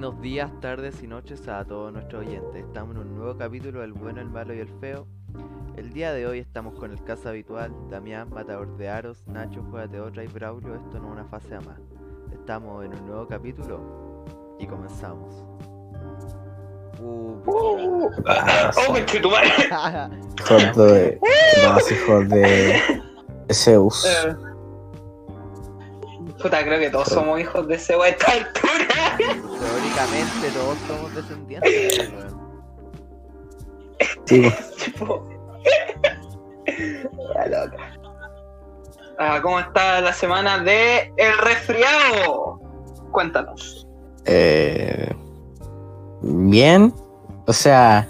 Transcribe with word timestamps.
buenos 0.00 0.20
días, 0.22 0.48
tardes 0.60 1.02
y 1.02 1.08
noches 1.08 1.48
a 1.48 1.64
todos 1.64 1.92
nuestros 1.92 2.24
oyentes. 2.24 2.64
Estamos 2.64 2.94
en 2.94 3.02
un 3.02 3.16
nuevo 3.16 3.36
capítulo 3.36 3.80
del 3.80 3.94
bueno, 3.94 4.20
el 4.20 4.28
malo 4.28 4.54
y 4.54 4.60
el 4.60 4.68
feo. 4.80 5.08
El 5.76 5.92
día 5.92 6.12
de 6.12 6.24
hoy 6.24 6.38
estamos 6.38 6.78
con 6.78 6.92
el 6.92 7.02
caso 7.02 7.30
habitual, 7.30 7.72
Damián, 7.90 8.30
Matador 8.30 8.76
de 8.76 8.88
Aros, 8.88 9.26
Nacho, 9.26 9.60
Juegate 9.68 9.98
Otra 10.00 10.22
y 10.22 10.28
Braulio, 10.28 10.76
esto 10.76 11.00
no 11.00 11.08
es 11.08 11.12
una 11.14 11.24
fase 11.24 11.52
a 11.52 11.60
más. 11.62 11.80
Estamos 12.32 12.84
en 12.84 12.94
un 12.94 13.06
nuevo 13.08 13.26
capítulo 13.26 13.80
y 14.60 14.68
comenzamos. 14.68 15.34
Uh, 17.00 17.42
¡Oh, 17.46 18.10
conchetumare! 18.86 19.48
Hijos 20.38 20.76
de. 20.76 21.20
Más 21.66 21.90
hijos 21.90 22.28
de. 22.28 22.80
de 23.48 23.52
Zeus. 23.52 24.04
Eh, 24.04 24.36
Puta, 26.40 26.64
creo 26.64 26.78
que 26.78 26.88
todos 26.88 27.08
somos 27.08 27.40
hijos 27.40 27.66
de 27.66 27.74
ese 27.74 27.96
wey 27.96 28.10
a 28.10 28.14
esta 28.14 28.30
altura. 28.30 28.87
Teóricamente 29.18 30.50
todos 30.54 30.78
somos 30.86 31.14
descendientes. 31.14 32.12
Sí. 34.26 34.52
La 37.34 37.46
loca. 37.46 37.98
Ah, 39.18 39.40
¿Cómo 39.42 39.58
está 39.58 40.00
la 40.00 40.12
semana 40.12 40.58
de 40.58 41.12
El 41.16 41.36
Resfriado? 41.38 42.60
Cuéntanos. 43.10 43.88
Eh, 44.26 45.12
bien. 46.22 46.94
O 47.46 47.52
sea. 47.52 48.08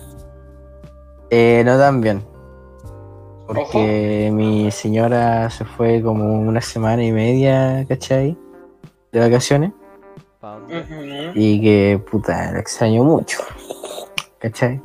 eh, 1.30 1.62
no 1.64 1.78
tan 1.78 2.00
bien. 2.00 2.22
Porque 3.46 4.30
mi 4.30 4.70
señora 4.70 5.48
se 5.48 5.64
fue 5.64 6.02
como 6.02 6.38
una 6.40 6.60
semana 6.60 7.02
y 7.02 7.12
media, 7.12 7.86
¿cachai? 7.88 8.36
De 9.11 9.20
vacaciones. 9.20 9.72
¿Pa 10.41 10.53
dónde? 10.53 10.81
Ujú. 10.81 11.33
Y 11.34 11.61
que, 11.61 12.03
puta, 12.11 12.53
la 12.53 12.61
extraño 12.61 13.03
mucho. 13.05 13.41
¿Cachai? 14.39 14.80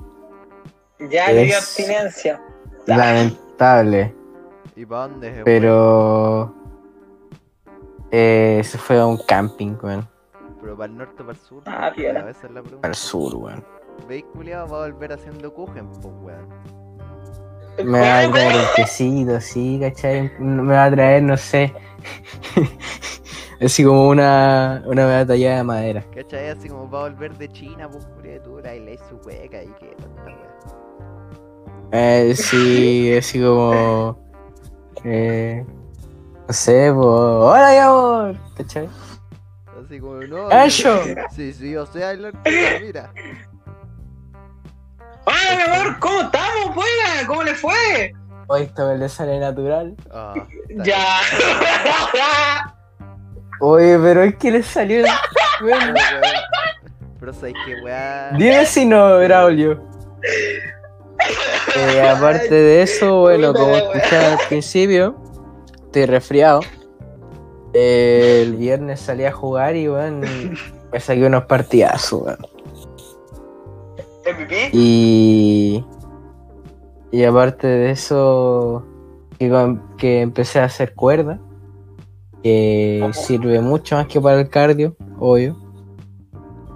Ya 1.11 1.31
le 1.31 1.45
dio 1.45 1.57
abstinencia. 1.57 2.41
Lamentable. 2.87 4.15
¿Y 4.75 4.85
para 4.85 5.07
dónde 5.07 5.33
se? 5.33 5.43
Pero. 5.43 6.53
Eh, 8.11 8.61
se 8.63 8.77
fue 8.77 8.99
a 8.99 9.05
un 9.05 9.17
camping, 9.17 9.75
weón. 9.81 10.07
¿Pero 10.61 10.77
para 10.77 10.91
el 10.91 10.97
norte 10.97 11.21
o 11.21 11.25
para 11.25 11.37
el 11.37 11.45
sur? 11.45 11.63
Ah, 11.65 11.91
piola. 11.95 12.29
Esa 12.29 12.47
es 12.47 12.53
la 12.53 12.61
pregunta. 12.61 12.87
Al 12.87 12.95
sur, 12.95 13.35
weón. 13.35 13.63
¿Veis, 14.07 14.23
culiao? 14.33 14.67
Va 14.67 14.85
a 14.85 14.89
volver 14.89 15.13
haciendo 15.13 15.53
kuchen, 15.53 15.87
pues, 15.87 16.13
weón. 16.21 16.47
Me 17.83 17.99
va 17.99 18.19
a 18.19 18.31
traer 18.31 18.55
un 18.55 18.65
quesito, 18.75 19.41
sí, 19.41 19.79
¿cachai? 19.81 20.31
Me 20.39 20.73
va 20.73 20.85
a 20.85 20.91
traer, 20.91 21.23
no 21.23 21.37
sé. 21.37 21.73
Así 23.61 23.83
como 23.83 24.09
una, 24.09 24.83
una 24.85 25.05
media 25.05 25.25
tallada 25.25 25.57
de 25.57 25.63
madera. 25.63 26.05
¿Cachai? 26.13 26.49
Así 26.49 26.69
como 26.69 26.89
va 26.89 27.05
a 27.05 27.09
volver 27.09 27.37
de 27.37 27.49
China, 27.49 27.89
pues, 27.89 28.07
criatura, 28.19 28.75
y 28.75 28.79
le 28.81 28.93
hizo 28.95 29.09
su 29.09 29.15
hueca 29.27 29.63
y 29.63 29.67
que. 29.79 29.95
Eh, 31.91 32.33
sí, 32.35 33.15
así 33.17 33.41
como. 33.41 34.17
Eh, 35.03 35.65
no 36.47 36.53
sé, 36.53 36.91
pues. 36.93 37.05
¡Hola, 37.05 37.69
mi 37.71 37.77
amor! 37.77 38.35
¿cachai? 38.57 38.89
Así 39.85 39.99
como, 39.99 40.15
no. 40.15 40.49
¡Eso! 40.51 40.99
Sí, 41.35 41.53
sí, 41.53 41.75
o 41.75 41.85
sea, 41.85 42.11
el 42.11 42.25
artista, 42.25 42.79
mira. 42.81 43.13
Hola, 45.25 45.55
mi 45.55 45.73
amor, 45.73 45.99
¿cómo 45.99 46.21
estamos, 46.21 46.75
buena? 46.75 47.27
¿Cómo 47.27 47.43
le 47.43 47.55
fue? 47.55 48.13
Hoy 48.47 48.63
esto 48.63 48.87
me 48.87 48.97
le 48.97 49.07
sale 49.07 49.39
natural. 49.39 49.95
Está 49.97 50.83
Ya. 50.83 52.75
Oye, 53.65 53.97
pero 53.97 54.23
es 54.23 54.35
que 54.35 54.51
le 54.51 54.61
salió. 54.61 54.97
bien, 55.03 55.13
Bueno, 55.61 55.93
weón. 55.93 56.23
Pero 57.17 57.33
sabes 57.33 57.53
que 57.65 57.81
weá. 57.81 58.31
dime 58.37 58.65
si 58.65 58.85
no, 58.85 59.17
Braulio. 59.19 59.81
Eh, 61.75 62.01
aparte 62.07 62.53
de 62.53 62.81
eso, 62.81 63.21
bueno, 63.21 63.53
como 63.53 63.73
escuché 63.73 64.17
al 64.17 64.37
principio, 64.49 65.15
estoy 65.85 66.05
resfriado. 66.05 66.59
Eh, 67.73 68.41
el 68.45 68.57
viernes 68.57 68.99
salí 68.99 69.23
a 69.23 69.31
jugar 69.31 69.75
y, 69.77 69.87
bueno, 69.87 70.27
me 70.91 70.99
saqué 70.99 71.25
unos 71.25 71.45
partidazos, 71.45 72.23
weón. 72.23 72.37
MVP. 74.25 74.69
Y. 74.73 75.85
Y 77.11 77.23
aparte 77.23 77.67
de 77.67 77.91
eso, 77.91 78.85
que, 79.39 79.77
que 79.97 80.21
empecé 80.21 80.59
a 80.59 80.65
hacer 80.65 80.93
cuerda, 80.93 81.39
que 82.43 83.09
sirve 83.13 83.59
mucho 83.61 83.95
más 83.95 84.07
que 84.07 84.19
para 84.21 84.39
el 84.41 84.49
cardio, 84.49 84.95
obvio. 85.19 85.55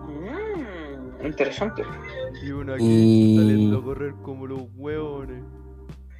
Mm, 0.07 1.25
interesante. 1.25 1.83
Y 2.45 2.51
uno 2.51 2.73
aquí 2.73 2.83
Y- 2.85 3.37
saliendo 3.37 3.79
a 3.79 3.83
correr 3.83 4.13
como 4.23 4.47
los 4.47 4.61
hueones. 4.75 5.43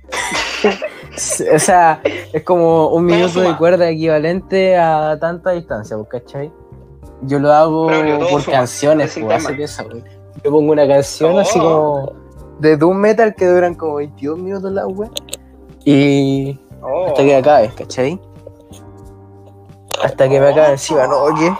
O 1.56 1.60
sea, 1.60 2.02
es 2.34 2.44
como 2.44 2.90
un 2.90 3.06
minuto 3.06 3.40
de 3.42 3.56
cuerda 3.58 3.90
equivalente 3.90 4.76
a 4.78 5.18
tanta 5.20 5.52
distancia, 5.52 5.98
pues, 5.98 6.10
¿cachai? 6.10 6.52
Yo 7.24 7.40
lo 7.40 7.52
hago 7.52 7.88
por 8.30 8.42
suma, 8.42 8.58
canciones, 8.58 9.18
pues, 9.20 9.50
eso, 9.60 9.86
güey. 9.90 10.04
Yo 10.44 10.52
pongo 10.52 10.72
una 10.74 10.88
canción 10.88 11.40
así 11.40 11.58
como 11.58 12.14
de 12.60 12.78
Doom 12.78 12.98
Metal 12.98 13.34
que 13.36 13.46
duran 13.48 13.74
como 13.74 13.96
22 13.96 14.38
minutos 14.38 14.72
la 14.72 14.86
web. 14.86 15.10
Y 15.86 16.60
Oh. 16.82 17.08
hasta 17.08 17.24
que 17.24 17.36
acabe, 17.36 17.72
¿cachai? 17.76 18.20
Hasta 20.04 20.30
que 20.30 20.40
me 20.40 20.50
acabe 20.50 20.72
encima, 20.72 21.08
¿no? 21.08 21.26
¿Qué? 21.36 21.54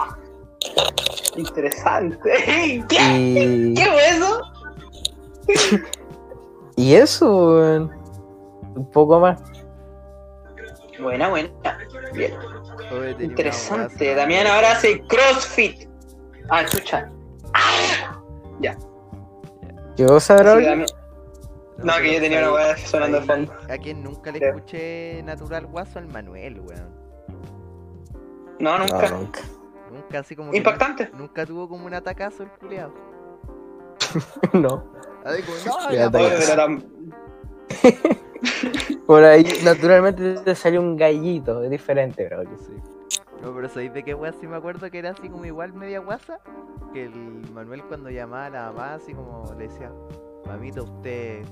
Interesante. 1.36 2.30
¿Qué? 2.88 2.96
Y, 3.00 3.74
¿Qué 3.74 3.84
fue 3.84 4.08
eso? 4.10 4.40
y 6.76 6.94
eso, 6.94 7.54
weón. 7.54 7.92
Un 8.76 8.90
poco 8.90 9.18
más. 9.20 9.40
Buena, 11.00 11.28
buena. 11.28 11.48
Bien. 12.12 12.32
Interesante. 13.20 14.14
Damián 14.14 14.46
ahora 14.46 14.72
hace 14.72 15.00
CrossFit. 15.02 15.88
Ah, 16.48 16.64
chucha. 16.64 17.10
Ah. 17.54 18.14
¿Qué 19.96 20.06
cosa, 20.06 20.38
Sí, 20.38 20.42
Braulio? 20.44 20.68
Damián- 20.68 20.88
No, 21.78 21.92
que 21.96 22.14
yo 22.14 22.20
tenía 22.20 22.38
una 22.38 22.52
weá 22.52 22.76
sonando 22.76 23.20
de 23.20 23.26
fondo. 23.26 23.52
A 23.68 23.76
quien 23.78 24.02
nunca 24.02 24.30
le 24.30 24.38
Ya. 24.40 24.46
escuché 24.48 25.22
natural 25.24 25.66
guaso 25.66 25.98
al 25.98 26.06
Manuel, 26.06 26.60
weón. 26.60 26.97
No, 28.58 28.78
No, 28.78 28.86
nunca. 28.86 29.08
nunca. 29.10 29.40
Nunca 29.90 30.18
así 30.18 30.36
como 30.36 30.50
que 30.50 30.58
Impactante. 30.58 31.08
nu- 31.12 31.18
Nunca 31.20 31.46
tuvo 31.46 31.68
como 31.68 31.86
un 31.86 31.94
atacazo 31.94 32.42
el 32.42 32.50
culiao. 32.50 32.92
no. 34.52 34.84
Así 35.24 35.42
como, 35.42 35.56
no, 35.88 35.92
Ya 35.92 36.10
tam- 36.10 36.84
Por 39.06 39.24
ahí, 39.24 39.44
naturalmente, 39.64 40.34
te 40.34 40.54
salió 40.54 40.80
un 40.80 40.96
gallito. 40.96 41.62
Es 41.62 41.70
diferente, 41.70 42.26
Braulio. 42.26 42.56
Sí. 42.58 42.72
No, 43.42 43.54
pero 43.54 43.68
¿sabéis 43.68 43.92
de 43.94 44.02
qué 44.02 44.14
weá 44.14 44.32
sí 44.32 44.46
me 44.46 44.56
acuerdo 44.56 44.90
que 44.90 44.98
era 44.98 45.10
así 45.10 45.28
como 45.28 45.44
igual 45.44 45.72
media 45.72 46.00
guasa? 46.00 46.40
Que 46.92 47.04
el 47.04 47.50
Manuel 47.52 47.82
cuando 47.84 48.10
llamaba 48.10 48.46
a 48.46 48.50
la 48.50 48.72
mamá 48.72 48.94
así 48.94 49.14
como 49.14 49.44
le 49.56 49.68
decía, 49.68 49.90
mamita, 50.46 50.82
usted, 50.82 51.42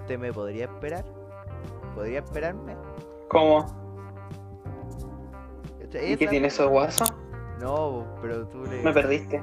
usted 0.00 0.18
me 0.18 0.32
podría 0.32 0.64
esperar, 0.66 1.04
podría 1.94 2.18
esperarme. 2.20 2.76
¿Cómo? 3.28 3.66
¿Y 5.94 6.16
qué 6.16 6.26
tiene 6.26 6.48
esos 6.48 6.68
guasos? 6.68 7.12
No, 7.60 8.06
pero 8.20 8.46
tú 8.48 8.64
le... 8.64 8.82
Me 8.82 8.92
perdiste. 8.92 9.42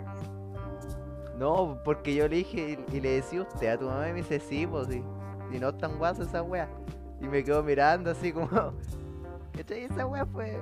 No, 1.38 1.78
porque 1.86 2.14
yo 2.14 2.28
le 2.28 2.38
dije 2.38 2.78
y, 2.92 2.98
y 2.98 3.00
le 3.02 3.12
decía 3.12 3.42
usted 3.44 3.68
a 3.70 3.78
tu 3.78 3.86
mamá 3.86 4.10
y 4.10 4.14
me 4.14 4.18
dice 4.20 4.40
sí, 4.40 4.68
pues 4.68 4.88
sí. 4.88 5.02
Y 5.54 5.60
no 5.60 5.70
es 5.70 5.78
tan 5.78 5.98
guasa 5.98 6.24
esa 6.24 6.42
wea. 6.44 6.68
Y 7.22 7.28
me 7.28 7.44
quedo 7.44 7.64
mirando 7.64 8.12
así 8.12 8.32
como. 8.34 8.50
¿Cachai? 9.58 9.86
Esa 9.86 10.06
wea 10.06 10.26
fue. 10.26 10.60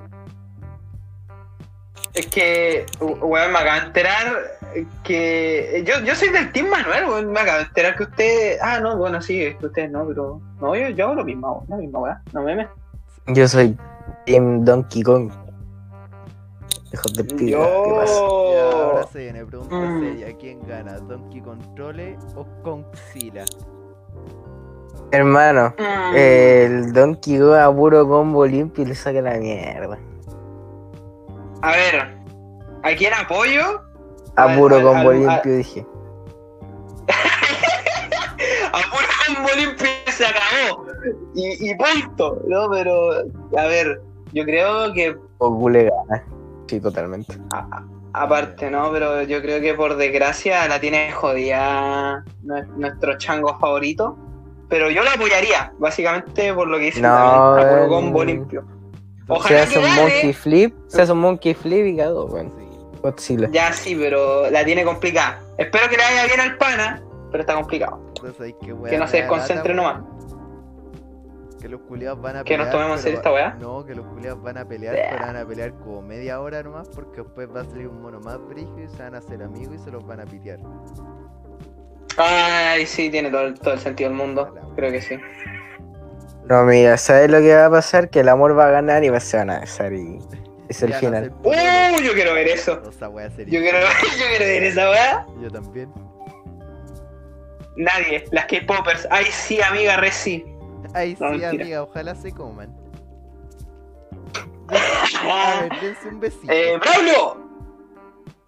Es 2.14 2.26
que, 2.28 2.86
we- 3.00 3.12
weón, 3.14 3.52
me 3.52 3.58
acabo 3.58 3.80
de 3.80 3.86
enterar 3.86 4.36
que. 5.02 5.84
Yo, 5.86 6.00
yo 6.04 6.14
soy 6.14 6.28
del 6.30 6.52
Team 6.52 6.68
Manuel, 6.68 7.04
weón. 7.06 7.32
Me 7.32 7.40
acabo 7.40 7.58
de 7.58 7.64
enterar 7.64 7.96
que 7.96 8.02
usted. 8.04 8.58
Ah, 8.62 8.78
no, 8.80 8.96
bueno, 8.96 9.20
sí, 9.20 9.42
es 9.42 9.56
que 9.56 9.66
ustedes 9.66 9.90
no, 9.90 10.06
pero. 10.06 10.40
No, 10.60 10.74
yo, 10.76 10.88
yo 10.90 11.06
hago 11.06 11.14
lo 11.16 11.24
mismo, 11.24 11.64
la 11.68 11.76
misma 11.76 11.98
weá. 11.98 12.22
No 12.32 12.42
memes. 12.42 12.68
Yo 13.26 13.46
soy 13.48 13.76
Team 14.26 14.64
Donkey 14.64 15.02
Kong. 15.02 15.30
Hijos 16.92 17.12
de 17.14 17.24
pica, 17.24 17.58
¿qué 17.84 17.92
pasa? 17.96 18.20
Ya, 18.52 18.70
ahora 18.72 19.06
se 19.12 19.18
viene, 19.18 19.44
pregunta 19.44 19.74
Mm. 19.76 20.00
seria. 20.00 20.36
¿Quién 20.38 20.66
gana? 20.66 20.98
¿Donkey 21.00 21.40
Controle 21.42 22.16
o 22.34 22.46
Conxila? 22.62 23.44
Hermano, 25.10 25.74
Mm, 25.78 26.16
el 26.16 26.92
Donkey 26.92 27.38
Kong 27.38 27.54
a 27.54 27.72
puro 27.74 28.06
combo 28.08 28.46
limpio 28.46 28.84
y 28.84 28.88
le 28.88 28.94
saca 28.94 29.20
la 29.22 29.34
mierda. 29.38 29.98
A 31.62 31.70
ver, 31.72 32.16
¿a 32.82 32.94
quién 32.96 33.12
apoyo? 33.14 33.82
A 34.36 34.54
puro 34.56 34.82
combo 34.82 35.12
limpio 35.12 35.56
dije. 35.56 35.86
A 38.72 38.80
puro 38.90 39.08
combo 39.26 39.48
limpio 39.56 39.88
se 40.06 40.24
acabó. 40.26 40.86
Y, 41.34 41.70
y 41.70 41.74
punto. 41.76 42.40
No, 42.46 42.68
pero. 42.70 43.10
A 43.58 43.66
ver, 43.66 44.00
yo 44.32 44.44
creo 44.44 44.92
que 44.92 45.16
O 45.38 45.50
Gule 45.50 45.90
gana. 45.90 46.24
Sí, 46.68 46.80
totalmente. 46.80 47.34
a, 47.52 47.82
Aparte, 48.12 48.70
¿no? 48.70 48.90
Pero 48.90 49.22
yo 49.22 49.40
creo 49.42 49.60
que 49.60 49.74
por 49.74 49.96
desgracia 49.96 50.66
la 50.66 50.80
tiene 50.80 51.12
jodida 51.12 52.24
nue- 52.44 52.66
nuestro 52.76 53.18
chango 53.18 53.58
favorito. 53.58 54.16
Pero 54.68 54.90
yo 54.90 55.02
lo 55.02 55.10
apoyaría, 55.10 55.72
básicamente 55.78 56.52
por 56.52 56.68
lo 56.68 56.78
que 56.78 56.84
dice 56.84 57.00
No, 57.00 57.08
también, 57.08 57.66
a 57.66 57.70
puro 57.70 57.84
eh, 57.84 57.88
combo 57.88 58.24
limpio. 58.24 58.64
Se 59.26 59.32
Ojalá 59.32 59.62
hace 59.62 59.72
que 59.74 59.78
un 59.78 59.94
monkey 59.94 60.32
flip, 60.32 60.74
se 60.88 61.02
hace 61.02 61.12
un 61.12 61.20
monkey 61.20 61.54
flip 61.54 61.86
y 61.86 61.96
quedó. 61.96 62.28
Godzilla. 63.02 63.48
Ya 63.52 63.72
sí, 63.72 63.94
pero 63.94 64.50
la 64.50 64.64
tiene 64.64 64.84
complicada. 64.84 65.40
Espero 65.56 65.88
que 65.88 65.96
le 65.96 66.02
vaya 66.02 66.26
bien 66.26 66.40
al 66.40 66.56
pana, 66.56 67.02
pero 67.30 67.42
está 67.42 67.54
complicado. 67.54 68.00
Entonces 68.16 68.54
que, 68.60 68.98
no 68.98 69.06
se 69.06 69.18
desconcentre 69.18 69.74
nomás. 69.74 70.00
Que 71.60 71.68
los 71.68 71.80
culiados 71.82 72.20
van 72.20 72.36
a 72.36 72.44
Que 72.44 72.54
pelear. 72.54 72.60
nos 72.66 72.70
tomemos 72.72 72.96
en 72.98 73.02
serio 73.02 73.18
esta 73.18 73.32
weá. 73.32 73.54
No, 73.60 73.84
que 73.84 73.94
los 73.94 74.06
culiados 74.06 74.40
van 74.42 74.58
a 74.58 74.64
pelear, 74.68 74.94
Yeah. 74.94 75.10
pero 75.10 75.26
van 75.26 75.36
a 75.36 75.44
pelear 75.46 75.72
como 75.74 76.02
media 76.02 76.40
hora 76.40 76.62
nomás, 76.62 76.88
porque 76.88 77.22
después 77.22 77.48
va 77.54 77.62
a 77.62 77.64
salir 77.64 77.88
un 77.88 78.00
mono 78.00 78.20
más 78.20 78.38
brígido 78.48 78.80
y 78.84 78.88
se 78.88 79.02
van 79.02 79.14
a 79.14 79.18
hacer 79.18 79.42
amigos 79.42 79.74
y 79.74 79.78
se 79.84 79.90
los 79.90 80.06
van 80.06 80.20
a 80.20 80.24
pitear. 80.24 80.58
Ay, 82.16 82.86
sí, 82.86 83.10
tiene 83.10 83.30
todo, 83.30 83.42
el- 83.42 83.58
todo 83.58 83.74
el 83.74 83.80
sentido 83.80 84.10
del 84.10 84.18
mundo. 84.18 84.54
Creo 84.76 84.90
que 84.92 85.00
sí. 85.02 85.18
No, 86.48 86.64
mira, 86.64 86.96
¿sabes 86.96 87.30
lo 87.30 87.38
que 87.40 87.54
va 87.54 87.66
a 87.66 87.70
pasar? 87.70 88.08
Que 88.08 88.20
el 88.20 88.28
amor 88.28 88.58
va 88.58 88.68
a 88.68 88.70
ganar 88.70 89.04
y 89.04 89.08
va- 89.10 89.20
se 89.20 89.36
van 89.36 89.50
a 89.50 89.60
besar 89.60 89.92
y 89.92 90.18
es 90.68 90.82
el 90.82 90.90
Ya 90.90 90.94
no 90.96 91.00
final. 91.00 91.24
sé, 91.24 91.30
puto, 91.30 91.48
¡Uh! 91.50 92.02
Yo 92.02 92.12
quiero 92.14 92.34
ver 92.34 92.48
eso. 92.48 92.80
no, 92.82 92.90
esa 92.90 93.08
weá 93.08 93.30
sería 93.30 93.52
Yo 93.52 93.60
quiero, 93.60 93.78
yo 94.18 94.26
quiero 94.28 94.44
ver 94.44 94.62
esa 94.62 94.90
weá. 94.90 95.26
Yo 95.40 95.50
también. 95.50 95.92
Nadie. 97.76 98.24
Las 98.32 98.46
K-Poppers. 98.46 99.06
Ay, 99.10 99.26
sí, 99.26 99.60
amiga, 99.62 99.96
re 99.96 100.10
sí. 100.10 100.44
Ay, 100.94 101.16
sí, 101.16 101.22
No, 101.22 101.30
mentira. 101.30 101.50
amiga, 101.50 101.82
ojalá 101.82 102.14
se 102.14 102.32
coman. 102.32 102.74
A 104.68 105.60
ver, 105.62 105.80
dense 105.80 106.08
un 106.08 106.20
besito. 106.20 106.52
Eh, 106.52 106.78
Braulio, 106.78 107.48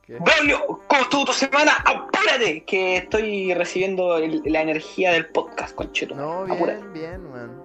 ¿Qué? 0.02 0.18
Braulio, 0.18 0.80
¿cómo 0.86 1.02
estuvo 1.02 1.24
tu 1.26 1.32
semana? 1.32 1.72
Apúrate, 1.84 2.64
que 2.64 2.98
estoy 2.98 3.54
recibiendo 3.54 4.16
el- 4.18 4.42
la 4.44 4.60
energía 4.62 5.12
del 5.12 5.26
podcast, 5.28 5.74
concheto. 5.74 6.14
No, 6.14 6.42
Apúrate. 6.42 6.80
bien, 6.88 6.92
bien, 6.92 7.30
man. 7.30 7.62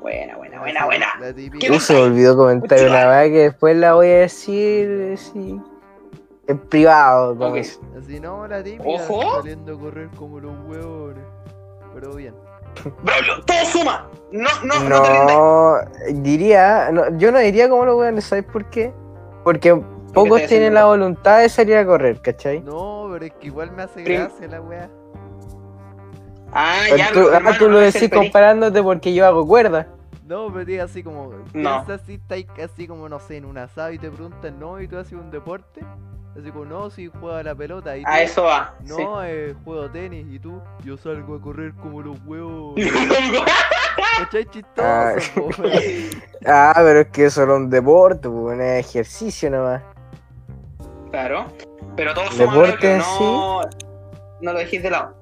Buena, 0.00 0.36
buena, 0.36 0.60
buena, 0.60 0.84
buena. 0.84 1.06
La 1.18 1.26
¿Qué 1.28 1.34
típica. 1.34 1.72
Uh, 1.72 1.80
se 1.80 1.96
olvidó 1.96 2.36
comentar 2.36 2.78
Mucho 2.78 2.90
una 2.90 3.08
vez 3.10 3.30
que 3.30 3.38
después 3.38 3.76
la 3.76 3.94
voy 3.94 4.06
a 4.08 4.18
decir 4.18 5.14
sí, 5.16 5.58
en 6.46 6.58
privado. 6.68 7.34
como 7.36 7.50
Ok. 7.50 7.56
es. 7.56 7.80
Así 7.98 8.20
no, 8.20 8.46
la 8.46 8.62
típica. 8.62 8.84
Ojo. 8.86 9.36
Saliendo 9.40 9.74
a 9.76 9.80
correr 9.80 10.08
como 10.10 10.40
los 10.40 10.52
huevones. 10.68 11.24
Pero 11.94 12.14
bien. 12.14 12.34
Braulio, 13.02 13.40
todo 13.44 13.64
suma. 13.66 14.08
No, 14.32 14.48
no, 14.64 14.80
no, 14.88 15.02
te 15.02 15.08
rindas. 15.10 15.36
No, 15.36 15.76
diría, 16.22 16.90
no, 16.92 17.16
yo 17.18 17.30
no 17.32 17.38
diría 17.38 17.68
como 17.68 17.84
los 17.84 17.96
weones, 17.96 18.24
¿sabes 18.24 18.44
por 18.44 18.64
qué? 18.70 18.92
Porque 19.44 19.74
pocos 20.12 20.38
tienen 20.38 20.44
haciendo? 20.44 20.80
la 20.80 20.84
voluntad 20.86 21.38
de 21.40 21.48
salir 21.48 21.76
a 21.76 21.86
correr, 21.86 22.20
¿cachai? 22.20 22.60
No, 22.60 23.08
pero 23.12 23.26
es 23.26 23.32
que 23.34 23.46
igual 23.46 23.70
me 23.72 23.82
hace 23.84 24.02
Prim- 24.02 24.20
gracia 24.22 24.48
la 24.48 24.60
wea. 24.60 24.90
Ah, 26.52 26.76
Pero 26.84 26.96
ya, 26.96 27.08
tú, 27.08 27.14
pero, 27.14 27.30
ah, 27.32 27.36
hermano, 27.36 27.58
tú 27.58 27.68
lo 27.68 27.78
decís 27.78 28.08
comparándote 28.10 28.82
porque 28.82 29.12
yo 29.12 29.26
hago 29.26 29.46
cuerda. 29.46 29.88
No, 30.26 30.46
pero 30.52 30.64
diga 30.64 30.84
así 30.84 31.02
como. 31.02 31.30
No. 31.52 31.84
Piensa 31.84 31.94
así, 31.94 32.14
estáis 32.14 32.46
así 32.62 32.86
como, 32.86 33.08
no 33.08 33.18
sé, 33.20 33.36
en 33.36 33.44
un 33.44 33.58
asado 33.58 33.92
y 33.92 33.98
te 33.98 34.08
preguntan, 34.10 34.58
no, 34.58 34.80
¿y 34.80 34.88
tú 34.88 34.96
haces 34.96 35.12
un 35.14 35.30
deporte? 35.30 35.80
Así 36.38 36.50
como, 36.50 36.64
no, 36.64 36.90
si 36.90 37.06
juega 37.06 37.42
la 37.44 37.54
pelota. 37.54 37.96
¿Y 37.96 38.02
tú? 38.02 38.08
A 38.10 38.22
eso 38.22 38.42
va. 38.42 38.74
No, 38.82 39.22
eh, 39.24 39.54
juego 39.64 39.88
tenis. 39.90 40.26
¿Y 40.28 40.38
tú? 40.40 40.60
Yo 40.84 40.96
salgo 40.96 41.36
a 41.36 41.40
correr 41.40 41.72
como 41.74 42.02
los 42.02 42.16
huevos. 42.26 42.74
sí. 42.76 42.90
¿Cachai? 44.18 44.44
Chistoso, 44.46 44.82
Ah. 44.82 45.14
Ah, 46.46 46.72
pero 46.76 47.00
es 47.00 47.08
que 47.08 47.24
eso 47.26 47.42
era 47.44 47.54
un 47.54 47.70
deporte, 47.70 48.28
un 48.28 48.60
ejercicio 48.60 49.50
nomás. 49.50 49.82
claro. 51.10 51.46
Pero 51.96 52.12
todo 52.12 52.26
suma, 52.32 52.38
Deporte 52.52 52.76
Braulio, 52.76 52.90
en 52.90 52.98
no, 52.98 53.60
no 54.40 54.52
lo 54.52 54.58
dejéis 54.58 54.82
de 54.82 54.90
lado. 54.90 55.14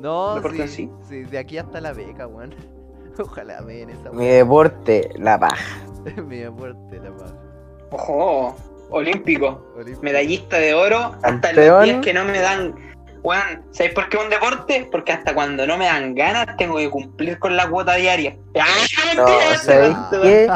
No, 0.00 0.34
Deporte 0.34 0.66
sí, 0.68 0.90
sí, 1.08 1.22
de 1.22 1.38
aquí 1.38 1.58
hasta 1.58 1.80
la 1.80 1.92
beca, 1.92 2.26
weón. 2.26 2.52
Ojalá 3.18 3.60
me 3.62 3.74
den 3.74 3.90
esa 3.90 4.10
Mi 4.10 4.26
deporte, 4.26 5.10
la 5.16 5.38
paja. 5.38 5.78
Mi 6.26 6.38
deporte, 6.38 6.98
la 7.00 7.16
paz. 7.16 7.34
Ojo, 7.92 8.56
olímpico. 8.90 9.64
Olímpico. 9.76 10.02
medallista 10.02 10.58
de 10.58 10.74
oro 10.74 11.14
hasta 11.22 11.40
Campeón. 11.40 11.66
los 11.66 11.84
días 11.84 12.00
que 12.02 12.14
no 12.14 12.24
me 12.24 12.38
dan. 12.40 12.74
Weón, 13.22 13.64
¿sabéis 13.72 13.92
por 13.94 14.08
qué 14.08 14.18
es 14.18 14.22
un 14.22 14.30
deporte? 14.30 14.88
Porque 14.92 15.10
hasta 15.10 15.34
cuando 15.34 15.66
no 15.66 15.76
me 15.76 15.86
dan 15.86 16.14
ganas 16.14 16.56
tengo 16.56 16.76
que 16.76 16.88
cumplir 16.88 17.38
con 17.40 17.56
la 17.56 17.68
cuota 17.68 17.94
diaria. 17.96 18.36
¡Ah, 18.58 18.66
No, 19.16 19.24
mentira! 19.24 19.58
¿sabéis 19.58 19.96
qué? 20.12 20.48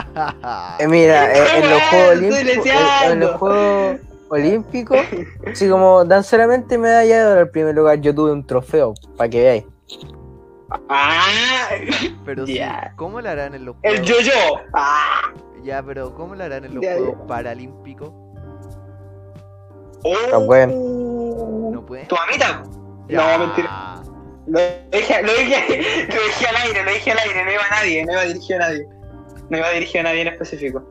Eh, 0.79 0.87
mira, 0.87 1.33
eh, 1.33 1.45
en, 1.57 1.71
los 1.71 1.83
Juegos 1.83 2.11
Olímpicos, 2.17 2.67
en 3.11 3.21
los 3.21 3.31
Juegos 3.33 3.97
Olímpicos, 4.29 5.01
así 5.51 5.69
como 5.69 6.05
dan 6.05 6.23
solamente 6.23 6.79
medalla 6.79 7.19
de 7.27 7.33
oro 7.33 7.41
al 7.41 7.51
primer 7.51 7.75
lugar, 7.75 8.01
yo 8.01 8.15
tuve 8.15 8.31
un 8.31 8.47
trofeo, 8.47 8.95
para 9.17 9.29
que 9.29 9.41
veáis. 9.43 9.65
¡Ah! 10.89 11.69
Pero 12.25 12.47
sí, 12.47 12.61
¿cómo 12.95 13.21
lo 13.21 13.29
harán 13.29 13.55
en 13.57 13.65
los 13.65 13.75
El 13.83 13.99
Juegos? 13.99 14.09
yo-yo. 14.09 14.61
¡Ah! 14.75 15.33
Ya, 15.63 15.83
pero 15.83 16.15
¿cómo 16.15 16.35
lo 16.35 16.45
harán 16.45 16.65
en 16.65 16.75
los 16.75 16.83
Ya, 16.83 16.95
Juegos 16.95 17.19
ya. 17.19 17.27
Paralímpicos? 17.27 18.11
Oh. 20.03 20.15
Ah, 20.33 20.39
bueno. 20.39 20.73
No 21.73 21.85
pueden. 21.85 22.09
¿Tu 22.09 22.15
mamita? 22.15 22.63
Ya. 23.09 23.39
No, 23.39 23.47
mentira. 23.47 24.03
Lo 24.47 24.59
dije, 24.91 25.23
lo, 25.23 25.33
dije, 25.33 26.07
lo 26.09 26.23
dije 26.25 26.47
al 26.47 26.57
aire, 26.57 26.85
lo 26.85 26.91
dije 26.91 27.13
al 27.13 27.19
aire, 27.19 27.45
no 27.45 27.53
iba 27.53 27.63
a 27.63 27.75
nadie, 27.77 28.05
no 28.05 28.13
iba 28.13 28.23
dirigido 28.23 28.57
a 28.59 28.63
nadie. 28.63 28.89
No 29.49 29.59
iba 29.59 29.71
dirigido 29.71 30.01
a 30.01 30.03
nadie 30.05 30.23
en 30.23 30.29
específico. 30.29 30.83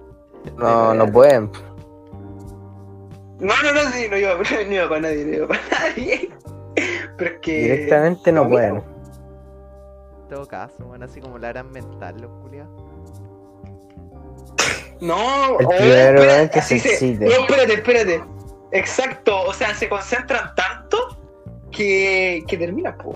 No, 0.58 0.94
no 0.94 1.12
pueden. 1.12 1.52
No, 3.40 3.54
no, 3.64 3.74
no, 3.74 3.82
sí, 3.92 4.08
no 4.10 4.18
iba, 4.18 4.36
no 4.68 4.74
iba 4.74 4.90
para 4.90 5.02
nadie, 5.02 5.26
no 5.26 5.36
iba 5.36 5.48
para 5.48 5.62
nadie. 5.72 6.30
Pero 7.18 7.32
es 7.32 7.40
que. 7.42 7.62
Directamente 7.62 8.32
no 8.32 8.48
pueden. 8.48 8.76
En 8.78 10.30
todo 10.30 10.46
caso, 10.46 10.86
bueno, 10.86 11.06
así 11.06 11.20
como 11.20 11.38
la 11.38 11.50
harán 11.50 11.72
mental 11.72 12.22
los 12.22 12.32
culiados. 12.42 12.89
No, 15.02 15.60
El 15.60 15.66
oh, 15.66 15.70
primero 15.70 16.22
weón, 16.22 16.50
que 16.50 16.60
así 16.60 16.80
se 16.80 16.90
excite. 16.94 17.26
No, 17.26 17.32
espérate, 17.32 17.74
espérate. 17.74 18.24
Exacto, 18.72 19.42
o 19.48 19.54
sea, 19.54 19.74
se 19.74 19.88
concentran 19.90 20.54
tanto 20.56 20.98
que, 21.72 22.44
que 22.48 22.58
termina, 22.58 22.96
po. 22.98 23.16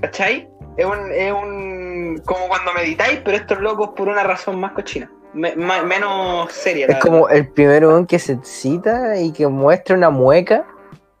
¿Cachai? 0.00 0.48
Es 0.76 0.86
un, 0.86 1.12
es 1.12 1.32
un. 1.32 2.22
como 2.24 2.48
cuando 2.48 2.72
meditáis, 2.72 3.20
pero 3.24 3.36
estos 3.36 3.60
locos 3.60 3.90
por 3.94 4.08
una 4.08 4.22
razón 4.22 4.58
más 4.58 4.72
cochina. 4.72 5.10
Me- 5.34 5.54
ma- 5.54 5.82
menos 5.82 6.50
seria. 6.52 6.86
Es 6.86 6.96
como 6.96 7.26
verdad. 7.26 7.36
el 7.36 7.48
primer 7.52 7.86
weón 7.86 8.06
que 8.06 8.18
se 8.18 8.32
excita 8.32 9.16
y 9.20 9.32
que 9.32 9.46
muestra 9.46 9.94
una 9.96 10.08
mueca, 10.10 10.64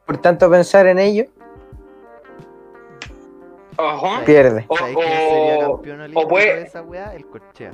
por 0.06 0.16
tanto 0.18 0.50
pensar 0.50 0.86
en 0.86 0.98
ello, 0.98 1.26
Ajá. 3.76 4.24
pierde. 4.24 4.64
O- 4.68 4.76
¿Sabéis 4.76 4.96
quién 4.96 5.08
sería 5.08 5.68
o- 5.68 5.72
campeón 5.76 6.00
olímpico 6.00 6.28
puede- 6.28 6.54
de 6.56 6.62
esa 6.62 6.82
weá? 6.82 7.14
El 7.14 7.26
Corchea. 7.26 7.70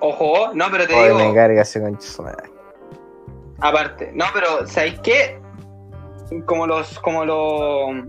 Ojo, 0.00 0.50
no, 0.54 0.66
pero 0.70 0.86
te 0.86 0.94
Oye, 0.94 1.04
digo. 1.08 1.18
me 1.18 1.34
carga 1.34 1.62
ese 1.62 1.80
madre. 1.80 2.50
Aparte, 3.60 4.10
no, 4.14 4.26
pero 4.34 4.66
¿sabéis 4.66 5.00
qué? 5.00 5.40
Como 6.44 6.66
los, 6.66 6.98
como 7.00 7.24
los. 7.24 8.04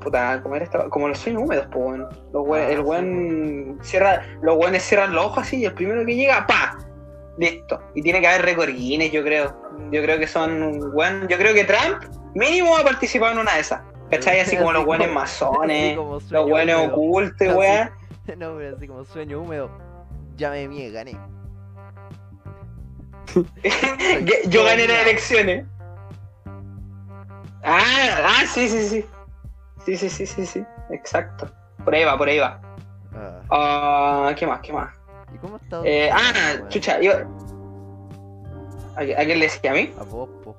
Puta, 0.00 0.40
¿cómo 0.42 0.56
era 0.56 0.64
esto? 0.64 0.90
Como 0.90 1.08
los 1.08 1.18
sueños 1.18 1.42
húmedos, 1.42 1.66
pues 1.72 1.84
bueno. 1.84 2.08
Los 2.32 2.46
buen- 2.46 2.62
Ah, 2.62 2.70
el 2.70 2.76
sí, 2.78 2.82
buen 2.82 3.78
cierra, 3.82 4.22
los 4.42 4.56
buenos 4.56 4.82
cierran 4.82 5.14
los 5.14 5.26
ojos 5.26 5.38
así 5.44 5.58
y 5.58 5.64
el 5.64 5.74
primero 5.74 6.04
que 6.04 6.14
llega, 6.16 6.46
¡pa! 6.46 6.78
Listo. 7.38 7.80
Y 7.94 8.02
tiene 8.02 8.20
que 8.20 8.26
haber 8.28 8.42
récord 8.42 8.70
Guinness, 8.70 9.12
yo 9.12 9.22
creo. 9.22 9.56
Yo 9.90 10.02
creo 10.02 10.18
que 10.18 10.26
son, 10.26 10.92
buen, 10.92 11.26
yo 11.28 11.38
creo 11.38 11.54
que 11.54 11.64
Trump 11.64 12.02
mínimo 12.34 12.76
ha 12.76 12.82
participado 12.82 13.32
en 13.32 13.38
una 13.38 13.54
de 13.54 13.60
esas. 13.60 13.80
¿Cachai? 14.10 14.40
Así 14.40 14.56
como 14.58 14.72
los 14.72 14.84
buenos 14.84 15.10
masones, 15.10 15.96
los 15.96 16.48
buenos 16.48 16.88
ocultos, 16.88 17.48
Así. 17.48 17.90
No, 18.36 18.56
pero 18.56 18.76
así 18.76 18.86
como 18.86 19.04
sueño 19.04 19.40
húmedo. 19.40 19.70
Ya 20.36 20.50
me 20.50 20.68
mie, 20.68 20.90
gané. 20.90 21.12
Yo- 24.48 24.64
gané 24.64 24.86
las 24.86 25.02
elecciones. 25.02 25.66
Ah, 27.64 27.80
ah, 28.24 28.44
sí, 28.46 28.68
sí, 28.68 28.88
sí. 28.88 29.04
Sí, 29.84 29.96
sí, 29.96 30.08
sí, 30.08 30.26
sí, 30.26 30.46
sí. 30.46 30.64
Exacto. 30.90 31.48
Por 31.84 31.94
ahí 31.94 32.04
va, 32.04 32.16
por 32.18 32.28
ahí 32.28 32.38
va. 32.38 32.60
Ah, 33.14 33.40
Ah, 33.50 34.32
¿Qué 34.36 34.46
más? 34.46 34.60
¿Qué 34.60 34.72
más? 34.72 34.94
¿Y 35.34 35.38
cómo 35.38 35.56
está? 35.56 35.80
Eh, 35.84 36.10
ah, 36.12 36.68
chucha, 36.68 37.00
yo. 37.00 37.12
¿A, 38.96 39.00
a 39.00 39.04
quién 39.24 39.38
le 39.38 39.46
decía 39.46 39.70
a 39.70 39.74
mí? 39.74 39.92
A 39.98 40.02
vos, 40.04 40.28
po. 40.44 40.56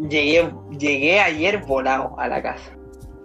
Llegué, 0.00 0.50
llegué 0.78 1.20
ayer 1.20 1.58
volado 1.58 2.18
a 2.18 2.26
la 2.26 2.42
casa. 2.42 2.72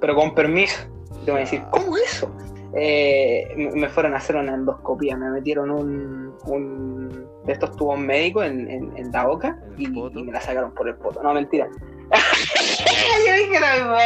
Pero 0.02 0.14
con 0.16 0.36
permiso. 0.36 0.78
Te 1.25 1.32
voy 1.32 1.39
a 1.39 1.44
decir, 1.44 1.62
¿cómo 1.72 1.98
eso? 1.98 2.32
Eh, 2.77 3.53
me- 3.58 3.72
me 3.72 3.89
fueron 3.89 4.13
a 4.13 4.17
hacer 4.17 4.36
una 4.36 4.53
endoscopía, 4.53 5.15
me 5.17 5.29
metieron 5.29 5.72
un, 5.72 6.36
un 6.46 7.25
de 7.46 7.53
estos 7.53 7.75
tubos 7.77 7.98
médicos 8.00 8.46
en, 8.46 8.70
en- 8.70 8.98
en 8.98 9.12
la 9.12 9.25
boca 9.27 9.58
¿En 9.77 9.86
el 9.86 10.12
y, 10.17 10.24
me 10.24 10.32
la 10.32 10.41
sacaron 10.41 10.72
por 10.74 10.88
el 10.89 10.96
poto. 10.96 11.22
No, 11.24 11.34
mentira. 11.34 11.67
Yo 13.27 13.34
dije 13.34 13.60
la 13.60 13.75
misma. 13.75 13.98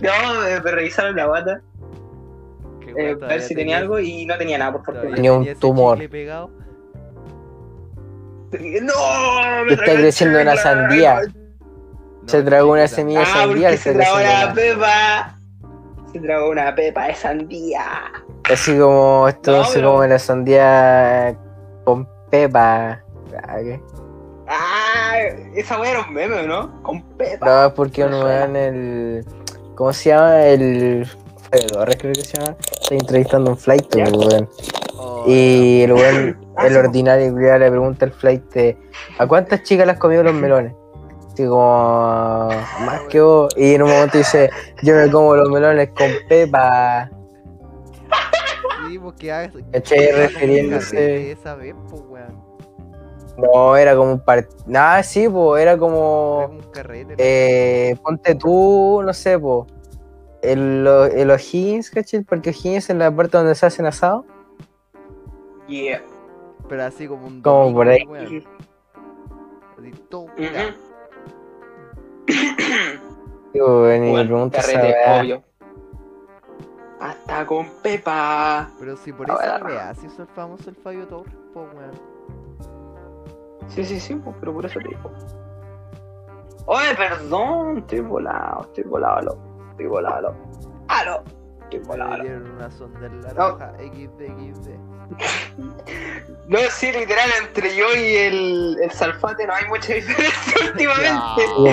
No, 0.00 0.40
me, 0.42 0.60
me 0.60 0.70
revisaron 0.70 1.14
la 1.16 1.26
guata. 1.26 1.60
Eh, 2.96 3.14
ver 3.14 3.40
si 3.42 3.48
tenía 3.54 3.76
tenía- 3.76 3.78
algo 3.78 3.98
y 3.98 4.24
no 4.26 4.36
tenía 4.38 4.56
nada, 4.58 4.72
por 4.72 4.84
fortuna. 4.84 5.14
Tenía 5.14 5.32
un 5.32 5.54
tumor. 5.56 5.98
¡No! 8.52 9.64
me 9.66 9.72
Está 9.72 9.84
creciendo 9.94 10.40
una 10.40 10.56
sandía. 10.56 11.20
No, 11.22 12.28
Se 12.28 12.42
tragó 12.42 12.72
una 12.72 12.88
semilla 12.88 13.20
de 13.20 13.24
Ah, 13.26 13.28
sandía. 13.28 13.48
porque 13.48 13.66
al 13.66 13.78
se 13.78 13.92
tragó 13.94 14.18
la 14.18 14.52
pepa. 14.54 15.38
Se 16.14 16.20
tragó 16.20 16.50
una 16.50 16.74
pepa 16.74 17.08
de 17.08 17.14
sandía. 17.14 17.82
Así 18.50 18.78
como 18.78 19.26
esto 19.28 19.50
No, 19.52 19.64
se 19.64 19.74
pero- 19.80 19.92
come 19.94 20.08
la 20.08 20.18
sandía 20.18 21.36
con 21.84 22.08
pepa. 22.30 23.02
Ah, 23.46 23.56
¿qué? 23.62 23.80
Ah, 24.46 25.14
esa 25.56 25.80
wea 25.80 25.90
era 25.90 26.00
un 26.06 26.14
meme, 26.14 26.46
¿no? 26.46 26.80
Con 26.82 27.02
pepa. 27.16 27.44
No, 27.46 27.66
es 27.66 27.72
porque 27.72 28.04
uno 28.04 28.24
va 28.24 28.44
en 28.44 28.56
el. 28.56 29.26
¿Cómo 29.74 29.92
se 29.92 30.10
llama? 30.10 30.44
El. 30.46 31.06
Fede 31.50 31.66
Torres, 31.66 31.96
creo 31.98 32.12
que 32.12 32.20
se 32.22 32.36
llama. 32.38 32.56
Está 32.80 32.94
entrevistando 32.94 33.50
a 33.50 33.54
un 33.54 33.58
flight, 33.58 33.86
pues, 33.90 34.12
weón. 34.12 34.48
Oh, 34.96 35.24
Y 35.26 35.82
el 35.82 35.92
weón, 35.92 36.46
Ah, 36.56 36.68
el 36.68 36.76
ordinario 36.76 37.32
le 37.58 37.68
pregunta 37.70 38.04
al 38.04 38.12
flight 38.12 38.44
¿A 39.18 39.26
cuántas 39.26 39.64
chicas 39.64 39.84
le 39.86 39.92
has 39.92 39.98
comido 39.98 40.22
los 40.22 40.32
melones? 40.34 40.72
Así 41.34 41.46
como. 41.46 42.48
Más 42.86 43.00
que 43.10 43.20
vos. 43.20 43.52
Y 43.56 43.74
en 43.74 43.82
un 43.82 43.90
momento 43.90 44.18
dice: 44.18 44.50
Yo 44.82 44.94
me 44.94 45.10
como 45.10 45.34
los 45.36 45.50
melones 45.50 45.88
con 45.90 46.10
pepa. 46.28 47.10
Sí, 48.88 48.98
porque 48.98 49.32
un 49.32 49.72
Refiriéndose- 50.12 51.32
Esa 51.32 51.54
vez, 51.56 51.74
pues, 51.90 52.02
weón. 52.08 52.44
No, 53.36 53.76
era 53.76 53.96
como 53.96 54.12
un 54.12 54.20
par. 54.24 54.46
Nada, 54.66 55.02
sí, 55.02 55.28
pues, 55.28 55.60
era 55.62 55.72
Era 55.72 55.80
como. 55.80 56.42
como 56.46 56.58
un 56.58 56.70
carrete. 56.70 57.14
Eh, 57.18 57.96
ponte 58.02 58.34
tú, 58.36 59.02
no 59.04 59.12
sé, 59.12 59.36
po. 59.38 59.66
El, 60.42 60.86
el 61.14 61.30
O'Higgins, 61.30 61.90
¿cachai? 61.90 62.20
Porque 62.20 62.50
O'Higgins 62.50 62.88
es 62.90 62.96
la 62.96 63.10
parte 63.10 63.36
donde 63.38 63.54
se 63.56 63.66
hacen 63.66 63.86
asado. 63.86 64.24
Yeah. 65.66 66.02
Pero 66.68 66.84
así 66.84 67.08
como 67.08 67.26
un. 67.26 67.42
Como 67.42 67.58
domingo, 67.60 67.78
por 67.78 67.88
ahí. 67.88 68.04
weón. 68.06 68.24
Así 68.26 69.90
todo 70.08 70.22
Ujú. 70.22 70.32
curado. 70.36 70.83
Digo, 73.52 73.82
ven 73.82 74.02
y 74.02 74.06
me 74.06 74.10
Bueno, 74.12 74.28
pregunta 74.28 74.58
esa 74.58 74.72
carrete, 74.72 75.20
obvio. 75.20 75.42
Hasta 77.00 77.46
con 77.46 77.68
pepa. 77.82 78.70
Pero 78.78 78.96
si 78.96 79.12
por 79.12 79.30
esa 79.30 79.58
bueno. 79.58 79.66
weá, 79.66 79.94
si 79.94 80.06
hizo 80.06 80.22
el 80.22 80.28
famoso 80.28 80.70
el 80.70 80.76
Fabio 80.76 81.06
Torres, 81.06 81.34
pues, 81.52 81.66
weón. 81.74 81.92
Sí, 83.68 83.84
sí, 83.84 84.00
sí, 84.00 84.14
pues, 84.16 84.36
pero 84.40 84.54
por 84.54 84.66
eso 84.66 84.78
te 84.80 84.88
digo. 84.88 85.10
Oye, 86.66 86.94
perdón, 86.96 87.78
estoy 87.78 88.00
volado, 88.00 88.62
estoy 88.62 88.84
volado, 88.84 89.20
loco. 89.22 89.42
Estoy 89.72 89.86
volado. 89.86 90.34
Aló, 90.88 91.22
estoy 91.64 91.80
volado, 91.80 92.10
loco. 92.12 92.22
dieron 92.22 92.50
una 92.52 92.70
sonda 92.70 93.06
en 93.06 93.22
la 93.22 93.30
raja. 93.34 93.72
XD, 93.78 94.20
XD. 94.54 94.93
No, 96.46 96.58
sí, 96.70 96.92
literal, 96.92 97.30
entre 97.42 97.74
yo 97.74 97.86
y 97.94 98.16
el, 98.16 98.78
el 98.82 98.90
salfate 98.90 99.46
no 99.46 99.54
hay 99.54 99.66
mucha 99.66 99.94
diferencia 99.94 100.66
últimamente. 100.66 101.44
Como 101.54 101.70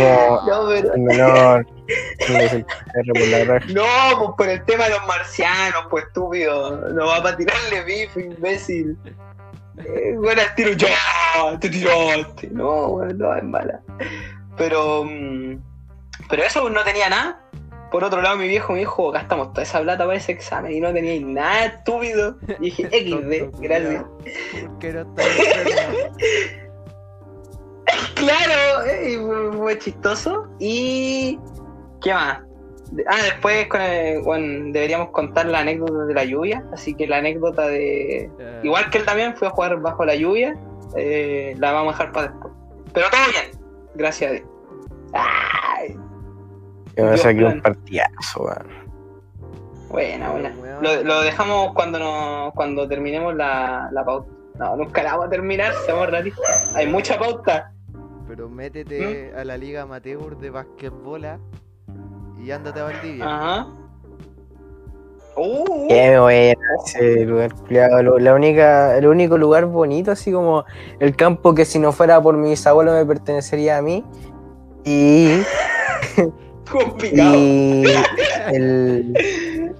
No, 0.47 0.67
pero... 0.69 0.97
menor. 0.97 1.67
no. 2.29 3.83
No, 3.83 4.17
pues 4.17 4.31
por 4.37 4.49
el 4.49 4.63
tema 4.65 4.85
de 4.85 4.91
los 4.91 5.05
marcianos, 5.07 5.87
pues 5.89 6.05
estúpido. 6.05 6.89
No 6.93 7.05
va 7.05 7.21
para 7.21 7.35
tirarle 7.35 7.83
bif, 7.83 8.15
imbécil. 8.15 8.97
Eh, 9.77 10.15
bueno, 10.17 10.41
tiro, 10.55 10.71
ya, 10.71 10.87
te 11.59 11.69
tiraste. 11.69 12.47
No, 12.51 12.87
bueno, 12.89 13.13
no, 13.13 13.35
es 13.35 13.43
mala. 13.43 13.81
Pero, 14.57 15.03
mm, 15.03 15.57
pero 16.29 16.43
eso 16.43 16.69
no 16.69 16.83
tenía 16.83 17.09
nada. 17.09 17.41
Por 17.91 18.03
otro 18.05 18.21
lado, 18.21 18.37
mi 18.37 18.47
viejo 18.47 18.71
me 18.73 18.79
dijo, 18.79 19.11
gastamos 19.11 19.49
toda 19.51 19.63
esa 19.63 19.81
plata 19.81 20.05
para 20.05 20.17
ese 20.17 20.31
examen 20.31 20.71
y 20.71 20.79
no 20.79 20.93
tenía 20.93 21.19
nada 21.25 21.65
estúpido. 21.65 22.37
Y 22.59 22.71
dije, 22.71 22.83
XD, 23.51 23.61
gracias. 23.61 24.05
Claro, 28.15 28.85
eh, 28.87 29.17
fue, 29.19 29.57
fue 29.57 29.79
chistoso. 29.79 30.47
Y. 30.59 31.39
¿Qué 32.01 32.13
más? 32.13 32.39
Ah, 33.07 33.17
después 33.23 33.67
con 33.67 33.81
el- 33.81 34.21
bueno, 34.21 34.71
deberíamos 34.71 35.09
contar 35.09 35.45
la 35.47 35.59
anécdota 35.59 36.05
de 36.05 36.13
la 36.13 36.23
lluvia. 36.23 36.63
Así 36.73 36.93
que 36.93 37.07
la 37.07 37.17
anécdota 37.17 37.67
de. 37.67 38.17
Eh, 38.39 38.59
Igual 38.63 38.89
que 38.89 38.99
él 38.99 39.05
también 39.05 39.35
fue 39.35 39.47
a 39.47 39.51
jugar 39.51 39.79
bajo 39.81 40.05
la 40.05 40.15
lluvia. 40.15 40.55
eh, 40.95 41.55
la 41.57 41.71
vamos 41.71 41.95
a 41.95 41.97
dejar 41.97 42.11
para 42.13 42.27
después. 42.27 42.53
Pero 42.93 43.07
todo 43.09 43.21
bien, 43.31 43.61
gracias 43.95 44.29
a 44.29 44.33
Dios. 44.35 44.45
Ay, 45.13 45.50
Yo 46.97 47.05
me 47.05 47.17
saqué 47.17 47.43
un 47.43 47.61
partidazo, 47.61 48.43
weón. 48.43 48.67
buena, 49.89 50.31
buena. 50.31 50.53
Lo, 50.81 51.03
lo 51.03 51.21
dejamos 51.21 51.73
cuando 51.73 51.99
nos, 51.99 52.53
cuando 52.53 52.87
terminemos 52.87 53.35
la, 53.35 53.89
la 53.91 54.03
pauta. 54.03 54.29
No, 54.59 54.75
nunca 54.75 55.01
la 55.03 55.11
vamos 55.11 55.27
a 55.27 55.29
terminar, 55.29 55.73
seamos 55.85 56.09
realistas. 56.09 56.73
Hay 56.75 56.87
mucha 56.87 57.17
pauta. 57.17 57.71
Pero 58.27 58.47
¿Mm? 58.47 58.53
métete 58.53 59.33
a 59.35 59.43
la 59.43 59.57
liga 59.57 59.83
amateur 59.83 60.37
de 60.37 60.49
basquetbol 60.49 61.25
ah, 61.25 61.39
y 62.39 62.51
ándate 62.51 62.79
a 62.79 62.83
Valdivia. 62.83 63.25
Ajá. 63.25 63.67
Uh, 65.35 65.87
¿Qué 65.87 66.07
ir 66.07 66.57
a 66.57 66.85
ese 66.85 67.25
lugar, 67.25 67.51
La 67.69 68.35
única, 68.35 68.97
el 68.97 69.07
único 69.07 69.37
lugar 69.37 69.65
bonito, 69.65 70.11
así 70.11 70.31
como 70.31 70.65
el 70.99 71.15
campo 71.15 71.55
que 71.55 71.63
si 71.63 71.79
no 71.79 71.93
fuera 71.93 72.21
por 72.21 72.35
mis 72.35 72.67
abuelos 72.67 72.95
me 72.95 73.05
pertenecería 73.05 73.77
a 73.77 73.81
mí. 73.81 74.03
Y, 74.83 75.41
complicado. 76.69 77.35
y 77.35 77.85
el, 78.53 79.13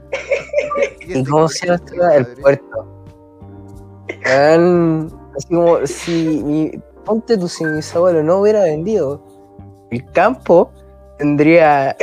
¿Y 1.08 1.12
ese 1.14 1.30
cómo 1.30 1.48
se 1.48 1.66
llama 1.68 1.76
este? 2.16 2.18
El 2.18 2.42
puerto. 2.42 3.06
Weón, 4.26 5.12
así 5.36 5.48
como 5.54 5.86
si 5.88 6.42
mi, 6.44 6.72
ponte 7.06 7.38
tú 7.38 7.48
si 7.48 7.66
mis 7.66 7.94
abuelos 7.96 8.24
no 8.24 8.40
hubiera 8.40 8.64
vendido 8.64 9.22
el 9.92 10.06
campo, 10.12 10.72
tendría 11.18 11.96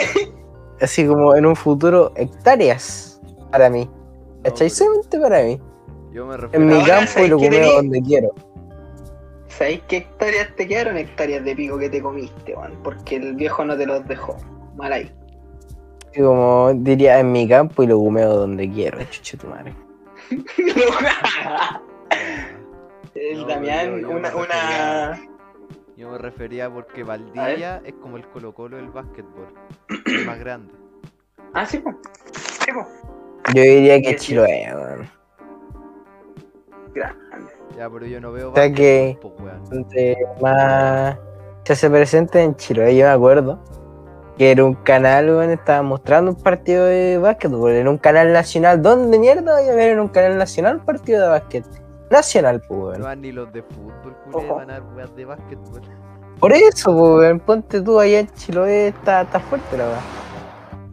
así 0.80 1.06
como 1.06 1.34
en 1.36 1.46
un 1.46 1.56
futuro 1.56 2.12
hectáreas 2.16 3.20
para 3.50 3.70
mí. 3.70 3.88
¿Cachai? 4.44 4.70
Solamente 4.70 5.18
para 5.18 5.42
mí. 5.42 5.60
Yo 6.12 6.26
me 6.26 6.34
En 6.34 6.40
refiero 6.40 6.66
mi 6.66 6.74
Ahora, 6.74 6.86
campo 6.86 7.10
y 7.10 7.14
¿sabes 7.14 7.30
lo 7.30 7.38
tenés? 7.38 7.72
donde 7.74 8.02
quiero. 8.02 8.28
¿Sabéis 9.48 9.80
qué 9.88 9.96
hectáreas 9.98 10.54
te 10.56 10.68
quedaron? 10.68 10.96
Hectáreas 10.96 11.44
de 11.44 11.56
pico 11.56 11.78
que 11.78 11.88
te 11.90 12.00
comiste, 12.02 12.54
man. 12.56 12.72
Porque 12.84 13.16
el 13.16 13.34
viejo 13.34 13.64
no 13.64 13.76
te 13.76 13.86
los 13.86 14.06
dejó. 14.06 14.36
Mal 14.78 14.92
ahí. 14.92 15.12
Como 16.16 16.72
diría 16.74 17.20
en 17.20 17.32
mi 17.32 17.48
campo 17.48 17.82
y 17.82 17.86
lo 17.86 17.98
comeo 17.98 18.34
donde 18.34 18.70
quiero. 18.70 18.98
Chuche 19.10 19.36
tu 19.36 19.46
madre. 19.48 19.74
el 23.14 23.40
No, 23.42 23.46
Damián, 23.46 23.90
yo- 23.90 23.98
yo 23.98 24.10
una, 24.10 24.34
una. 24.36 25.20
Yo 25.96 26.10
me 26.10 26.18
refería 26.18 26.70
porque 26.70 27.02
Valdivia 27.02 27.82
es 27.84 27.94
como 27.94 28.16
el 28.16 28.26
Colo 28.28 28.54
Colo 28.54 28.76
del 28.76 28.88
básquetbol. 28.90 29.48
Es 30.06 30.26
más 30.26 30.38
grande. 30.38 30.72
Ah, 31.54 31.66
sí, 31.66 31.78
pues. 31.78 31.96
Sí. 32.32 32.70
Yo 33.54 33.62
diría 33.62 34.00
que 34.00 34.10
Sí, 34.10 34.18
sí. 34.18 34.26
Chiloé, 34.26 34.68
weón. 34.74 35.08
Grande. 36.94 37.52
Ya, 37.76 37.90
pero 37.90 38.06
yo 38.06 38.20
no 38.20 38.32
veo 38.32 38.52
O 38.52 38.54
sea 38.54 38.72
que- 38.72 39.18
po, 39.20 39.34
más 40.40 41.18
se 41.64 41.72
hace 41.74 41.90
presente 41.90 42.42
en 42.42 42.54
Chiloé, 42.56 42.96
yo 42.96 43.06
me 43.06 43.12
acuerdo. 43.12 43.58
Que 44.38 44.52
era 44.52 44.64
un 44.64 44.74
canal, 44.74 45.28
weón, 45.28 45.50
estaba 45.50 45.82
mostrando 45.82 46.30
un 46.30 46.40
partido 46.40 46.84
de 46.84 47.18
básquetbol. 47.18 47.72
En 47.72 47.88
un 47.88 47.98
canal 47.98 48.32
nacional. 48.32 48.80
¿Dónde 48.80 49.18
mierda 49.18 49.58
voy 49.60 49.68
a 49.68 49.74
ver 49.74 49.90
en 49.90 49.98
un 50.00 50.08
canal 50.08 50.38
nacional 50.38 50.76
un 50.76 50.84
partido 50.84 51.22
de 51.22 51.28
básquet? 51.28 51.64
Nacional, 52.10 52.62
pues, 52.68 52.98
No 52.98 53.04
van 53.04 53.20
ni 53.20 53.32
los 53.32 53.52
de 53.52 53.62
fútbol, 53.62 54.16
culé, 54.30 54.48
van 54.48 54.70
a 54.70 54.74
dar 54.74 54.82
weas 54.94 55.14
de 55.16 55.24
básquetbol. 55.24 55.82
Por 56.38 56.52
eso, 56.52 56.96
pues, 56.96 57.12
weón, 57.18 57.40
ponte 57.40 57.82
tú 57.82 57.98
allá 58.00 58.20
en 58.20 58.28
Chiloé, 58.28 58.88
está, 58.88 59.22
está 59.22 59.40
fuerte 59.40 59.76
la 59.76 59.84
weá. 59.84 60.00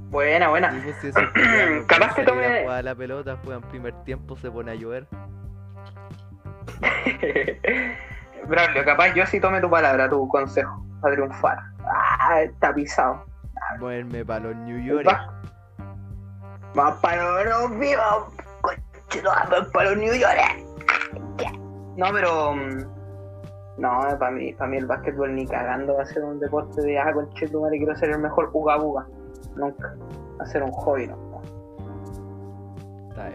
Buena, 0.10 0.50
buena. 0.50 0.74
Si 1.02 1.12
Capaz 1.88 2.16
que 2.16 2.24
tome- 2.24 2.64
jugar 2.64 2.80
a 2.80 2.82
la 2.82 2.96
pelota, 2.96 3.38
juegan 3.44 3.62
primer 3.70 3.94
tiempo, 4.04 4.36
se 4.38 4.50
pone 4.50 4.72
a 4.72 4.76
llover. 4.76 5.06
Braulio, 8.48 8.86
capaz 8.86 9.14
yo 9.14 9.26
sí 9.26 9.40
tome 9.40 9.62
tu 9.62 9.70
palabra, 9.70 10.10
tu 10.10 10.28
consejo. 10.28 10.84
A 11.04 11.12
triunfar. 11.12 11.58
Ah, 11.86 12.42
está 12.42 12.74
pisado. 12.74 13.24
Moverme 13.80 14.26
para 14.26 14.40
los 14.46 14.56
New 14.58 14.84
York. 14.84 15.08
Más 16.74 16.96
para 16.98 17.44
los 17.44 17.80
vivos. 17.80 18.34
Para 19.74 19.90
los 19.90 19.98
New 19.98 20.14
York. 20.14 20.66
No, 21.98 22.08
pero. 22.12 22.54
mm, 22.54 22.96
No, 23.78 24.00
para 24.20 24.32
mí, 24.32 24.54
para 24.54 24.70
mí 24.70 24.78
el 24.78 24.86
básquetbol 24.86 25.36
ni 25.36 25.46
cagando 25.48 25.96
va 25.96 26.04
a 26.04 26.06
ser 26.06 26.24
un 26.24 26.40
deporte 26.40 26.82
de 26.82 26.98
ah, 27.00 27.12
conchito, 27.14 27.62
madre, 27.62 27.78
quiero 27.78 27.96
ser 27.96 28.10
el 28.12 28.20
mejor 28.20 28.50
uga 28.54 28.78
buga. 28.78 29.06
Nunca. 29.56 29.96
Va 30.40 30.44
a 30.44 30.48
ser 30.48 30.64
un 30.64 30.72
hobby, 30.72 31.08
¿no? 31.08 31.26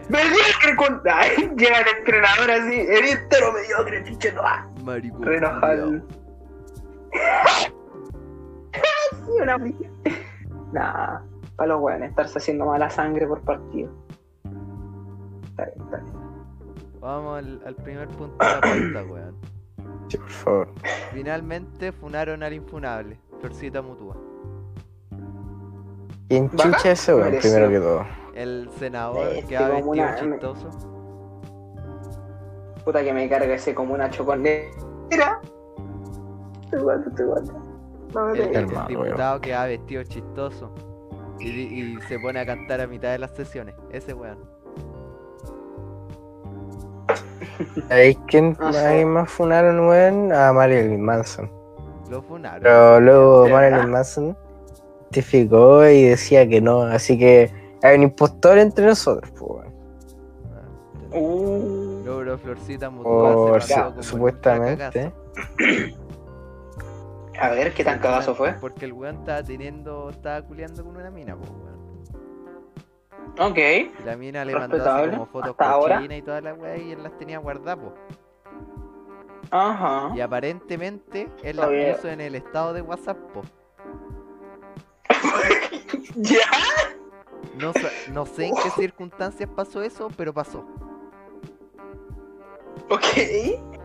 ¡Mediocre 0.09 0.75
con. 0.77 1.01
Ay, 1.11 1.51
llega 1.57 1.79
el 1.79 1.97
entrenador 1.97 2.51
así, 2.51 2.79
eres 2.79 3.15
entero 3.15 3.51
mediocre, 3.51 4.03
chicheto. 4.03 4.41
Ah, 4.43 4.67
Maricón. 4.83 5.23
re 5.23 5.37
enojado. 5.37 5.85
culiao. 5.87 6.07
Sí, 9.25 9.31
una 9.41 9.57
Nah, 10.71 11.19
para 11.55 11.67
los 11.73 11.81
weones, 11.81 12.09
estarse 12.11 12.37
haciendo 12.37 12.65
mala 12.65 12.89
sangre 12.89 13.27
por 13.27 13.41
partido. 13.41 13.91
está 15.49 15.65
bien, 15.65 15.81
está 15.85 15.97
bien. 15.97 16.13
Vamos 17.01 17.37
al, 17.39 17.61
al 17.65 17.75
primer 17.75 18.07
punto 18.09 18.35
de 18.39 18.45
la 18.53 18.61
pauta, 18.61 19.03
weón. 19.13 19.35
Sí, 20.07 20.17
por 20.17 20.29
favor. 20.29 20.67
Finalmente 21.13 21.91
funaron 21.91 22.43
al 22.43 22.53
infunable, 22.53 23.19
Florcita 23.39 23.81
Mutua. 23.81 24.15
¿Quién 26.29 26.49
chucha 26.51 26.91
ese, 26.91 27.13
weón? 27.15 27.33
Primero 27.41 27.69
que 27.69 27.79
todo. 27.79 28.05
El 28.33 28.69
senador 28.79 29.27
Este 29.27 29.47
que 29.47 29.57
ha 29.57 29.67
vestido 29.67 29.91
una- 29.91 30.15
chistoso. 30.15 30.69
Puta 32.85 33.03
que 33.03 33.13
me 33.13 33.27
carga 33.29 33.53
ese 33.53 33.75
como 33.75 33.93
una 33.93 34.09
choconera. 34.09 34.71
Te 36.69 36.77
guardo, 36.79 37.11
te 37.13 37.23
guardo. 37.25 37.60
No 38.13 38.33
El, 38.33 38.67
diputado 38.87 39.39
que 39.41 39.53
ha 39.53 39.65
vestido 39.65 40.03
chistoso. 40.03 40.73
Y, 41.39 41.97
se 42.07 42.19
pone 42.19 42.39
a 42.39 42.45
cantar 42.45 42.81
a 42.81 42.87
mitad 42.87 43.11
de 43.11 43.19
las 43.19 43.31
sesiones. 43.31 43.75
Ese 43.91 44.13
weón. 44.13 44.37
¿Sabéis 47.87 48.17
quién 48.27 48.57
ahí 48.61 49.05
más 49.05 49.29
funaron, 49.29 49.87
weón? 49.87 50.33
A 50.33 50.53
Marilyn 50.53 51.01
Manson. 51.01 51.51
Lo 52.09 52.21
funaron. 52.21 52.61
Pero 52.63 52.99
luego. 52.99 53.49
Marilyn 53.49 53.89
Manson 53.89 54.37
testificó 55.09 55.85
y 55.85 56.03
decía 56.03 56.47
que 56.47 56.61
no. 56.61 56.83
Así 56.83 57.17
que 57.17 57.51
hay 57.81 57.97
un 57.97 58.03
impostor 58.03 58.57
entre 58.57 58.85
nosotros, 58.85 59.31
pues, 59.31 59.51
weón. 59.51 59.73
Ah, 60.53 61.17
Uh, 61.17 62.01
Luego 62.05 62.37
Florcita 62.37 62.89
Mutua 62.89 63.33
Por 63.33 63.61
se 63.61 63.75
supuestamente. 63.99 65.11
a 67.41 67.49
ver, 67.49 67.73
¿qué 67.73 67.83
tan 67.83 67.99
cagazo 67.99 68.35
fue? 68.35 68.53
Porque 68.53 68.85
el 68.85 68.93
weón 68.93 69.17
estaba 69.17 69.41
teniendo, 69.41 70.11
estaba 70.11 70.43
culeando 70.43 70.83
con 70.83 70.95
una 70.95 71.09
mina, 71.09 71.35
pues 71.35 71.49
weón. 71.49 71.71
Ok. 73.39 73.57
Y 73.57 74.03
la 74.05 74.15
mina 74.15 74.45
le 74.45 74.53
mandó 74.53 74.77
así 74.77 75.09
como 75.09 75.25
fotos 75.25 75.55
cochinas 75.55 76.17
y 76.17 76.21
toda 76.21 76.41
la 76.41 76.53
weá 76.53 76.77
y 76.77 76.91
él 76.91 77.01
las 77.01 77.17
tenía 77.17 77.39
guardadas, 77.39 77.77
po. 77.77 77.93
Ajá. 79.49 80.11
Y 80.15 80.21
aparentemente 80.21 81.29
él 81.43 81.57
las 81.57 81.95
puso 81.95 82.09
en 82.09 82.21
el 82.21 82.35
estado 82.35 82.73
de 82.73 82.81
WhatsApp, 82.81 83.17
po. 83.33 83.41
¿Ya? 86.15 86.45
No, 87.57 87.73
no 88.11 88.25
sé 88.27 88.47
en 88.47 88.55
qué 88.55 88.69
circunstancias 88.69 89.49
pasó 89.55 89.81
eso, 89.81 90.09
pero 90.15 90.31
pasó. 90.31 90.63
Ok. 92.89 93.80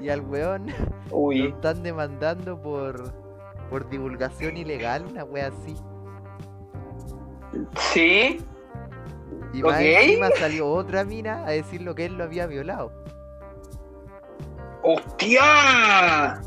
Y 0.00 0.08
al 0.08 0.20
weón 0.22 0.66
lo 1.10 1.32
están 1.32 1.82
demandando 1.82 2.60
por, 2.60 3.12
por 3.70 3.88
divulgación 3.88 4.56
ilegal, 4.56 5.06
una 5.06 5.24
wea 5.24 5.48
así. 5.48 5.76
Sí. 7.92 8.44
Y 9.52 9.62
más 9.62 9.80
encima 9.80 10.30
salió 10.36 10.68
otra 10.68 11.04
mina 11.04 11.46
a 11.46 11.50
decir 11.50 11.82
lo 11.82 11.94
que 11.94 12.06
él 12.06 12.18
lo 12.18 12.24
había 12.24 12.46
violado. 12.46 12.92
¡Hostia! 14.82 16.42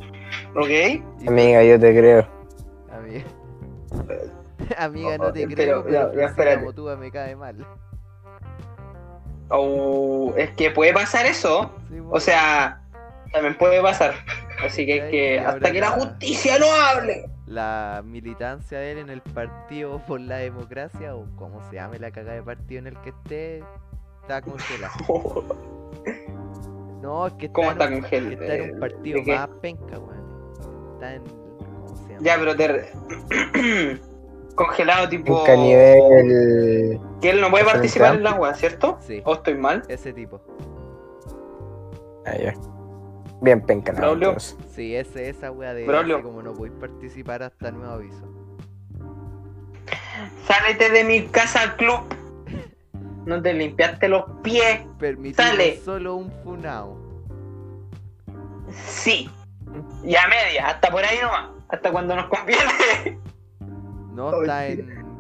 Ok. 0.56 0.70
Y 0.70 1.28
Amiga, 1.28 1.64
yo 1.64 1.80
te 1.80 1.98
creo. 1.98 2.28
Amiga, 2.92 3.26
Amiga, 4.78 5.18
no 5.18 5.26
Oh, 5.26 5.34
te 5.34 5.48
pero, 5.48 5.84
creo, 5.84 6.14
ya, 6.14 6.34
pero 6.36 6.72
ya, 6.72 6.96
me 6.98 7.12
cae 7.12 7.36
mal. 7.36 7.66
Oh, 9.50 10.34
es 10.36 10.52
que 10.52 10.72
puede 10.72 10.94
pasar 10.94 11.26
eso. 11.26 11.72
Sí, 11.90 12.00
O 12.10 12.20
sea, 12.20 12.82
también 13.32 13.58
puede 13.58 13.82
pasar. 13.82 14.14
Así 14.64 14.86
que 14.86 15.02
hay 15.02 15.12
que. 15.12 15.40
Hasta 15.40 15.72
que 15.72 15.80
la 15.80 15.90
la- 15.90 15.96
justicia 15.96 16.58
no 16.60 16.66
hable. 16.72 17.30
la 17.46 18.02
militancia 18.06 18.80
de 18.80 18.92
él 18.94 18.98
en 19.00 19.10
el 19.10 19.22
partido 19.22 20.00
por 20.06 20.20
la 20.20 20.38
democracia, 20.38 21.16
o 21.16 21.26
como 21.36 21.62
se 21.70 21.76
llame 21.76 22.00
la 22.00 22.12
cagada 22.12 22.36
de 22.36 22.44
partido 22.44 22.80
en 22.80 22.88
el 22.88 22.98
que 23.02 23.10
esté, 23.10 23.64
está 24.22 24.42
congelada. 24.42 24.94
No, 27.02 27.28
es 27.28 27.34
que 27.34 27.46
está, 27.46 27.54
¿Cómo 27.54 27.72
en, 27.72 27.74
está 27.82 27.88
un, 27.88 28.02
congel- 28.02 28.28
que 28.28 28.34
está 28.44 28.56
en 28.56 28.74
un 28.74 28.80
partido 28.80 29.22
más 29.24 29.48
penca, 29.62 30.00
weón. 30.00 30.94
Está 30.96 31.14
en. 31.14 31.24
¿Cómo 31.24 31.96
se 31.96 32.10
llama? 32.14 32.20
Ya, 32.22 32.36
pero 32.38 32.56
te. 32.56 34.02
Congelado, 34.56 35.08
tipo. 35.08 35.40
Un 35.40 35.46
canivel. 35.46 37.00
Que 37.22 37.30
él 37.30 37.40
no 37.40 37.50
puede 37.52 37.66
participar 37.66 38.16
en 38.16 38.24
la 38.24 38.34
wea, 38.34 38.54
¿cierto? 38.56 38.98
Sí, 39.02 39.22
¿O 39.26 39.36
estoy 39.36 39.54
mal? 39.56 39.84
ese 39.88 40.12
tipo. 40.12 40.42
Ah, 42.26 42.36
ya. 42.36 42.54
Bien 43.42 43.62
penca, 43.62 43.92
no, 43.94 44.00
Braulio. 44.00 44.28
entonces. 44.30 44.58
Sí, 44.74 44.96
ese, 44.96 45.30
esa 45.30 45.52
wea 45.52 45.74
de 45.74 45.86
Braulio. 45.86 46.22
como 46.24 46.42
no 46.42 46.54
podéis 46.54 46.76
participar 46.80 47.44
hasta 47.44 47.72
nuevo 47.72 47.94
aviso. 47.94 48.26
Sálete 50.48 50.90
de 50.90 51.04
mi 51.04 51.28
casa 51.28 51.76
club. 51.78 52.02
No 53.26 53.42
te 53.42 53.54
limpiaste 53.54 54.08
los 54.08 54.24
pies. 54.42 54.82
Permitimos 54.98 55.50
Sale. 55.52 55.78
solo 55.84 56.16
un 56.16 56.32
funao. 56.44 56.98
Sí. 58.86 59.30
Y 60.04 60.16
a 60.16 60.22
media, 60.28 60.68
hasta 60.68 60.90
por 60.90 61.04
ahí 61.04 61.18
nomás. 61.22 61.50
Hasta 61.70 61.92
cuando 61.92 62.16
nos 62.16 62.26
conviene. 62.28 63.20
No 64.14 64.28
Oh, 64.30 64.42
está 64.42 64.66
en, 64.68 64.80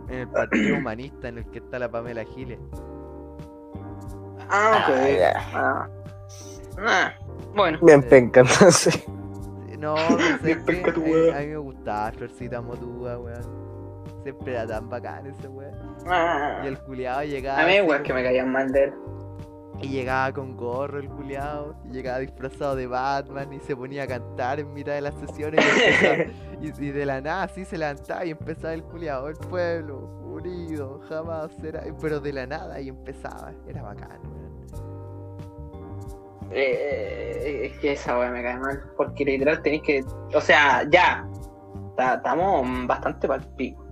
en 0.09 0.19
el 0.19 0.27
partido 0.29 0.77
humanista 0.77 1.27
en 1.27 1.37
el 1.39 1.45
que 1.51 1.59
está 1.59 1.77
la 1.77 1.91
Pamela 1.91 2.23
Giles. 2.33 2.57
Ah, 4.49 4.87
ok. 4.89 4.95
Ah, 4.95 5.07
ya. 5.09 5.89
Ah. 6.79 7.13
Bueno. 7.57 7.79
Bien 7.81 8.01
penca, 8.03 8.39
entonces. 8.41 9.03
No, 9.77 9.93
pero 10.07 10.17
sé 10.39 10.43
Bien 10.43 10.57
que 10.65 10.65
penca 10.73 10.91
tu 10.91 11.01
a, 11.01 11.39
mí 11.39 11.47
me 11.49 11.57
gustaba 11.57 12.11
Florcita 12.11 12.61
Motúa, 12.61 13.19
weón. 13.19 13.43
Siempre 14.23 14.53
era 14.53 14.65
tan 14.65 14.89
bacán 14.89 15.27
ese 15.27 15.47
weón. 15.47 15.75
Ah. 16.07 16.61
Y 16.63 16.67
el 16.67 16.79
culiado 16.79 17.23
llegaba. 17.23 17.61
A 17.61 17.67
mí, 17.67 17.79
weón, 17.81 18.01
que 18.01 18.11
me 18.11 18.23
caían 18.23 18.51
mal 18.51 18.71
de 18.71 18.85
él. 18.85 18.93
Y 19.79 19.89
llegaba 19.89 20.33
con 20.33 20.57
gorro 20.57 20.97
el 20.99 21.07
culiado. 21.07 21.75
Y 21.85 21.89
llegaba 21.93 22.17
disfrazado 22.17 22.75
de 22.75 22.87
Batman 22.87 23.53
y 23.53 23.59
se 23.59 23.75
ponía 23.75 24.03
a 24.03 24.07
cantar 24.07 24.59
en 24.59 24.73
mitad 24.73 24.93
de 24.93 25.01
las 25.01 25.13
sesiones. 25.13 25.63
Y, 25.63 25.79
empezaba- 25.79 26.33
y- 26.81 26.85
y 26.87 26.91
de 26.91 27.05
la 27.05 27.21
nada 27.21 27.43
así 27.43 27.63
se 27.63 27.77
levantaba 27.77 28.25
y 28.25 28.31
empezaba 28.31 28.73
el 28.73 28.81
culiado. 28.83 29.27
El 29.29 29.35
pueblo 29.37 29.99
unido 30.23 31.01
jamás 31.07 31.51
será. 31.61 31.83
Pero 32.01 32.19
de 32.19 32.33
la 32.33 32.47
nada 32.47 32.81
y 32.81 32.89
empezaba. 32.89 33.51
Era 33.67 33.83
bacán, 33.83 34.17
weón. 34.23 34.46
Eh, 36.51 37.69
es 37.71 37.79
que 37.79 37.91
esa 37.93 38.17
weá 38.17 38.29
me 38.29 38.41
cae 38.43 38.57
mal. 38.57 38.83
Porque 38.97 39.25
literal 39.25 39.61
tenéis 39.61 39.81
que. 39.83 40.03
O 40.33 40.41
sea, 40.41 40.83
ya. 40.89 41.27
ta- 41.95 42.15
Estamos 42.15 42.65
bastante 42.87 43.27
para 43.27 43.41
el 43.43 43.47
pico. 43.55 43.83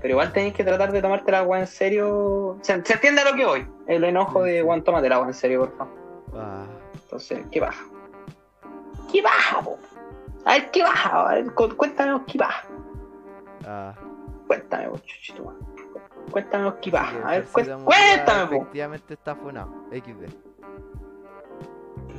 Pero 0.00 0.12
igual 0.14 0.32
tenéis 0.32 0.54
que 0.54 0.64
tratar 0.64 0.90
de 0.90 1.00
tomarte 1.00 1.30
la 1.30 1.38
agua 1.40 1.60
en 1.60 1.66
serio. 1.66 2.58
Se, 2.62 2.84
se 2.84 2.92
entiende 2.94 3.20
a 3.20 3.30
lo 3.30 3.36
que 3.36 3.44
voy. 3.46 3.68
El 3.86 4.04
enojo 4.04 4.42
de. 4.42 4.62
Juan, 4.62 4.82
tómate 4.82 5.06
el 5.06 5.12
agua 5.12 5.28
en 5.28 5.34
serio, 5.34 5.60
por 5.60 5.76
favor. 5.76 5.94
Ah, 6.36 6.64
Entonces, 7.04 7.44
¿qué 7.52 7.60
baja? 7.60 7.84
¿Qué 9.12 9.20
baja, 9.22 9.60
po? 9.62 9.78
A 10.44 10.54
ver, 10.54 10.70
¿qué 10.70 10.82
baja? 10.82 11.28
A 11.30 11.34
ver, 11.34 11.52
cu- 11.54 11.76
cuéntame 11.76 12.20
qué 12.26 12.38
baja. 12.38 12.66
ah. 13.66 13.94
Cuéntame 14.46 14.88
vos, 14.88 15.02
chuchito. 15.04 15.54
Cuéntame 16.30 16.72
qué 16.80 16.90
baja. 16.90 17.18
A 17.24 17.30
ver, 17.32 17.44
Florcita 17.44 17.76
cué- 17.76 17.78
Motúa 17.78 17.84
cuéntame, 17.94 18.46
po. 18.46 18.54
Efectivamente 18.56 19.14
está 19.14 19.34
funado. 19.36 19.70
XD. 19.92 20.51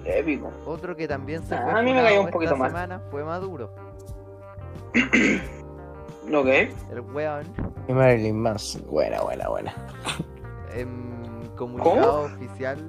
Épico. 0.05 0.51
Otro 0.65 0.95
que 0.95 1.07
también 1.07 1.43
se 1.43 1.55
Ah, 1.55 1.61
fue 1.63 1.79
a 1.79 1.83
mí 1.83 1.93
me 1.93 2.01
cayó 2.01 2.19
un 2.21 2.25
esta 2.27 2.31
poquito 2.33 2.57
mal. 2.57 2.69
semana 2.71 3.01
fue 3.11 3.23
Maduro. 3.23 3.73
Ok. 6.33 6.47
El 6.47 7.01
weón 7.13 7.43
Y 7.87 7.93
Marilyn 7.93 8.39
Manson. 8.39 8.81
Buena, 8.89 9.21
buena, 9.21 9.49
buena. 9.49 9.73
en 10.73 11.51
comunicado 11.57 12.21
oficial 12.23 12.79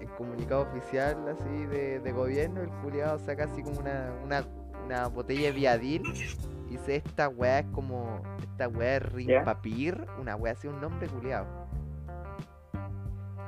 en 0.00 0.08
comunicado 0.16 0.62
oficial 0.62 1.16
así 1.28 1.66
de, 1.66 2.00
de 2.00 2.12
gobierno 2.12 2.62
el 2.62 2.70
culiado 2.82 3.18
saca 3.18 3.44
así 3.44 3.62
como 3.62 3.78
una, 3.80 4.12
una, 4.24 4.44
una 4.86 5.06
botella 5.08 5.42
de 5.48 5.52
viadil 5.52 6.02
y 6.68 6.70
dice 6.76 6.96
esta 6.96 7.28
weá 7.28 7.60
es 7.60 7.66
como 7.72 8.22
esta 8.42 8.68
weá 8.68 8.96
es 8.96 9.02
rimpapir 9.12 10.04
una 10.18 10.36
weá 10.36 10.54
así 10.54 10.66
un 10.68 10.80
nombre 10.80 11.06
culiado 11.08 11.46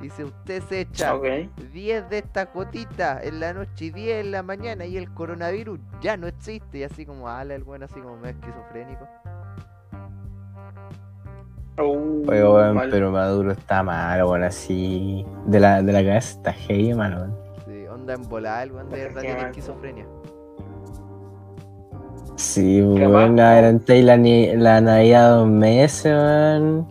dice 0.03 0.25
usted 0.25 0.63
se 0.69 0.81
echa 0.81 1.15
Ok. 1.15 1.25
10 1.73 2.11
de 2.11 2.19
estas 2.19 2.53
gotitas 2.53 3.25
en 3.25 3.41
la 3.41 3.55
noche 3.55 3.87
y 3.87 3.91
10 3.91 4.25
en 4.27 4.33
la 4.33 4.43
mañana 4.43 4.85
y 4.85 4.97
el 4.99 5.13
coronavirus 5.15 5.79
ya 6.03 6.17
no 6.19 6.27
existe 6.27 6.79
y 6.79 6.83
así 6.83 7.07
como 7.07 7.29
ala 7.29 7.55
el 7.55 7.63
bueno 7.65 7.85
así 7.87 8.01
como 8.01 8.17
medio 8.17 8.31
esquizofrénico 8.41 9.07
Uh, 11.79 12.29
Oye, 12.29 12.73
mal. 12.75 12.91
pero 12.91 13.11
Maduro 13.11 13.53
está 13.53 13.83
malo, 13.83 14.29
weón, 14.31 14.45
así. 14.45 15.25
De 15.47 15.59
la, 15.59 15.83
de 15.83 15.91
la 15.91 16.05
cabeza 16.05 16.37
está 16.37 16.53
heavy, 16.53 16.93
mano. 16.93 17.35
Sí, 17.67 17.87
onda 17.87 18.13
en 18.13 18.29
volada, 18.29 18.63
el 18.65 18.73
weón 18.73 18.91
de 18.91 18.99
verdad 18.99 19.21
tiene 19.23 19.41
esquizofrenia. 19.41 20.07
Sí, 22.37 22.83
weón, 22.83 23.37
po. 23.37 23.43
adelanté 23.43 24.03
la, 24.03 24.19
ni- 24.19 24.55
la 24.55 24.83
Navidad 24.83 25.31
dos 25.37 25.49
meses, 25.49 26.13
weón. 26.13 26.87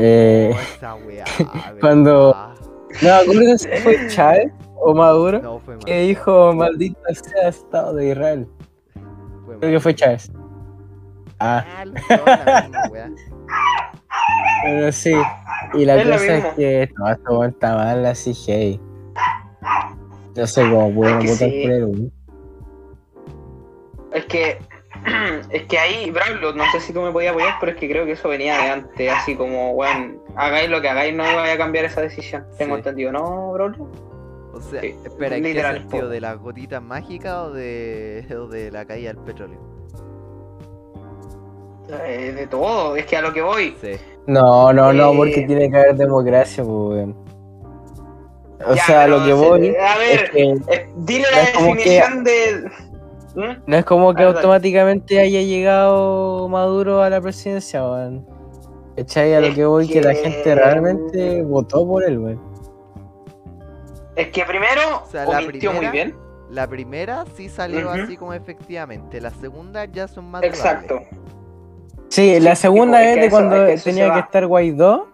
Eh, 0.00 0.52
Oh, 0.54 0.58
esa 0.60 0.94
weá, 0.94 1.24
Cuando- 1.80 2.34
no, 3.02 3.24
fue 3.82 4.06
Chávez 4.08 4.52
o 4.80 4.94
Maduro 4.94 5.40
No, 5.42 5.58
fue 5.58 5.76
que 5.78 6.00
dijo, 6.02 6.52
maldito 6.54 6.98
sea 7.12 7.48
Estado 7.48 7.94
de 7.94 8.10
Israel. 8.10 8.48
Fue 9.44 9.58
Creo 9.58 9.72
que 9.72 9.80
fue 9.80 9.94
Chávez. 9.94 10.30
Ah, 11.40 11.64
Ah, 12.10 12.68
pero 14.64 14.92
sí. 14.92 15.12
Y 15.74 15.84
la 15.84 15.96
Es 15.96 16.04
cosa 16.08 16.36
es 16.36 16.44
que 16.54 16.90
no, 16.98 17.06
weón 17.08 17.46
está 17.46 17.74
mal 17.76 18.06
así, 18.06 18.32
hey. 18.46 18.80
No 20.36 20.46
sé 20.46 20.62
cómo 20.62 20.92
que 21.18 21.26
votar 21.32 21.48
sí. 21.50 21.62
por 21.62 21.72
él, 21.72 21.84
weón. 21.84 22.12
Es 24.12 24.24
que, 24.26 24.58
es 25.50 25.62
que 25.64 25.78
ahí, 25.78 26.10
Braulio, 26.10 26.52
no 26.52 26.64
sé 26.72 26.80
si 26.80 26.92
tú 26.92 27.00
me 27.02 27.10
podías 27.12 27.32
apoyar, 27.32 27.54
pero 27.60 27.72
es 27.72 27.78
que 27.78 27.88
creo 27.88 28.04
que 28.06 28.12
eso 28.12 28.28
venía 28.28 28.56
de 28.58 28.68
antes, 28.70 29.10
así 29.12 29.34
como, 29.36 29.72
weón, 29.72 30.20
hagáis 30.36 30.68
lo 30.70 30.80
que 30.80 30.88
hagáis, 30.88 31.14
no 31.14 31.22
vaya 31.24 31.52
a 31.54 31.58
cambiar 31.58 31.84
esa 31.84 32.00
decisión. 32.00 32.46
Tengo 32.58 32.74
Sí. 32.74 32.78
entendido, 32.80 33.12
¿no, 33.12 33.52
Braulio? 33.52 33.88
O 34.52 34.60
sea, 34.60 34.80
Sí, 34.80 34.94
espera, 35.04 35.36
¿en 35.36 35.42
qué 35.42 35.48
literal, 35.50 35.78
sentido? 35.78 36.02
po. 36.04 36.08
¿De 36.08 36.20
las 36.20 36.38
gotitas 36.38 36.82
mágicas 36.82 37.34
o 37.34 37.50
de, 37.52 38.26
o 38.40 38.46
de 38.48 38.70
la 38.70 38.84
caída 38.86 39.12
del 39.12 39.22
petróleo? 39.22 39.58
Eh, 42.04 42.32
de 42.36 42.46
todo, 42.46 42.96
es 42.96 43.06
que 43.06 43.16
a 43.16 43.22
lo 43.22 43.32
que 43.32 43.40
voy. 43.40 43.74
Sí. 43.80 43.92
No, 44.26 44.72
no, 44.74 44.92
no, 44.92 45.12
Eh. 45.12 45.16
porque 45.16 45.42
tiene 45.46 45.70
que 45.70 45.76
haber 45.76 45.94
democracia, 45.96 46.62
pues, 46.62 46.74
weón. 46.76 47.16
O 48.66 48.74
Ya, 48.74 48.82
sea, 48.84 49.04
pero 49.04 49.18
lo 49.20 49.24
que 49.24 49.32
voy 49.32 49.76
A 49.76 49.96
ver, 49.98 50.24
es 50.24 50.30
que 50.30 50.42
eh, 50.74 50.88
dile 50.96 51.24
la 51.30 51.46
que- 51.52 51.58
definición 51.58 52.24
de. 52.24 52.70
¿Mm? 53.38 53.62
no 53.66 53.76
es 53.76 53.84
como 53.84 54.12
que 54.14 54.24
dale. 54.24 54.36
automáticamente 54.36 55.20
haya 55.20 55.40
llegado 55.42 56.48
Maduro 56.48 57.02
a 57.02 57.08
la 57.10 57.20
presidencia, 57.20 57.82
weón. 57.88 58.26
¿Cachai? 58.96 59.32
A 59.34 59.40
lo 59.40 59.54
que 59.54 59.64
voy, 59.64 59.86
que 59.88 60.00
la 60.02 60.12
gente 60.14 60.54
realmente 60.56 61.42
votó 61.42 61.86
por 61.86 62.02
él, 62.02 62.18
weón. 62.18 62.40
Es 64.16 64.28
que 64.28 64.44
primero, 64.44 65.04
O 65.04 65.06
sea, 65.06 65.24
la 65.24 65.40
mintió 65.40 65.70
muy 65.70 65.78
primera- 65.86 65.92
bien. 65.92 66.14
La 66.50 66.66
primera 66.66 67.24
sí 67.36 67.48
salió 67.48 67.90
así 67.90 68.16
como 68.16 68.32
efectivamente. 68.32 69.20
La 69.20 69.30
segunda 69.30 69.84
ya 69.84 70.08
son 70.08 70.30
más 70.30 70.42
Exacto. 70.42 70.94
dudables. 70.94 71.18
Sí, 72.08 72.40
la 72.40 72.56
Sí, 72.56 72.62
segunda 72.62 72.98
tipo, 72.98 73.08
es 73.10 73.14
que 73.14 73.20
de 73.20 73.26
eso- 73.26 73.36
cuando 73.36 73.66
es 73.66 73.84
que 73.84 73.90
tenía 73.90 74.12
que 74.14 74.20
estar 74.20 74.46
Guaidó, 74.46 75.08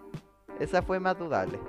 Esa 0.59 0.81
fue 0.81 0.99
más 0.99 1.19
dudable. 1.19 1.59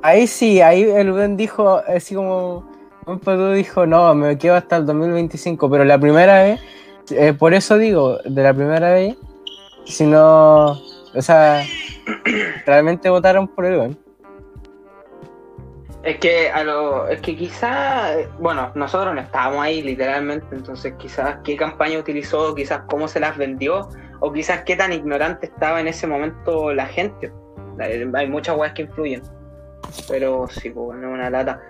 ahí 0.00 0.26
sí, 0.28 0.62
ahí 0.62 0.82
el 0.84 1.10
weón 1.12 1.36
dijo, 1.36 1.82
así 1.88 2.14
como, 2.14 2.69
un 3.06 3.18
Padú 3.18 3.52
dijo, 3.52 3.86
no, 3.86 4.14
me 4.14 4.38
quedo 4.38 4.54
hasta 4.54 4.76
el 4.76 4.86
2025, 4.86 5.70
pero 5.70 5.84
la 5.84 5.98
primera 5.98 6.42
vez, 6.42 6.60
eh, 7.10 7.32
por 7.32 7.54
eso 7.54 7.78
digo, 7.78 8.18
de 8.24 8.42
la 8.42 8.54
primera 8.54 8.90
vez, 8.92 9.16
si 9.84 10.06
no, 10.06 10.72
o 10.72 11.22
sea, 11.22 11.64
realmente 12.66 13.10
votaron 13.10 13.48
por 13.48 13.66
el 13.66 13.78
weón. 13.78 13.98
Es 16.02 16.16
que 16.18 16.50
a 16.50 16.64
lo, 16.64 17.08
es 17.08 17.20
que 17.20 17.36
quizá, 17.36 18.18
eh, 18.18 18.28
bueno, 18.38 18.72
nosotros 18.74 19.14
no 19.14 19.20
estábamos 19.20 19.62
ahí 19.62 19.82
literalmente, 19.82 20.46
entonces 20.52 20.94
quizás 20.98 21.38
qué 21.44 21.56
campaña 21.56 21.98
utilizó, 21.98 22.54
quizás 22.54 22.82
cómo 22.88 23.06
se 23.06 23.20
las 23.20 23.36
vendió, 23.36 23.90
o 24.20 24.32
quizás 24.32 24.62
qué 24.64 24.76
tan 24.76 24.92
ignorante 24.92 25.46
estaba 25.46 25.80
en 25.80 25.88
ese 25.88 26.06
momento 26.06 26.72
la 26.72 26.86
gente. 26.86 27.32
Hay 28.14 28.28
muchas 28.28 28.56
weas 28.56 28.72
que 28.72 28.82
influyen. 28.82 29.22
Pero 30.08 30.46
sí, 30.48 30.70
pues 30.70 30.98
no 30.98 31.08
es 31.08 31.14
una 31.14 31.30
lata. 31.30 31.60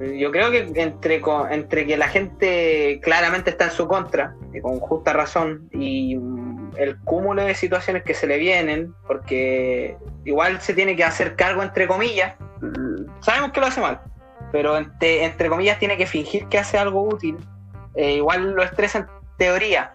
Yo 0.00 0.30
creo 0.30 0.50
que 0.50 0.70
entre, 0.76 1.20
entre 1.50 1.86
que 1.86 1.96
la 1.96 2.08
gente 2.08 3.00
claramente 3.02 3.50
está 3.50 3.66
en 3.66 3.70
su 3.70 3.86
contra, 3.86 4.34
y 4.54 4.60
con 4.60 4.80
justa 4.80 5.12
razón, 5.12 5.68
y 5.72 6.18
el 6.76 6.98
cúmulo 7.04 7.44
de 7.44 7.54
situaciones 7.54 8.02
que 8.04 8.14
se 8.14 8.26
le 8.26 8.38
vienen, 8.38 8.94
porque 9.06 9.98
igual 10.24 10.60
se 10.62 10.72
tiene 10.72 10.96
que 10.96 11.04
hacer 11.04 11.36
cargo 11.36 11.62
entre 11.62 11.86
comillas, 11.86 12.34
mm, 12.62 13.20
sabemos 13.20 13.52
que 13.52 13.60
lo 13.60 13.66
hace 13.66 13.82
mal, 13.82 14.00
pero 14.52 14.78
entre, 14.78 15.24
entre 15.24 15.50
comillas 15.50 15.78
tiene 15.78 15.98
que 15.98 16.06
fingir 16.06 16.46
que 16.46 16.58
hace 16.58 16.78
algo 16.78 17.02
útil, 17.02 17.36
eh, 17.94 18.14
igual 18.14 18.52
lo 18.52 18.62
estresa 18.62 18.98
en 18.98 19.06
teoría, 19.36 19.94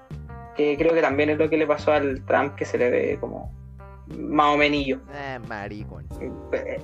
que 0.55 0.77
creo 0.77 0.93
que 0.93 1.01
también 1.01 1.31
es 1.31 1.37
lo 1.39 1.49
que 1.49 1.57
le 1.57 1.65
pasó 1.65 1.91
al 1.91 2.23
Trump, 2.25 2.55
que 2.55 2.65
se 2.65 2.77
le 2.77 2.89
ve 2.91 3.17
como 3.19 3.51
más 4.07 4.53
o 4.53 4.57
menillo. 4.57 4.99
Eh, 5.13 5.39
maricón. 5.47 6.07
Eh, 6.51 6.79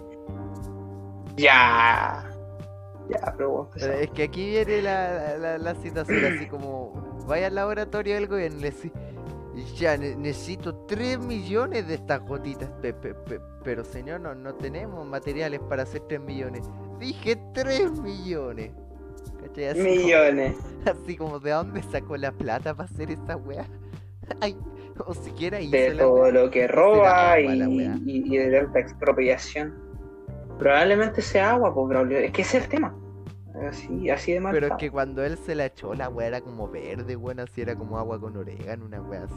Ya. 1.36 2.31
Ya, 3.12 3.34
pero 3.36 3.50
vos 3.50 3.68
Pero 3.74 3.94
es 3.94 4.10
que 4.12 4.24
aquí 4.24 4.50
viene 4.52 4.82
la, 4.82 5.38
la, 5.38 5.58
la 5.58 5.76
situación 5.76 6.24
así 6.26 6.48
como 6.48 6.94
vaya 7.28 7.48
al 7.48 7.56
laboratorio 7.56 8.16
del 8.16 8.28
gobierno 8.28 8.58
y 8.60 8.62
le 8.62 8.72
decís, 8.72 8.92
ya 9.76 9.98
ne- 9.98 10.16
necesito 10.16 10.74
3 10.88 11.20
millones 11.20 11.88
de 11.88 11.96
estas 11.96 12.22
gotitas. 12.22 12.70
Pe- 12.82 12.94
pe- 12.94 13.14
pe- 13.14 13.42
pero 13.64 13.84
señor, 13.84 14.22
no, 14.22 14.34
no 14.34 14.56
tenemos 14.56 15.06
materiales 15.06 15.60
para 15.68 15.84
hacer 15.84 16.02
3 16.08 16.22
millones. 16.22 16.70
Dije 17.00 17.38
3 17.54 18.00
millones. 18.00 18.72
Así 19.44 19.74
como- 19.74 19.84
millones. 19.84 20.56
Así 20.86 21.18
como, 21.18 21.40
¿de 21.40 21.52
dónde 21.52 21.84
sacó 21.84 22.16
la 22.18 22.32
plata 22.32 22.74
para 22.74 22.90
hacer 22.90 23.12
esa 23.12 23.36
weá? 23.36 23.66
Ay, 24.40 24.56
o 25.06 25.14
siquiera 25.14 25.60
hizo 25.60 25.72
de 25.76 25.94
la 25.96 26.04
todo 26.04 26.22
weá. 26.22 26.32
lo 26.32 26.50
que 26.50 26.68
roba 26.68 27.40
y, 27.40 27.56
la 27.58 27.68
y- 27.68 28.24
y 28.34 28.38
de 28.38 28.62
tanta 28.62 28.80
expropiación. 28.80 29.74
Probablemente 30.60 31.22
sea 31.22 31.52
agua, 31.52 31.74
pues, 31.74 31.88
Braulio. 31.90 32.20
Es 32.20 32.32
que 32.32 32.44
ese 32.44 32.58
es 32.60 32.64
el 32.66 32.70
tema. 32.70 32.96
Así, 33.68 34.10
así 34.10 34.34
de 34.34 34.40
mal. 34.40 34.54
Pero 34.54 34.68
es 34.68 34.74
que 34.74 34.90
cuando 34.90 35.24
él 35.24 35.38
se 35.38 35.56
la 35.56 35.68
echó, 35.68 35.94
la 35.94 36.10
weá 36.10 36.28
era 36.28 36.42
como 36.42 36.68
verde, 36.68 37.16
weón, 37.16 37.40
así 37.40 37.62
era 37.62 37.76
como 37.76 37.98
agua 37.98 38.20
con 38.20 38.36
orégano, 38.36 38.86
una 38.86 39.02
weá 39.02 39.24
así. 39.24 39.36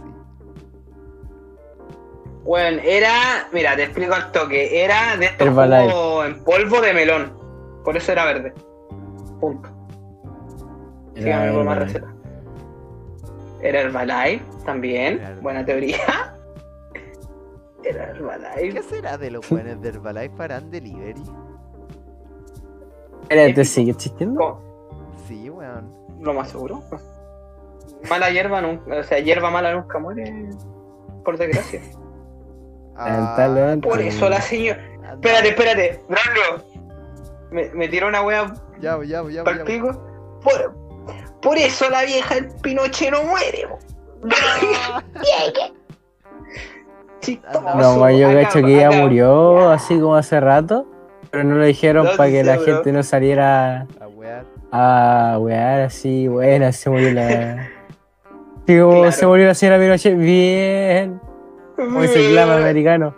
Bueno, 2.44 2.80
era. 2.84 3.48
Mira, 3.52 3.74
te 3.76 3.84
explico 3.84 4.14
al 4.14 4.30
toque. 4.32 4.84
Era 4.84 5.16
de 5.16 5.26
estos 5.26 5.48
jugos 5.48 6.26
en 6.26 6.44
polvo 6.44 6.80
de 6.80 6.94
melón. 6.94 7.32
Por 7.84 7.96
eso 7.96 8.12
era 8.12 8.26
verde. 8.26 8.52
Punto. 9.40 9.68
Síganme 11.14 11.52
por 11.52 11.64
más 11.64 11.78
recetas. 11.78 12.10
Era 13.62 13.80
Herbalife 13.80 14.44
también. 14.64 15.18
Era 15.20 15.36
Buena 15.40 15.64
teoría. 15.64 15.96
Era 17.82 18.10
Herbalife. 18.10 18.74
¿Qué 18.74 18.82
será 18.82 19.16
de 19.16 19.30
los 19.30 19.50
weones 19.50 19.80
de 19.80 19.88
Herbalife 19.88 20.42
harán 20.42 20.70
delivery? 20.70 21.22
Espérate, 23.28 23.64
¿sigue 23.64 23.90
existiendo? 23.92 24.60
Sí, 25.26 25.48
weón. 25.50 25.90
Lo 26.20 26.32
más 26.34 26.50
seguro. 26.50 26.82
Mala 28.08 28.30
hierba 28.30 28.60
nunca, 28.60 28.96
o 28.98 29.02
sea, 29.02 29.18
hierba 29.18 29.50
mala 29.50 29.72
nunca 29.74 29.98
muere, 29.98 30.50
por 31.24 31.36
desgracia. 31.38 31.80
Lamentablemente. 32.96 33.88
Por 33.88 34.00
eso 34.00 34.28
la 34.28 34.40
señora. 34.40 34.80
Espérate, 35.14 35.48
espérate, 35.48 36.00
Braulio. 36.08 36.64
Me, 37.50 37.68
me 37.74 37.88
tiró 37.88 38.08
una 38.08 38.22
wea 38.22 38.52
Ya, 38.80 38.98
ya, 39.04 39.22
ya, 39.22 39.30
ya. 39.30 39.44
Por, 39.44 40.74
por 41.40 41.56
eso 41.56 41.88
la 41.90 42.04
vieja 42.04 42.34
del 42.34 42.48
Pinochet 42.62 43.10
no 43.10 43.22
muere. 43.24 43.66
po. 43.68 43.78
Chistoso. 47.20 47.60
No, 47.76 48.10
yo 48.10 48.28
cacho 48.32 48.60
que 48.62 48.74
ella 48.76 48.88
acá- 48.88 48.98
murió 49.02 49.70
así 49.70 49.98
como 49.98 50.14
hace 50.14 50.40
rato, 50.40 50.86
pero 51.34 51.44
no 51.44 51.54
lo 51.56 51.64
dijeron 51.64 52.04
No, 52.06 52.16
para 52.16 52.28
sí 52.30 52.36
que 52.36 52.44
la 52.44 52.56
bro. 52.56 52.64
gente 52.64 52.92
no 52.92 53.02
saliera 53.02 53.86
A 54.00 54.06
wear. 54.08 54.44
a 54.72 55.36
wear 55.40 55.80
así, 55.82 56.28
buena, 56.28 56.72
se 56.72 56.90
murió 56.90 57.12
la. 57.12 57.68
Claro. 58.66 59.12
se 59.12 59.26
murió 59.26 59.46
la 59.48 59.54
señora 59.54 59.78
Pinochet, 59.78 60.16
bien. 60.16 61.20
Como 61.76 62.02
ese 62.02 62.30
glam 62.30 62.48
americano. 62.50 63.14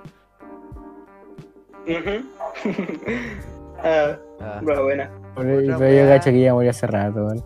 Ujú. 1.86 2.24
ah, 3.84 4.16
Ah, 4.40 4.60
bueno, 4.62 4.82
buena. 4.82 5.10
Pero 5.36 5.60
yo 5.90 6.08
cacho 6.08 6.30
que 6.30 6.40
ella 6.40 6.52
murió 6.52 6.70
hace 6.70 6.86
rato, 6.88 7.24
weón. 7.26 7.44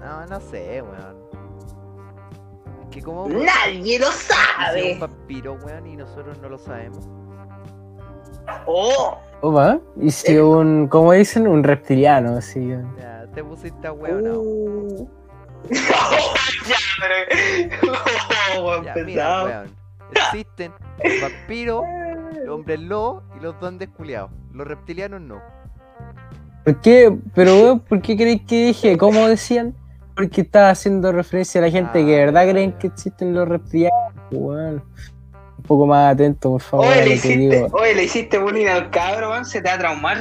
no, 0.00 0.26
no 0.26 0.40
sé, 0.40 0.82
weón. 0.82 1.16
Es 2.82 2.88
que 2.90 3.02
como 3.02 3.28
Nadie 3.28 3.98
lo 4.00 4.08
un 4.08 4.12
sabe. 4.12 4.98
vampiro, 4.98 5.56
weón, 5.64 5.86
y 5.86 5.96
nosotros 5.96 6.38
no 6.42 6.48
lo 6.48 6.58
sabemos. 6.58 7.08
Oh. 8.66 9.18
Opa, 9.42 9.80
y 10.00 10.10
si 10.10 10.36
un, 10.38 10.88
como 10.88 11.12
dicen, 11.12 11.46
un 11.46 11.62
reptiliano, 11.62 12.36
así. 12.36 12.68
Ya, 12.98 13.26
te 13.34 13.44
pusiste 13.44 13.86
a 13.86 13.92
no. 13.92 14.40
Uh. 14.40 15.08
ya. 16.68 16.76
Oh, 18.58 18.82
mira, 19.04 19.44
weón. 19.44 19.76
Existen 20.12 20.72
los 21.02 21.20
vampiros, 21.20 21.82
los 22.44 22.54
hombres 22.54 22.80
lobos 22.80 23.24
y 23.36 23.42
los 23.42 23.58
duendes 23.60 23.88
culiados. 23.90 24.30
Los 24.52 24.66
reptilianos 24.66 25.20
no. 25.20 25.40
¿Por 26.64 26.80
qué? 26.80 27.16
Pero, 27.34 27.54
weón, 27.56 27.80
¿por 27.80 28.00
qué 28.00 28.16
creéis 28.16 28.42
que 28.46 28.66
dije? 28.66 28.96
¿Cómo 28.96 29.28
decían? 29.28 29.74
Porque 30.14 30.40
estaba 30.40 30.70
haciendo 30.70 31.12
referencia 31.12 31.60
a 31.60 31.64
la 31.64 31.70
gente 31.70 32.04
que 32.04 32.12
de 32.12 32.22
Ah, 32.22 32.26
verdad 32.26 32.48
creen 32.48 32.72
que 32.78 32.86
existen 32.86 33.34
los 33.34 33.48
reptilianos. 33.48 34.14
Weón. 34.30 34.82
Poco 35.66 35.86
más 35.86 36.14
atento, 36.14 36.52
por 36.52 36.60
favor, 36.60 36.86
Oye, 36.86 37.04
le 37.04 37.14
hiciste, 37.14 37.66
oye, 37.72 37.94
le 37.94 38.04
hiciste 38.04 38.38
bullying 38.38 38.66
al 38.66 38.90
cabro, 38.90 39.30
man, 39.30 39.44
se 39.44 39.60
te 39.60 39.68
va 39.68 39.74
a 39.74 39.78
traumar. 39.78 40.18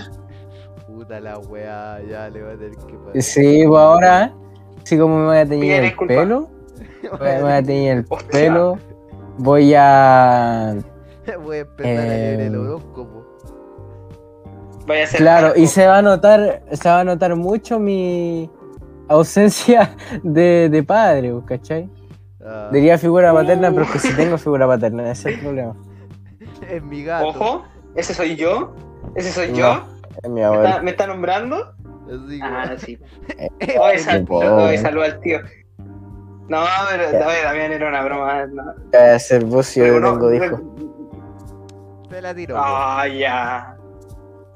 Puta 0.88 1.20
la 1.20 1.38
weá, 1.40 2.02
ya 2.10 2.30
le 2.30 2.42
voy 2.44 2.54
a 2.54 2.58
tener 2.58 2.72
que 2.78 2.94
pasar. 2.98 3.22
Sí, 3.22 3.64
pues 3.68 3.80
ahora, 3.82 4.34
así 4.84 4.98
como 4.98 5.20
me 5.20 5.26
voy 5.26 5.38
a 5.38 5.46
teñir 5.46 5.62
Pide 5.62 5.88
el 5.88 6.08
pelo, 6.08 6.50
me 7.20 7.42
voy 7.42 7.52
a 7.52 7.64
teñir 7.64 7.92
el 7.92 8.06
Hostia. 8.10 8.30
pelo, 8.32 8.78
voy 9.38 9.74
a... 9.76 10.76
Voy 11.44 11.58
a 11.58 11.60
empezar 11.62 11.92
a 11.98 12.02
leer 12.04 12.40
el 12.42 12.54
Eh, 12.54 12.58
horóscopo. 12.58 13.26
Vaya 14.86 15.04
a 15.04 15.08
ser 15.08 15.20
Claro, 15.20 15.54
y 15.56 15.66
se 15.66 15.88
va 15.88 15.98
a 15.98 16.02
notar, 16.04 16.62
se 16.72 16.88
va 16.88 17.00
a 17.00 17.04
notar 17.04 17.36
mucho 17.36 17.80
mi 17.80 18.48
ausencia 19.08 19.96
de, 20.24 20.70
de 20.70 20.84
padre, 20.84 21.32
pues, 21.34 21.46
¿cachai? 21.46 21.90
Ah, 22.46 22.70
Diría 22.72 22.98
figura 22.98 23.34
paterna, 23.34 23.70
Uh. 23.70 23.74
pero 23.74 23.86
es 23.86 23.92
que 23.92 24.00
si 24.00 24.14
tengo 24.16 24.38
figura 24.38 24.68
paterna, 24.68 25.12
ese 25.12 25.30
es 25.32 25.36
el 25.38 25.42
problema. 25.44 25.76
es 26.70 26.84
mi 26.84 27.04
gato. 27.04 27.28
Ojo, 27.30 27.64
¿Ese 27.96 28.14
soy 28.14 28.36
yo? 28.36 28.74
¿Ese 29.16 29.32
soy 29.32 29.52
No. 29.52 29.58
yo? 29.58 29.84
Es 30.24 30.30
mi 30.30 30.36
¿Me 30.42 30.44
abuelo. 30.46 30.68
está, 30.68 30.82
me 30.82 30.92
está 30.92 31.08
nombrando? 31.08 31.74
Ah, 32.44 32.76
sí. 32.78 33.00
Eh, 33.60 33.78
Oye, 33.80 33.98
sal- 34.00 34.26
pobre. 34.26 34.48
oye, 34.50 34.78
saluda 34.78 35.06
al 35.06 35.20
tío. 35.22 35.40
No, 36.48 36.64
pero 36.92 37.08
oye, 37.28 37.42
también 37.44 37.72
era 37.72 37.90
una 37.90 38.04
broma. 38.04 38.46
No. 38.46 38.64
¿Qué 38.92 38.98
va 38.98 39.04
a 39.06 39.16
hacer 39.16 39.44
vos 39.46 39.66
si 39.66 39.80
yo 39.80 39.86
Pero 39.88 40.00
no 40.00 40.12
no, 40.16 40.20
tengo 40.20 40.30
me- 40.30 40.46
hijos? 40.46 40.62
Se 42.10 42.22
la 42.22 42.36
tiró. 42.36 42.56
Ah, 42.60 43.08
ya. 43.08 43.76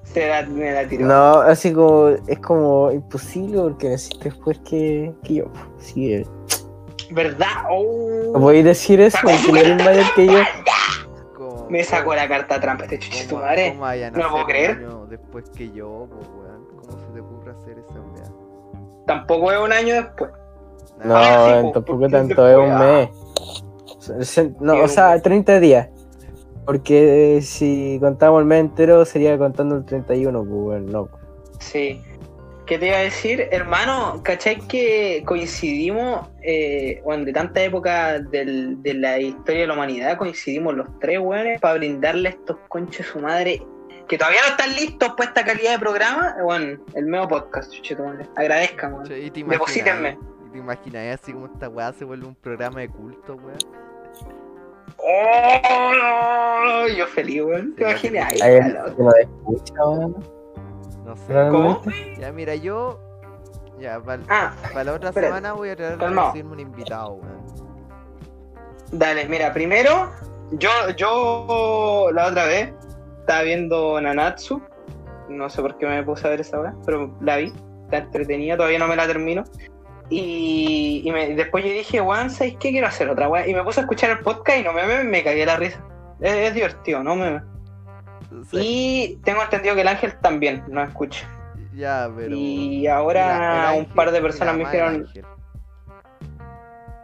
Se 0.03 0.27
la, 0.29 0.45
me 0.45 0.71
la 0.71 0.87
tiró. 0.87 1.05
No, 1.07 1.39
así 1.41 1.73
como, 1.73 2.09
es 2.09 2.39
como 2.39 2.91
imposible 2.91 3.59
porque 3.61 3.89
necesito 3.89 4.25
después 4.25 4.59
que, 4.59 5.13
que 5.23 5.33
yo. 5.35 5.45
Así 5.79 5.93
que, 5.95 6.27
¿Verdad? 7.11 7.47
Oh. 7.69 8.31
no 8.33 8.39
podéis 8.39 8.65
decir 8.65 9.01
eso 9.01 9.17
porque 9.23 9.51
no 9.51 9.57
eres 9.57 9.83
mayor 9.85 10.05
que 10.15 10.27
yo. 10.27 10.39
Me 11.69 11.83
sacó 11.83 12.15
la 12.15 12.27
carta 12.27 12.59
trampa 12.59 12.83
este 12.85 12.97
chucho 12.99 13.23
tu 13.23 13.29
¿Cómo- 13.35 13.41
madre. 13.45 13.69
cómo 13.69 13.81
vayan 13.81 14.15
a 14.15 14.17
No 14.17 14.23
lo 14.25 14.31
puedo 14.31 14.45
creer. 14.45 14.87
después 15.09 15.49
que 15.51 15.71
yo, 15.71 16.07
po, 16.09 16.15
weón? 16.41 16.65
¿Cómo 16.75 16.99
se 16.99 17.13
te 17.13 17.19
ocurre 17.21 17.51
hacer 17.51 17.77
esa 17.79 17.99
weá? 17.99 18.31
Tampoco 19.05 19.51
es 19.51 19.59
un 19.59 19.71
año 19.71 19.95
después. 19.95 20.31
No, 21.03 21.15
Ah, 21.15 21.57
sí, 21.61 21.63
po, 21.67 21.71
tampoco 21.73 22.09
tanto, 22.09 22.47
es 22.47 22.57
un 22.57 22.69
después, 22.69 24.39
mes. 24.39 24.59
No, 24.59 24.73
o 24.83 24.87
sea, 24.87 25.11
mes. 25.11 25.21
30 25.23 25.59
días. 25.59 25.89
Porque 26.65 27.37
eh, 27.37 27.41
si 27.41 27.97
contamos 27.99 28.39
el 28.39 28.45
mes 28.45 28.59
entero 28.61 29.05
sería 29.05 29.37
contando 29.37 29.75
el 29.77 29.85
31, 29.85 30.39
pues 30.39 30.51
bueno, 30.51 30.91
no. 30.91 31.09
Sí. 31.59 32.03
¿Qué 32.69 32.77
te 32.77 32.85
iba 32.85 32.97
a 32.97 33.01
decir? 33.01 33.47
Hermano, 33.51 34.21
¿cachai 34.23 34.59
que 34.67 35.23
coincidimos, 35.25 36.29
eh, 36.43 37.01
bueno, 37.03 37.25
de 37.25 37.33
tanta 37.33 37.63
época 37.63 38.19
del- 38.19 38.79
de 38.83 38.93
la 38.93 39.17
historia 39.19 39.61
de 39.61 39.67
la 39.67 39.73
humanidad, 39.73 40.17
coincidimos 40.17 40.75
los 40.75 40.87
tres, 40.99 41.17
weones, 41.19 41.59
para 41.59 41.73
brindarle 41.79 42.29
a 42.29 42.31
estos 42.33 42.57
conchos 42.67 43.07
su 43.07 43.17
madre 43.19 43.59
que 44.07 44.19
todavía 44.19 44.41
no 44.45 44.49
están 44.51 44.75
listos 44.75 45.09
para 45.17 45.29
esta 45.29 45.43
calidad 45.45 45.71
de 45.71 45.79
programa? 45.79 46.35
Bueno, 46.43 46.79
el 46.93 47.07
nuevo 47.09 47.27
podcast, 47.27 47.71
chuche 47.73 47.95
tu 47.95 48.03
madre. 48.03 48.27
Agradezcan, 48.35 48.93
weón. 48.93 49.05
Che, 49.07 49.19
¿y 49.19 49.31
te 49.31 49.43
Deposítenme. 49.43 50.09
imaginas- 50.09 50.45
¿Y 50.45 50.51
te 50.51 50.57
imaginas 50.59 51.19
así 51.19 51.33
como 51.33 51.47
esta 51.47 51.69
weá 51.69 51.91
se 51.93 52.05
vuelve 52.05 52.27
un 52.27 52.35
programa 52.35 52.81
de 52.81 52.89
culto, 52.89 53.33
weón? 53.35 53.57
¡Oh! 54.97 56.87
Yo 56.95 57.07
feliz, 57.07 57.41
weón. 57.41 57.73
¿Te 57.73 57.81
imaginas? 57.81 58.31
sí. 58.33 58.39
No 61.09 61.15
sé. 61.17 61.33
realmente. 61.33 62.17
Ya, 62.19 62.31
mira, 62.31 62.55
yo. 62.55 62.99
Ya, 63.79 63.99
para 64.01 64.21
Ah, 64.29 64.53
la 64.73 64.93
otra 64.93 65.09
espérate. 65.09 65.21
semana 65.27 65.53
voy 65.53 65.69
a 65.69 65.75
tratar 65.75 66.09
de 66.09 66.15
conseguirme 66.15 66.51
un 66.53 66.59
invitado, 66.59 67.13
weón. 67.13 67.39
Dale, 68.91 69.27
mira, 69.29 69.53
primero, 69.53 70.11
yo, 70.51 70.69
yo 70.97 72.09
la 72.11 72.27
otra 72.27 72.45
vez 72.45 72.73
estaba 73.19 73.43
viendo 73.43 74.01
Nanatsu. 74.01 74.61
No 75.29 75.49
sé 75.49 75.61
por 75.61 75.77
qué 75.77 75.85
me 75.85 76.01
puse 76.03 76.25
a 76.27 76.31
ver 76.31 76.41
esa 76.41 76.59
hora, 76.59 76.73
pero 76.85 77.15
la 77.21 77.37
vi. 77.37 77.53
Está 77.85 77.97
entretenida, 77.99 78.57
todavía 78.57 78.79
no 78.79 78.87
me 78.87 78.95
la 78.95 79.07
termino. 79.07 79.43
Y, 80.09 81.03
y 81.05 81.11
me- 81.11 81.35
después 81.35 81.63
yo 81.63 81.69
dije, 81.71 82.01
weón, 82.01 82.29
¿sabes 82.31 82.53
qué? 82.59 82.71
Quiero 82.71 82.87
hacer 82.87 83.09
otra 83.09 83.29
weón. 83.29 83.47
Y 83.47 83.53
me 83.53 83.63
puse 83.63 83.79
a 83.79 83.83
escuchar 83.83 84.09
el 84.09 84.19
podcast 84.19 84.59
y 84.59 84.63
no 84.63 84.73
me, 84.73 84.85
me, 84.85 85.03
me 85.03 85.23
cagué 85.23 85.45
la 85.45 85.55
risa. 85.55 85.79
Es, 86.19 86.33
es 86.33 86.53
divertido, 86.53 87.03
no 87.03 87.15
me. 87.15 87.41
Sí, 88.51 88.57
Y 89.13 89.15
tengo 89.23 89.41
entendido 89.43 89.75
que 89.75 89.81
el 89.81 89.87
ángel 89.87 90.13
también 90.21 90.63
no 90.67 90.83
escucha. 90.83 91.27
ya, 91.73 92.09
pero. 92.15 92.35
Y 92.35 92.87
ahora 92.87 93.73
el 93.73 93.79
un 93.79 93.85
par 93.93 94.11
de 94.11 94.21
personas 94.21 94.55
me 94.55 94.65
dijeron. 94.65 95.07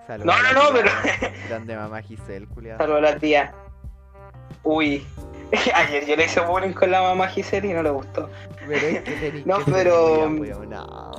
Saludos 0.08 0.36
No, 0.36 0.54
no, 0.54 0.54
no, 0.54 0.74
pero-. 0.74 0.92
Grande 1.50 1.76
mamá 1.76 2.02
Giselle, 2.02 2.46
culiado. 2.48 2.78
Saludos 2.80 3.00
a 3.00 3.14
la 3.14 3.18
tía. 3.18 3.54
Uy. 4.64 5.06
Ayer 5.76 6.06
yo 6.06 6.16
le 6.16 6.26
hice 6.26 6.40
bullying 6.42 6.74
con 6.74 6.92
la 6.92 7.02
mamá 7.02 7.28
Giselle 7.28 7.68
y 7.68 7.74
no 7.74 7.84
le 7.84 7.90
gustó. 7.90 8.30
Pero 8.68 8.88
es 8.88 9.02
que 9.02 9.44
No, 9.46 9.60
que 9.64 9.72
pero-. 9.72 10.30
Ah, 10.74 11.12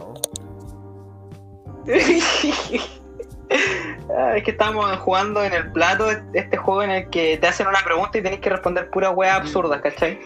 es 3.49 4.43
que 4.43 4.51
estábamos 4.51 4.97
jugando 4.99 5.45
en 5.45 5.53
el 5.53 5.71
plato 5.73 6.11
este 6.33 6.57
juego 6.57 6.83
en 6.83 6.91
el 6.91 7.11
que 7.11 7.39
te 7.39 7.47
hacen 7.47 7.67
una 7.67 7.81
pregunta 7.85 8.19
y 8.19 8.23
tenés 8.23 8.41
que 8.41 8.51
responder 8.51 8.91
pura 8.91 9.11
wea 9.11 9.37
absurda, 9.37 9.81
¿cachai? 9.81 10.19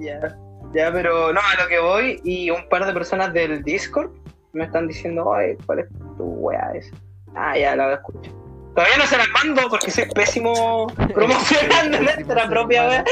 Ya, 0.00 0.36
ya, 0.74 0.92
pero 0.92 1.32
no, 1.32 1.40
a 1.40 1.62
lo 1.62 1.68
que 1.68 1.78
voy 1.78 2.20
y 2.24 2.50
un 2.50 2.68
par 2.68 2.86
de 2.86 2.92
personas 2.92 3.32
del 3.32 3.62
Discord 3.62 4.10
me 4.52 4.64
están 4.64 4.86
diciendo, 4.86 5.32
ay, 5.34 5.56
¿cuál 5.66 5.80
es 5.80 5.88
tu 6.16 6.24
wea 6.24 6.72
esa? 6.74 6.94
Ah, 7.34 7.56
ya, 7.58 7.74
la 7.74 7.94
escucho. 7.94 8.30
Todavía 8.74 8.96
no 8.98 9.06
se 9.06 9.16
la 9.16 9.24
mando 9.28 9.62
porque 9.68 9.90
soy 9.90 10.06
pésimo 10.14 10.86
promocionando 11.14 12.00
nuestra 12.00 12.48
propia 12.48 12.88
wea. 12.88 13.04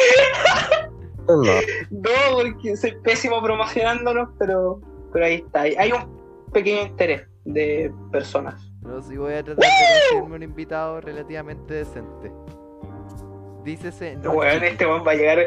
No, 1.28 1.42
No, 1.90 2.34
porque 2.34 2.76
soy 2.76 2.94
pésimo 3.02 3.42
promocionándonos, 3.42 4.28
pero, 4.38 4.80
pero 5.12 5.24
ahí 5.24 5.34
está. 5.34 5.62
Hay 5.62 5.92
un 5.92 6.50
pequeño 6.52 6.82
interés 6.82 7.31
de 7.44 7.92
personas. 8.10 8.72
Pero 8.82 9.02
sí 9.02 9.16
voy 9.16 9.34
a 9.34 9.44
tratar 9.44 9.64
de 9.64 9.70
conseguirme 10.10 10.36
un 10.36 10.42
invitado 10.42 11.00
relativamente 11.00 11.74
decente. 11.74 12.32
Dícese. 13.64 14.16
No 14.16 14.42
chiqui. 14.42 14.66
este 14.66 14.86
weón 14.86 15.06
va 15.06 15.12
a 15.12 15.14
llegar. 15.14 15.38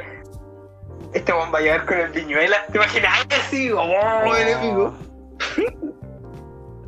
Este 1.13 1.33
weón 1.33 1.53
va 1.53 1.59
a 1.59 1.61
llegar 1.61 1.85
con 1.85 1.99
el 1.99 2.11
viñuela. 2.11 2.65
¿Te 2.71 2.77
imaginas 2.77 3.27
así? 3.39 3.71
Oh, 3.71 4.35
enemigo. 4.35 4.93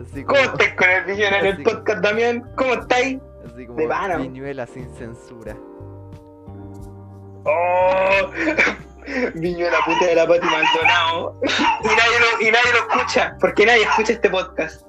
Así 0.01 0.23
como, 0.23 0.39
¿Cómo 0.39 0.51
estáis 0.51 0.73
con 0.75 0.89
el 0.89 1.03
viñuela 1.03 1.39
en 1.39 1.45
el 1.45 1.63
podcast, 1.63 1.99
Damián? 2.01 2.51
¿Cómo 2.55 2.73
estáis? 2.73 3.19
así 3.45 3.65
como 3.65 3.79
de? 3.79 4.17
Viñuela 4.17 4.65
sin 4.67 4.89
censura. 4.95 5.55
Oh, 7.43 8.31
viñuela 9.35 9.77
puta 9.85 10.05
de 10.05 10.15
la 10.15 10.27
Pati 10.27 10.45
Maldonado. 10.45 11.39
y, 11.43 11.87
nadie 11.87 12.19
lo, 12.19 12.47
y 12.47 12.51
nadie 12.51 12.71
lo 12.73 12.79
escucha, 12.79 13.37
porque 13.39 13.65
nadie 13.65 13.83
escucha 13.83 14.13
este 14.13 14.29
podcast. 14.29 14.86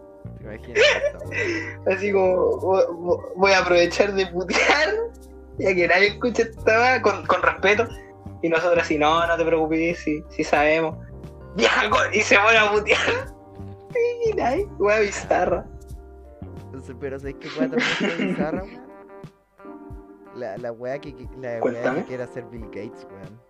¿Te 0.49 0.55
imaginas 0.57 0.79
eso, 0.79 1.19
weón? 1.29 1.89
Así 1.97 2.13
como 2.13 2.37
vo- 2.61 2.89
vo- 2.89 3.33
voy 3.37 3.53
a 3.53 3.59
aprovechar 3.61 4.15
de 4.15 4.27
putear, 4.29 4.89
ya 5.59 5.75
que 5.75 5.89
nadie 5.89 6.09
escucha 6.09 6.43
esta 6.43 7.03
con, 7.03 7.25
con 7.27 7.43
respeto. 7.43 7.87
Y 8.43 8.49
nosotros 8.49 8.83
así, 8.85 8.99
no, 8.99 9.27
no 9.27 9.37
te 9.37 9.45
preocupes, 9.45 9.99
sí, 9.99 10.23
sí 10.31 10.45
sabemos. 10.45 10.97
Co- 11.91 11.99
y 12.13 12.21
se 12.21 12.37
pone 12.39 12.57
a 12.59 12.71
putear. 12.71 12.99
Y 14.27 14.33
nadie, 14.35 14.67
weá 14.79 15.01
bizarra. 15.01 15.65
Entonces, 16.67 16.95
pero 17.01 17.19
¿sabes 17.19 17.37
qué 17.41 17.49
weá 17.59 17.69
también 17.71 18.29
bizarra, 18.35 18.63
weón? 18.65 18.89
La, 20.35 20.57
la 20.59 20.73
weá 20.73 21.01
que, 21.01 21.15
la 21.41 21.59
Cuéntame. 21.61 22.01
que 22.01 22.05
quiere 22.09 22.23
hacer 22.25 22.45
Bill 22.45 22.67
Gates, 22.67 23.07
weón. 23.11 23.41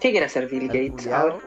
¿Qué 0.00 0.10
quiere 0.10 0.26
hacer 0.26 0.48
Bill 0.48 0.66
Gates 0.66 1.06
ahora? 1.06 1.38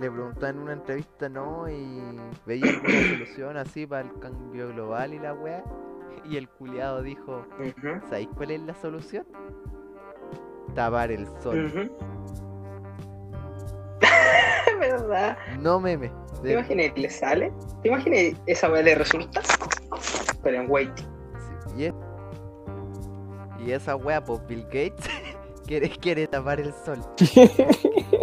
Le 0.00 0.10
preguntaban 0.10 0.56
en 0.56 0.62
una 0.62 0.72
entrevista, 0.72 1.28
¿no? 1.28 1.68
Y 1.68 2.00
veía 2.46 2.70
alguna 2.70 3.02
solución 3.02 3.56
así 3.58 3.86
para 3.86 4.02
el 4.08 4.18
cambio 4.18 4.68
global 4.68 5.12
y 5.12 5.18
la 5.18 5.34
weá. 5.34 5.62
Y 6.24 6.36
el 6.36 6.48
culiado 6.48 7.02
dijo, 7.02 7.44
Ujú, 7.58 8.00
¿sabéis 8.08 8.28
cuál 8.34 8.50
es 8.52 8.60
la 8.62 8.74
solución? 8.74 9.26
Tapar 10.74 11.10
el 11.12 11.26
sol. 11.42 11.90
¿Verdad? 14.80 15.36
No 15.58 15.78
meme. 15.80 16.10
¿Te 16.40 16.48
De- 16.48 16.52
imaginas 16.54 16.92
que 16.94 17.00
le 17.02 17.10
sale? 17.10 17.52
¿Te 17.82 17.88
imaginas 17.88 18.40
esa 18.46 18.70
weá 18.70 18.82
le 18.82 18.94
resulta? 18.94 19.42
Pero 20.42 20.62
en 20.62 20.70
wait. 20.70 20.96
sí, 20.98 21.04
y, 21.76 21.84
es- 21.84 21.94
y 23.58 23.72
esa 23.72 23.96
weá, 23.96 24.24
pues 24.24 24.40
Bill 24.46 24.62
Gates 24.64 25.04
quiere, 25.66 25.90
quiere 25.90 26.26
tapar 26.26 26.58
el 26.60 26.72
sol. 26.72 27.00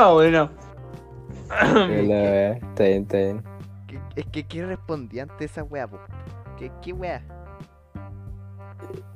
Ah, 0.00 0.12
bueno. 0.12 0.48
Está 1.50 2.84
bien, 2.84 3.02
está 3.02 3.16
bien. 3.16 3.42
¿Qué- 3.88 3.98
Es 4.16 4.26
que 4.26 4.46
¿qué 4.46 4.64
respondía 4.64 5.24
ante 5.24 5.46
esa 5.46 5.64
weá, 5.64 5.88
po? 5.88 5.98
¿Qué, 6.56 6.70
qué 6.82 6.92
weá? 6.92 7.20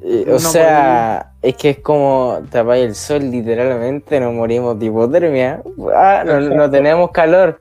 Eh, 0.02 0.24
No 0.26 0.34
o 0.34 0.38
sea, 0.40 1.34
es 1.40 1.56
que 1.56 1.70
es 1.70 1.78
como 1.78 2.40
tapáis 2.50 2.84
el 2.84 2.94
sol, 2.96 3.20
literalmente, 3.30 4.18
nos 4.18 4.34
morimos 4.34 4.76
de 4.78 4.86
hipotermia. 4.86 5.62
Ah, 5.94 6.24
no, 6.26 6.40
no 6.40 6.68
tenemos 6.70 7.10
calor. 7.12 7.60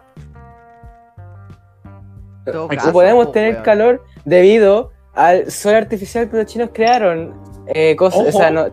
No 2.45 2.67
podemos 2.91 3.27
po, 3.27 3.31
tener 3.33 3.61
calor 3.61 4.03
debido 4.25 4.91
al 5.13 5.51
sol 5.51 5.75
artificial 5.75 6.27
que 6.29 6.37
los 6.37 6.45
chinos 6.47 6.71
crearon. 6.73 7.35
Eh, 7.67 7.95
cosas, 7.95 8.27
o 8.27 8.31
sea, 8.31 8.49
no, 8.49 8.65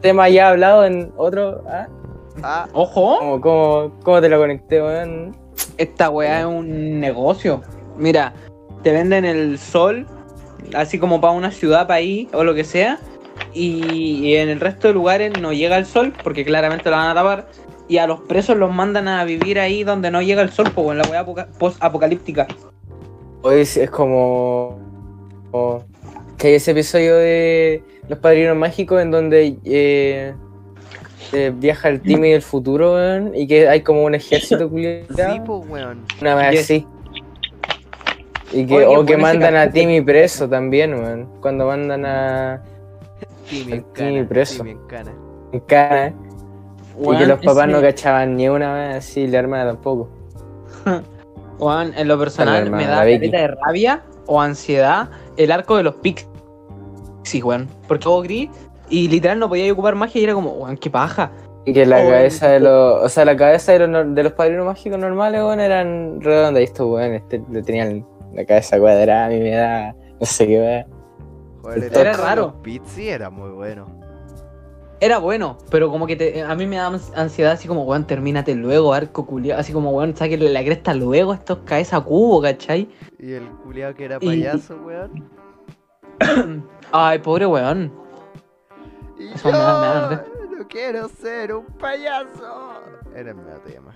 tema 0.00 0.28
ya 0.28 0.50
hablado 0.50 0.84
en 0.84 1.12
otro. 1.16 1.64
¿ah? 1.68 1.88
Ah, 2.42 2.68
Ojo, 2.72 3.18
¿Cómo, 3.18 3.40
cómo, 3.40 3.92
cómo 4.02 4.20
te 4.20 4.28
lo 4.28 4.38
conecté, 4.38 4.82
weón? 4.82 5.34
esta 5.78 6.10
weá 6.10 6.40
es 6.40 6.46
un 6.46 7.00
negocio. 7.00 7.62
Mira, 7.96 8.32
te 8.82 8.92
venden 8.92 9.24
el 9.24 9.58
sol, 9.58 10.06
así 10.74 10.98
como 10.98 11.20
para 11.20 11.32
una 11.32 11.50
ciudad, 11.50 11.86
país 11.86 12.28
o 12.32 12.44
lo 12.44 12.54
que 12.54 12.64
sea, 12.64 12.98
y, 13.52 13.82
y 14.26 14.36
en 14.36 14.48
el 14.48 14.60
resto 14.60 14.88
de 14.88 14.94
lugares 14.94 15.32
no 15.40 15.52
llega 15.52 15.76
el 15.78 15.86
sol, 15.86 16.12
porque 16.22 16.44
claramente 16.44 16.90
lo 16.90 16.96
van 16.96 17.08
a 17.08 17.14
tapar, 17.14 17.48
y 17.88 17.98
a 17.98 18.06
los 18.06 18.20
presos 18.20 18.56
los 18.56 18.72
mandan 18.74 19.08
a 19.08 19.24
vivir 19.24 19.58
ahí 19.58 19.82
donde 19.84 20.10
no 20.10 20.20
llega 20.22 20.42
el 20.42 20.50
sol, 20.50 20.70
pues 20.74 20.88
en 20.90 20.98
la 20.98 21.04
weá 21.08 21.20
apoca- 21.20 21.48
post-apocalíptica. 21.58 22.46
Hoy 23.42 23.60
es, 23.60 23.76
es 23.76 23.90
como. 23.90 24.78
como- 25.50 25.84
Que 26.36 26.48
hay 26.48 26.54
ese 26.54 26.72
episodio 26.72 27.16
de 27.16 27.82
Los 28.08 28.18
Padrinos 28.18 28.56
Mágicos 28.56 29.00
en 29.00 29.10
donde 29.10 29.56
eh, 29.64 30.34
eh, 31.32 31.52
viaja 31.54 31.88
el 31.88 32.00
Timmy 32.00 32.30
del 32.30 32.42
futuro, 32.42 32.94
weón, 32.94 33.32
y 33.34 33.46
que 33.46 33.68
hay 33.68 33.80
como 33.82 34.04
un 34.04 34.14
ejército 34.14 34.68
culiado. 34.68 35.06
Sí, 35.16 35.40
pues, 35.44 35.68
weón. 35.68 36.04
Una 36.20 36.34
vez 36.34 36.50
Yes. 36.52 36.60
así. 36.62 36.86
Y 38.52 38.66
que, 38.66 38.76
Oye, 38.76 38.96
o 38.96 39.04
que 39.04 39.16
mandan 39.16 39.56
a. 39.56 39.70
Timmy 39.70 40.00
preso 40.00 40.48
también, 40.48 40.94
weón. 40.94 41.28
Cuando 41.40 41.66
mandan 41.66 42.04
a 42.06 42.62
Timmy 43.50 43.72
El 43.72 43.92
cana, 43.92 44.28
preso. 44.28 44.58
Timmy 44.58 44.70
en 44.70 44.86
cana. 44.86 45.12
en 45.52 45.60
cara, 45.60 46.14
y 46.98 47.16
que 47.16 47.26
los 47.26 47.40
papás 47.44 47.68
no 47.68 47.80
cachaban 47.80 48.36
ni 48.36 48.48
una 48.48 48.72
vez 48.74 48.96
así, 48.96 49.22
y 49.22 49.26
la 49.26 49.38
hermana 49.38 49.66
tampoco. 49.66 50.08
Weón, 51.58 51.94
en 51.96 52.06
lo 52.08 52.18
personal 52.18 52.64
hermana, 52.64 52.76
me 52.76 52.86
da 52.90 52.98
careta 52.98 53.38
de 53.38 53.48
rabia 53.48 54.02
o 54.26 54.40
ansiedad 54.42 55.08
el 55.38 55.50
arco 55.50 55.76
de 55.78 55.84
los 55.84 55.94
Pixies, 55.96 56.28
weón. 57.42 57.68
Porque 57.88 58.04
todo 58.04 58.20
gris 58.22 58.50
y 58.88 59.08
literal 59.08 59.38
no 59.38 59.48
podía 59.48 59.72
ocupar 59.72 59.94
magia 59.94 60.20
y 60.20 60.24
era 60.24 60.34
como, 60.34 60.50
weón, 60.52 60.76
qué 60.76 60.90
paja. 60.90 61.32
Y 61.64 61.72
que 61.72 61.84
la 61.84 62.00
Oh, 62.04 62.10
cabeza 62.10 62.48
de 62.48 62.60
los. 62.60 63.02
O 63.04 63.08
sea, 63.08 63.24
la 63.24 63.36
cabeza 63.36 63.72
de 63.72 63.86
los, 63.88 64.14
de 64.14 64.22
los 64.22 64.32
padrinos 64.32 64.66
mágicos 64.66 64.98
normales, 64.98 65.40
weón, 65.42 65.58
eran 65.60 66.20
redondas. 66.20 66.60
Y 66.60 66.64
estos, 66.64 66.86
weón, 66.86 67.14
este, 67.14 67.42
le 67.50 67.62
tenían 67.62 68.06
la 68.34 68.44
cabeza 68.44 68.78
cuadrada, 68.78 69.26
a 69.26 69.28
mí 69.30 69.38
me 69.40 69.50
da. 69.50 69.94
No 70.20 70.26
sé 70.26 70.46
qué, 70.46 70.58
weón. 70.60 70.96
Joder, 71.62 71.92
Era 71.96 72.12
raro. 72.12 72.62
Pizzi 72.62 73.08
era 73.08 73.30
muy 73.30 73.50
bueno. 73.50 73.86
Era 75.00 75.18
bueno, 75.18 75.58
pero 75.70 75.90
como 75.90 76.06
que 76.06 76.16
te- 76.16 76.40
a 76.42 76.54
mí 76.54 76.66
me 76.66 76.76
da 76.76 76.88
ans- 76.90 77.12
ansiedad 77.16 77.52
así 77.52 77.68
como, 77.68 77.82
weón, 77.82 78.06
termínate 78.06 78.54
luego, 78.54 78.94
arco 78.94 79.26
culiado. 79.26 79.60
Así 79.60 79.72
como, 79.72 79.90
weón, 79.90 80.16
sáquenle 80.16 80.48
la 80.50 80.64
cresta 80.64 80.94
luego 80.94 81.32
a 81.32 81.34
estos 81.34 81.58
cabeza 81.66 82.00
cubo, 82.00 82.40
¿cachai? 82.40 82.88
Y 83.18 83.32
el 83.32 83.46
culiao 83.64 83.92
que 83.94 84.04
era 84.06 84.16
Y- 84.20 84.26
payaso, 84.26 84.76
weón. 84.86 85.28
Ay, 86.92 87.18
pobre 87.18 87.44
weón. 87.46 87.92
Y 89.18 89.28
yo 89.44 89.50
no 90.58 90.68
quiero 90.68 91.08
ser 91.08 91.54
un 91.54 91.66
payaso. 91.66 92.72
Era 93.14 93.30
el 93.30 93.36
medio 93.36 93.58
tema. 93.60 93.94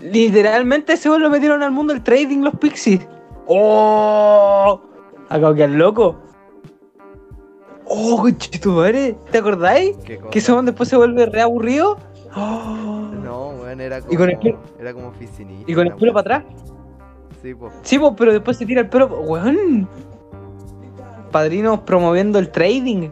Literalmente 0.00 0.94
ese 0.94 1.08
weón 1.10 1.22
lo 1.22 1.30
metieron 1.30 1.62
al 1.62 1.70
mundo 1.70 1.92
del 1.92 2.02
trading 2.02 2.38
los 2.42 2.54
Pixies. 2.56 3.06
¡Oh! 3.46 4.80
Acabo 5.28 5.54
que 5.54 5.64
al 5.64 5.74
loco. 5.76 6.16
¡Oh, 7.86 8.18
conchetumare! 8.22 9.16
¿Te 9.30 9.38
acordáis? 9.38 9.96
Que 9.98 10.38
ese 10.38 10.52
weón 10.52 10.66
después 10.66 10.88
se 10.88 10.96
vuelve 10.96 11.26
re 11.26 11.42
aburrido. 11.42 11.98
¡Oh! 12.34 13.10
No, 13.22 13.48
weón, 13.50 13.80
era 13.80 14.00
como. 14.00 14.12
Y 14.12 14.16
con 14.16 14.30
el 14.30 14.38
pelo- 14.38 14.58
Era 14.80 14.94
como 14.94 15.08
oficinista. 15.08 15.70
Y 15.70 15.74
con 15.74 15.86
el 15.86 15.94
pelo 15.94 16.12
para 16.14 16.36
atrás. 16.38 16.54
Sí, 17.42 17.54
pues. 17.54 17.72
Sí, 17.82 17.98
pues, 17.98 18.12
pero 18.16 18.32
después 18.32 18.56
se 18.56 18.64
tira 18.66 18.80
el 18.80 18.88
pelo. 18.88 19.06
¡Weón! 19.08 19.88
Padrinos 21.30 21.80
promoviendo 21.80 22.38
el 22.38 22.50
trading. 22.50 23.10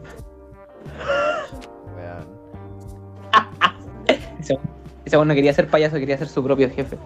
Ese 4.40 4.58
ese 5.04 5.16
weón 5.16 5.28
no 5.28 5.34
quería 5.34 5.52
ser 5.52 5.68
payaso, 5.68 5.96
quería 5.96 6.16
ser 6.18 6.28
su 6.28 6.42
propio 6.44 6.70
jefe. 6.70 6.96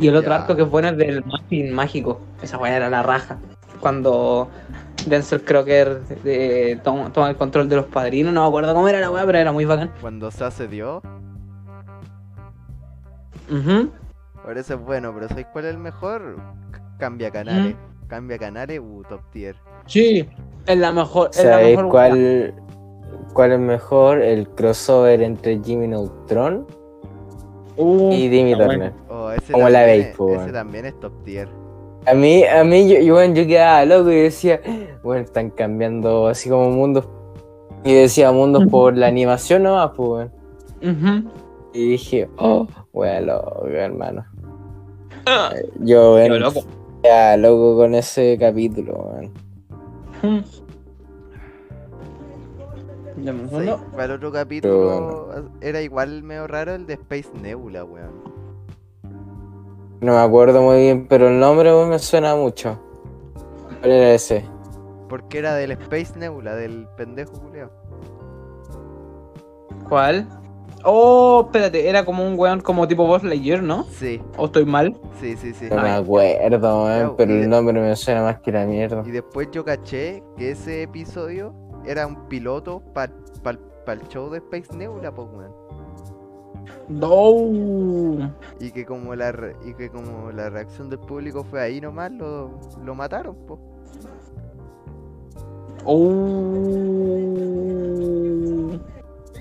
Y 0.00 0.08
el 0.08 0.16
otro 0.16 0.30
Ya. 0.30 0.36
arco 0.36 0.56
que 0.56 0.62
es 0.62 0.70
bueno 0.70 0.88
es 0.88 0.96
del 0.96 1.24
Muffin 1.24 1.72
mágico. 1.74 2.20
Esa 2.42 2.58
weá 2.58 2.76
era 2.76 2.88
la 2.88 3.02
raja. 3.02 3.38
Cuando 3.80 4.48
Denzel 5.06 5.42
Crocker 5.42 6.00
eh, 6.24 6.78
toma, 6.82 7.12
toma 7.12 7.30
el 7.30 7.36
control 7.36 7.68
de 7.68 7.76
los 7.76 7.86
padrinos, 7.86 8.32
no 8.32 8.42
me 8.42 8.48
acuerdo 8.48 8.74
cómo 8.74 8.88
era 8.88 9.00
la 9.00 9.10
weá, 9.10 9.24
pero 9.26 9.38
era 9.38 9.52
muy 9.52 9.64
bacán. 9.64 9.90
Cuando 10.00 10.30
se 10.30 10.44
hace 10.44 10.68
Dios, 10.68 11.02
Ujú. 13.50 13.90
por 14.44 14.56
eso 14.58 14.74
es 14.74 14.80
bueno, 14.80 15.12
pero 15.14 15.28
¿sabéis 15.28 15.46
cuál 15.52 15.64
es 15.66 15.70
el 15.72 15.78
mejor? 15.78 16.36
Cambia 16.98 17.30
canales. 17.30 17.76
Cambia 18.08 18.38
canales, 18.38 18.80
uh, 18.82 19.02
top 19.08 19.20
tier. 19.32 19.56
Sí, 19.86 20.28
es 20.66 20.78
la 20.78 20.92
mejor. 20.92 21.30
Es 21.32 21.44
la 21.44 21.52
¿Sabéis 21.52 21.78
weá. 21.78 22.52
Cuál, 23.32 23.52
es 23.52 23.60
mejor? 23.60 24.20
El 24.22 24.48
crossover 24.48 25.22
entre 25.22 25.60
Jimmy 25.62 25.88
Neutron 25.88 26.66
Uh, 27.80 28.12
y 28.12 28.52
está 28.52 28.66
Turner. 28.66 28.92
Oh, 29.08 29.30
ese 29.30 29.52
Como 29.52 29.68
la 29.70 29.80
también 29.80 30.12
veis, 30.18 30.40
Ese 30.42 30.52
también 30.52 30.86
es 30.86 31.00
top 31.00 31.12
tier. 31.24 31.48
A 32.06 32.14
mí, 32.14 32.44
a 32.44 32.62
mí 32.62 32.88
yo, 32.88 33.00
yo, 33.00 33.14
bueno, 33.14 33.34
yo 33.34 33.46
quedaba 33.46 33.84
loco 33.86 34.10
y 34.10 34.16
decía, 34.16 34.60
bueno, 35.02 35.22
están 35.24 35.50
cambiando 35.50 36.26
así 36.26 36.50
como 36.50 36.70
mundos. 36.70 37.08
Y 37.84 37.94
decía 37.94 38.32
mundos 38.32 38.66
por 38.70 38.96
la 38.96 39.06
animación 39.06 39.62
nomás, 39.62 39.92
pues. 39.96 40.28
Y 41.72 41.88
dije, 41.88 42.28
oh, 42.36 42.66
loco, 42.92 43.66
hermano. 43.66 44.26
Yo, 45.78 46.16
Qué 46.16 46.28
weón, 46.28 46.40
loco. 46.40 46.60
quedaba 47.02 47.36
loco 47.38 47.76
con 47.76 47.94
ese 47.94 48.36
capítulo, 48.38 49.10
weón. 50.22 50.44
Dame 53.24 53.42
un 53.42 53.50
¿Sabéis 53.50 53.70
segundo. 53.70 53.90
cuál 53.92 54.10
otro 54.12 54.32
capítulo 54.32 55.28
era 55.60 55.80
igual 55.82 56.22
medio 56.22 56.46
raro? 56.46 56.74
El 56.74 56.86
de 56.86 56.94
Space 56.94 57.28
Nebula, 57.40 57.84
weón. 57.84 58.10
No 60.00 60.12
me 60.14 60.18
acuerdo 60.18 60.62
muy 60.62 60.78
bien, 60.78 61.06
pero 61.08 61.28
el 61.28 61.38
nombre 61.38 61.70
weón, 61.72 61.90
me 61.90 61.98
suena 61.98 62.34
mucho. 62.34 62.78
¿Cuál 63.80 63.90
era 63.92 64.14
ese? 64.14 64.44
Porque 65.08 65.38
era 65.38 65.54
del 65.54 65.72
Space 65.72 66.18
Nebula, 66.18 66.54
del 66.54 66.86
pendejo 66.96 67.32
Julio. 67.34 67.70
¿Cuál? 69.88 70.26
Oh, 70.84 71.42
espérate, 71.46 71.88
era 71.88 72.04
como 72.06 72.26
un 72.26 72.38
weón 72.38 72.60
como 72.60 72.88
tipo 72.88 73.06
Buzz 73.06 73.22
Lightyear, 73.22 73.62
¿no? 73.62 73.84
Sí, 73.84 74.22
¿O 74.38 74.46
estoy 74.46 74.64
mal? 74.64 74.96
sí, 75.20 75.36
sí, 75.36 75.52
sí. 75.52 75.66
No 75.68 75.82
me 75.82 75.90
acuerdo, 75.90 76.84
weón, 76.84 77.14
pero 77.18 77.32
el 77.34 77.50
nombre 77.50 77.78
me 77.78 77.94
suena 77.96 78.22
más 78.22 78.40
que 78.40 78.50
la 78.52 78.64
mierda. 78.64 79.02
Y 79.06 79.10
después 79.10 79.48
yo 79.52 79.62
caché 79.64 80.22
que 80.38 80.52
ese 80.52 80.82
episodio 80.84 81.52
era 81.84 82.06
un 82.06 82.28
piloto 82.28 82.82
para 82.92 83.12
el 83.86 84.08
show 84.08 84.30
de 84.30 84.38
Space 84.38 84.76
Nebula, 84.76 85.12
pues, 85.14 85.28
weón. 85.32 85.52
No. 86.88 88.32
Y 88.58 88.72
que 88.72 88.84
como 88.84 89.14
la 89.14 89.32
re- 89.32 89.56
y 89.64 89.74
que 89.74 89.88
como 89.90 90.32
la 90.32 90.50
reacción 90.50 90.90
del 90.90 90.98
público 90.98 91.44
fue 91.44 91.60
ahí 91.60 91.80
nomás, 91.80 92.10
lo, 92.12 92.50
lo 92.84 92.94
mataron, 92.94 93.36
pues. 93.46 93.60
Oh. 95.84 95.96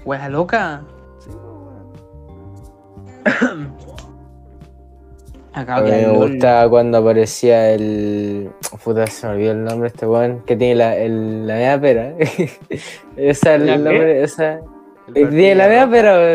Wea 0.05 0.29
loca. 0.29 0.83
Sí, 1.19 1.29
pues. 3.23 3.35
Acá 5.59 5.75
A 5.75 5.81
mí 5.81 5.89
que 5.89 5.95
me 5.97 6.03
el 6.03 6.11
gustaba 6.13 6.69
cuando 6.69 6.97
aparecía 6.99 7.71
el. 7.73 8.49
Puta, 8.83 9.05
se 9.07 9.27
me 9.27 9.33
olvidó 9.33 9.51
el 9.51 9.63
nombre 9.65 9.87
este 9.87 10.07
weón 10.07 10.41
que 10.45 10.55
tiene 10.55 10.75
la, 10.75 10.95
el, 10.95 11.45
la 11.45 11.55
media 11.55 11.81
pera. 11.81 12.13
esa, 13.17 13.55
el 13.55 13.83
nombre, 13.83 14.23
esa. 14.23 14.61
El 15.13 15.29
tiene 15.29 15.55
la 15.55 15.67
media 15.67 15.89
pera. 15.89 16.33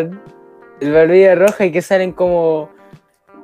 El 0.81 0.93
barbilla 0.93 1.35
roja 1.37 1.65
y 1.65 1.73
que 1.73 1.81
salen 1.81 2.13
como. 2.13 2.69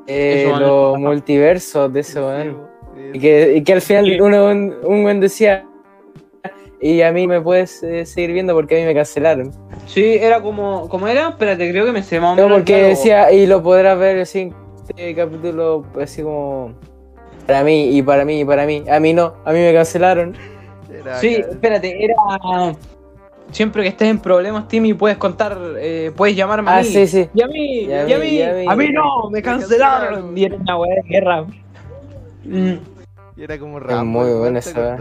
eh, 0.06 0.46
los 0.50 0.60
weón. 0.60 1.02
multiversos 1.02 1.90
de 1.92 2.00
ese 2.00 2.20
weón. 2.20 2.58
Y 3.14 3.18
que, 3.18 3.56
y 3.56 3.62
que 3.62 3.72
al 3.72 3.80
final 3.80 4.20
uno, 4.20 4.46
un, 4.48 4.74
un 4.84 5.04
weón 5.04 5.20
decía. 5.20 5.64
Y 6.82 7.02
a 7.02 7.12
mí 7.12 7.26
me 7.26 7.40
puedes 7.42 7.82
eh, 7.82 8.06
seguir 8.06 8.32
viendo 8.32 8.54
porque 8.54 8.76
a 8.76 8.80
mí 8.80 8.86
me 8.86 8.94
cancelaron. 8.94 9.52
Sí, 9.86 10.16
era 10.20 10.40
como. 10.42 10.88
¿Cómo 10.88 11.08
era? 11.08 11.28
Espérate, 11.28 11.70
creo 11.70 11.84
que 11.86 11.92
me 11.92 12.02
sé 12.02 12.20
más 12.20 12.36
No, 12.36 12.48
porque 12.48 12.82
decía, 12.82 13.32
y 13.32 13.46
lo 13.46 13.62
podrás 13.62 13.98
ver 13.98 14.20
así 14.20 14.52
este 14.90 15.14
capítulo, 15.14 15.84
así 16.00 16.22
como. 16.22 16.72
Para 17.46 17.64
mí, 17.64 17.96
y 17.96 18.02
para 18.02 18.24
mí, 18.24 18.40
y 18.40 18.44
para 18.44 18.66
mí. 18.66 18.84
A 18.90 19.00
mí 19.00 19.12
no, 19.12 19.34
a 19.44 19.52
mí 19.52 19.58
me 19.58 19.72
cancelaron. 19.72 20.34
Era 20.92 21.16
Sí, 21.18 21.36
acá. 21.36 21.48
espérate, 21.50 22.04
era. 22.04 22.14
Siempre 23.50 23.82
que 23.82 23.88
estés 23.88 24.08
en 24.08 24.20
problemas, 24.20 24.68
Timmy, 24.68 24.94
puedes 24.94 25.16
contar, 25.18 25.58
eh, 25.78 26.12
puedes 26.16 26.36
llamarme 26.36 26.70
a 26.70 26.76
Ah, 26.76 26.80
mí. 26.82 26.84
sí, 26.86 27.06
sí. 27.08 27.28
Y 27.34 27.42
a 27.42 27.48
mí, 27.48 27.80
Y 27.86 27.92
a 27.92 28.08
y 28.08 28.12
a 28.12 28.18
mí, 28.18 28.24
mí, 28.24 28.30
y 28.36 28.42
a 28.42 28.52
mí. 28.52 28.64
a 28.68 28.76
mí 28.76 28.88
no, 28.92 29.28
me 29.30 29.42
cancelaron. 29.42 30.38
Y 30.38 30.44
era 30.44 30.54
una 30.56 30.76
weá 30.78 30.94
de 30.94 31.02
guerra. 31.08 31.44
Mm, 32.44 32.74
Y 33.36 33.42
era 33.42 33.58
como 33.58 33.80
Rambo. 33.80 34.04
muy 34.20 34.26
weón, 34.28 34.38
buena 34.40 34.60
¿te 34.60 34.70
esa? 34.70 34.98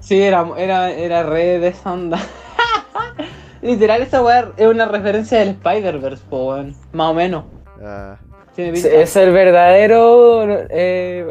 Sí, 0.00 0.20
era, 0.20 0.46
era, 0.58 0.90
era 0.90 1.22
re 1.22 1.58
de 1.58 1.68
esa 1.68 1.92
onda. 1.92 2.18
Literal, 3.62 4.02
esa 4.02 4.22
weá 4.22 4.50
es 4.56 4.66
una 4.66 4.86
referencia 4.86 5.38
del 5.38 5.50
Spider-Verse, 5.50 6.24
po. 6.28 6.54
Más 6.92 7.10
o 7.10 7.14
menos. 7.14 7.44
Ah, 7.82 8.16
Es, 8.56 9.16
el 9.16 9.32
verdadero 9.32 10.46
eh, 10.70 11.26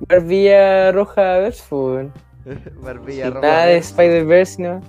Barbilla 0.00 0.92
Roja 0.92 1.38
Verse. 1.38 1.64
Barbilla 2.82 3.24
Sin 3.24 3.34
roja. 3.34 3.46
Nada 3.46 3.66
de. 3.66 3.76
Spider-Verse, 3.78 4.62
¿no? 4.62 4.80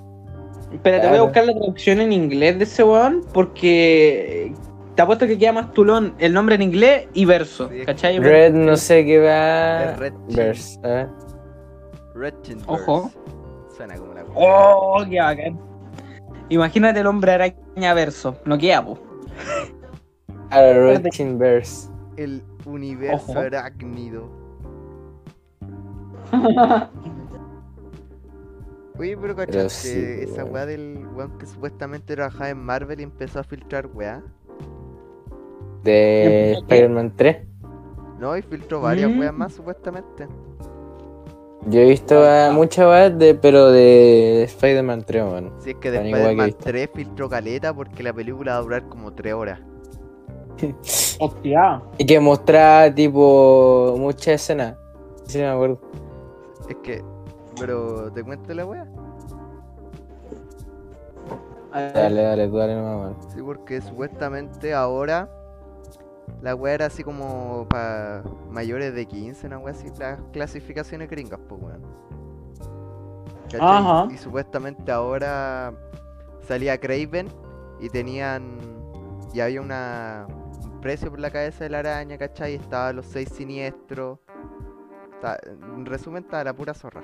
Espérate, 0.73 1.07
voy 1.09 1.17
a 1.17 1.21
buscar 1.23 1.45
la 1.45 1.53
traducción 1.53 1.99
en 1.99 2.13
inglés 2.13 2.57
de 2.57 2.63
ese 2.63 2.83
weón 2.83 3.25
porque 3.33 4.53
te 4.95 5.01
apuesto 5.01 5.27
que 5.27 5.37
queda 5.37 5.51
más 5.51 5.73
tulón 5.73 6.13
el 6.17 6.33
nombre 6.33 6.55
en 6.55 6.61
inglés 6.61 7.07
y 7.13 7.25
verso. 7.25 7.69
Sí, 7.69 7.85
¿Cachai? 7.85 8.19
Red, 8.19 8.53
no 8.53 8.77
sé 8.77 9.05
qué 9.05 9.19
va. 9.19 9.95
Red. 9.95 10.13
Verse. 10.29 10.79
¿eh? 10.83 11.07
Red 12.15 12.33
Chin 12.43 12.61
Ojo. 12.67 13.11
Suena 13.75 13.95
como 13.95 14.13
la 14.13 14.23
¡Oh, 14.33 15.03
qué 15.09 15.19
bacán! 15.19 15.59
Imagínate 16.49 16.99
el 16.99 17.07
hombre 17.07 17.31
araña 17.31 17.93
verso. 17.93 18.37
No 18.45 18.57
queda, 18.57 18.85
po. 18.85 18.97
Claro, 20.51 20.73
Red 20.85 20.91
Espérate. 20.93 21.09
Chin 21.17 21.39
Verse. 21.39 21.89
El 22.17 22.43
universo 22.65 23.31
Ojo. 23.31 23.39
arácnido. 23.39 24.29
Oye, 28.99 29.17
pero 29.17 29.35
cachaste 29.35 29.69
sí, 29.69 30.31
esa 30.31 30.45
weá 30.45 30.65
del 30.65 31.07
weón 31.15 31.37
que 31.37 31.45
supuestamente 31.45 32.15
trabajaba 32.15 32.49
en 32.49 32.59
Marvel 32.63 32.99
y 32.99 33.03
empezó 33.03 33.39
a 33.39 33.43
filtrar 33.43 33.87
weá. 33.93 34.21
De. 35.83 36.53
Spider-Man 36.59 37.13
3. 37.15 37.37
No, 38.19 38.37
y 38.37 38.41
filtró 38.43 38.81
varias 38.81 39.09
Mm. 39.09 39.19
weas 39.19 39.33
más 39.33 39.53
supuestamente. 39.53 40.27
Yo 41.67 41.79
he 41.79 41.85
visto 41.89 42.19
Ah. 42.23 42.47
a 42.49 42.51
muchas 42.51 42.85
weas 42.85 43.17
de, 43.17 43.33
pero 43.33 43.71
de 43.71 44.43
Spider-Man 44.43 45.03
3, 45.05 45.23
weón. 45.23 45.53
Si 45.59 45.71
es 45.71 45.75
que 45.77 45.89
de 45.89 45.97
Spider-Man 46.09 46.45
visto. 46.47 46.63
3 46.65 46.89
filtró 46.93 47.29
caleta 47.29 47.73
porque 47.73 48.03
la 48.03 48.13
película 48.13 48.53
va 48.53 48.57
a 48.59 48.61
durar 48.61 48.87
como 48.89 49.13
3 49.13 49.33
horas. 49.33 49.59
Hostia. 51.19 51.81
Y 51.97 52.05
que 52.05 52.19
mostraba 52.19 52.93
tipo 52.93 53.95
muchas 53.97 54.27
escenas. 54.35 54.75
Sí, 55.25 55.39
me 55.39 55.47
acuerdo. 55.47 55.79
Es 56.69 56.75
que, 56.77 57.03
pero 57.59 58.11
te 58.11 58.23
cuento 58.23 58.53
la 58.53 58.65
wea. 58.65 58.87
Dale, 61.71 62.21
dale, 62.21 62.47
tú 62.47 62.57
dale 62.57 62.75
nomás, 62.75 62.97
weón. 62.97 63.31
Sí, 63.33 63.41
porque 63.41 63.81
supuestamente 63.81 64.73
ahora 64.73 65.29
la 66.41 66.55
wea 66.55 66.73
era 66.73 66.85
así 66.87 67.03
como 67.03 67.65
para 67.69 68.23
mayores 68.49 68.93
de 68.93 69.05
15, 69.05 69.47
una 69.47 69.57
wea 69.59 69.73
así, 69.73 69.87
las 69.97 70.19
clasificaciones 70.33 71.09
gringas, 71.09 71.39
pues 71.47 71.61
weón. 71.61 71.81
Ajá. 73.59 74.07
Y 74.11 74.17
supuestamente 74.17 74.91
ahora 74.91 75.73
salía 76.47 76.77
Craven 76.77 77.27
y 77.79 77.89
tenían. 77.89 78.57
Y 79.33 79.39
había 79.39 79.61
una, 79.61 80.27
un 80.27 80.40
precio 80.81 81.09
por 81.09 81.19
la 81.19 81.31
cabeza 81.31 81.63
de 81.63 81.69
la 81.69 81.79
araña, 81.79 82.17
¿cachai? 82.17 82.53
Y 82.53 82.55
estaban 82.55 82.95
los 82.97 83.05
seis 83.05 83.29
siniestros. 83.29 84.19
Está- 85.13 85.39
en 85.45 85.85
resumen, 85.85 86.23
estaba 86.23 86.43
la 86.43 86.53
pura 86.53 86.73
zorra. 86.73 87.03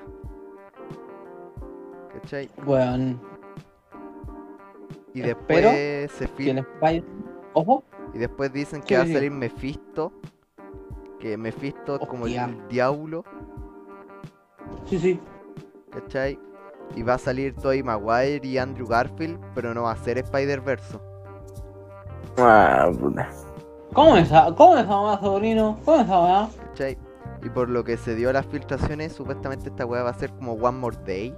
¿Cachai? 2.12 2.50
Weón. 2.66 3.20
Y 5.14 5.22
Espero 5.22 5.70
después 5.70 6.12
se 6.12 6.64
vaya. 6.80 7.02
Ojo. 7.54 7.84
Y 8.14 8.18
después 8.18 8.52
dicen 8.52 8.82
que 8.82 8.96
va 8.96 9.02
a 9.02 9.06
salir 9.06 9.30
Mephisto. 9.30 10.12
Que 11.18 11.36
Mephisto 11.36 11.96
es 12.00 12.06
como 12.08 12.26
el, 12.26 12.68
diablo, 12.68 13.24
Sí, 14.84 14.98
sí. 14.98 15.20
¿cachai? 15.90 16.38
Y 16.94 17.02
va 17.02 17.14
a 17.14 17.18
salir 17.18 17.54
Tobey 17.56 17.82
Maguire 17.82 18.46
y 18.46 18.56
Andrew 18.56 18.86
Garfield, 18.86 19.38
pero 19.54 19.74
no 19.74 19.82
va 19.82 19.92
a 19.92 19.96
ser 19.96 20.18
Spider-Verse. 20.18 20.98
Ah, 22.38 22.88
puta. 22.98 23.28
¿Cómo 23.92 24.16
es 24.16 24.26
esa? 24.26 24.52
¿Cómo 24.54 24.76
es 24.76 24.84
esa 24.84 24.90
mamá, 24.96 25.20
sobrino? 25.20 25.78
¿Cómo 25.84 25.98
es 25.98 26.04
esa 26.04 26.16
mamá? 26.20 26.50
¿cachai? 26.70 26.98
Y 27.42 27.48
por 27.50 27.68
lo 27.68 27.84
que 27.84 27.96
se 27.96 28.14
dio 28.14 28.30
a 28.30 28.32
las 28.32 28.46
filtraciones, 28.46 29.12
supuestamente 29.12 29.68
esta 29.68 29.86
weá 29.86 30.02
va 30.02 30.10
a 30.10 30.14
ser 30.14 30.30
como 30.32 30.52
One 30.54 30.78
More 30.78 30.96
Day. 31.06 31.34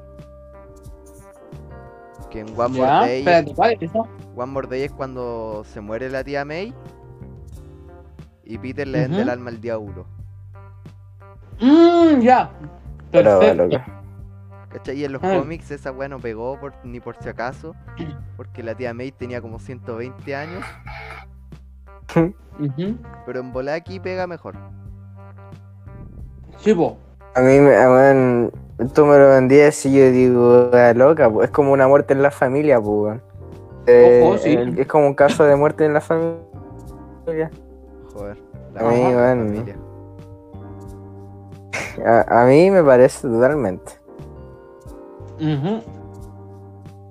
Que 2.31 2.41
en 2.41 2.49
One 2.59 2.79
Ya, 2.79 2.85
More 2.95 3.07
Day, 3.07 3.19
espérate, 3.21 3.55
¿cuál 3.55 3.73
es 3.75 3.83
eso? 3.83 4.09
One 4.37 4.53
More 4.53 4.69
Day 4.69 4.83
es 4.85 4.93
cuando 4.93 5.63
se 5.65 5.81
muere 5.81 6.09
la 6.11 6.23
tía 6.25 6.45
May 6.45 6.73
y 8.45 8.59
Peter 8.59 8.87
le 8.87 9.01
vende 9.01 9.17
Ujú. 9.19 9.23
el 9.23 9.29
alma 9.31 9.51
al 9.51 9.61
diablo. 9.61 10.07
Mmm, 11.61 12.21
ya. 12.21 12.51
Pero, 13.11 13.39
Perfecto. 13.41 13.67
loco. 13.67 13.85
¿Cachai? 14.71 14.99
Y 15.01 15.05
en 15.05 15.13
los 15.13 15.23
Ah. 15.25 15.35
cómics 15.39 15.71
esa 15.73 15.91
weá 15.93 16.09
no 16.09 16.19
pegó 16.21 16.59
por- 16.59 16.75
ni 16.85 17.01
por 17.01 17.17
si 17.21 17.29
acaso, 17.29 17.75
porque 18.37 18.63
la 18.63 18.75
tía 18.77 18.95
May 18.95 19.11
tenía 19.13 19.41
como 19.43 19.59
120 19.59 20.35
años, 20.37 20.65
Pero 23.27 23.41
en 23.41 23.53
volada 23.53 23.77
aquí 23.77 24.01
pega 24.01 24.27
mejor. 24.27 24.57
Sí, 26.59 26.75
po. 26.75 26.97
A 27.35 27.41
mí, 27.41 27.59
me, 27.59 27.75
a- 27.77 27.91
weón, 27.91 28.53
tú 28.95 29.07
me 29.07 29.17
lo 29.19 29.29
vendías 29.31 29.85
y 29.87 29.97
yo 29.99 30.11
digo, 30.11 30.71
ah, 30.73 30.93
loca, 30.95 31.31
pues 31.31 31.47
es 31.49 31.51
como 31.53 31.73
una 31.73 31.87
muerte 31.89 32.13
en 32.13 32.23
la 32.23 32.31
familia, 32.31 32.81
pues, 32.81 32.89
weón. 32.91 33.23
Eh, 33.87 34.23
Ojo, 34.25 34.39
sí. 34.39 34.53
el- 34.53 34.79
es 34.79 34.87
como 34.87 35.07
un 35.07 35.15
caso 35.15 35.45
de 35.45 35.57
muerte 35.57 35.85
en 35.87 35.95
la 35.95 36.01
familia. 36.01 37.51
Joder. 38.13 38.37
La 38.75 38.81
A 38.81 38.85
mí, 38.93 39.03
familia. 39.03 39.77
A, 42.07 42.43
a 42.43 42.47
mí 42.47 42.71
me 42.71 42.83
parece 42.83 43.29
totalmente. 43.29 43.93
Ujú. 45.41 45.81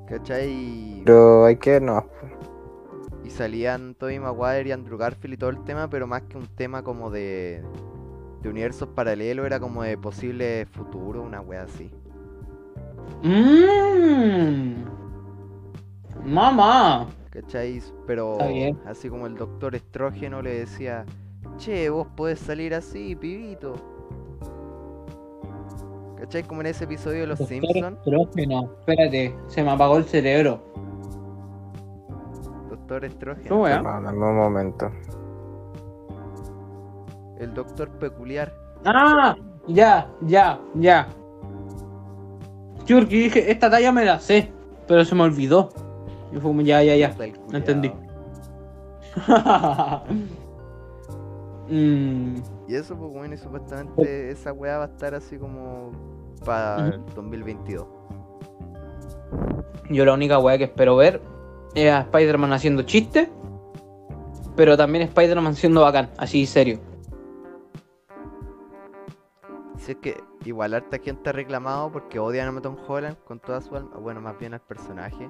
¿Cachai? 0.07 1.01
Pero 1.05 1.45
hay 1.45 1.55
que 1.57 1.71
ver, 1.71 1.81
no. 1.81 2.03
Y 3.29 3.31
salían 3.31 3.93
Tobey 3.93 4.17
Maguire 4.17 4.69
y 4.69 4.71
Andrew 4.71 4.97
Garfield 4.97 5.35
y 5.35 5.37
todo 5.37 5.51
el 5.51 5.63
tema, 5.63 5.87
pero 5.87 6.07
más 6.07 6.23
que 6.23 6.35
un 6.35 6.47
tema 6.47 6.83
como 6.83 7.11
de, 7.11 7.61
de 8.41 8.49
universos 8.49 8.89
paralelos, 8.89 9.45
era 9.45 9.59
como 9.59 9.83
de 9.83 9.99
posible 9.99 10.65
futuro, 10.65 11.21
una 11.21 11.39
wea 11.39 11.61
así. 11.61 11.91
Mmm. 13.21 14.83
Mamá. 16.25 17.07
¿Cachai? 17.29 17.79
Pero 18.07 18.39
así 18.87 19.09
como 19.09 19.27
el 19.27 19.35
doctor 19.35 19.75
estrógeno 19.75 20.41
le 20.41 20.61
decía, 20.61 21.05
che, 21.57 21.87
vos 21.91 22.07
podés 22.17 22.39
salir 22.39 22.73
así, 22.73 23.15
pibito. 23.15 23.75
¿Cachai? 26.17 26.41
Como 26.41 26.61
en 26.61 26.67
ese 26.67 26.85
episodio 26.85 27.19
de 27.21 27.27
Los 27.27 27.37
Simpsons, 27.37 27.95
estrógeno. 27.99 28.71
Espérate, 28.79 29.35
se 29.45 29.63
me 29.63 29.69
apagó 29.69 29.97
el 29.97 30.05
cerebro. 30.05 30.63
Doctor 32.89 33.01
¿Qué 33.01 33.07
estrógeno, 33.07 33.61
weá? 33.61 33.81
No, 33.81 34.01
dame 34.01 34.17
un 34.25 34.35
momento. 34.35 34.91
el 37.39 37.53
doctor 37.53 37.89
peculiar. 37.99 38.51
Ah, 38.85 39.35
ya, 39.67 40.09
ya, 40.21 40.59
ya. 40.75 41.07
Sí, 42.85 42.93
porque 42.95 43.15
dije, 43.15 43.51
esta 43.51 43.69
talla 43.69 43.91
me 43.93 44.03
la 44.03 44.19
sé, 44.19 44.51
pero 44.87 45.05
se 45.05 45.15
me 45.15 45.23
olvidó. 45.23 45.69
Y 46.31 46.33
fue 46.33 46.41
como, 46.41 46.61
ya, 46.61 46.83
ya, 46.83 46.95
ya. 46.95 47.15
No 47.51 47.57
entendí. 47.57 47.91
Mm, 51.71 52.37
Y 52.67 52.73
eso, 52.73 52.97
pues 52.97 53.11
bueno, 53.11 53.35
y 53.35 53.37
supuestamente 53.37 54.31
esa 54.31 54.51
weá 54.51 54.79
va 54.79 54.85
a 54.85 54.87
estar 54.87 55.13
así 55.13 55.37
como 55.37 55.91
para 56.43 56.77
Ujú. 56.77 56.93
el 56.95 57.05
2022. 57.13 57.85
yo 59.91 60.03
la 60.05 60.13
única 60.13 60.39
weá 60.39 60.57
que 60.57 60.63
espero 60.63 60.95
ver 60.95 61.21
es 61.75 61.91
a 61.91 62.01
Spider-Man 62.01 62.53
haciendo 62.53 62.83
chistes, 62.83 63.29
pero 64.55 64.75
también 64.75 65.03
Spider-Man 65.05 65.55
siendo 65.55 65.81
bacán, 65.81 66.09
así 66.17 66.45
serio. 66.45 66.79
Si 69.77 69.93
es 69.93 69.97
que 69.97 70.21
igual 70.45 70.73
harta 70.73 70.99
gente 70.99 71.29
ha 71.29 71.33
reclamado 71.33 71.91
porque 71.91 72.19
odian 72.19 72.57
a 72.57 72.61
Tom 72.61 72.75
Holland 72.87 73.17
con 73.25 73.39
toda 73.39 73.61
su 73.61 73.75
alma, 73.75 73.97
bueno, 73.97 74.21
más 74.21 74.37
bien 74.39 74.53
al 74.53 74.61
personaje. 74.61 75.29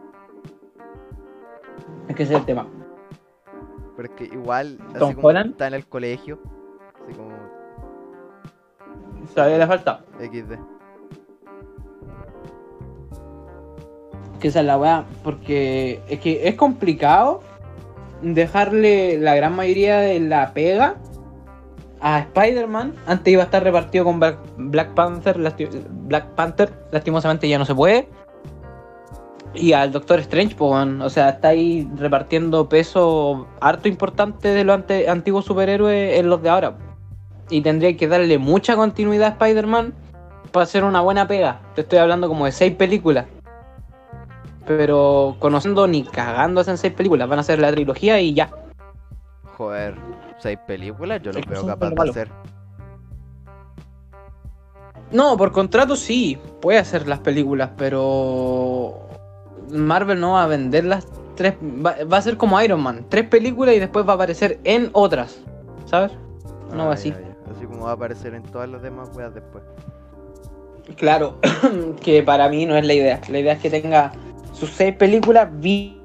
Es 2.08 2.16
que 2.16 2.24
ese 2.24 2.34
es 2.34 2.40
el 2.40 2.46
tema. 2.46 2.68
Pero 3.96 4.10
es 4.10 4.16
que 4.16 4.24
igual, 4.26 4.78
así 4.90 5.00
¿Tom 5.00 5.14
como 5.14 5.28
Holland? 5.28 5.52
está 5.52 5.68
en 5.68 5.74
el 5.76 5.88
colegio, 5.88 6.40
así 7.04 7.14
como 7.14 7.30
¿Todavía 9.34 9.58
le 9.60 9.68
falta? 9.68 10.06
XD. 10.20 10.79
Que 14.40 14.48
esa 14.48 14.62
es 14.62 14.66
la 14.66 14.78
weá, 14.78 15.06
porque 15.24 16.00
es 16.08 16.20
que 16.20 16.48
es 16.48 16.56
complicado 16.56 17.42
dejarle 18.22 19.18
la 19.18 19.36
gran 19.36 19.56
mayoría 19.56 20.00
de 20.00 20.20
la 20.20 20.54
pega 20.54 20.96
a 22.02 22.20
Spider-Man. 22.20 22.94
Antes 23.06 23.34
iba 23.34 23.44
a 23.44 23.46
estar 23.46 23.64
repartido 23.64 24.06
con 24.06 24.20
Black, 24.20 24.94
Panther, 24.94 25.38
Black 25.38 26.28
Panther, 26.36 26.72
lastimosamente 26.92 27.48
ya 27.50 27.58
no 27.58 27.66
se 27.66 27.76
puede. 27.76 28.08
Y 29.54 29.74
al 29.74 29.92
Doctor 29.92 30.20
Strange, 30.20 30.56
pues, 30.56 30.88
o 31.02 31.10
sea, 31.10 31.30
está 31.30 31.50
ahí 31.50 31.90
repartiendo 31.96 32.70
peso 32.70 33.48
harto 33.60 33.88
importante 33.88 34.50
de 34.50 34.64
los 34.64 34.80
antiguos 35.08 35.46
superhéroes 35.46 36.20
en 36.20 36.30
los 36.30 36.42
de 36.42 36.50
ahora. 36.50 36.78
Y 37.50 37.62
tendría 37.62 37.98
que 37.98 38.08
darle 38.08 38.38
mucha 38.38 38.76
continuidad 38.76 39.28
a 39.28 39.32
Spider-Man 39.32 39.94
para 40.52 40.64
hacer 40.64 40.84
una 40.84 41.02
buena 41.02 41.28
pega. 41.28 41.62
Te 41.74 41.82
estoy 41.82 41.98
hablando 41.98 42.28
como 42.28 42.46
de 42.46 42.52
seis 42.52 42.76
películas. 42.76 43.26
Pero 44.70 45.36
conociendo 45.40 45.88
ni 45.88 46.04
cagando 46.04 46.62
hacen 46.62 46.78
seis 46.78 46.94
películas, 46.94 47.28
van 47.28 47.40
a 47.40 47.42
hacer 47.42 47.58
la 47.58 47.72
trilogía 47.72 48.22
y 48.22 48.36
ya. 48.36 48.52
Joder, 49.58 49.96
seis 50.38 50.60
películas, 50.68 51.24
yo 51.24 51.32
que 51.32 51.42
veo 51.42 51.66
capaz 51.66 51.90
de 51.90 52.10
hacer. 52.12 52.30
No, 55.12 55.36
por 55.38 55.52
contrato 55.52 55.96
sí, 55.96 56.38
puede 56.62 56.78
hacer 56.78 57.08
las 57.08 57.18
películas, 57.18 57.72
pero 57.78 59.08
Marvel 59.72 60.20
no 60.20 60.34
va 60.34 60.44
a 60.44 60.48
vender 60.48 60.86
las 60.86 61.08
tres. 61.36 61.56
Va, 61.56 61.96
va 62.06 62.18
a 62.18 62.22
ser 62.22 62.38
como 62.38 62.62
Iron 62.62 62.84
Man, 62.84 63.08
tres 63.10 63.28
películas 63.28 63.74
y 63.74 63.80
después 63.80 64.08
va 64.08 64.12
a 64.12 64.16
aparecer 64.16 64.60
en 64.66 64.92
otras, 64.94 65.42
¿sabes? 65.86 66.12
No 66.76 66.84
va 66.86 66.92
Ah, 66.92 66.94
así. 66.94 67.10
ya. 67.10 67.18
Así 67.56 67.66
como 67.66 67.86
va 67.86 67.90
a 67.90 67.94
aparecer 67.94 68.36
en 68.36 68.44
todas 68.44 68.70
las 68.70 68.84
demás 68.84 69.10
weas 69.16 69.34
después. 69.34 69.64
Claro, 70.96 71.40
que 72.04 72.22
para 72.22 72.48
mí 72.50 72.68
no 72.68 72.76
es 72.78 72.86
la 72.86 72.94
idea. 72.94 73.20
La 73.30 73.40
idea 73.40 73.54
es 73.54 73.60
que 73.62 73.72
tenga 73.72 74.12
sus 74.60 74.72
seis 74.72 74.96
películas 74.96 75.48
bi- 75.60 75.98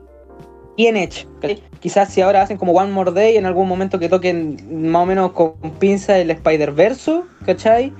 bien 0.76 0.96
hechas. 0.96 1.26
¿cachai? 1.40 1.62
Quizás 1.80 2.08
si 2.12 2.20
ahora 2.20 2.42
hacen 2.42 2.56
como 2.56 2.72
One 2.72 2.92
More 2.92 3.12
Day, 3.12 3.36
en 3.36 3.46
algún 3.46 3.68
momento 3.68 3.98
que 3.98 4.08
toquen 4.08 4.90
más 4.90 5.02
o 5.02 5.06
menos 5.06 5.32
con 5.32 5.54
pinza 5.78 6.18
el 6.18 6.30
Spider-Verse, 6.30 7.22
¿cachai? 7.44 7.92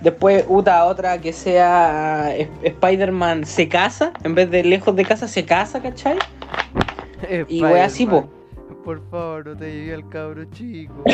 Después, 0.00 0.44
Uta, 0.48 0.86
otra 0.86 1.20
que 1.20 1.32
sea 1.32 2.34
eh, 2.34 2.48
Spider-Man 2.62 3.44
se 3.44 3.68
casa, 3.68 4.12
en 4.24 4.34
vez 4.34 4.50
de 4.50 4.64
lejos 4.64 4.96
de 4.96 5.04
casa 5.04 5.28
se 5.28 5.44
casa, 5.44 5.80
¿cachai? 5.82 6.16
Y 7.48 7.62
wea 7.62 7.84
así, 7.84 8.06
po. 8.06 8.28
Por 8.84 9.06
favor, 9.10 9.46
no 9.46 9.56
te 9.56 9.70
llegue 9.70 9.94
al 9.94 10.08
cabro 10.08 10.44
chico. 10.52 11.04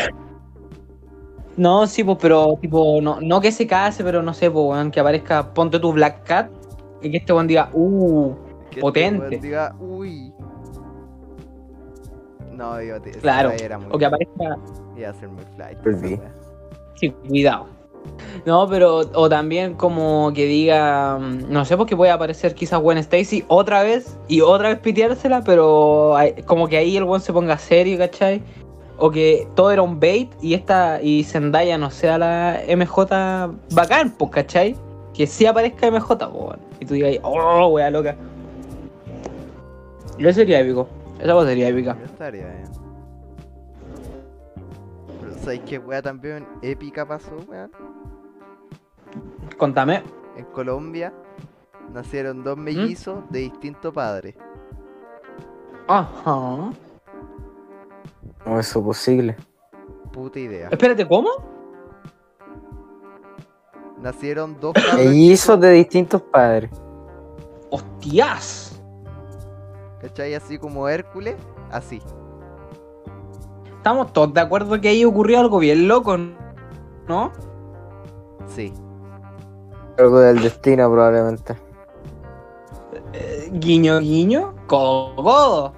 No, 1.56 1.86
sí, 1.86 2.04
pues, 2.04 2.18
pero 2.20 2.56
tipo, 2.60 3.00
no, 3.02 3.18
no 3.20 3.40
que 3.40 3.50
se 3.50 3.66
case, 3.66 4.04
pero 4.04 4.22
no 4.22 4.32
sé, 4.32 4.50
pues, 4.50 4.64
weón, 4.64 4.90
que 4.90 5.00
aparezca, 5.00 5.52
ponte 5.52 5.80
tu 5.80 5.92
Black 5.92 6.22
Cat 6.24 6.48
y 7.02 7.10
que 7.10 7.16
este 7.16 7.32
weón 7.32 7.48
diga, 7.48 7.70
uh, 7.72 8.34
Que 8.70 8.80
Potente. 8.80 9.26
weón 9.28 9.40
diga, 9.40 9.74
uy. 9.80 10.32
No, 12.52 12.78
digo, 12.78 12.96
claro. 13.20 13.50
era 13.50 13.78
muy 13.78 13.88
O 13.92 13.98
que 13.98 14.06
aparezca, 14.06 14.56
Iba 14.96 15.10
a 15.10 15.14
ser 15.14 15.28
muy 15.28 15.44
flight. 15.56 15.78
Volví. 15.84 16.14
esa 16.14 16.22
wea. 16.22 16.32
sí, 16.94 17.10
cuidado. 17.28 17.66
No, 18.46 18.68
pero, 18.68 18.98
o 19.14 19.28
también 19.28 19.74
como 19.74 20.32
que 20.32 20.46
diga, 20.46 21.18
mm, 21.18 21.52
no 21.52 21.64
sé, 21.64 21.76
porque 21.76 21.96
puede 21.96 22.12
aparecer 22.12 22.54
quizás 22.54 22.80
Gwen 22.80 22.98
Stacy 22.98 23.44
otra 23.48 23.82
vez 23.82 24.16
y 24.28 24.40
otra 24.40 24.68
vez 24.70 24.78
piteársela, 24.78 25.42
pero 25.42 26.16
hay- 26.16 26.34
como 26.44 26.68
que 26.68 26.76
ahí 26.76 26.96
el 26.96 27.04
weón 27.04 27.20
se 27.20 27.32
ponga 27.32 27.58
serio, 27.58 27.98
¿cachai? 27.98 28.42
O 28.96 29.10
que 29.10 29.46
todo 29.56 29.72
era 29.72 29.82
un 29.82 29.98
bait 30.00 30.32
y 30.40 30.54
esta, 30.54 31.02
y 31.02 31.24
Zendaya 31.24 31.76
no 31.76 31.90
sea 31.90 32.16
la 32.16 32.60
MJ 32.68 33.50
bacán, 33.74 34.12
pues, 34.16 34.30
¿cachai? 34.30 34.76
Que 35.12 35.26
sí 35.26 35.44
aparezca 35.44 35.88
MJ, 35.88 36.16
pues. 36.30 36.58
Y 36.80 36.84
tú 36.86 36.94
digas, 36.94 37.16
oh, 37.22 37.66
wea 37.68 37.90
loca. 37.90 38.16
Eso 40.18 40.32
sería 40.32 40.60
épico. 40.60 40.88
Esa 41.18 41.32
cosa 41.32 41.48
sería 41.48 41.68
épica. 41.68 41.96
Yo 41.98 42.04
estaría 42.04 42.46
bien. 42.46 42.68
Pero 45.20 45.34
¿sabes 45.38 45.60
qué 45.66 45.78
wea 45.78 46.02
también 46.02 46.46
épica 46.62 47.06
pasó, 47.06 47.36
weón? 47.48 47.70
Contame. 49.56 50.02
En 50.36 50.44
Colombia 50.46 51.12
nacieron 51.92 52.42
dos 52.44 52.56
mellizos 52.58 53.24
de 53.30 53.40
distinto 53.40 53.92
padre. 53.92 54.36
Ajá. 55.88 56.72
¿Cómo 58.44 58.60
es 58.60 58.68
eso 58.68 58.84
posible? 58.84 59.36
Puta 60.12 60.38
idea. 60.38 60.68
Espérate, 60.70 61.06
¿cómo? 61.06 61.30
Nacieron 64.02 64.58
dos 64.60 64.74
Mellizos 64.96 65.60
de 65.60 65.70
distintos 65.72 66.22
padres. 66.22 66.70
¡Hostias! 67.70 68.65
¿Cachai? 70.06 70.34
Así 70.34 70.56
como 70.56 70.88
Hércules, 70.88 71.34
así. 71.72 72.00
Estamos 73.76 74.12
todos 74.12 74.32
de 74.32 74.40
acuerdo 74.40 74.80
que 74.80 74.88
ahí 74.88 75.04
ocurrió 75.04 75.40
algo 75.40 75.58
bien 75.58 75.88
loco, 75.88 76.16
¿no? 77.08 77.32
Sí. 78.46 78.72
Algo 79.98 80.20
del 80.20 80.40
destino 80.40 80.88
probablemente. 80.88 81.56
Eh, 83.14 83.50
guiño, 83.52 83.98
guiño, 83.98 84.54
codo, 84.68 85.16
codo. 85.16 85.72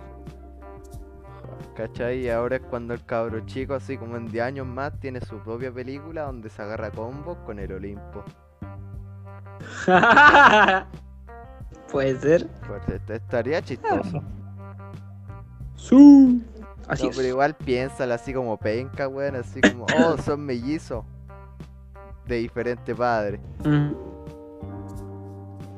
¿Cachai? 1.74 2.18
Y 2.24 2.28
ahora 2.28 2.56
es 2.56 2.62
cuando 2.62 2.92
el 2.92 3.04
cabro 3.06 3.40
chico, 3.46 3.72
así 3.72 3.96
como 3.96 4.16
en 4.16 4.26
10 4.26 4.44
años 4.44 4.66
más, 4.66 4.92
tiene 5.00 5.22
su 5.22 5.38
propia 5.38 5.72
película 5.72 6.24
donde 6.24 6.50
se 6.50 6.60
agarra 6.60 6.90
combos 6.90 7.38
con 7.46 7.58
el 7.58 7.72
Olimpo. 7.72 8.24
Puede 11.90 12.18
ser. 12.20 12.46
Pues, 12.66 12.88
est- 12.88 13.10
estaría 13.10 13.62
chistoso. 13.62 14.22
Su. 15.74 16.40
Así 16.88 17.04
No, 17.04 17.10
es. 17.10 17.16
pero 17.16 17.28
igual 17.28 17.54
piénsala 17.54 18.14
así 18.16 18.32
como 18.32 18.56
penca, 18.56 19.08
weón, 19.08 19.36
así 19.36 19.60
como, 19.60 19.86
oh, 19.98 20.16
son 20.24 20.40
mellizos. 20.44 21.04
De 22.26 22.36
diferente 22.36 22.94
padre. 22.94 23.40
Mm. 23.64 23.92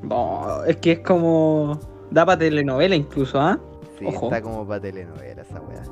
No, 0.02 0.64
es 0.64 0.76
que 0.78 0.92
es 0.92 1.00
como. 1.00 1.78
Da 2.10 2.26
para 2.26 2.38
telenovela 2.38 2.96
incluso, 2.96 3.40
¿ah? 3.40 3.58
Sí, 3.98 4.06
Ojo. 4.06 4.26
está 4.26 4.42
como 4.42 4.66
para 4.66 4.80
telenovela 4.80 5.42
esa 5.42 5.60
weá. 5.60 5.82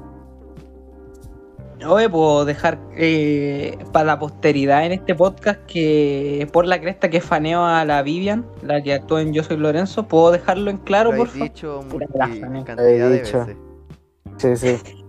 Hoy 1.86 2.08
puedo 2.08 2.44
dejar 2.44 2.78
eh, 2.96 3.78
para 3.92 4.06
la 4.06 4.18
posteridad 4.18 4.84
en 4.84 4.92
este 4.92 5.14
podcast 5.14 5.60
que 5.66 6.48
por 6.52 6.66
la 6.66 6.80
cresta 6.80 7.08
que 7.08 7.20
faneo 7.20 7.64
a 7.64 7.84
la 7.84 8.02
Vivian, 8.02 8.44
la 8.62 8.82
que 8.82 8.94
actuó 8.94 9.20
en 9.20 9.32
Yo 9.32 9.44
Soy 9.44 9.58
Lorenzo, 9.58 10.08
¿puedo 10.08 10.32
dejarlo 10.32 10.70
en 10.70 10.78
claro, 10.78 11.12
Lo 11.12 11.18
por 11.18 11.28
favor? 11.28 11.50
cantidad 12.64 12.76
de 12.76 13.10
dicho. 13.10 13.46
veces. 13.46 13.56
Sí, 14.36 14.56
sí. 14.56 15.04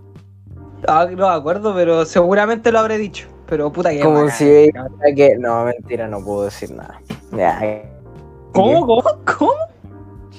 Ah, 0.88 1.06
no 1.10 1.28
me 1.28 1.34
acuerdo, 1.34 1.74
pero 1.74 2.06
seguramente 2.06 2.72
lo 2.72 2.78
habré 2.78 2.96
dicho. 2.96 3.28
Pero 3.46 3.70
puta 3.70 3.90
que. 3.90 4.00
Como 4.00 4.30
si 4.30 4.70
que. 5.14 5.36
No, 5.38 5.64
mentira, 5.64 6.08
no 6.08 6.24
puedo 6.24 6.44
decir 6.44 6.70
nada. 6.70 7.02
Ya, 7.36 7.82
¿Cómo? 8.54 8.86
¿Cómo? 8.86 9.02
¿Cómo? 9.38 9.52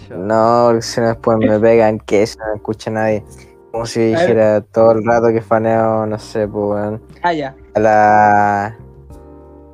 No, 0.10 0.64
porque 0.70 0.82
si 0.82 1.00
no 1.00 1.08
después 1.10 1.38
me 1.38 1.60
pegan 1.60 2.00
que 2.00 2.24
eso 2.24 2.40
no 2.40 2.56
escucha 2.56 2.90
nadie. 2.90 3.24
Como 3.72 3.86
si 3.86 4.02
dijera 4.08 4.62
todo 4.62 4.92
el 4.92 5.06
rato 5.06 5.28
que 5.30 5.42
faneo, 5.42 6.06
no 6.06 6.20
sé, 6.20 6.48
pues 6.48 6.66
weón. 6.66 7.02
Ah, 7.24 7.34
ya. 7.34 7.56
A 7.76 7.80
la. 7.80 8.78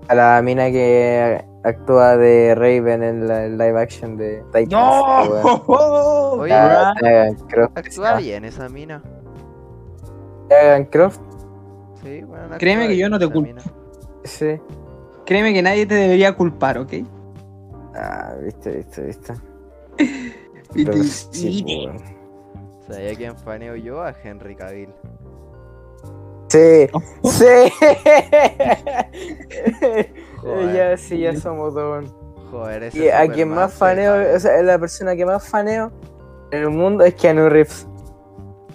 A 0.08 0.16
la 0.16 0.42
mina 0.44 0.70
que 0.72 1.44
actúa 1.64 2.16
de 2.16 2.54
Raven 2.56 3.04
en 3.04 3.28
la 3.28 3.46
el 3.46 3.58
live 3.58 3.82
action 3.82 4.16
de 4.16 4.44
Titans. 4.54 4.70
¡No! 4.70 5.24
weón. 5.24 6.40
Oye, 6.42 6.54
Megan 7.02 7.36
Croft. 7.48 7.78
Actúa 7.78 8.18
bien 8.18 8.46
esa 8.46 8.70
mina. 8.70 9.02
Megan 10.50 10.86
Croft, 10.86 11.20
Sí, 12.04 12.22
bueno, 12.22 12.58
Créeme 12.60 12.88
que 12.88 12.96
yo 12.96 13.10
no 13.10 13.18
te 13.20 13.26
culpo. 13.26 13.42
mina. 13.42 13.62
sí. 14.24 14.60
Créeme 15.26 15.54
que 15.54 15.62
nadie 15.62 15.86
te 15.86 15.96
debería 15.96 16.34
culpar, 16.38 16.78
¿ok? 16.78 16.94
Ah, 17.96 18.34
viste, 18.42 18.72
viste, 18.78 19.02
viste. 19.02 19.34
Y 20.76 20.86
Pero 20.86 21.04
sí. 21.04 21.90
¿Sabía 22.88 23.16
quién 23.16 23.38
faneo 23.38 23.76
yo? 23.76 24.02
A 24.02 24.14
Henry 24.24 24.56
Cavill. 24.56 24.94
Sí, 26.50 26.88
sí. 27.24 27.46
Joder. 30.42 30.74
ya 30.76 30.98
sí, 30.98 31.20
ya 31.20 31.36
somos 31.36 31.74
dos. 31.74 32.06
Joder, 32.52 32.84
ese 32.84 33.06
Y 33.06 33.10
a 33.10 33.28
quien 33.28 33.50
más 33.50 33.74
faneo, 33.74 34.36
o 34.36 34.40
sea, 34.40 34.62
la 34.64 34.80
persona 34.80 35.16
que 35.16 35.26
más 35.26 35.48
faneo 35.48 35.92
en 36.52 36.62
el 36.64 36.70
mundo 36.70 37.04
es 37.04 37.14
Keanu 37.16 37.50
Reeves. 37.50 37.86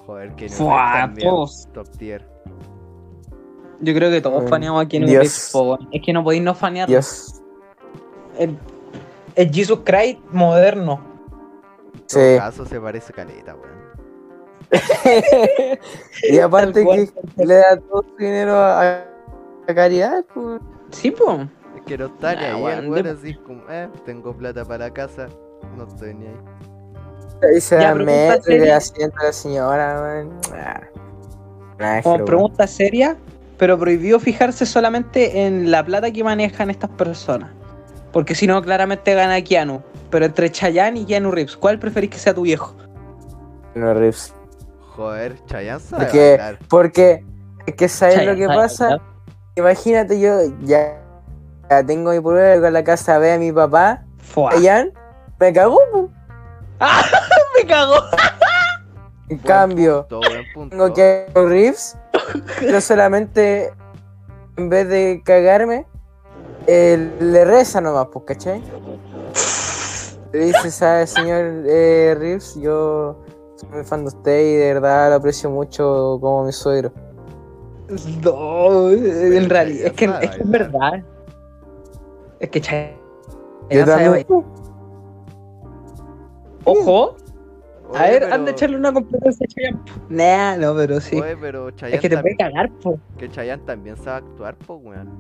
Joder, 0.06 0.32
que 0.34 0.48
no 0.48 0.54
Fua, 0.54 0.92
también. 1.00 1.28
todos. 1.30 1.68
Top 1.72 1.88
tier. 1.96 2.28
Yo 3.80 3.94
creo 3.94 4.10
que 4.10 4.20
todos 4.20 4.48
faneamos 4.50 4.82
en 4.90 5.06
Dios. 5.06 5.10
Reeves, 5.10 5.50
po. 5.52 5.78
Es 5.90 6.02
que 6.04 6.12
no 6.12 6.22
podéis 6.22 6.42
no 6.42 6.54
fanear. 6.54 6.86
Dios. 6.88 7.40
El, 8.38 8.58
el 9.34 9.50
Jesus 9.50 9.80
Christ 9.84 10.20
moderno. 10.30 11.00
En 11.94 12.02
Sí. 12.06 12.18
todo 12.18 12.38
caso 12.38 12.66
se 12.66 12.78
parece 12.78 13.12
caleta, 13.14 13.54
weón. 13.54 13.81
y 16.30 16.38
aparte 16.38 16.84
cual, 16.84 17.08
que 17.36 17.46
le 17.46 17.54
da 17.56 17.76
todo 17.76 18.02
su 18.02 18.16
dinero 18.16 18.56
a, 18.56 19.04
a 19.68 19.74
caridad, 19.74 20.24
pues. 20.34 20.60
Sí, 20.90 21.10
po. 21.10 21.46
Es 21.76 21.82
que 21.86 21.98
no 21.98 22.06
está 22.06 22.34
ni 22.34 22.42
Nah, 22.42 22.78
ahí, 22.78 23.02
de- 23.02 23.10
así 23.10 23.34
como, 23.34 23.62
eh, 23.70 23.88
tengo 24.04 24.34
plata 24.36 24.64
para 24.64 24.86
la 24.86 24.92
casa, 24.92 25.28
no 25.76 25.84
estoy 25.84 26.14
ni 26.14 26.26
ahí. 26.26 26.36
Y 27.56 27.60
se 27.60 27.76
da 27.76 27.92
pregunta 27.94 28.12
metro 28.12 28.54
y 28.54 28.60
le 28.60 28.72
asiento 28.72 29.16
a 29.20 29.24
la 29.24 29.32
señora, 29.32 30.00
man. 30.00 30.40
Ah. 30.54 30.80
Nah, 31.78 32.02
Como 32.02 32.14
pero 32.16 32.24
pregunta 32.26 32.66
seria, 32.66 33.16
pero 33.58 33.76
prohibió 33.78 34.20
fijarse 34.20 34.64
solamente 34.64 35.44
en 35.46 35.70
la 35.70 35.84
plata 35.84 36.10
que 36.12 36.22
manejan 36.22 36.70
estas 36.70 36.90
personas. 36.90 37.50
Porque 38.12 38.34
si 38.34 38.46
no, 38.46 38.62
claramente 38.62 39.14
gana 39.14 39.42
Keanu. 39.42 39.82
Pero 40.10 40.26
entre 40.26 40.52
Chayanne 40.52 41.00
y 41.00 41.04
Keanu 41.06 41.30
Reeves, 41.32 41.56
¿cuál 41.56 41.78
preferís 41.78 42.10
que 42.10 42.18
sea 42.18 42.32
tu 42.34 42.42
viejo? 42.42 42.74
bueno. 42.76 42.92
Keanu 43.74 43.94
Reeves. 43.94 44.34
Joder, 44.96 45.44
Chayanne 45.46 45.80
sabe 45.80 46.04
Porque, 46.04 46.36
bailar. 46.36 46.58
porque 46.68 47.24
es 47.66 47.74
que 47.74 47.88
sabes 47.88 48.26
lo 48.26 48.36
que 48.36 48.46
pasa. 48.46 48.98
Imagínate 49.56 50.20
yo 50.20 50.38
ya, 50.62 51.00
ya 51.70 51.84
tengo 51.86 52.10
mi 52.12 52.20
problema 52.20 52.60
con 52.62 52.72
la 52.72 52.84
casa 52.84 53.18
ve 53.18 53.32
a 53.32 53.38
mi 53.38 53.52
papá, 53.52 54.04
Fua. 54.18 54.52
Chayanne, 54.52 54.92
me 55.38 55.52
cagó. 55.52 55.78
¡Ah! 56.80 57.02
¡Me 57.56 57.66
cagó! 57.66 57.94
En 59.28 59.38
Buen 59.38 59.46
cambio, 59.46 60.06
punto, 60.08 60.28
punto. 60.52 60.70
tengo 60.76 60.92
que 60.94 61.26
Reeves, 61.34 61.96
pero 62.60 62.80
solamente 62.80 63.72
en 64.56 64.68
vez 64.68 64.88
de 64.88 65.22
cagarme, 65.24 65.86
eh, 66.66 67.10
le 67.18 67.44
reza 67.46 67.80
nomás, 67.80 68.08
pues, 68.12 68.24
¿cachai? 68.26 68.62
Le 70.32 70.46
dice, 70.46 70.70
¿sabes, 70.70 71.10
señor 71.10 71.62
eh, 71.66 72.14
Reeves? 72.18 72.54
Yo 72.56 73.22
soy 73.62 73.70
muy 73.70 73.84
fan 73.84 74.00
de 74.02 74.08
usted 74.08 74.40
y 74.40 74.56
de 74.56 74.74
verdad 74.74 75.10
lo 75.10 75.16
aprecio 75.16 75.50
mucho 75.50 76.18
como 76.20 76.44
mi 76.44 76.52
suegro. 76.52 76.92
No, 78.22 78.90
en 78.90 79.50
realidad, 79.50 79.86
es 79.88 79.92
que, 79.92 80.04
es 80.06 80.30
que 80.30 80.42
es 80.42 80.50
verdad. 80.50 81.02
Es 82.40 82.48
que 82.50 82.60
Chayanne 82.60 82.96
Yo 83.70 83.84
también. 83.84 84.26
Ojo, 86.64 87.16
a 87.94 88.02
ver, 88.04 88.22
pero- 88.22 88.34
anda 88.34 88.50
a 88.50 88.52
echarle 88.54 88.76
una 88.76 88.92
competencia 88.92 89.44
a 89.44 89.48
Chayanne. 89.48 89.80
Nah, 90.08 90.56
no, 90.56 90.74
pero 90.74 91.00
sí. 91.00 91.20
Oye, 91.20 91.36
pero 91.36 91.70
Chayanne 91.72 91.96
Es 91.96 92.00
que 92.00 92.08
te 92.08 92.18
puede 92.18 92.36
cagar, 92.36 92.70
po. 92.82 92.98
que 93.18 93.28
Chayanne 93.30 93.62
también 93.64 93.96
sabe 93.96 94.18
actuar, 94.26 94.54
po, 94.56 94.76
weón. 94.76 95.10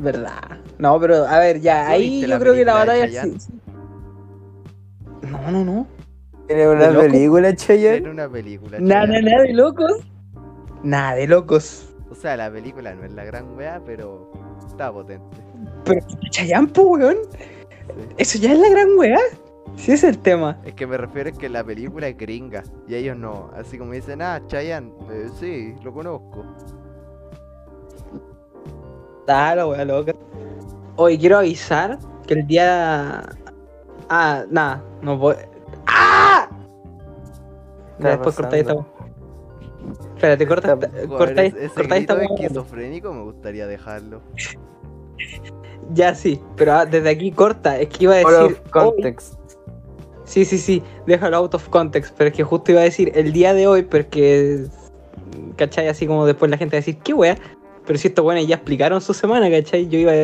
verdad. 0.00 0.58
No, 0.78 0.98
pero 0.98 1.26
a 1.26 1.38
ver, 1.38 1.60
ya, 1.60 1.84
¿Tú 1.86 1.92
ahí 1.92 2.26
yo 2.26 2.38
creo 2.38 2.54
que 2.54 2.64
la 2.64 2.72
de 2.72 2.78
batalla 2.78 3.22
sí- 3.22 3.38
sí. 3.38 3.52
No, 5.30 5.50
no, 5.50 5.64
no. 5.64 5.86
¿Tiene 6.50 6.68
una 6.68 6.90
película, 6.90 7.54
Chayanne? 7.54 8.10
una 8.10 8.28
película. 8.28 8.78
Nada, 8.80 9.06
nada 9.06 9.42
de 9.44 9.52
locos. 9.52 10.02
Nada 10.82 11.14
de 11.14 11.28
locos. 11.28 11.94
O 12.10 12.14
sea, 12.16 12.36
la 12.36 12.50
película 12.50 12.92
no 12.92 13.04
es 13.04 13.12
la 13.12 13.24
gran 13.24 13.56
weá, 13.56 13.80
pero 13.86 14.32
está 14.66 14.92
potente. 14.92 15.36
Pero 15.84 16.04
Chayanne, 16.30 16.66
po, 16.66 16.82
weón. 16.82 17.18
Sí. 17.30 17.38
Eso 18.18 18.38
ya 18.40 18.52
es 18.52 18.58
la 18.58 18.68
gran 18.68 18.98
weá. 18.98 19.20
Sí, 19.76 19.92
es 19.92 20.02
el 20.02 20.18
tema. 20.18 20.58
Es 20.64 20.74
que 20.74 20.88
me 20.88 20.96
refiero 20.96 21.30
a 21.30 21.32
que 21.32 21.48
la 21.48 21.62
película 21.62 22.08
es 22.08 22.16
gringa 22.16 22.64
y 22.88 22.96
ellos 22.96 23.16
no. 23.16 23.52
Así 23.54 23.78
como 23.78 23.92
dicen, 23.92 24.20
ah, 24.20 24.42
Chayanne, 24.48 24.92
eh, 25.12 25.28
sí, 25.38 25.76
lo 25.84 25.94
conozco. 25.94 26.44
La 29.28 29.68
weá 29.68 29.84
loca. 29.84 30.14
Hoy 30.96 31.16
quiero 31.16 31.38
avisar 31.38 31.96
que 32.26 32.34
el 32.34 32.46
día. 32.48 33.22
Ah, 34.08 34.44
nada, 34.50 34.82
no 35.00 35.16
voy. 35.16 35.36
¡Ah! 35.86 36.39
Después 38.00 38.36
cortáis 38.36 38.66
esta. 38.66 38.86
Espérate, 40.14 40.46
corta, 40.46 40.78
cortáis, 41.08 41.54
cortáis 41.74 42.02
esta 42.02 42.22
esquizofrénico 42.22 43.12
me 43.12 43.22
gustaría 43.22 43.66
dejarlo. 43.66 44.20
Ya 45.92 46.14
sí, 46.14 46.40
pero 46.56 46.72
ah, 46.74 46.86
desde 46.86 47.10
aquí 47.10 47.32
corta. 47.32 47.78
Es 47.78 47.88
que 47.88 48.04
iba 48.04 48.14
a 48.14 48.20
Out 48.20 48.28
decir. 48.30 48.62
of 48.64 48.70
context. 48.70 49.34
Sí, 50.24 50.44
sí, 50.44 50.58
sí, 50.58 50.82
déjalo 51.06 51.38
out 51.38 51.54
of 51.54 51.68
context, 51.70 52.14
pero 52.16 52.28
es 52.28 52.36
que 52.36 52.44
justo 52.44 52.70
iba 52.70 52.80
a 52.80 52.84
decir 52.84 53.10
el 53.16 53.32
día 53.32 53.52
de 53.52 53.66
hoy, 53.66 53.82
porque, 53.82 54.66
¿cachai? 55.56 55.88
Así 55.88 56.06
como 56.06 56.24
después 56.24 56.48
la 56.48 56.56
gente 56.56 56.76
va 56.76 56.78
a 56.78 56.82
decir, 56.82 56.98
qué 56.98 57.12
wea, 57.12 57.36
pero 57.84 57.98
si 57.98 58.06
estos 58.06 58.22
buenos 58.22 58.46
ya 58.46 58.54
explicaron 58.54 59.00
su 59.00 59.12
semana, 59.12 59.50
¿cachai? 59.50 59.88
Yo 59.88 59.98
iba 59.98 60.12
a 60.12 60.16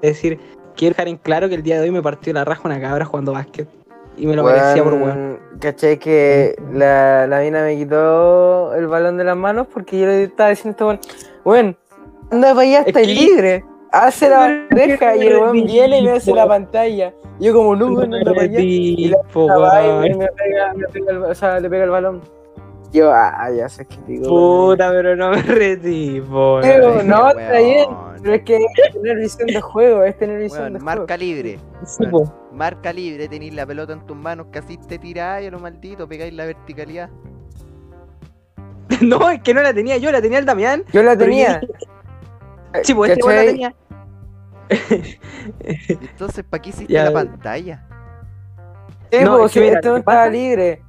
decir, 0.00 0.40
quiero 0.74 0.94
dejar 0.94 1.08
en 1.08 1.18
claro 1.18 1.50
que 1.50 1.56
el 1.56 1.62
día 1.62 1.76
de 1.76 1.82
hoy 1.82 1.90
me 1.90 2.02
partió 2.02 2.32
la 2.32 2.46
raja 2.46 2.62
una 2.64 2.80
cabra 2.80 3.04
jugando 3.04 3.32
básquet, 3.32 3.68
y 4.16 4.26
me 4.26 4.34
lo 4.36 4.44
merecía 4.44 4.82
por 4.84 4.94
weón. 4.94 5.38
¿Cachai 5.60 5.98
que 5.98 6.56
la, 6.72 7.26
la 7.26 7.40
mina 7.40 7.62
me 7.64 7.76
quitó 7.76 8.74
el 8.74 8.86
balón 8.86 9.16
de 9.18 9.24
las 9.24 9.36
manos 9.36 9.66
porque 9.72 9.98
yo 10.00 10.06
le 10.06 10.24
estaba 10.24 10.50
diciendo 10.50 10.86
weón, 10.86 11.00
weón, 11.44 11.76
anda 12.30 12.48
para 12.54 12.60
allá, 12.60 12.80
Es 12.80 12.86
está 12.88 13.00
que- 13.00 13.06
libre. 13.06 13.64
Hace 13.92 14.28
la 14.28 14.38
bandeja 14.38 15.16
y 15.16 15.26
el 15.26 15.36
weón 15.38 15.52
viene 15.64 15.98
y 15.98 16.04
me 16.04 16.12
hace 16.12 16.32
la 16.32 16.46
pantalla. 16.46 17.12
Yo 17.40 17.52
como, 17.52 17.74
no, 17.74 17.86
weón, 17.86 18.14
anda 18.14 18.32
para 18.32 18.44
allá. 18.44 18.60
Y 18.60 19.08
la 19.08 19.16
Tipo, 19.22 19.40
mina 19.48 19.56
va 19.58 19.82
y 19.82 19.88
weón. 19.88 20.18
me 20.18 20.26
pega, 20.28 20.74
me 20.74 20.86
pega 20.88 21.10
el, 21.10 21.22
o 21.24 21.34
sea, 21.34 21.58
le 21.58 21.68
pega 21.68 21.84
el 21.84 21.90
balón. 21.90 22.20
Yo, 22.92 23.12
ah, 23.12 23.48
ya 23.56 23.68
sé 23.68 23.86
que 23.86 23.96
digo. 24.06 24.28
Puta, 24.70 24.90
pero 24.90 25.14
no 25.14 25.30
me 25.30 25.42
retipo, 25.42 26.56
weón. 26.56 27.06
no, 27.06 27.28
está 27.28 27.58
bien. 27.58 27.88
Pero 28.22 28.34
es 28.34 28.42
que 28.42 28.56
es 28.56 28.92
tener 28.92 29.16
visión 29.16 29.46
de 29.46 29.60
juego, 29.60 30.02
es 30.04 30.18
tener 30.18 30.38
visión 30.40 30.60
Weón, 30.62 30.72
de 30.74 30.80
juego. 30.80 30.98
marca 31.00 31.16
libre. 31.16 31.58
Sí. 31.86 32.04
Marca 32.52 32.92
libre, 32.92 33.28
tenéis 33.28 33.54
la 33.54 33.64
pelota 33.64 33.92
en 33.92 34.04
tus 34.06 34.16
manos, 34.16 34.48
casi 34.50 34.76
te 34.76 34.98
tiráis 34.98 35.48
a 35.48 35.50
lo 35.52 35.58
maldito, 35.60 36.06
pegáis 36.08 36.34
la 36.34 36.44
verticalidad. 36.46 37.10
No, 39.02 39.30
es 39.30 39.40
que 39.40 39.54
no 39.54 39.62
la 39.62 39.72
tenía 39.72 39.96
yo, 39.98 40.10
la 40.10 40.20
tenía 40.20 40.38
el 40.40 40.44
Damián. 40.44 40.82
Yo 40.92 41.02
la 41.02 41.12
pero 41.16 41.24
tenía. 41.30 41.60
Sí, 42.82 42.92
pues 42.92 43.12
este 43.12 43.24
weón 43.24 43.36
la 43.36 43.44
tenía. 43.50 43.74
Entonces, 45.60 46.44
¿para 46.48 46.60
qué 46.62 46.70
hiciste 46.70 46.92
Ya. 46.92 47.04
la 47.04 47.12
pantalla? 47.12 47.86
Sí, 49.10 49.18
No, 49.24 49.38
pues, 49.38 49.46
es 49.46 49.54
que 49.54 49.60
si 49.60 49.64
mira, 49.64 49.74
este 49.76 49.80
¿qué 49.82 49.88
weón 49.88 49.98
estaba 50.00 50.18
pasa? 50.18 50.30
libre. 50.30 50.82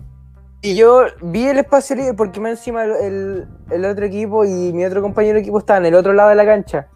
Y 0.63 0.75
yo 0.75 1.05
vi 1.21 1.47
el 1.47 1.57
espacio 1.57 1.95
libre 1.95 2.13
porque 2.13 2.39
más 2.39 2.51
encima 2.51 2.83
el, 2.83 2.91
el, 2.91 3.47
el 3.71 3.85
otro 3.85 4.05
equipo 4.05 4.45
y 4.45 4.71
mi 4.73 4.85
otro 4.85 5.01
compañero 5.01 5.35
de 5.35 5.41
equipo 5.41 5.57
estaban 5.57 5.83
en 5.85 5.93
el 5.93 5.99
otro 5.99 6.13
lado 6.13 6.29
de 6.29 6.35
la 6.35 6.45
cancha. 6.45 6.87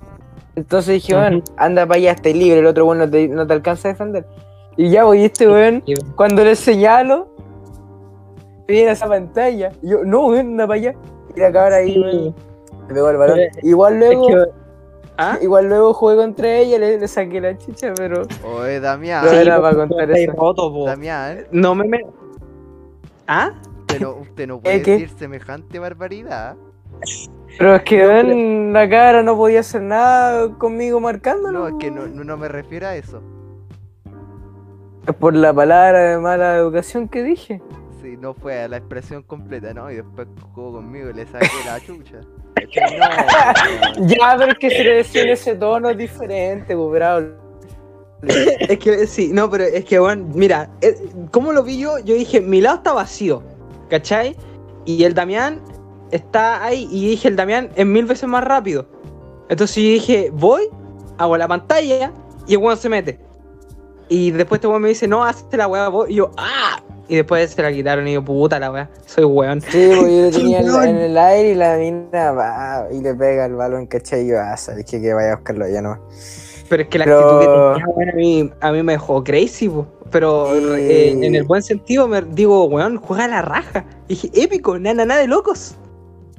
Entonces 0.55 0.93
dije, 0.95 1.15
bueno, 1.15 1.41
anda 1.57 1.85
para 1.85 1.97
allá, 1.97 2.11
esté 2.11 2.33
libre, 2.33 2.59
el 2.59 2.65
otro 2.67 2.85
weón 2.85 2.99
no 2.99 3.09
te, 3.09 3.27
no 3.27 3.45
te 3.47 3.53
alcanza 3.53 3.89
a 3.89 3.91
defender. 3.93 4.25
Y 4.77 4.89
ya 4.89 5.03
voy, 5.03 5.25
este 5.25 5.47
weón, 5.47 5.83
cuando 6.15 6.43
le 6.43 6.55
señalo, 6.55 7.27
viene 8.67 8.91
esa 8.91 9.07
pantalla. 9.07 9.71
Y 9.81 9.89
yo, 9.89 10.03
no, 10.05 10.27
weón, 10.27 10.47
anda 10.51 10.67
para 10.67 10.79
allá. 10.79 10.93
Y 11.35 11.39
la 11.39 11.51
cabra 11.51 11.77
ahí, 11.77 11.99
weón, 11.99 12.35
le 12.87 12.93
pegó 12.93 13.09
el 13.09 13.17
balón. 13.17 13.37
Pero- 13.53 13.67
Igual 13.67 13.93
Es 13.93 13.99
luego, 13.99 14.27
que- 14.27 14.35
¿Ah? 15.17 15.37
igual 15.41 15.65
luego 15.69 15.93
jugué 15.93 16.15
contra 16.17 16.53
ella, 16.55 16.77
le, 16.77 16.99
le 16.99 17.07
saqué 17.07 17.41
la 17.41 17.57
chicha, 17.57 17.93
pero 17.95 18.23
Oye, 18.59 18.79
Damián, 18.79 19.25
No 19.25 19.31
era 19.31 19.59
para 19.59 19.73
tú 19.73 19.79
contar 19.87 20.11
eso. 20.11 20.31
roto. 20.33 20.85
Damián, 20.85 21.47
No 21.51 21.73
me 21.73 21.87
me. 21.87 21.99
¿Ah? 23.27 23.51
usted 23.81 23.99
no, 24.01 24.11
usted 24.15 24.47
no 24.47 24.59
puede 24.61 24.77
¿Qué, 24.77 24.83
qué? 24.83 24.91
decir 24.91 25.09
semejante 25.17 25.79
barbaridad. 25.79 26.55
Pero 27.57 27.75
es 27.75 27.81
que 27.83 27.97
No, 28.03 28.07
weón, 28.09 28.73
la 28.73 28.89
cara 28.89 29.23
no 29.23 29.35
podía 29.37 29.61
hacer 29.61 29.81
nada 29.81 30.49
conmigo 30.57 30.99
marcándolo. 30.99 31.59
No, 31.59 31.67
es 31.67 31.75
que 31.79 31.91
no, 31.91 32.05
no, 32.07 32.37
me 32.37 32.47
refiero 32.47 32.87
a 32.87 32.95
eso. 32.95 33.21
Es 35.07 35.13
por 35.15 35.35
la 35.35 35.53
palabra 35.53 36.11
de 36.11 36.17
mala 36.17 36.55
educación 36.57 37.07
que 37.07 37.23
dije. 37.23 37.61
Sí, 38.01 38.17
no 38.17 38.33
fue 38.33 38.63
a 38.63 38.67
la 38.67 38.77
expresión 38.77 39.23
completa, 39.23 39.73
¿no? 39.73 39.89
Y 39.91 39.95
después 39.95 40.27
jugó 40.53 40.73
conmigo 40.73 41.09
y 41.09 41.13
le 41.13 41.25
saqué 41.27 41.47
la 41.65 41.79
chucha. 41.79 42.21
Ya, 43.99 44.35
pero 44.37 44.51
es 44.53 44.57
que 44.57 44.69
se 44.69 44.83
le 44.83 44.95
decía 44.97 45.23
en 45.23 45.29
ese 45.29 45.55
tono 45.55 45.89
es 45.89 45.97
diferente, 45.97 46.75
pues, 46.75 46.91
bravo. 46.91 47.27
Es 48.27 48.79
que 48.79 49.07
sí, 49.07 49.29
no, 49.31 49.49
pero 49.49 49.65
es 49.65 49.85
que, 49.85 49.99
bueno, 49.99 50.25
mira, 50.33 50.69
eh, 50.81 50.95
¿cómo 51.31 51.51
lo 51.53 51.63
vi 51.63 51.79
yo? 51.79 51.99
Yo 51.99 52.15
dije, 52.15 52.41
mi 52.41 52.61
lado 52.61 52.77
está 52.77 52.93
vacío, 52.93 53.43
¿cachai? 53.89 54.35
Y 54.85 55.03
el 55.03 55.13
Damián 55.13 55.61
está 56.11 56.63
ahí, 56.63 56.87
y 56.91 57.09
dije, 57.09 57.27
el 57.27 57.35
Damián 57.35 57.69
es 57.75 57.85
mil 57.85 58.05
veces 58.05 58.27
más 58.27 58.43
rápido. 58.43 58.87
Entonces 59.49 59.75
yo 59.75 59.89
dije, 59.89 60.31
voy, 60.33 60.63
hago 61.17 61.37
la 61.37 61.47
pantalla, 61.47 62.11
y 62.47 62.53
el 62.53 62.59
weón 62.59 62.77
se 62.77 62.89
mete. 62.89 63.19
Y 64.07 64.31
después 64.31 64.59
este 64.59 64.67
weón 64.67 64.81
me 64.81 64.89
dice, 64.89 65.07
no, 65.07 65.23
hazte 65.23 65.57
la 65.57 65.67
weá 65.67 65.87
vos. 65.89 66.09
Y 66.09 66.15
yo, 66.15 66.31
¡ah! 66.37 66.81
Y 67.07 67.17
después 67.17 67.51
se 67.51 67.61
la 67.61 67.71
quitaron 67.71 68.07
y 68.07 68.13
yo, 68.13 68.25
puta 68.25 68.59
la 68.59 68.71
weá, 68.71 68.89
soy 69.05 69.25
weón. 69.25 69.61
Sí, 69.61 69.91
pues 69.99 70.11
yo 70.11 70.21
lo 70.21 70.31
tenía 70.31 70.59
en, 70.59 70.95
en 70.95 70.97
el 70.97 71.17
aire 71.17 71.51
y 71.51 71.55
la 71.55 71.77
mina 71.77 72.31
va 72.31 72.87
y 72.91 72.99
le 73.01 73.13
pega 73.13 73.45
el 73.45 73.55
balón, 73.55 73.85
¿cachai? 73.85 74.25
Y 74.25 74.29
yo, 74.29 74.39
ah, 74.39 74.57
sabes 74.57 74.85
que, 74.85 75.01
que 75.01 75.13
vaya 75.13 75.33
a 75.33 75.35
buscarlo 75.35 75.67
ya 75.67 75.81
no. 75.81 75.99
Pero 76.69 76.83
es 76.83 76.89
que 76.89 76.97
la 76.99 77.05
Pero- 77.05 77.19
actitud 77.19 77.39
que 77.39 77.45
tenía, 77.75 77.87
weón, 77.95 78.09
a 78.09 78.13
mí, 78.13 78.51
a 78.61 78.71
mí 78.71 78.83
me 78.83 78.93
dejó 78.93 79.23
crazy, 79.23 79.69
po. 79.69 79.85
Pero 80.11 80.47
Sí. 80.53 80.59
eh, 80.79 81.11
en 81.11 81.35
el 81.35 81.43
buen 81.43 81.61
sentido 81.63 82.07
me 82.07 82.21
digo, 82.21 82.65
weón, 82.65 82.97
juega 82.97 83.25
a 83.25 83.27
la 83.27 83.41
raja. 83.41 83.85
Y 84.07 84.15
dije, 84.15 84.29
épico, 84.33 84.77
nada, 84.79 85.05
nada 85.05 85.19
de 85.21 85.27
locos. 85.27 85.75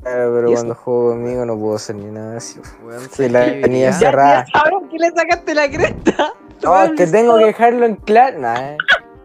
Claro, 0.02 0.32
pero 0.36 0.52
cuando 0.52 0.74
juego 0.76 1.08
conmigo 1.10 1.44
no 1.44 1.58
puedo 1.58 1.74
hacer 1.76 1.96
ni 1.96 2.06
nada 2.06 2.36
así. 2.36 2.60
Weón, 2.84 3.00
Sí, 3.10 3.28
¿sabes 3.28 3.32
la 3.32 3.44
tenía 3.60 3.92
Cerrada. 3.92 4.44
Ya, 4.52 4.60
cabrón, 4.62 4.88
que 4.88 4.98
le 4.98 5.10
sacaste 5.10 5.54
la 5.54 5.68
cresta. 5.70 6.32
No, 6.62 6.82
es 6.82 6.92
que 6.92 7.06
tengo 7.06 7.36
que 7.38 7.44
dejarlo 7.46 7.86
en 7.86 7.96
claro. 7.96 8.38
Nah, 8.38 8.54
eh. 8.72 8.76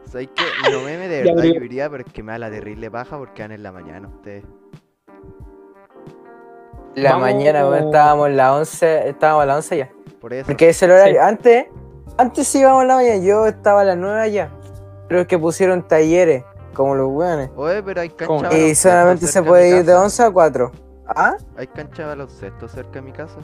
¿Sabes 0.06 0.30
qué? 0.36 0.72
No 0.72 0.82
meme 0.82 1.08
de 1.08 1.24
verdad 1.24 1.44
yo 1.44 1.64
iría, 1.64 1.90
pero 1.90 2.04
es 2.06 2.12
que 2.12 2.22
me 2.24 2.32
da 2.34 2.40
la 2.40 2.50
terrible 2.52 2.92
paja 2.92 3.18
porque 3.18 3.42
van 3.44 3.52
en 3.54 3.64
la 3.64 3.72
mañana 3.72 4.08
ustedes. 4.08 4.44
La 6.96 7.12
Vamos- 7.14 7.22
mañana, 7.32 7.68
weón, 7.70 7.86
estábamos 7.86 8.28
en 8.28 8.38
la 8.38 8.54
11, 8.56 9.08
estábamos 9.10 9.44
a 9.44 9.46
las 9.46 9.56
11 9.58 9.78
ya. 9.78 9.90
Por 10.22 10.34
eso. 10.34 10.46
Porque 10.46 10.70
es 10.70 10.82
el 10.84 10.92
horario. 10.92 11.16
Sí. 11.16 11.20
Antes, 11.20 11.66
antes 12.18 12.48
sí 12.48 12.60
íbamos 12.60 12.84
a 12.84 12.86
la 12.86 12.96
mañana, 12.96 13.18
yo 13.18 13.48
estaba 13.48 13.82
a 13.82 13.84
las 13.84 13.98
9 13.98 14.22
allá. 14.22 14.52
Pero 15.08 15.22
es 15.22 15.28
que 15.28 15.38
pusieron 15.38 15.86
talleres, 15.88 16.46
como 16.74 16.96
los 16.96 17.10
weones. 17.12 17.50
Oye, 17.56 17.82
pero 17.82 18.02
hay 18.02 18.10
cancha 18.10 18.56
Y 18.56 18.76
solamente 18.76 19.26
se 19.28 19.42
puede 19.42 19.70
ir 19.70 19.76
de 19.84 19.92
casa. 19.92 20.04
11 20.04 20.24
a 20.24 20.32
4. 20.32 20.72
¿Ah? 21.08 21.36
Hay 21.58 21.68
cancha 21.68 22.04
de 22.04 22.08
baloncesto 22.10 22.68
cerca 22.68 22.92
de 22.92 23.02
mi 23.02 23.12
casa. 23.12 23.36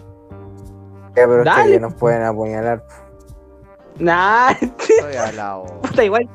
Ya, 1.16 1.28
pero 1.28 1.44
Dale. 1.44 1.62
ustedes 1.62 1.82
nos 1.82 1.94
pueden 1.96 2.24
apuñalar. 2.24 2.84
Nah, 3.98 4.52
Estoy 4.62 5.16
al 5.16 5.36
lado. 5.36 5.66
puta 5.82 6.04
igual. 6.04 6.30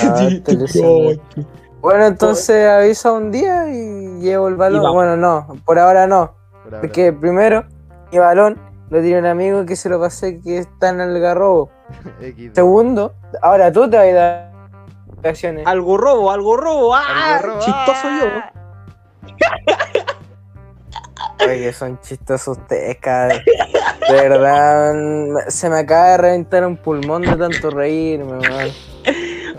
Ah, 0.00 0.28
te 0.44 0.54
lo 0.54 0.68
sé. 0.68 1.20
Bueno, 1.80 2.06
entonces 2.06 2.68
avisa 2.68 3.10
un 3.10 3.32
día 3.32 3.68
y 3.68 4.20
llevo 4.20 4.46
el 4.46 4.54
balón. 4.54 4.94
Bueno, 4.94 5.16
no, 5.16 5.48
por 5.64 5.80
ahora 5.80 6.06
no. 6.06 6.36
por 6.62 6.74
ahora. 6.74 6.80
Porque 6.80 7.12
primero, 7.12 7.64
mi 8.12 8.18
balón 8.18 8.71
lo 8.92 9.00
tiene 9.00 9.20
un 9.20 9.26
amigo 9.26 9.64
que 9.64 9.74
se 9.74 9.88
lo 9.88 9.98
pasé 9.98 10.38
que 10.42 10.58
está 10.58 10.90
en 10.90 11.00
el 11.00 11.18
garrobo. 11.18 11.70
Segundo, 12.52 13.14
ahora 13.40 13.72
tú 13.72 13.88
te 13.88 13.96
vas 13.96 14.06
a 14.06 14.12
dar 14.12 14.52
vacaciones. 15.16 15.66
Algo 15.66 15.96
robo, 15.96 16.30
algo 16.30 16.58
robo. 16.58 16.94
¡Ah! 16.94 17.36
Algo 17.36 17.54
robo. 17.54 17.60
Chistoso 17.60 18.08
yo. 18.20 18.26
Oye, 21.46 21.58
que 21.58 21.72
son 21.72 21.98
chistosos 22.02 22.58
ustedes, 22.58 22.98
cada 22.98 23.28
vez. 23.28 23.42
De 23.46 24.14
verdad, 24.28 24.92
se 25.48 25.70
me 25.70 25.78
acaba 25.78 26.10
de 26.10 26.18
reventar 26.18 26.66
un 26.66 26.76
pulmón 26.76 27.22
de 27.22 27.34
tanto 27.34 27.70
reírme, 27.70 28.46
man. 28.46 28.68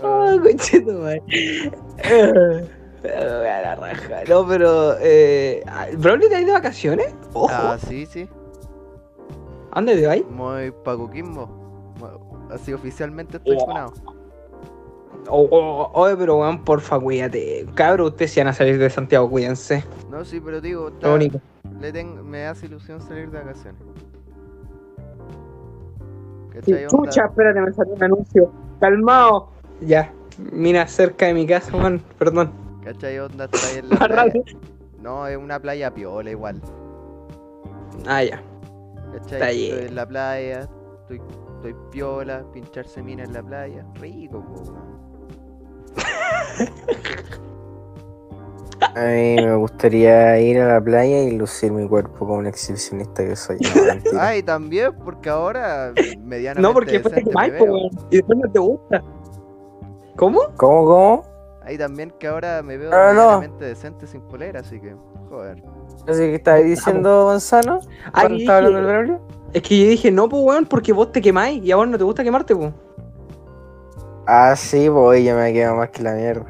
Oh, 0.06 0.38
conchito, 0.42 0.92
man. 0.92 1.18
a 3.04 3.60
la 3.62 3.74
raja. 3.74 4.22
No, 4.28 4.46
pero. 4.46 4.96
Eh, 5.00 5.64
¿Broly 5.96 6.28
te 6.28 6.34
has 6.36 6.42
ido 6.42 6.48
de 6.48 6.52
vacaciones? 6.52 7.14
Ojo. 7.32 7.48
Ah, 7.50 7.78
sí, 7.88 8.04
sí. 8.04 8.28
¿A 9.74 9.80
dónde 9.80 9.96
te 9.96 10.06
vas? 10.06 10.20
Muy 10.30 10.70
pa' 10.70 10.96
Coquimbo. 10.96 11.46
Mo- 12.00 12.48
Así 12.50 12.72
oficialmente 12.72 13.38
estoy 13.38 13.56
Oh. 13.60 13.66
funado. 13.66 13.92
Oh, 15.28 15.48
oh, 15.50 15.90
oye, 15.94 16.16
pero 16.16 16.36
weón, 16.36 16.62
porfa, 16.64 17.00
cuídate. 17.00 17.66
Cabro, 17.74 18.06
ustedes 18.06 18.32
se 18.32 18.40
van 18.40 18.48
a 18.48 18.52
salir 18.52 18.78
de 18.78 18.90
Santiago, 18.90 19.28
cuídense. 19.30 19.82
No, 20.10 20.24
sí, 20.24 20.38
pero 20.40 20.60
digo, 20.60 20.88
está- 20.88 21.08
Lo 21.08 21.14
único. 21.14 21.40
le 21.80 21.92
ten- 21.92 22.24
me 22.28 22.46
hace 22.46 22.66
ilusión 22.66 23.00
salir 23.00 23.30
de 23.30 23.38
vacaciones. 23.38 23.80
Chucha, 26.88 27.24
espérate, 27.26 27.60
me 27.60 27.72
salió 27.72 27.94
un 27.94 28.04
anuncio. 28.04 28.52
Calmado. 28.80 29.48
Ya. 29.80 30.12
Mira, 30.52 30.86
cerca 30.86 31.26
de 31.26 31.34
mi 31.34 31.46
casa, 31.46 31.72
Juan. 31.72 32.00
Perdón. 32.18 32.52
¿Cachai? 32.84 33.18
Onda 33.18 33.46
está 33.46 33.58
ahí 33.68 33.78
en 33.78 33.88
la 33.88 33.96
playa. 34.08 34.42
No, 35.02 35.26
es 35.26 35.36
una 35.36 35.58
playa 35.58 35.92
piola 35.92 36.30
igual. 36.30 36.60
Ah, 38.06 38.22
ya. 38.22 38.42
¿Cachai? 39.14 39.34
Está 39.40 39.50
Estoy 39.50 39.70
bien. 39.76 39.86
en 39.88 39.94
la 39.94 40.06
playa, 40.06 40.60
estoy, 41.00 41.22
estoy 41.56 41.74
piola, 41.90 42.44
pincharse 42.52 43.02
mina 43.02 43.24
en 43.24 43.32
la 43.32 43.42
playa. 43.42 43.84
Rico. 44.00 44.44
A 48.96 49.00
mí 49.06 49.36
me 49.36 49.56
gustaría 49.56 50.38
ir 50.40 50.60
a 50.60 50.74
la 50.74 50.80
playa 50.80 51.22
y 51.22 51.32
lucir 51.36 51.72
mi 51.72 51.88
cuerpo 51.88 52.18
como 52.20 52.34
un 52.34 52.46
exhibicionista 52.46 53.24
que 53.24 53.34
soy. 53.34 53.58
No. 53.58 54.20
Ay, 54.20 54.42
también, 54.42 54.92
porque 55.04 55.30
ahora 55.30 55.92
medianamente 56.20 56.60
No, 56.62 56.72
porque 56.72 56.92
después 57.00 57.14
te 57.14 57.24
weón. 57.24 57.90
Y 58.10 58.16
después 58.16 58.38
no 58.38 58.52
te 58.52 58.58
gusta. 58.58 59.02
¿Cómo? 60.16 60.40
¿Cómo, 60.56 60.84
cómo? 60.84 61.22
Ahí 61.62 61.78
también 61.78 62.12
que 62.20 62.26
ahora 62.28 62.62
me 62.62 62.76
veo 62.76 62.90
Ah, 62.92 63.12
no. 63.14 63.22
medianamente 63.22 63.64
decente 63.64 64.06
sin 64.06 64.20
polera, 64.22 64.60
así 64.60 64.78
que, 64.80 64.94
joder. 65.28 65.62
Así 66.06 66.20
que 66.20 66.34
estabas 66.34 66.64
diciendo, 66.64 67.24
Gonzalo, 67.24 67.80
Ah, 68.06 68.20
cuando 68.20 68.38
estaba 68.38 68.58
hablando 68.58 68.78
del 68.78 68.86
Braulio. 68.86 69.20
Es 69.52 69.62
que 69.62 69.80
yo 69.82 69.88
dije, 69.88 70.10
no, 70.10 70.28
pues, 70.28 70.42
weón, 70.42 70.66
porque 70.66 70.92
vos 70.92 71.12
te 71.12 71.22
quemáis 71.22 71.62
y 71.64 71.70
a 71.72 71.76
vos 71.76 71.86
no 71.88 71.96
te 71.96 72.04
gusta 72.04 72.22
quemarte, 72.24 72.54
pues. 72.54 72.72
Ah, 74.26 74.54
sí, 74.56 74.88
voy, 74.88 75.24
yo 75.24 75.36
me 75.36 75.52
quedo 75.52 75.76
más 75.76 75.90
que 75.90 76.02
la 76.02 76.12
mierda. 76.12 76.46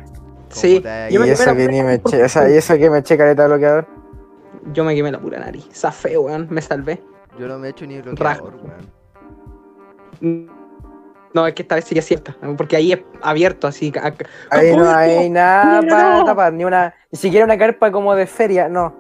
Sí, 0.49 0.81
yo 0.83 0.89
Y 1.11 1.19
me, 1.19 1.25
quemé 1.25 1.31
eso 1.33 1.47
la 1.47 1.57
que 1.57 1.65
pura 1.65 1.73
ni 1.73 1.83
me 1.83 1.99
porque- 1.99 2.23
o 2.23 2.29
sea, 2.29 2.49
y 2.49 2.55
eso 2.55 2.77
que 2.79 2.89
me 2.89 2.99
eché 2.99 3.17
careta 3.19 3.47
bloqueador. 3.47 3.87
Yo 4.73 4.85
me 4.85 4.95
quemé 4.95 5.11
la 5.11 5.19
pura 5.21 5.39
nariz. 5.41 5.69
Zafé, 5.73 6.17
weón, 6.17 6.47
me 6.51 6.63
salvé. 6.63 7.03
Yo 7.39 7.49
no 7.49 7.59
me 7.59 7.67
he 7.67 7.71
hecho 7.71 7.85
ni 7.87 8.01
bloqueador, 8.01 8.55
weón. 10.21 10.51
No, 11.35 11.47
es 11.49 11.55
que 11.55 11.63
esta 11.63 11.75
vez 11.75 11.85
sí 11.85 11.95
que 11.95 11.99
es 11.99 12.07
cierta, 12.07 12.37
porque 12.57 12.77
ahí 12.77 12.93
es 12.93 13.01
abierto, 13.21 13.67
así. 13.67 13.93
Ahí 14.51 14.75
no 14.77 14.89
hay 14.89 15.29
nada 15.29 15.81
¡Mira, 15.83 15.97
para 15.97 16.25
tapar, 16.25 16.53
ni 16.53 16.65
una, 16.65 16.95
ni 17.11 17.19
siquiera 17.19 17.45
una 17.45 17.59
carpa 17.59 17.91
como 17.91 18.15
de 18.15 18.27
feria, 18.27 18.69
no. 18.69 18.95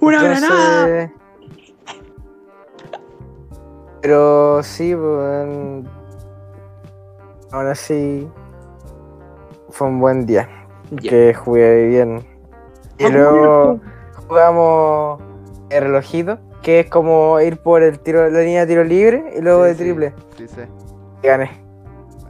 ¡Una 0.00 0.18
Entonces- 0.20 0.48
granada! 0.48 1.12
Pero 4.00 4.62
sí, 4.62 4.94
pues. 4.94 5.84
Ahora 7.52 7.74
sí. 7.74 8.28
Fue 9.70 9.86
un 9.88 10.00
buen 10.00 10.26
día. 10.26 10.48
Que 11.00 11.32
jugué 11.34 11.86
bien. 11.88 12.26
Y 12.98 13.04
Ah, 13.04 13.08
luego 13.08 13.80
jugamos 14.28 15.20
el 15.70 15.82
relojito, 15.84 16.38
que 16.62 16.80
es 16.80 16.90
como 16.90 17.40
ir 17.40 17.56
por 17.58 17.82
el 17.82 17.98
tiro, 17.98 18.28
la 18.28 18.40
línea 18.40 18.62
de 18.62 18.66
tiro 18.66 18.84
libre 18.84 19.32
y 19.36 19.40
luego 19.40 19.62
Sí, 19.64 19.68
de 19.70 19.74
triple. 19.76 20.14
Sí, 20.36 20.48
sí. 20.48 20.60
Y 21.22 21.26
gané. 21.26 21.50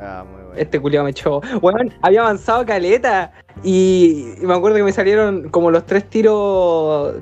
Ah, 0.01 0.25
muy 0.31 0.43
bueno. 0.43 0.55
Este 0.57 0.81
culiao 0.81 1.03
me 1.05 1.11
echó. 1.11 1.41
Weón, 1.61 1.93
había 2.03 2.21
avanzado 2.21 2.65
caleta. 2.65 3.33
Y 3.65 4.35
me 4.43 4.55
acuerdo 4.55 4.77
que 4.77 4.83
me 4.85 4.93
salieron 4.93 5.49
como 5.49 5.71
los 5.71 5.85
tres 5.85 6.09
tiros 6.09 7.17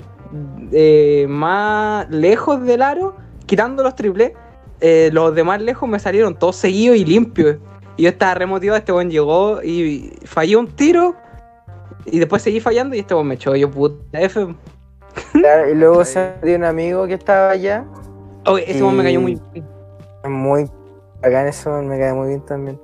eh, 0.71 1.25
más 1.29 2.09
lejos 2.09 2.61
del 2.63 2.81
aro, 2.81 3.15
quitando 3.45 3.83
los 3.83 3.95
triples. 3.95 4.31
eh, 4.79 5.09
los 5.13 5.35
de 5.35 5.43
más 5.43 5.61
lejos 5.61 5.87
me 5.87 5.99
salieron 5.99 6.35
todos 6.35 6.55
seguidos 6.55 6.97
y 6.97 7.05
limpios. 7.05 7.57
Y 7.97 8.03
yo 8.03 8.09
estaba 8.09 8.33
remotivado, 8.33 8.77
este 8.79 8.91
buen 8.91 9.09
llegó 9.11 9.61
y 9.61 10.13
fallé 10.25 10.55
un 10.55 10.67
tiro. 10.67 11.15
Y 12.05 12.17
después 12.19 12.41
seguí 12.41 12.59
fallando 12.59 12.95
y 12.95 12.99
este 12.99 13.13
buen 13.13 13.27
me 13.27 13.35
echó. 13.35 13.55
Yo 13.55 13.69
puta 13.69 14.19
F. 14.19 14.55
Claro, 15.33 15.69
Y 15.69 15.75
luego 15.75 16.03
Sí. 16.05 16.13
salió 16.13 16.55
un 16.55 16.63
amigo 16.63 17.05
que 17.05 17.13
estaba 17.13 17.51
allá. 17.51 17.85
Oye, 18.47 18.71
ese 18.71 18.81
buen 18.81 18.97
me 18.97 19.03
cayó 19.03 19.21
muy 19.21 19.39
bien. 19.53 19.65
Muy 20.27 20.63
acá 21.21 21.41
en 21.41 21.47
eso 21.49 21.81
me 21.83 21.99
cae 21.99 22.13
muy 22.13 22.29
bien 22.29 22.41
también. 22.41 22.79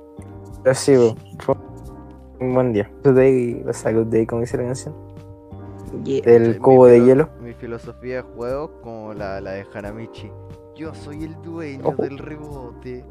Pero 0.62 0.74
sí, 0.74 0.94
fue 1.40 1.56
un 2.38 2.54
buen 2.54 2.72
día. 2.72 2.88
Good 3.02 3.14
day, 3.14 3.64
o 3.68 3.72
sea, 3.72 3.92
good 3.92 4.06
day, 4.06 4.24
como 4.26 4.42
dice 4.42 4.56
la 4.56 4.64
canción. 4.64 4.94
Yeah. 6.04 6.20
Del 6.22 6.58
cubo 6.60 6.86
de 6.86 7.02
hielo. 7.04 7.28
Mi 7.48 7.54
filosofía 7.54 8.16
de 8.16 8.22
juego 8.22 8.70
como 8.82 9.14
la, 9.14 9.40
la 9.40 9.52
de 9.52 9.66
Hanamichi. 9.72 10.30
Yo 10.76 10.94
soy 10.94 11.24
el 11.24 11.34
dueño 11.40 11.88
Ojo. 11.88 12.02
del 12.02 12.18
rebote. 12.18 13.02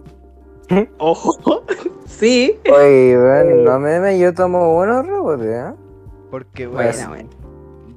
Ojo. 1.00 1.64
sí. 2.06 2.60
Oye, 2.72 3.18
weón, 3.18 3.64
no 3.64 3.80
me 3.80 4.00
me 4.00 4.20
yo 4.20 4.32
tomo 4.36 4.76
buenos 4.76 5.08
rebotes, 5.08 5.48
¿eh? 5.48 5.74
Porque, 6.30 6.68
buena. 6.68 7.16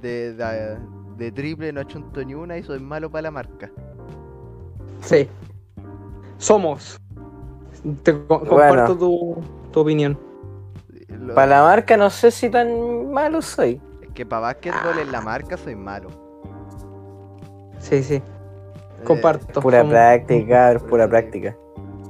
de, 0.01 0.32
de, 0.32 0.78
de 1.18 1.30
triple 1.32 1.74
no 1.74 1.82
chunto 1.84 2.24
ni 2.24 2.32
una 2.32 2.57
y 2.57 2.62
soy 2.62 2.80
malo 2.80 3.11
para 3.11 3.20
la 3.24 3.30
marca. 3.32 3.70
Sí. 5.03 5.28
Somos. 6.38 6.99
Te 8.03 8.14
co- 8.14 8.38
Bueno. 8.38 8.49
comparto 8.49 8.97
tu, 8.97 9.43
tu 9.72 9.80
opinión. 9.80 10.18
Lo- 11.07 11.34
Para 11.34 11.59
la 11.59 11.62
marca 11.64 11.99
no 11.99 12.09
sé 12.09 12.30
si 12.30 12.49
tan 12.49 13.12
malo 13.12 13.43
soy. 13.43 13.78
Es 14.01 14.09
que 14.14 14.24
para 14.24 14.41
básquetbol 14.41 14.99
en 15.03 15.12
la 15.12 15.20
marca 15.20 15.59
soy 15.59 15.76
malo. 15.76 16.09
Sí, 17.80 18.02
sí. 18.02 18.14
Eh, 18.14 18.22
Comparto. 19.04 19.60
Pura 19.60 19.84
práctica, 19.84 20.72
es 20.72 20.82
pura 20.82 21.08
práctica. 21.08 21.56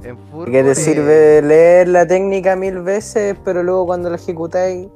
en 0.03 0.19
fútbol. 0.19 0.51
¿Qué 0.51 0.63
te 0.63 0.73
eh, 0.73 0.75
sirve 0.75 1.43
leer 1.43 1.89
la 1.89 2.07
técnica 2.07 2.57
mil 2.57 2.81
veces, 2.81 3.37
pero 3.45 3.63
luego 3.63 3.87
cuando 3.87 4.11
la 4.11 4.17
ejecutáis 4.17 4.89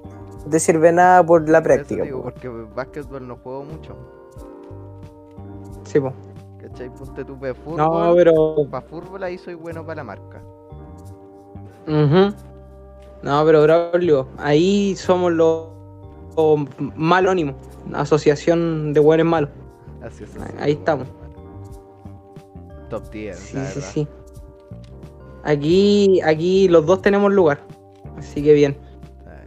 no 0.44 0.50
te 0.50 0.60
sirve 0.60 0.92
nada 0.92 1.24
por 1.24 1.48
la 1.48 1.58
por 1.58 1.72
práctica? 1.72 2.02
digo, 2.02 2.22
porque 2.22 2.48
básquetbol 2.48 3.26
no 3.26 3.36
juego 3.36 3.64
mucho. 3.64 3.96
Sí, 5.84 6.00
po. 6.00 6.12
¿Cachai? 6.60 6.90
Ponte 6.90 7.24
tú 7.24 7.38
de 7.38 7.54
fútbol. 7.54 7.76
No, 7.76 8.14
pero. 8.14 8.56
Para 8.70 8.86
fútbol 8.86 9.22
ahí 9.22 9.38
soy 9.38 9.54
bueno 9.54 9.84
para 9.84 9.96
la 9.96 10.04
marca. 10.04 10.42
Ujú. 11.86 12.34
No, 13.22 13.44
pero 13.44 13.62
Braulio, 13.62 14.28
ahí 14.38 14.94
somos 14.96 15.32
los, 15.32 15.68
los 16.36 16.60
malónimos. 16.94 17.54
Asociación 17.92 18.92
de 18.92 19.00
buenos 19.00 19.26
malos. 19.26 19.50
Así 20.06 20.24
es. 20.24 20.36
Ahí- 20.36 20.42
así 20.42 20.54
ahí 20.60 20.72
es. 20.72 20.78
estamos. 20.78 21.08
Top 22.90 23.08
tier, 23.10 23.34
Sí, 23.34 23.56
la 23.56 23.64
sí, 23.66 23.74
verdad. 23.78 23.90
sí. 23.92 24.08
Aquí, 25.44 26.20
aquí 26.22 26.68
los 26.68 26.86
dos 26.86 27.02
tenemos 27.02 27.32
lugar. 27.32 27.60
Así 28.16 28.42
que 28.42 28.52
bien. 28.52 28.76
Ah, 29.26 29.42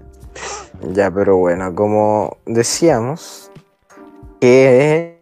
Ya, 0.94 1.10
pero 1.12 1.38
bueno, 1.38 1.74
como 1.74 2.38
decíamos, 2.46 3.52
que 4.42 5.20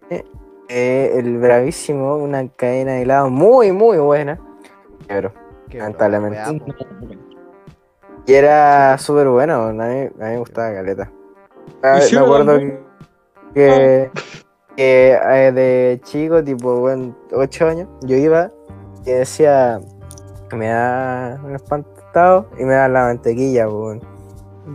eh, 0.70 1.12
el 1.16 1.38
bravísimo, 1.38 2.18
una 2.18 2.48
cadena 2.50 2.94
de 2.94 3.04
helado 3.04 3.30
muy, 3.30 3.72
muy 3.72 3.98
buena. 3.98 4.40
Pero, 5.08 5.32
Lamentablemente. 5.72 6.40
y 8.26 8.34
era 8.34 8.98
súper 8.98 9.28
bueno, 9.28 9.66
a 9.66 9.72
mí, 9.72 9.80
a 9.84 9.86
mí 9.86 10.10
me 10.18 10.38
gustaba 10.40 10.74
Caleta. 10.74 11.12
Ah, 11.84 12.00
¿Y 12.00 12.02
si 12.02 12.16
me 12.16 12.22
acuerdo 12.22 12.58
que, 13.54 14.10
que, 14.76 15.18
eh, 15.22 15.52
de 15.52 16.02
chico, 16.04 16.44
tipo, 16.44 16.80
bueno, 16.80 17.16
8 17.34 17.68
años, 17.68 17.88
yo 18.02 18.16
iba 18.16 18.52
y 19.06 19.12
decía, 19.12 19.80
me 20.54 20.68
da 20.68 21.40
un 21.44 21.56
espantado 21.56 22.48
y 22.60 22.64
me 22.64 22.74
da 22.74 22.88
la 22.88 23.04
mantequilla, 23.04 23.66
pues, 23.66 23.76
weón. 23.76 24.02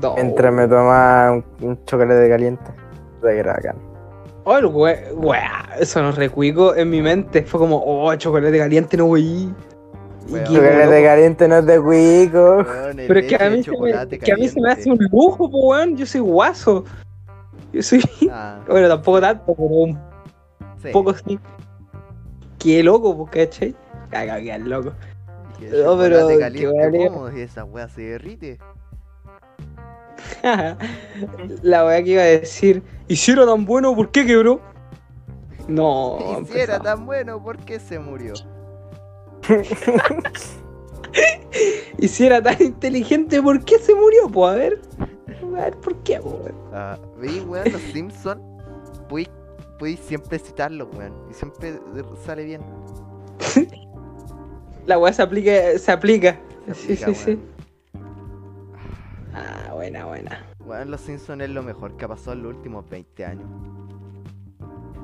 No. 0.01 0.15
Mientras 0.15 0.53
me 0.53 0.69
tomaba 0.69 1.33
un, 1.33 1.45
un 1.63 1.85
chocolate 1.85 2.29
caliente. 2.29 2.63
Puta 3.21 3.33
que 3.33 3.39
era 3.39 3.53
bacán. 3.55 3.77
Oh, 4.45 4.57
el 4.57 4.67
we- 4.67 5.13
weá, 5.15 5.69
eso 5.79 6.01
nos 6.01 6.17
recuico 6.17 6.75
en 6.77 6.91
mi 6.91 7.03
mente. 7.03 7.43
Fue 7.43 7.59
como, 7.59 7.83
oh, 7.85 8.15
chocolate 8.15 8.57
caliente, 8.57 8.97
no 8.97 9.07
wey. 9.07 9.53
Chocolate 10.45 11.03
caliente 11.03 11.49
no 11.49 11.57
es 11.59 11.67
de 11.67 11.81
cuico. 11.81 12.65
Pero 12.97 13.19
es 13.21 13.27
que 13.27 13.37
a 13.37 13.51
de 13.51 13.57
mí, 13.57 13.63
se 13.65 13.71
me, 13.73 14.19
que 14.19 14.33
a 14.33 14.37
mí 14.37 14.49
se 14.49 14.61
me 14.61 14.71
hace 14.71 14.91
un 14.91 14.99
lujo, 15.11 15.51
po, 15.51 15.69
weón. 15.71 15.97
Yo 15.97 16.07
soy 16.07 16.21
guaso. 16.21 16.85
Yo 17.73 17.83
soy. 17.83 18.03
Ah, 18.29 18.65
Bueno, 18.69 18.89
tampoco 18.89 19.21
tanto, 19.21 19.55
pero 19.55 19.69
un 19.69 19.99
sí. 20.77 20.89
poco 20.91 21.15
sí. 21.15 21.39
Qué 22.59 22.83
loco, 22.83 23.17
pues, 23.17 23.31
¿cachai? 23.49 23.77
Caga, 24.11 24.41
qué 24.41 24.59
loco. 24.59 24.93
Y 25.59 25.67
el 25.67 25.79
No, 25.79 25.97
pero 25.99 26.37
caliente, 26.39 26.67
vale. 26.67 27.09
¿cómo? 27.09 27.31
Si 27.31 27.41
esa 27.41 27.65
weá 27.65 27.89
se 27.89 28.03
derrite. 28.03 28.63
La 31.63 31.85
weá 31.85 32.03
que 32.03 32.11
iba 32.11 32.23
a 32.23 32.27
decir, 32.27 32.83
¿y 33.09 33.17
si 33.17 33.33
era 33.33 33.47
tan 33.47 33.65
bueno, 33.65 33.95
por 33.95 34.11
qué 34.11 34.27
quebró? 34.27 34.61
No, 35.69 36.19
y 36.21 36.37
si 36.47 36.59
era 36.61 36.77
empezamos. 36.77 36.83
tan 36.83 37.07
bueno, 37.07 37.43
¿por 37.43 37.59
qué 37.65 37.81
se 37.81 37.99
murió? 37.99 38.45
Y 41.99 42.09
si 42.09 42.27
era 42.27 42.43
tan 42.43 42.61
inteligente, 42.63 43.43
¿por 43.43 43.65
qué 43.65 43.79
se 43.79 43.95
murió? 43.95 44.29
Pues 44.29 44.53
a 44.53 44.57
ver. 44.57 44.81
¿Por 45.83 45.97
qué, 46.03 46.21
weón? 46.21 46.55
¿Veis, 47.19 47.45
weón, 47.45 47.73
los 47.73 47.83
Simpsons? 47.83 48.41
Podéis 49.09 50.01
siempre 50.01 50.39
citarlos, 50.39 50.89
weón. 50.95 51.15
Y 51.31 51.35
siempre 51.35 51.81
sale 52.25 52.45
bien. 52.45 52.63
La 54.87 54.99
weá 54.99 55.13
se 55.13 55.23
aplica, 55.23 55.79
se 55.79 55.93
aplica. 55.93 56.39
Se 56.67 56.75
sí, 56.75 56.93
aplica, 56.93 57.15
sí, 57.15 57.15
sí. 57.15 57.39
Ah, 59.33 59.73
buena, 59.75 60.07
buena. 60.07 60.47
Weón, 60.65 60.91
los 60.91 61.01
Simpsons 61.01 61.43
es 61.43 61.51
lo 61.51 61.63
mejor 61.63 61.97
que 61.97 62.05
ha 62.05 62.09
pasado 62.09 62.33
en 62.33 62.43
los 62.43 62.55
últimos 62.55 62.89
20 62.89 63.25
años. 63.25 63.49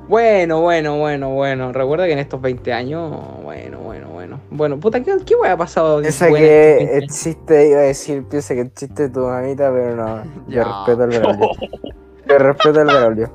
Bueno, 0.08 0.60
bueno, 0.60 0.98
bueno, 0.98 1.30
bueno. 1.30 1.72
Recuerda 1.72 2.06
que 2.06 2.12
en 2.12 2.18
estos 2.20 2.40
20 2.40 2.72
años, 2.72 3.10
bueno, 3.42 3.80
bueno, 3.80 4.08
bueno. 4.10 4.40
Bueno, 4.50 4.78
puta, 4.78 5.02
¿qué, 5.02 5.16
qué 5.24 5.34
ha 5.48 5.56
pasado? 5.56 6.00
Piensa 6.00 6.28
que 6.28 6.76
este 6.80 6.98
existe, 6.98 7.68
iba 7.70 7.80
a 7.80 7.82
decir, 7.84 8.24
piensa 8.28 8.54
que 8.54 8.60
existe 8.62 9.08
tu 9.08 9.20
mamita, 9.20 9.72
pero 9.72 9.96
no. 9.96 10.22
Yo 10.48 10.62
Ya. 10.62 10.64
respeto 10.64 11.02
al 11.02 11.08
Braulio. 11.10 11.50
Yo 12.28 12.38
respeto 12.38 12.80
al 12.80 12.86
Braulio. 12.86 13.30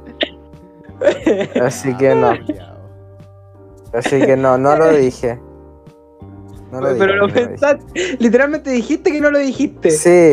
Así 1.61 1.95
que 1.97 2.15
no. 2.15 2.29
culiao. 2.45 2.71
Así 3.93 4.21
que 4.21 4.37
no, 4.37 4.57
no 4.57 4.77
lo 4.77 4.93
dije. 4.93 5.39
No 6.71 6.79
lo 6.79 6.93
dije. 6.93 6.99
Pero 6.99 7.15
lo 7.17 7.27
no 7.27 7.33
dije. 7.33 7.47
pensaste. 7.47 8.17
Literalmente 8.19 8.69
dijiste 8.69 9.11
que 9.11 9.19
no 9.19 9.29
lo 9.31 9.39
dijiste. 9.39 9.91
Sí. 9.91 10.31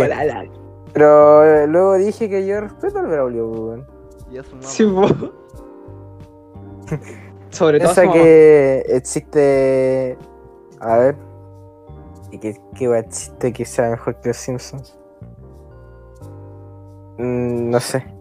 Pero 0.93 1.45
eh, 1.45 1.67
luego 1.67 1.95
dije 1.95 2.29
que 2.31 2.47
yo 2.47 2.61
respeto 2.61 3.01
al 3.01 3.07
Braulio, 3.09 3.49
pues, 3.51 3.61
weón. 3.61 3.87
Sí, 4.61 4.85
po. 4.85 5.33
Sobre 7.51 7.81
todo. 7.81 7.95
Piensa 7.95 8.13
que 8.13 8.81
existe. 8.89 10.19
A 10.81 10.97
ver. 10.99 11.17
¿Y 12.31 12.39
qué, 12.39 12.61
qué 12.75 12.99
existe 12.99 13.53
que 13.53 13.65
sea 13.65 13.91
mejor 13.91 14.21
que 14.21 14.29
los 14.29 14.37
Simpsons? 14.37 14.99
Mm, 17.19 17.71
no 17.71 17.81
sé. 17.81 18.05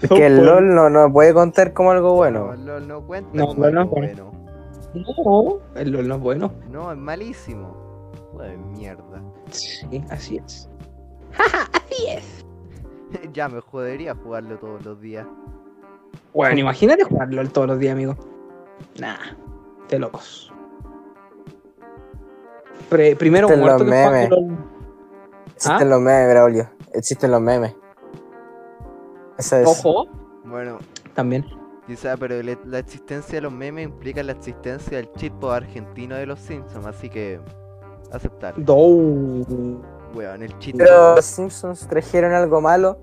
Es 0.00 0.08
que 0.10 0.26
el 0.26 0.36
No, 0.36 0.60
LOL 0.60 0.74
no, 0.74 0.90
no 0.90 1.12
puede 1.12 1.34
contar 1.34 1.72
como 1.72 1.90
algo 1.90 2.10
No, 2.10 2.14
bueno. 2.14 2.52
el 2.52 2.64
LOL 2.66 2.86
no 2.86 3.06
cuenta 3.06 3.30
No, 3.34 3.48
como 3.48 3.64
no, 3.64 3.70
no, 3.72 3.80
algo 3.80 3.84
no. 3.84 3.90
bueno. 3.96 4.32
No, 4.94 5.58
el 5.74 5.90
LOL 5.90 6.08
no 6.08 6.14
es 6.14 6.20
bueno. 6.20 6.52
No, 6.70 6.92
es 6.92 6.98
malísimo. 6.98 8.12
Joder, 8.32 8.56
mierda. 8.58 9.22
Sí, 9.50 10.04
así 10.10 10.36
es. 10.36 10.70
así 11.36 12.06
es. 12.08 12.46
ya 13.32 13.48
me 13.48 13.60
jodería 13.60 14.14
jugarlo 14.14 14.56
todos 14.58 14.84
los 14.84 15.00
días. 15.00 15.26
Bueno, 16.34 16.58
imagínate 16.60 17.04
jugar 17.04 17.32
LOL 17.32 17.50
todos 17.50 17.66
los 17.66 17.78
días, 17.78 17.92
amigo. 17.94 18.14
Nah, 19.00 19.16
de 19.88 19.98
locos. 19.98 20.52
Pre- 22.88 23.16
primero 23.16 23.48
Existen 23.48 23.60
muerto 23.60 23.84
los 23.84 23.92
que 23.94 24.00
memes. 24.10 24.30
LOL. 24.30 24.58
Existen 25.54 25.76
¿Ah? 25.76 25.84
los 25.84 26.00
memes, 26.00 26.30
Braulio. 26.30 26.70
Existen 26.94 27.30
los 27.30 27.40
memes. 27.40 27.74
Esa 29.38 29.60
es. 29.60 29.66
Ojo, 29.68 30.06
Bueno, 30.44 30.78
también. 31.14 31.44
quizá, 31.86 32.16
pero 32.16 32.36
la 32.42 32.78
existencia 32.78 33.36
de 33.36 33.42
los 33.42 33.52
memes 33.52 33.84
implica 33.86 34.22
la 34.22 34.32
existencia 34.32 34.96
del 34.96 35.10
chitpo 35.12 35.50
argentino 35.50 36.14
de 36.16 36.26
los 36.26 36.38
Simpsons, 36.40 36.86
así 36.86 37.08
que 37.08 37.40
aceptar. 38.12 38.54
Weón, 40.14 40.42
el 40.42 40.58
chitpo. 40.58 40.78
Pero 40.78 41.16
los 41.16 41.24
Simpsons 41.24 41.86
trajeron 41.88 42.32
algo 42.32 42.60
malo, 42.60 42.98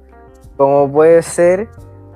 como 0.58 0.92
puede 0.92 1.22
ser 1.22 1.70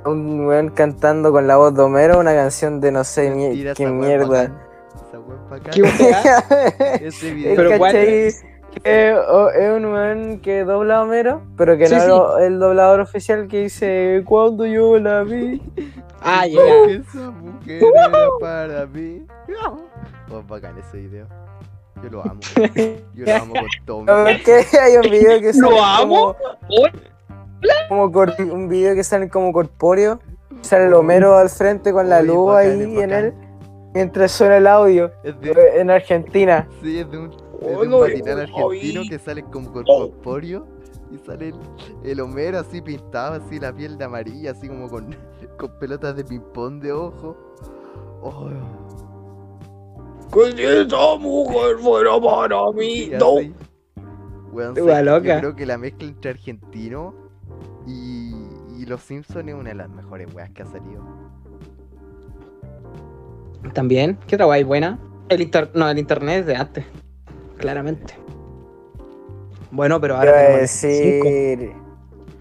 un 0.06 0.46
weón 0.46 0.70
cantando 0.70 1.32
con 1.32 1.48
la 1.48 1.58
voz 1.58 1.74
de 1.76 1.82
Homero 1.84 2.20
una 2.20 2.34
canción 2.34 2.80
de 2.82 2.92
no 2.92 3.04
sé 3.04 3.30
Mentira, 3.30 3.74
qué 3.74 3.88
mierda. 3.88 4.52
¿Qué? 5.72 5.82
Ese 7.08 7.34
video. 7.34 7.56
Pero 7.56 7.78
¿cuál 7.78 7.92
¿Cachai? 7.94 8.14
es? 8.28 8.44
Que, 8.84 9.14
o- 9.16 9.50
es 9.50 9.70
un 9.78 9.86
weón 9.86 10.40
que 10.42 10.64
dobla 10.64 10.98
a 10.98 11.02
Homero, 11.04 11.42
pero 11.58 11.76
que 11.78 11.88
Sí, 11.88 11.96
no 11.96 12.38
sí. 12.38 12.44
el 12.44 12.60
doblador 12.60 13.00
oficial 13.02 13.48
que 13.48 13.64
dice 13.64 14.24
cuando 14.26 14.66
yo 14.66 15.00
la 15.00 15.24
vi. 15.24 15.62
Ah, 16.22 16.42
Porque 16.54 16.54
ya. 16.54 16.96
esa 17.22 17.32
mujer 17.32 17.82
era 17.96 18.28
para 18.42 18.86
mí. 18.88 19.26
Oh, 20.30 20.44
bacán 20.44 20.78
ese 20.78 20.98
video. 20.98 21.28
Yo 22.04 22.10
lo 22.10 22.22
amo. 22.24 22.42
Yo 23.14 23.26
lo 23.26 23.36
amo 23.36 23.54
con 23.54 23.68
todo 23.86 24.00
mi 24.02 24.06
No, 24.06 24.28
es 24.28 24.44
que 24.44 24.66
hay 24.78 24.98
un 24.98 25.10
video 25.10 25.40
que 25.40 25.54
Lo 25.58 25.82
amo. 25.82 26.36
como, 26.36 26.84
como 27.88 28.12
cor- 28.12 28.36
un 28.52 28.68
video 28.68 28.96
que 28.96 29.04
sale 29.04 29.30
como 29.30 29.52
corpóreo. 29.52 30.20
Sale 30.62 30.86
el 30.88 30.94
Homero 30.94 31.36
al 31.38 31.50
frente 31.50 31.92
con 31.94 32.10
la 32.10 32.22
luz 32.22 32.48
bacán, 32.54 32.80
ahí 32.82 33.00
en 33.00 33.12
él 33.12 33.34
mientras 33.94 34.32
suena 34.32 34.58
el 34.58 34.68
audio 34.68 35.10
de, 35.24 35.56
en 35.80 35.90
Argentina. 35.90 36.68
sí, 36.82 37.00
es 37.00 37.10
de 37.10 37.18
un, 37.18 37.32
es 37.32 37.38
de 37.38 37.76
Oh, 37.76 37.82
un 37.82 37.90
no, 37.90 38.00
matinal 38.00 38.42
argentino 38.42 39.02
que 39.10 39.18
sale 39.20 39.44
como 39.44 39.70
Oh. 39.70 40.10
corpóreo 40.12 40.68
y 41.12 41.18
sale 41.18 41.50
el, 41.50 41.56
el 42.04 42.20
Homero 42.20 42.60
así 42.60 42.82
pintado, 42.82 43.36
así 43.44 43.60
la 43.60 43.74
piel 43.74 43.98
de 43.98 44.06
amarilla, 44.06 44.52
así 44.52 44.68
como 44.68 44.90
con, 44.90 45.16
con 45.58 45.80
pelotas 45.80 46.16
de 46.16 46.24
ping-pong 46.24 46.82
de 46.82 46.92
ojo. 46.92 47.36
Oh, 48.22 48.50
Que 50.34 50.52
si 50.52 50.64
esa 50.64 51.16
mujer 51.18 51.78
fuera 51.80 52.20
para 52.20 52.72
mí. 52.74 53.12
No. 53.18 53.36
Weón, 54.52 54.76
loca. 55.06 55.36
Yo 55.36 55.40
creo 55.40 55.56
que 55.56 55.66
la 55.66 55.78
mezcla 55.78 56.08
entre 56.08 56.32
argentino 56.32 57.14
y, 57.90 58.82
y 58.82 58.86
los 58.86 59.02
Simpsons 59.02 59.48
es 59.48 59.54
una 59.54 59.70
de 59.70 59.76
las 59.76 59.90
mejores 59.90 60.34
weas 60.34 60.50
que 60.52 60.64
ha 60.64 60.66
salido. 60.66 61.04
También, 63.74 64.18
¿qué 64.28 64.36
otra 64.36 64.46
guay 64.46 64.64
buena? 64.64 65.00
El 65.28 65.42
inter... 65.42 65.70
No, 65.74 65.90
el 65.90 65.98
internet 65.98 66.42
es 66.42 66.46
de 66.46 66.56
antes. 66.56 66.86
Claramente. 67.58 68.14
Bueno, 69.72 70.00
pero 70.00 70.18
ahora. 70.18 70.66
cinco. 70.66 71.26
decir 71.26 71.74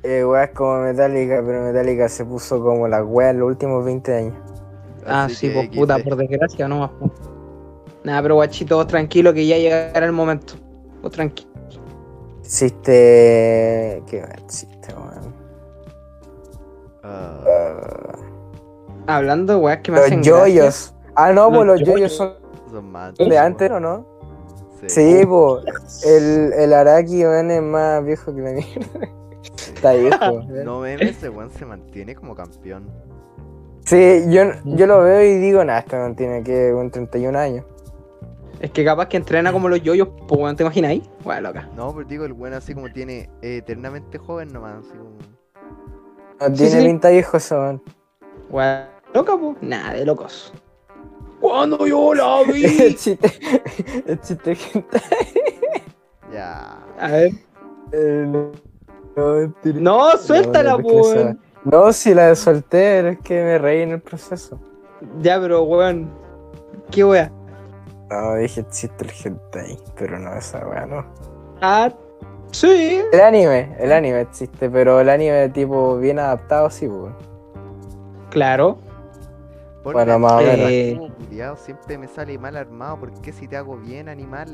eh, 0.03 0.25
weas 0.25 0.51
como 0.51 0.83
Metallica, 0.83 1.43
pero 1.45 1.65
Metallica 1.65 2.09
se 2.09 2.25
puso 2.25 2.63
como 2.63 2.87
la 2.89 3.05
wea 3.05 3.31
en 3.31 3.41
los 3.41 3.49
últimos 3.49 3.85
20 3.85 4.15
años. 4.15 4.35
Ah, 5.05 5.25
Así 5.25 5.35
sí, 5.35 5.51
pues 5.51 5.69
puta, 5.71 5.99
por 5.99 6.17
desgracia, 6.17 6.69
no 6.69 6.79
más. 6.81 6.91
po. 6.91 7.13
Nada, 8.05 8.23
pero 8.23 8.37
guachito, 8.37 8.77
vos 8.77 8.87
tranquilo 8.87 9.35
que 9.35 9.47
ya 9.47 9.59
llegará 9.59 10.07
el 10.07 10.13
momento. 10.13 10.55
Vos 11.03 11.13
tranquilo. 11.13 11.51
Existe. 12.41 14.03
¿Qué 14.07 14.19
wea 14.19 14.37
existe, 14.43 14.95
Ah, 17.09 18.13
Hablando 19.07 19.55
de 19.55 19.59
weas 19.59 19.79
que 19.79 19.91
me 19.91 19.99
los 19.99 20.07
hacen 20.07 20.23
yoyos. 20.23 20.95
Ah, 21.15 21.33
no, 21.33 21.49
pues 21.49 21.67
Los 21.67 21.81
los 21.81 21.89
yoyos 21.89 22.13
son 22.17 22.35
son 22.71 22.93
más 22.93 23.15
de 23.15 23.39
antes, 23.39 23.71
¿o 23.71 23.81
no? 23.81 24.07
Sí. 24.81 24.89
Sí. 24.91 25.27
El, 26.07 26.53
el 26.53 26.73
Araki, 26.73 27.25
weón, 27.25 27.51
es 27.51 27.63
más 27.63 28.05
viejo 28.05 28.35
que 28.35 28.41
la 28.41 28.53
mierda. 28.53 29.09
Está 29.75 29.93
viejo. 29.95 30.43
No 30.65 30.81
memes, 30.81 31.17
ese 31.17 31.29
weón 31.29 31.51
se 31.51 31.65
mantiene 31.65 32.15
como 32.15 32.35
campeón. 32.35 32.89
Sí, 33.85 34.25
yo, 34.29 34.43
yo 34.65 34.87
lo 34.87 35.01
veo 35.01 35.23
y 35.23 35.39
digo, 35.39 35.65
nada, 35.65 35.81
este 35.81 35.97
man 35.97 36.15
tiene 36.15 36.43
que 36.43 36.75
un 36.75 36.91
31 36.91 37.39
años. 37.39 37.65
Es 38.61 38.71
que 38.71 38.85
capaz 38.85 39.09
que 39.09 39.17
entrena 39.17 39.53
como 39.53 39.69
los 39.69 39.81
yoyos, 39.83 40.09
pues 40.27 40.41
weón, 40.41 40.57
¿te 40.57 40.63
imaginas 40.63 40.91
ahí? 40.91 41.03
Bueno, 41.25 41.49
loca. 41.49 41.69
No, 41.75 41.95
pero 41.95 42.07
digo, 42.07 42.25
el 42.25 42.33
weón 42.33 42.55
así 42.55 42.75
como 42.75 42.93
tiene 42.93 43.31
eh, 43.41 43.59
eternamente 43.59 44.19
joven 44.19 44.53
nomás, 44.53 44.85
así 44.85 44.97
como... 44.97 45.38
No 46.41 46.53
tiene 46.53 46.81
sí. 46.81 46.87
pinta 46.87 47.11
viejo 47.11 47.37
ese 47.37 47.55
man. 47.55 47.83
Weón, 48.51 48.85
loca, 49.15 49.37
pues. 49.37 49.57
Nada, 49.61 49.93
de 49.95 50.05
locos. 50.05 50.53
Cuando 51.41 51.87
yo 51.87 52.15
la 52.15 52.41
el 52.47 52.53
vi. 52.53 52.95
chiste. 52.95 53.31
El 54.07 54.21
chiste 54.21 54.55
gente. 54.55 55.01
Ya. 56.33 56.79
A 56.99 57.09
ver. 57.09 57.33
No, 57.93 58.53
no, 59.17 59.27
mentira. 59.35 59.81
No, 59.81 60.17
suéltala, 60.19 60.73
no, 60.73 60.79
pues. 60.81 61.15
no, 61.65 61.81
weón. 61.81 61.93
Si 61.95 62.15
la 62.15 62.35
solté, 62.35 63.01
pero 63.03 63.09
es 63.11 63.19
que 63.21 63.43
me 63.43 63.59
reí 63.59 63.83
en 63.83 63.93
el 63.93 64.01
proceso. 64.01 64.59
Ya, 65.21 65.41
pero 65.41 65.63
weón. 65.63 66.11
¿Qué 66.91 67.05
wea? 67.05 67.31
No, 68.11 68.35
dije 68.37 68.65
chiste 68.71 69.05
el 69.05 69.11
hentai, 69.13 69.79
pero 69.97 70.19
no, 70.19 70.35
esa 70.35 70.67
weá 70.67 70.87
no. 70.87 71.05
Ah, 71.61 71.93
sí. 72.53 73.01
El 73.13 73.21
anime, 73.21 73.77
el 73.79 73.93
anime 73.93 74.23
existe, 74.23 74.69
pero 74.71 75.01
el 75.01 75.09
anime 75.09 75.49
tipo 75.51 75.99
bien 75.99 76.19
adaptado 76.19 76.71
sí, 76.71 76.89
pues. 76.89 77.13
Claro. 78.31 78.79
Bueno, 79.85 80.19
más 80.19 80.33
o 80.33 80.39
menos. 80.39 80.99
juego, 80.99 81.15
culiao, 81.15 81.57
siempre 81.57 81.97
me 81.97 82.09
sale 82.09 82.39
mal 82.39 82.57
armado. 82.57 83.01
¿Por 83.01 83.13
qué 83.21 83.33
si 83.33 83.49
te 83.49 83.57
hago 83.57 83.77
bien, 83.77 84.09
animal? 84.09 84.49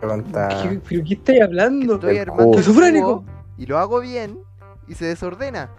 Pregunta. 0.00 0.48
¿Qué, 0.62 0.80
¿Pero 0.88 1.04
qué 1.04 1.14
estáis 1.14 1.42
hablando? 1.42 1.94
Estoy 1.94 2.16
el 2.16 2.30
armando 2.30 2.58
el 2.58 2.64
cubo 2.64 3.24
y 3.58 3.66
lo 3.66 3.78
hago 3.78 4.00
bien 4.00 4.38
y 4.88 4.94
se 4.94 5.04
desordena. 5.04 5.70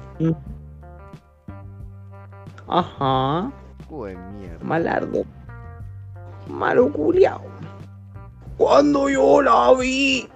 Ajá. 2.67 3.51
Cubo 3.87 4.05
de 4.05 4.15
mierda. 4.15 4.63
Malardo. 4.63 5.23
Malo 6.47 6.91
culiao. 6.91 7.50
Cuando 8.62 9.09
yo 9.09 9.41
la 9.41 9.74
vi. 9.74 10.30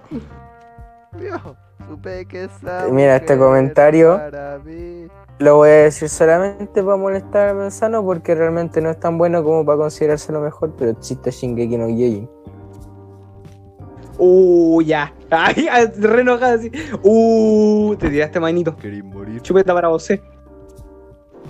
Supe 1.88 2.26
que 2.26 2.44
esa 2.44 2.88
Mira, 2.90 3.14
este 3.14 3.38
comentario. 3.38 4.16
para 4.16 4.58
mí. 4.58 5.06
Lo 5.38 5.54
voy 5.58 5.68
a 5.68 5.72
decir 5.84 6.08
solamente 6.08 6.82
para 6.82 6.96
molestar 6.96 7.50
a 7.50 7.54
Manzano 7.54 8.02
porque 8.04 8.34
realmente 8.34 8.80
no 8.80 8.90
es 8.90 8.98
tan 8.98 9.16
bueno 9.16 9.44
como 9.44 9.64
para 9.64 9.78
considerarse 9.78 10.32
lo 10.32 10.40
mejor, 10.40 10.74
pero 10.76 10.90
existe 10.90 11.30
Shingeki 11.30 11.76
no 11.78 11.86
Kyojin. 11.86 12.28
Uh, 14.18 14.82
ya. 14.82 15.14
Ay, 15.30 15.68
re 15.96 16.22
enojada 16.22 16.54
así. 16.54 16.72
Uh, 17.04 17.94
te 17.96 18.10
tiraste 18.10 18.40
manito. 18.40 18.74
Queréis 18.76 19.04
morir. 19.04 19.40
Chupeta 19.40 19.72
para 19.72 19.86
vos, 19.86 20.10
eh. 20.10 20.20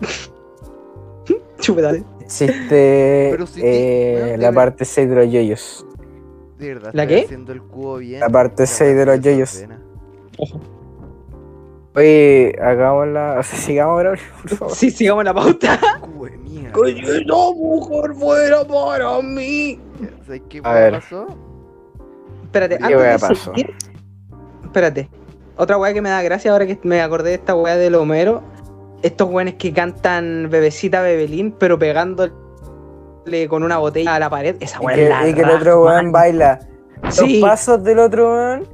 Chupeta. 1.58 1.92
Existe 2.20 3.28
Pero 3.30 3.46
si- 3.46 3.62
eh, 3.64 4.36
la 4.38 4.52
parte 4.52 4.84
6 4.84 5.08
de 5.08 5.14
los 5.14 5.30
yoyos. 5.32 5.85
De 6.58 6.68
verdad, 6.74 6.90
¿La 6.94 7.06
qué? 7.06 7.22
haciendo 7.24 7.52
el 7.52 7.62
cubo 7.62 7.98
bien. 7.98 8.20
La 8.20 8.28
parte 8.30 8.62
La 8.62 8.66
seis 8.66 8.96
de 8.96 9.04
weá 9.04 9.16
los 9.16 9.20
yoyos. 9.20 9.64
Oye, 11.94 12.54
hagámosla, 12.60 13.36
o 13.38 13.42
sea, 13.42 13.58
sigamos 13.58 13.92
ahora, 13.96 14.14
por 14.42 14.50
favor. 14.50 14.74
Sí, 14.76 14.90
sigamos 14.90 15.24
la 15.24 15.32
pauta. 15.32 15.80
Cubo 16.00 16.26
de 16.26 16.36
mierda. 16.36 16.72
Que 16.72 16.92
si 16.94 17.00
esa 17.00 17.34
mujer 17.54 18.14
fuera 18.14 18.64
para 18.64 19.22
mí. 19.22 19.80
¿Sabes 20.26 20.42
qué 20.48 20.60
A 20.62 20.72
ver. 20.74 20.92
pasó? 20.92 21.26
Espérate, 22.44 22.78
¿Qué 22.78 22.84
antes 22.84 23.00
de 23.00 23.18
pasó? 23.18 23.34
seguir, 23.54 23.74
Espérate. 24.64 25.08
Otra 25.56 25.78
weá 25.78 25.94
que 25.94 26.02
me 26.02 26.10
da 26.10 26.20
gracia 26.22 26.52
ahora 26.52 26.66
que 26.66 26.78
me 26.82 27.00
acordé 27.00 27.30
de 27.30 27.36
esta 27.36 27.54
weá 27.54 27.76
del 27.76 27.94
Homero. 27.94 28.42
Estos 29.02 29.28
weones 29.30 29.54
que 29.54 29.72
cantan 29.72 30.48
Bebecita 30.50 31.00
Bebelín, 31.00 31.52
pero 31.52 31.78
pegándole 31.78 32.32
con 33.48 33.62
una 33.62 33.78
botella 33.78 34.14
a 34.14 34.18
la 34.18 34.30
pared. 34.30 34.56
Esa 34.60 34.78
Y 34.82 35.08
la 35.08 35.22
que, 35.22 35.30
y 35.30 35.34
que 35.34 35.40
el 35.42 35.50
otro 35.50 35.84
weón 35.84 36.12
baila. 36.12 36.60
Sí. 37.10 37.40
Los 37.40 37.50
pasos 37.50 37.82
del 37.82 37.98
otro 37.98 38.32
weón. 38.32 38.68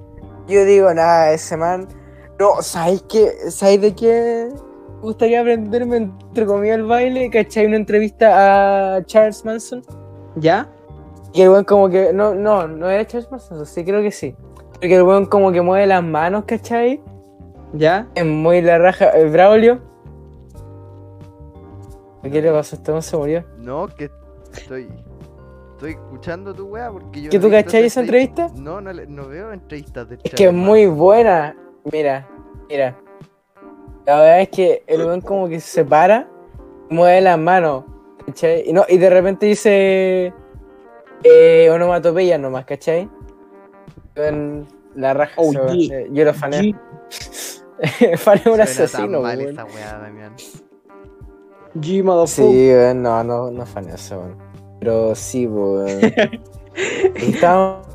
Yo 0.48 0.64
digo, 0.64 0.92
nada, 0.92 1.32
ese 1.32 1.56
man. 1.56 1.88
No, 2.38 2.60
¿sabéis 2.60 3.02
qué? 3.08 3.32
¿Sabéis 3.50 3.80
de 3.80 3.94
qué? 3.94 4.48
Gustaría 5.00 5.40
aprenderme 5.40 5.96
entre 5.96 6.46
comillas 6.46 6.76
el 6.76 6.84
baile. 6.84 7.30
¿Cachai? 7.30 7.66
Una 7.66 7.76
entrevista 7.76 8.96
a 8.96 9.04
Charles 9.04 9.44
Manson. 9.44 9.82
¿Ya? 10.36 10.68
Y 11.32 11.42
el 11.42 11.48
weón 11.48 11.64
como 11.64 11.88
que. 11.88 12.12
No, 12.12 12.34
no, 12.34 12.68
no 12.68 12.90
era 12.90 13.06
Charles 13.06 13.30
Manson, 13.30 13.64
sí, 13.66 13.84
creo 13.84 14.02
que 14.02 14.10
sí. 14.10 14.36
Porque 14.74 14.96
el 14.96 15.02
weón 15.02 15.26
como 15.26 15.52
que 15.52 15.62
mueve 15.62 15.86
las 15.86 16.02
manos, 16.02 16.44
¿cachai? 16.46 17.00
¿Ya? 17.72 18.08
Es 18.14 18.24
muy 18.24 18.60
la 18.60 18.78
raja. 18.78 19.10
¿El 19.10 19.30
Braulio? 19.30 19.80
¿Qué 22.22 22.42
le 22.42 22.52
pasó? 22.52 22.76
¿Este 22.76 22.90
weón 22.90 23.02
se 23.02 23.16
murió? 23.16 23.44
No, 23.58 23.88
que 23.88 24.10
estoy. 24.60 24.88
Estoy 25.72 25.92
escuchando 25.92 26.54
tu 26.54 26.66
weá 26.68 26.90
porque 26.92 27.22
yo. 27.22 27.30
¿Que 27.30 27.38
no 27.38 27.44
tú 27.46 27.50
cachai 27.50 27.84
esa 27.84 28.00
entrevista? 28.00 28.48
No, 28.54 28.80
no, 28.80 28.92
le- 28.92 29.06
no 29.06 29.26
veo 29.28 29.52
entrevistas 29.52 30.08
de 30.08 30.18
Es 30.22 30.32
que 30.34 30.46
es 30.46 30.52
muy 30.52 30.86
buena. 30.86 31.56
Mira, 31.90 32.28
mira. 32.68 32.96
La 34.06 34.16
verdad 34.20 34.40
es 34.42 34.48
que 34.48 34.82
el 34.86 35.00
weón 35.04 35.20
como 35.20 35.48
que 35.48 35.60
se 35.60 35.84
para, 35.84 36.28
mueve 36.90 37.20
las 37.20 37.38
manos, 37.38 37.84
¿cachai? 38.26 38.64
Y, 38.68 38.72
no, 38.72 38.84
y 38.88 38.98
de 38.98 39.10
repente 39.10 39.46
dice 39.46 40.32
eh, 41.24 41.70
onomatopeya 41.70 42.38
nomás, 42.38 42.64
¿cachai? 42.64 43.08
Weón, 44.16 44.66
la 44.94 45.14
raja. 45.14 45.34
Oh, 45.36 45.52
yeah. 45.72 46.06
Yo 46.10 46.24
lo 46.24 46.34
faneo. 46.34 46.60
G, 46.60 46.76
faneo 48.18 48.54
un 48.54 48.60
asesino, 48.60 49.02
tan 49.02 49.22
mal 49.22 49.38
weón. 49.38 49.50
esa 49.52 49.64
weá, 49.64 49.98
Damián. 49.98 50.34
G 51.76 52.02
motherfucker. 52.02 52.52
Sí, 52.52 52.70
weón, 52.70 53.02
no, 53.02 53.24
no, 53.24 53.50
no 53.50 53.66
faneo 53.66 53.94
ese 53.94 54.16
weón. 54.16 54.36
Pero 54.80 55.14
sí, 55.14 55.46
weón. 55.46 55.88
¿Y 57.16 57.30
estábamos 57.34 57.86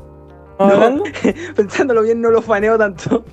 No. 0.58 0.64
hablando? 0.64 1.04
Pensándolo 1.56 2.02
bien, 2.02 2.20
no 2.20 2.30
lo 2.30 2.42
faneo 2.42 2.76
tanto. 2.78 3.24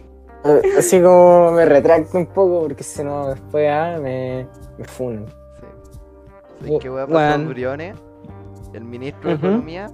Eh, 0.44 0.62
Así 0.78 1.02
como 1.02 1.52
me 1.54 1.66
retracto 1.66 2.18
un 2.20 2.28
poco 2.28 2.62
porque 2.62 2.84
si 2.84 3.04
no 3.04 3.30
después 3.30 3.68
ah, 3.72 3.98
me, 4.02 4.48
me 4.78 4.86
funan. 4.86 5.26
Sí. 5.28 5.66
¿Sabes 6.60 6.80
qué 6.82 6.90
weá 6.90 7.08
pasó 7.08 7.18
Weón. 7.18 7.42
en 7.42 7.50
Briones? 7.50 7.96
El 8.74 8.84
ministro 8.86 9.30
de. 9.30 9.36
Economía. 9.38 9.88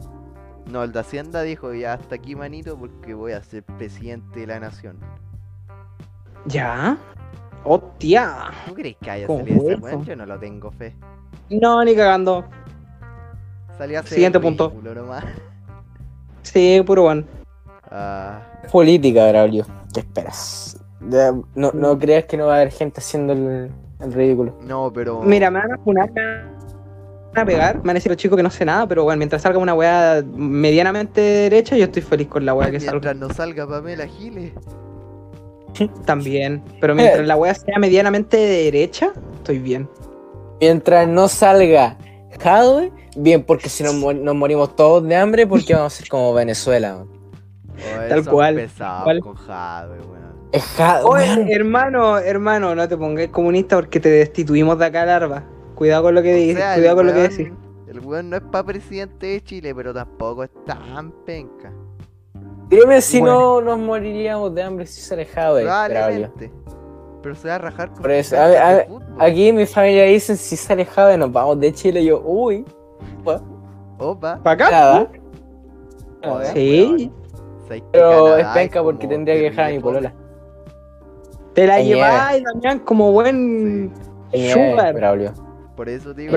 No, 0.70 0.84
el 0.84 0.92
de 0.92 1.00
Hacienda 1.00 1.42
dijo 1.42 1.74
ya 1.74 1.94
hasta 1.94 2.16
aquí, 2.16 2.36
manito, 2.36 2.78
porque 2.78 3.14
voy 3.14 3.32
a 3.32 3.42
ser 3.44 3.64
presidente 3.64 4.42
de 4.42 4.48
la 4.48 4.60
nación. 4.60 4.98
¿Ya? 6.46 6.98
¡Hostia! 7.64 8.52
¿Tú 8.68 8.74
crees 8.74 8.96
que 9.02 9.12
haya 9.12 9.28
¿Cómo 9.28 9.40
salido 9.40 9.70
ese 9.70 9.82
weón? 9.82 10.06
Yo 10.06 10.16
no 10.16 10.26
lo 10.26 10.40
tengo 10.40 10.72
fe. 10.72 10.96
No, 11.50 11.84
ni 11.84 11.96
cagando. 11.96 12.46
Salió 13.78 14.04
Siguiente 14.04 14.40
punto. 14.40 14.74
nomás. 14.96 15.26
Sí, 16.44 16.82
puro 16.86 17.06
one. 17.06 17.26
Ah, 17.90 18.42
Política, 18.72 19.28
Braulio. 19.30 19.66
¿Qué 19.94 20.00
esperas? 20.02 20.78
No, 21.56 21.72
no 21.74 21.98
creas 21.98 22.26
que 22.26 22.38
no 22.38 22.46
va 22.48 22.54
a 22.54 22.56
haber 22.58 22.72
gente 22.72 23.00
haciendo 23.00 23.34
el, 23.34 23.72
el 24.00 24.14
ridículo. 24.14 24.58
no, 24.62 24.92
pero. 24.94 25.22
Mira, 25.22 25.50
me 25.52 25.60
van 25.60 25.74
a 25.74 25.78
funar, 25.80 26.12
me 26.12 26.22
van 26.24 27.38
a 27.38 27.46
pegar. 27.46 27.76
Me 27.78 27.82
van 27.82 27.90
a 27.90 27.94
decir 27.96 28.12
los 28.12 28.18
chicos 28.18 28.38
que 28.38 28.44
no 28.44 28.50
sé 28.52 28.66
nada, 28.66 28.88
pero 28.88 29.04
bueno, 29.04 29.18
mientras 29.18 29.42
salga 29.42 29.58
una 29.60 29.74
weá 29.74 30.24
medianamente 30.36 31.20
derecha, 31.22 31.76
yo 31.76 31.86
estoy 31.86 32.02
feliz 32.04 32.28
con 32.28 32.46
la 32.46 32.54
weá 32.54 32.68
que 32.72 32.78
Mientras 32.80 33.04
salga. 33.04 33.14
no 33.14 33.34
salga 33.34 33.68
Pamela 33.68 34.06
Giles. 34.08 34.54
También. 36.06 36.64
Pero 36.80 36.96
mientras 36.96 37.26
la 37.26 37.36
weá 37.38 37.54
sea 37.54 37.78
medianamente 37.80 38.38
derecha, 38.38 39.12
estoy 39.36 39.60
bien. 39.60 39.90
Mientras 40.60 41.08
no 41.08 41.28
salga 41.28 41.98
Jadwe, 42.40 42.92
bien, 43.18 43.44
porque 43.44 43.70
si 43.70 43.84
nos, 43.84 43.96
mo- 43.96 44.14
nos 44.14 44.36
morimos 44.36 44.76
todos 44.76 45.04
de 45.08 45.16
hambre, 45.16 45.48
porque 45.48 45.74
vamos 45.74 45.94
a 45.94 45.98
ser 45.98 46.08
como 46.08 46.34
Venezuela. 46.34 47.04
Oh, 47.04 47.08
Tal 48.10 48.26
cual, 48.28 48.70
cual. 49.04 49.20
con 49.22 49.36
Jadwe, 49.36 49.98
weón. 50.02 50.22
Es. 50.52 50.64
Oye, 51.04 51.36
weón. 51.36 51.50
hermano, 51.50 52.18
hermano, 52.20 52.76
no 52.76 52.88
te 52.88 52.98
pongas 52.98 53.28
comunista 53.30 53.78
porque 53.78 54.00
te 54.00 54.10
destituimos 54.10 54.78
de 54.78 54.86
acá, 54.86 55.06
larva. 55.06 55.44
Cuidado 55.76 56.04
con 56.04 56.16
lo 56.16 56.22
que 56.22 56.34
dices, 56.36 56.64
cuidado 56.76 56.98
con 56.98 57.08
lo 57.08 57.14
que 57.14 57.20
decís. 57.22 57.52
El 57.88 58.00
weón 58.02 58.30
no 58.30 58.38
es 58.38 58.44
para 58.52 58.64
presidente 58.66 59.26
de 59.28 59.44
Chile, 59.44 59.74
pero 59.74 59.94
tampoco 59.94 60.44
es 60.44 60.52
tan 60.66 61.12
penca. 61.26 61.74
Dime 62.72 63.02
si 63.02 63.20
Bueno. 63.20 63.60
no 63.60 63.62
nos 63.62 63.78
moriríamos 63.80 64.56
de 64.56 64.64
hambre 64.64 64.86
si 64.88 65.02
sale 65.02 65.26
Jadwe, 65.26 65.64
Braulio. 65.66 65.94
Probablemente. 65.94 66.52
Pero 67.22 67.36
se 67.36 67.48
va 67.50 67.56
a 67.56 67.58
rajar 67.60 67.90
con 67.92 68.02
Por 68.02 68.12
eso, 68.12 68.36
a 68.38 68.44
a 68.46 68.74
de. 68.76 68.88
Aquí 69.20 69.52
mi 69.54 69.66
familia 69.68 70.06
dicen 70.06 70.38
si 70.38 70.56
sale 70.56 70.86
Jadwe 70.86 71.18
nos 71.18 71.32
vamos 71.32 71.60
de 71.60 71.72
Chile. 71.74 72.04
Yo, 72.04 72.22
uy, 72.22 72.66
Opa. 74.00 74.40
¿Para 74.42 74.52
acá? 74.54 74.72
nada. 74.72 75.00
Joder, 75.00 75.22
Nada. 76.24 76.46
Sí. 76.54 76.86
weón. 76.98 77.12
¿Sabes 77.68 77.82
que 77.82 77.88
Pero 77.92 78.38
es 78.38 78.48
penca 78.48 78.82
porque 78.84 79.08
tendría 79.08 79.36
que 79.36 79.42
dejar 79.44 79.66
a 79.66 79.70
mi 79.70 79.80
polola. 79.80 80.14
Te 81.54 81.68
la 81.68 81.82
lleváis, 81.82 82.44
Damián, 82.44 82.80
como 82.80 83.12
buen 83.12 83.92
Eh, 84.32 84.52
sugar. 84.54 84.94
Braulio. 84.96 85.34
Por 85.76 85.90
eso 85.90 86.14
digo, 86.14 86.36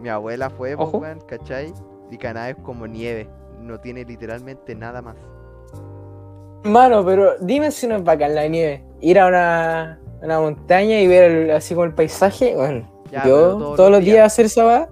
mi, 0.00 0.08
abuela 0.08 0.48
fue, 0.50 0.76
pues, 0.76 0.88
Ojo. 0.88 0.98
weón, 0.98 1.20
¿cachai? 1.26 1.72
Y 2.10 2.16
Canadá 2.16 2.50
es 2.50 2.56
como 2.62 2.86
nieve. 2.86 3.28
No 3.60 3.78
tiene 3.80 4.04
literalmente 4.04 4.74
nada 4.74 5.00
más. 5.02 5.16
Hermano, 6.64 7.04
pero 7.04 7.32
dime 7.40 7.70
si 7.70 7.86
no 7.86 7.96
es 7.96 8.04
bacán 8.04 8.34
la 8.34 8.46
nieve. 8.48 8.84
Ir 9.00 9.18
a 9.18 9.26
una, 9.28 10.00
una 10.22 10.40
montaña 10.40 11.00
y 11.00 11.06
ver 11.06 11.30
el- 11.30 11.50
así 11.52 11.74
como 11.74 11.84
el 11.86 11.94
paisaje. 11.94 12.54
Bueno, 12.54 12.90
Ya, 13.10 13.24
yo 13.26 13.56
todos, 13.76 13.90
los 13.90 14.00
días. 14.04 14.26
hacer 14.26 14.46
esa 14.46 14.64
va. 14.64 14.88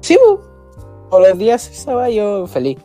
Sí, 0.00 0.16
pues. 0.18 0.46
Todos 1.10 1.28
los 1.28 1.38
días 1.38 1.62
hacer 1.62 1.74
esa 1.74 1.94
va, 1.94 2.10
yo 2.10 2.46
feliz. 2.46 2.78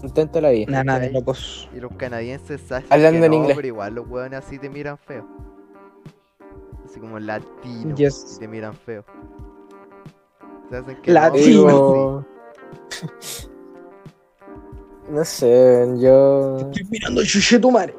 Contento 0.00 0.34
de 0.38 0.42
la 0.42 0.50
vida. 0.50 0.70
Nada, 0.70 0.84
nada, 0.84 1.08
locos. 1.10 1.68
Y 1.74 1.80
los 1.80 1.92
canadienses 1.96 2.60
saben 2.62 2.86
Hablando 2.88 3.20
que 3.20 3.26
en 3.26 3.30
no, 3.32 3.36
inglés. 3.38 3.56
pero 3.56 3.68
igual 3.68 3.94
los 3.94 4.08
weones 4.08 4.38
así 4.38 4.58
te 4.58 4.70
miran 4.70 4.96
feo. 4.96 5.26
Así 6.86 6.98
como 6.98 7.18
latino. 7.18 7.94
Yes. 7.96 8.36
Y 8.36 8.40
te 8.40 8.48
miran 8.48 8.72
feo. 8.74 9.04
Se 10.70 10.76
hacen 10.78 11.02
que 11.02 11.10
Latino. 11.12 11.66
no, 11.66 11.66
pero 11.66 11.76
Digo, 11.92 12.26
No 15.10 15.24
sé, 15.24 15.86
yo. 15.98 16.58
Estoy 16.58 16.84
mirando 16.90 17.24
chuche 17.24 17.58
tu 17.58 17.70
madre. 17.70 17.94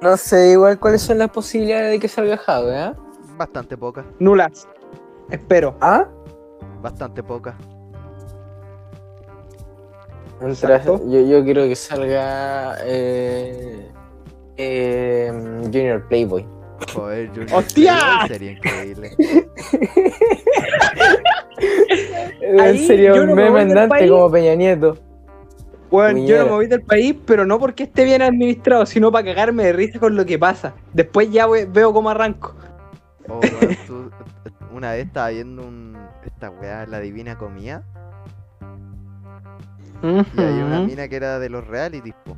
No 0.00 0.16
sé 0.16 0.52
igual 0.52 0.78
cuáles 0.78 1.02
son 1.02 1.18
las 1.18 1.28
posibilidades 1.30 1.90
de 1.92 1.98
que 1.98 2.08
salga 2.08 2.36
Jadwe, 2.38 2.84
¿eh? 2.86 2.92
Bastante 3.36 3.76
poca. 3.76 4.04
Nulas. 4.18 4.66
Espero. 5.30 5.76
¿Ah? 5.80 6.06
Bastante 6.82 7.22
poca. 7.22 7.56
Mientras- 10.40 10.80
Exacto. 10.86 11.00
yo, 11.08 11.20
yo 11.20 11.44
quiero 11.44 11.62
que 11.64 11.76
salga 11.76 12.76
eh, 12.82 13.90
eh, 14.56 15.32
Junior 15.64 16.06
Playboy. 16.08 16.46
Joder, 16.94 17.28
Junior 17.28 17.54
¡Hostia! 17.54 17.96
Playboy 17.98 18.28
sería 18.28 18.50
increíble. 18.52 19.10
Ahí 22.60 22.86
sería 22.86 23.14
un 23.14 23.26
no 23.28 23.34
me 23.34 23.44
meme 23.44 23.60
andante 23.62 24.08
como 24.08 24.30
Peña 24.30 24.54
Nieto. 24.54 24.96
Bueno, 25.94 26.18
yo 26.26 26.38
no 26.38 26.44
me 26.46 26.50
voy 26.50 26.66
del 26.66 26.82
país, 26.82 27.14
pero 27.24 27.46
no 27.46 27.58
porque 27.60 27.84
esté 27.84 28.04
bien 28.04 28.20
administrado, 28.20 28.84
sino 28.84 29.12
para 29.12 29.24
cagarme 29.26 29.62
de 29.64 29.72
risa 29.72 30.00
con 30.00 30.16
lo 30.16 30.26
que 30.26 30.36
pasa. 30.38 30.74
Después 30.92 31.30
ya 31.30 31.46
voy- 31.46 31.66
veo 31.66 31.92
cómo 31.92 32.10
arranco. 32.10 32.56
Oh, 33.28 33.38
tú- 33.86 34.10
una 34.72 34.90
vez 34.92 35.06
estaba 35.06 35.28
viendo 35.28 35.62
un, 35.62 35.96
esta 36.24 36.50
weá, 36.50 36.84
la 36.86 36.98
divina 36.98 37.38
comida. 37.38 37.84
Y 40.02 40.40
había 40.40 40.64
una 40.66 40.80
mina 40.80 41.08
que 41.08 41.16
era 41.16 41.38
de 41.38 41.48
los 41.48 41.66
reality, 41.66 42.12
po. 42.24 42.36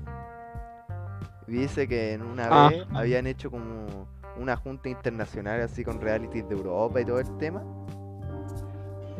Y 1.48 1.52
dice 1.52 1.88
que 1.88 2.12
en 2.12 2.22
una 2.22 2.48
Ah. 2.50 2.68
vez 2.68 2.84
habían 2.94 3.26
hecho 3.26 3.50
como 3.50 4.07
una 4.38 4.57
junta 4.57 4.88
internacional 4.90 5.62
así 5.62 5.82
con 5.82 6.00
realities 6.00 6.46
de 6.48 6.54
Europa 6.54 7.00
y 7.00 7.04
todo 7.07 7.20
el 7.20 7.38
tema. 7.38 7.62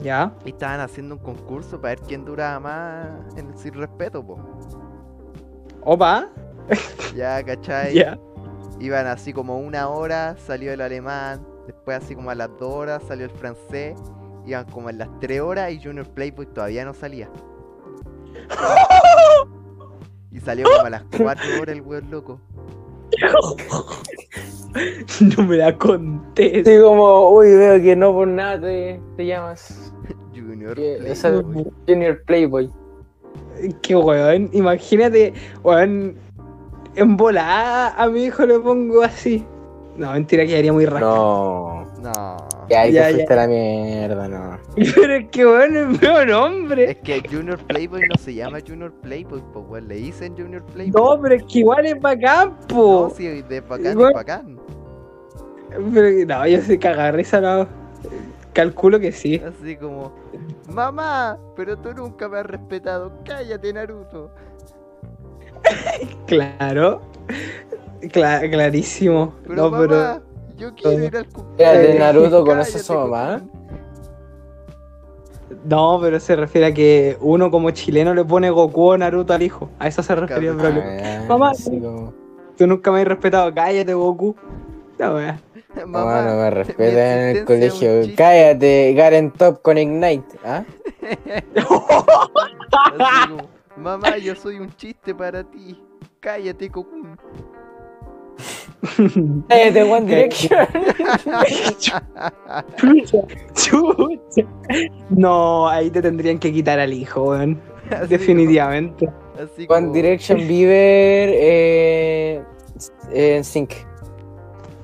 Ya. 0.03 0.33
Y 0.45 0.51
estaban 0.51 0.81
haciendo 0.81 1.15
un 1.15 1.21
concurso 1.21 1.81
para 1.81 1.95
ver 1.95 2.01
quién 2.07 2.25
duraba 2.25 2.61
más 2.61 3.37
en 3.37 3.49
el 3.49 3.57
sin 3.57 3.75
respeto, 3.75 4.25
po. 4.25 4.39
Opa. 5.83 6.29
Ya, 7.15 7.43
¿cachai? 7.43 7.95
Ya. 7.95 8.19
Iban 8.81 9.07
así 9.07 9.33
como 9.33 9.59
una 9.59 9.89
hora, 9.89 10.37
salió 10.37 10.73
el 10.73 10.81
alemán, 10.81 11.47
después 11.67 11.97
así 12.05 12.15
como 12.15 12.31
a 12.31 12.35
las 12.35 12.49
dos 12.59 12.75
horas 12.75 13.03
salió 13.07 13.25
el 13.25 13.31
francés, 13.31 13.97
iban 14.45 14.65
como 14.67 14.91
en 14.91 14.99
las 14.99 15.09
tres 15.21 15.41
horas 15.41 15.73
y 15.73 15.83
Junior 15.83 16.07
Playboy 16.09 16.47
todavía 16.47 16.85
no 16.85 16.93
salía. 16.93 17.31
Y 20.33 20.41
salió 20.41 20.67
como 20.71 20.87
a 20.87 20.91
las 20.91 21.03
cuatro 21.17 21.47
horas 21.63 21.75
el 21.75 21.81
weón 21.81 22.11
loco. 22.11 22.39
No 25.37 25.43
me 25.45 25.57
la 25.57 25.77
conté. 25.77 26.61
Así 26.61 26.81
como, 26.83 27.31
uy, 27.31 27.47
veo 27.49 27.81
que 27.81 27.97
no 27.97 28.13
por 28.13 28.29
nada 28.29 28.61
te, 28.61 29.01
te 29.17 29.27
llamas 29.27 29.93
Junior 30.35 30.75
que- 30.75 30.97
Playboy. 30.99 31.11
esa- 31.13 31.43
Junior 31.89 32.23
Playboy. 32.27 32.71
Qué 33.81 33.97
weón, 33.97 34.51
imagínate, 34.53 35.33
weón, 35.63 36.17
en 36.95 37.17
volada 37.17 37.95
a 37.97 38.07
mi 38.09 38.25
hijo 38.25 38.45
le 38.45 38.59
pongo 38.61 39.03
así. 39.03 39.47
No, 39.97 40.13
mentira, 40.13 40.45
quedaría 40.45 40.75
muy 40.75 40.85
raro. 40.85 41.07
No. 41.07 41.87
No. 42.15 42.37
Ya, 42.71 42.83
ahí 42.83 42.93
Ya, 42.93 43.05
te 43.07 43.09
ya. 43.11 43.15
fuiste 43.17 43.37
la 43.37 43.47
mierda, 43.49 44.29
no. 44.29 44.59
Pero 44.95 45.15
es 45.15 45.29
que 45.31 45.45
weón 45.47 45.77
es 45.77 46.01
mi 46.03 46.27
nombre. 46.27 46.91
Es 46.93 46.97
que 46.99 47.23
Junior 47.29 47.59
Playboy 47.67 48.03
no 48.09 48.15
se 48.19 48.35
llama 48.35 48.59
Junior 48.67 48.93
Playboy, 49.03 49.43
pues 49.53 49.65
weón, 49.69 49.89
le 49.89 49.95
dicen 49.97 50.37
Junior 50.37 50.65
Playboy. 50.67 51.03
No, 51.03 51.21
pero 51.21 51.35
es 51.35 51.43
que 51.45 51.59
igual 51.61 51.85
es 51.87 52.01
bacán, 52.01 52.57
No, 52.61 52.67
po. 52.69 53.13
sí, 53.17 53.43
de 53.43 53.61
bacán, 53.61 53.93
Igual- 53.93 54.11
es 54.11 54.15
bacán. 54.15 54.61
Pero, 55.93 56.27
no, 56.27 56.47
yo 56.47 56.61
sé 56.63 56.79
cagar 56.79 57.15
risa, 57.17 57.41
no. 57.41 57.67
Calculo 58.53 58.99
que 59.01 59.13
sí. 59.13 59.43
Así 59.45 59.77
como, 59.77 60.13
mamá, 60.69 61.39
pero 61.57 61.77
tú 61.77 61.93
nunca 61.93 62.29
me 62.29 62.39
has 62.39 62.47
respetado, 62.47 63.13
cállate 63.25 63.73
Naruto. 63.73 64.31
Claro. 66.27 67.01
Cla- 68.01 68.49
clarísimo. 68.51 69.35
Pero 69.47 69.55
no, 69.71 69.79
pero. 69.79 70.23
Yo 70.57 70.75
quiero 70.75 71.05
ir 71.05 71.17
al 71.17 71.27
cumpleaños. 71.29 71.99
Naruto 71.99 72.45
conoce 72.45 72.79
a 72.79 72.83
su 72.83 72.95
mamá. 72.95 73.43
No, 75.65 75.99
pero 76.01 76.19
se 76.21 76.37
refiere 76.37 76.67
a 76.69 76.75
que 76.75 77.17
uno 77.21 77.51
como 77.51 77.71
chileno 77.71 78.15
le 78.15 78.25
pone 78.25 78.51
Goku 78.51 78.91
o 78.91 78.99
Naruto 78.99 79.33
al 79.33 79.43
hijo. 79.43 79.69
A 79.79 79.89
eso 79.89 80.03
se 80.03 80.15
refería 80.15 80.51
el 80.51 80.57
problema. 80.57 80.87
Ah, 81.03 81.25
Mamá. 81.29 81.53
como, 81.65 82.13
Tú 82.57 82.67
nunca 82.67 82.91
me 82.91 83.01
has 83.03 83.07
respetado, 83.09 83.53
cállate 83.55 83.95
Goku. 83.95 84.35
No, 84.99 85.15
wea. 85.15 85.41
Mamá, 85.87 86.23
no 86.23 86.37
me 86.37 86.51
respetan 86.51 87.19
en 87.19 87.37
el 87.37 87.45
colegio. 87.45 87.91
Cállate, 88.17 88.95
Garen 88.95 89.31
Top 89.31 89.61
con 89.61 89.77
Ignite. 89.77 90.39
¿Ah? 90.45 90.65
Así 92.99 93.37
mamá, 93.77 94.17
yo 94.19 94.35
soy 94.35 94.59
un 94.59 94.75
chiste 94.77 95.15
para 95.15 95.45
ti. 95.45 95.81
Cállate, 96.21 96.71
Cállate, 99.49 99.83
One 99.83 100.07
Direction. 100.07 100.67
Chucha, 102.77 102.77
chucha. 103.55 104.43
No, 105.11 105.69
ahí 105.69 105.91
te 105.91 106.03
tendrían 106.03 106.39
que 106.39 106.53
quitar 106.53 106.79
al 106.79 106.93
hijo, 106.93 107.31
weón. 107.31 107.61
Así 107.91 108.09
Definitivamente. 108.09 109.07
como- 109.07 109.45
así 109.45 109.67
One 109.69 109.93
Direction, 109.93 110.39
Bieber, 110.49 111.31
eh, 111.33 112.43
en 113.13 113.45
Sync. 113.45 113.73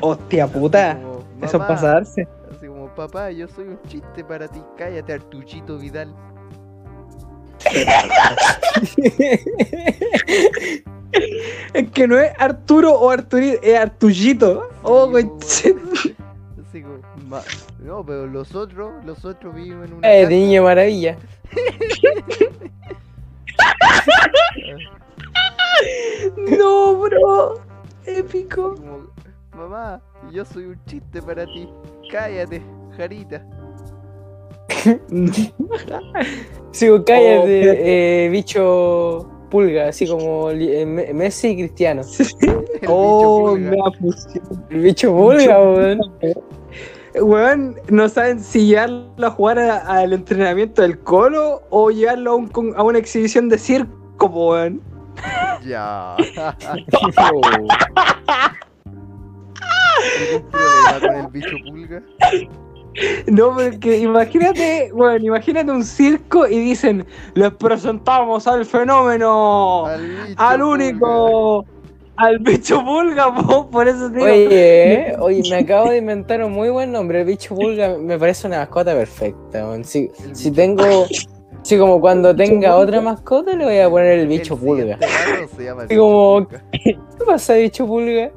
Hostia 0.00 0.46
puta. 0.46 0.98
como, 1.00 1.22
Eso 1.42 1.58
"Mamá", 1.58 1.68
pasa 1.68 1.86
darse. 1.88 2.28
Así 2.56 2.66
como, 2.66 2.86
papá, 2.94 3.30
yo 3.30 3.48
soy 3.48 3.68
un 3.68 3.78
chiste 3.88 4.24
para 4.24 4.48
ti. 4.48 4.60
Cállate, 4.76 5.12
Artuchito 5.14 5.78
Vidal. 5.78 6.14
Es 11.74 11.90
que 11.90 12.06
no 12.08 12.18
es 12.18 12.32
Arturo 12.38 12.94
o 12.94 13.10
Arturito, 13.10 13.58
es 13.62 13.78
Artullito. 13.78 14.68
Oh, 14.82 15.10
"Ma- 17.28 17.42
no, 17.80 18.04
pero 18.04 18.26
los 18.26 18.54
otros, 18.54 19.04
los 19.04 19.24
otros 19.24 19.54
viven 19.54 19.84
en 19.84 19.92
una 19.94 20.12
Eh, 20.12 20.26
de 20.26 20.34
Niño 20.34 20.62
Maravilla. 20.64 21.16
No, 26.58 26.96
bro. 26.96 27.54
Épico. 28.06 28.74
Como, 28.74 29.06
mamá, 29.56 30.00
yo 30.32 30.44
soy 30.44 30.64
un 30.66 30.78
chiste 30.86 31.20
para 31.22 31.44
ti. 31.46 31.68
Cállate, 32.10 32.62
Jarita. 32.96 33.44
Sigo, 36.72 37.04
cállate, 37.04 37.70
Oh, 37.70 37.74
eh, 37.76 38.28
bicho 38.30 39.28
pulga, 39.52 39.88
así 39.88 40.08
como 40.08 40.50
eh, 40.50 40.84
Me- 40.86 41.12
Messi 41.12 41.48
y 41.50 41.56
Cristiano. 41.58 42.00
El 42.18 42.26
oh, 42.88 43.54
bicho 43.54 43.70
me 43.70 43.76
pulga. 43.76 43.98
fusión. 44.00 44.64
El 44.70 44.80
bicho 44.80 45.12
pulga, 45.14 45.60
weón. 45.62 46.00
Weón, 47.20 47.76
no 47.90 48.08
saben 48.08 48.40
si 48.40 48.64
llevarlo 48.66 49.26
a 49.26 49.30
jugar 49.30 49.58
al 49.58 50.14
entrenamiento 50.14 50.80
del 50.80 50.98
colo 50.98 51.60
o 51.68 51.90
llevarlo 51.90 52.32
a, 52.32 52.36
un 52.36 52.48
con- 52.48 52.72
a 52.74 52.82
una 52.82 52.98
exhibición 52.98 53.50
de 53.50 53.58
circo, 53.58 54.26
weón. 54.26 54.80
Ya. 55.66 56.16
¿Algún 56.66 56.86
problema 60.50 61.00
con 61.00 61.14
el 61.16 61.26
bicho 61.28 61.56
pulga? 61.68 62.02
No, 63.26 63.54
porque 63.54 63.98
imagínate, 63.98 64.90
weón, 64.92 65.24
imagínate 65.24 65.70
un 65.70 65.82
circo 65.84 66.46
y 66.46 66.58
dicen, 66.58 67.06
les 67.34 67.50
presentamos 67.54 68.46
al 68.46 68.64
fenómeno, 68.66 69.86
Al, 69.86 70.00
bicho 70.06 70.34
al 70.42 70.60
pulga. 70.60 70.66
único, 70.72 71.64
al 72.16 72.38
bicho 72.40 72.84
pulga, 72.84 73.34
po, 73.46 73.68
por 73.70 73.88
eso 73.88 74.08
digo. 74.10 74.26
Oye, 74.26 75.16
oye, 75.20 75.42
me 75.50 75.56
acabo 75.56 75.90
de 75.90 75.98
inventar 75.98 76.44
un 76.44 76.52
muy 76.52 76.68
buen 76.68 76.92
nombre. 76.92 77.20
El 77.20 77.26
bicho 77.26 77.54
pulga 77.54 77.96
me 77.98 78.18
parece 78.18 78.46
una 78.46 78.58
mascota 78.58 78.92
perfecta. 78.92 79.66
Si, 79.84 80.10
si 80.32 80.50
tengo, 80.50 81.06
si 81.62 81.78
como 81.78 81.98
cuando 82.00 82.36
tenga 82.36 82.76
otra 82.76 83.00
mascota 83.00 83.54
le 83.54 83.64
voy 83.64 83.78
a 83.78 83.88
poner 83.88 84.18
el 84.18 84.26
bicho 84.26 84.54
El 84.54 84.60
pulga. 84.60 84.98
se 85.56 85.64
llama 85.64 85.82
el 85.84 85.92
Y 85.92 85.94
bicho 85.94 86.02
como- 86.02 86.44
pulga. 86.46 86.62
¿Qué 86.72 87.24
pasa, 87.24 87.54
bicho 87.54 87.86
pulga? 87.86 88.30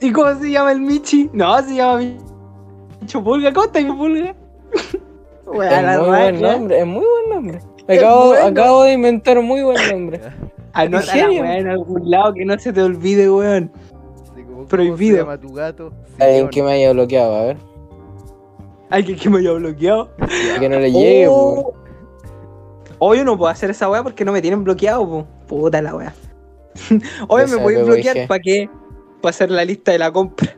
¿Y 0.00 0.12
cómo 0.12 0.32
se 0.38 0.50
llama 0.52 0.70
el 0.70 0.80
Michi? 0.80 1.28
No, 1.32 1.60
se 1.60 1.74
llama 1.74 1.96
bicho 1.96 2.24
pulga, 3.24 3.52
¿cómo 3.52 3.66
está 3.66 3.80
mi 3.80 3.92
pulga? 3.92 4.34
Weón, 5.46 5.72
Es 5.72 5.82
la 5.82 5.98
muy 5.98 6.08
buen 6.08 6.40
nombre, 6.42 6.78
es 6.80 6.86
muy 6.86 7.04
buen 7.04 7.30
nombre. 7.34 7.58
Acabo, 7.88 8.26
bueno. 8.28 8.46
acabo 8.46 8.82
de 8.84 8.92
inventar 8.92 9.38
un 9.38 9.46
muy 9.46 9.62
buen 9.62 9.88
nombre. 9.90 10.20
Anota 10.74 11.06
la 11.06 11.12
genio. 11.12 11.42
weá 11.42 11.58
en 11.58 11.68
algún 11.68 12.10
lado 12.10 12.34
que 12.34 12.44
no 12.44 12.58
se 12.58 12.72
te 12.72 12.82
olvide, 12.82 13.30
weón. 13.30 13.72
Así 14.30 14.42
como, 14.42 14.56
¿cómo 14.56 14.66
Prohibido. 14.66 15.16
se 15.16 15.22
llama 15.22 15.38
tu 15.40 15.52
gato? 15.52 15.92
Alguien 16.18 16.48
que 16.50 16.62
me 16.62 16.72
haya 16.72 16.92
bloqueado, 16.92 17.34
a 17.34 17.44
ver. 17.46 17.56
Alguien 18.90 19.18
que 19.18 19.30
me 19.30 19.38
haya 19.38 19.52
bloqueado. 19.52 20.10
Que 20.60 20.68
no 20.68 20.78
le 20.78 20.92
llegue, 20.92 21.26
Oh. 21.30 21.72
Oh, 23.00 23.14
yo 23.14 23.24
no 23.24 23.38
puedo 23.38 23.50
hacer 23.50 23.70
esa 23.70 23.88
weá 23.88 24.02
porque 24.02 24.24
no 24.24 24.32
me 24.32 24.42
tienen 24.42 24.64
bloqueado, 24.64 25.08
po. 25.08 25.26
Puta 25.46 25.80
la 25.80 25.94
weá. 25.94 26.14
Esa 26.74 26.94
¿me 26.94 27.00
podéis 27.28 27.50
luego 27.80 27.86
bloquear 27.86 28.26
para 28.28 28.40
qué? 28.40 28.68
Para 29.22 29.30
hacer 29.30 29.50
la 29.50 29.64
lista 29.64 29.92
de 29.92 29.98
la 29.98 30.12
compra. 30.12 30.54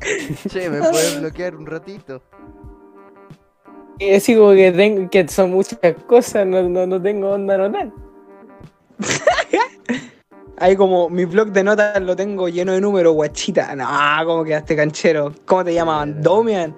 Che, 0.00 0.70
¿me 0.70 0.78
puedes 0.78 1.20
bloquear 1.20 1.56
un 1.56 1.66
ratito? 1.66 2.22
Así 4.16 4.36
como 4.36 4.52
que, 4.52 4.70
tengo, 4.72 5.10
que 5.10 5.26
son 5.28 5.50
muchas 5.50 5.78
cosas, 6.06 6.46
no, 6.46 6.62
no, 6.68 6.86
no 6.86 7.02
tengo 7.02 7.30
onda 7.30 7.56
notar. 7.56 7.90
Ahí 10.60 10.74
como 10.74 11.08
mi 11.08 11.24
blog 11.24 11.52
de 11.52 11.62
notas 11.62 12.00
lo 12.02 12.16
tengo 12.16 12.48
lleno 12.48 12.72
de 12.72 12.80
números, 12.80 13.14
guachita. 13.14 13.74
No, 13.76 13.86
como 14.24 14.44
quedaste 14.44 14.74
canchero. 14.74 15.32
¿Cómo 15.46 15.64
te 15.64 15.74
llamaban? 15.74 16.10
Mira. 16.10 16.20
¿Domian? 16.22 16.76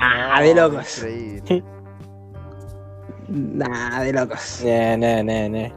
Ah, 0.00 0.40
de 0.42 0.54
locos. 0.54 0.98
Increíble. 0.98 1.64
Nah, 3.30 4.02
de 4.02 4.12
locos. 4.14 4.62
Nah, 4.64 4.96
nah, 4.96 5.22
nah, 5.22 5.48
nah. 5.48 5.68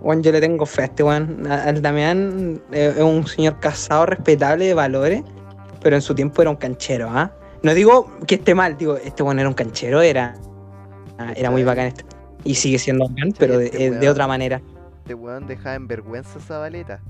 Juan, 0.00 0.20
yo 0.20 0.32
le 0.32 0.40
tengo 0.40 0.66
fe 0.66 0.82
a 0.82 0.84
este 0.86 1.04
weón. 1.04 1.46
Al 1.46 1.80
Damián 1.80 2.60
eh, 2.72 2.92
es 2.96 3.02
un 3.02 3.24
señor 3.24 3.60
casado, 3.60 4.06
respetable, 4.06 4.66
de 4.66 4.74
valores, 4.74 5.22
pero 5.84 5.96
en 5.96 6.02
su 6.02 6.14
tiempo 6.14 6.40
era 6.40 6.50
un 6.50 6.56
canchero, 6.56 7.08
¿ah? 7.10 7.30
No 7.62 7.74
digo 7.74 8.10
que 8.26 8.36
esté 8.36 8.54
mal, 8.54 8.76
digo, 8.76 8.96
este 8.96 9.22
weón 9.22 9.38
era 9.38 9.48
un 9.48 9.54
canchero, 9.54 10.00
era, 10.00 10.34
era 11.36 11.50
muy 11.50 11.62
bacán 11.62 11.86
este. 11.88 12.04
Y 12.42 12.54
sigue 12.54 12.78
siendo 12.78 13.06
bacán, 13.06 13.32
pero 13.38 13.58
de, 13.58 13.66
este 13.66 13.84
eh, 13.86 13.90
de 13.90 13.98
weón. 13.98 14.12
otra 14.12 14.26
manera. 14.26 14.62
Este 15.02 15.14
weón 15.14 15.46
deja 15.46 15.74
en 15.74 15.86
vergüenza 15.86 16.38
esa 16.38 16.58
baleta. 16.58 17.00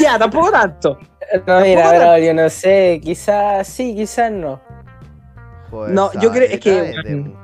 Ya, 0.00 0.18
tampoco 0.18 0.52
tanto. 0.52 0.98
No, 1.46 1.60
mira, 1.60 1.92
bro, 1.92 2.18
yo 2.18 2.32
no 2.32 2.48
sé, 2.48 3.00
quizás 3.02 3.66
sí, 3.66 3.94
quizás 3.96 4.30
no. 4.30 4.60
Joder, 5.70 5.92
No, 5.92 6.12
yo 6.20 6.30
creo- 6.30 6.48
es 6.48 6.60
que, 6.60 6.70
de 6.70 7.34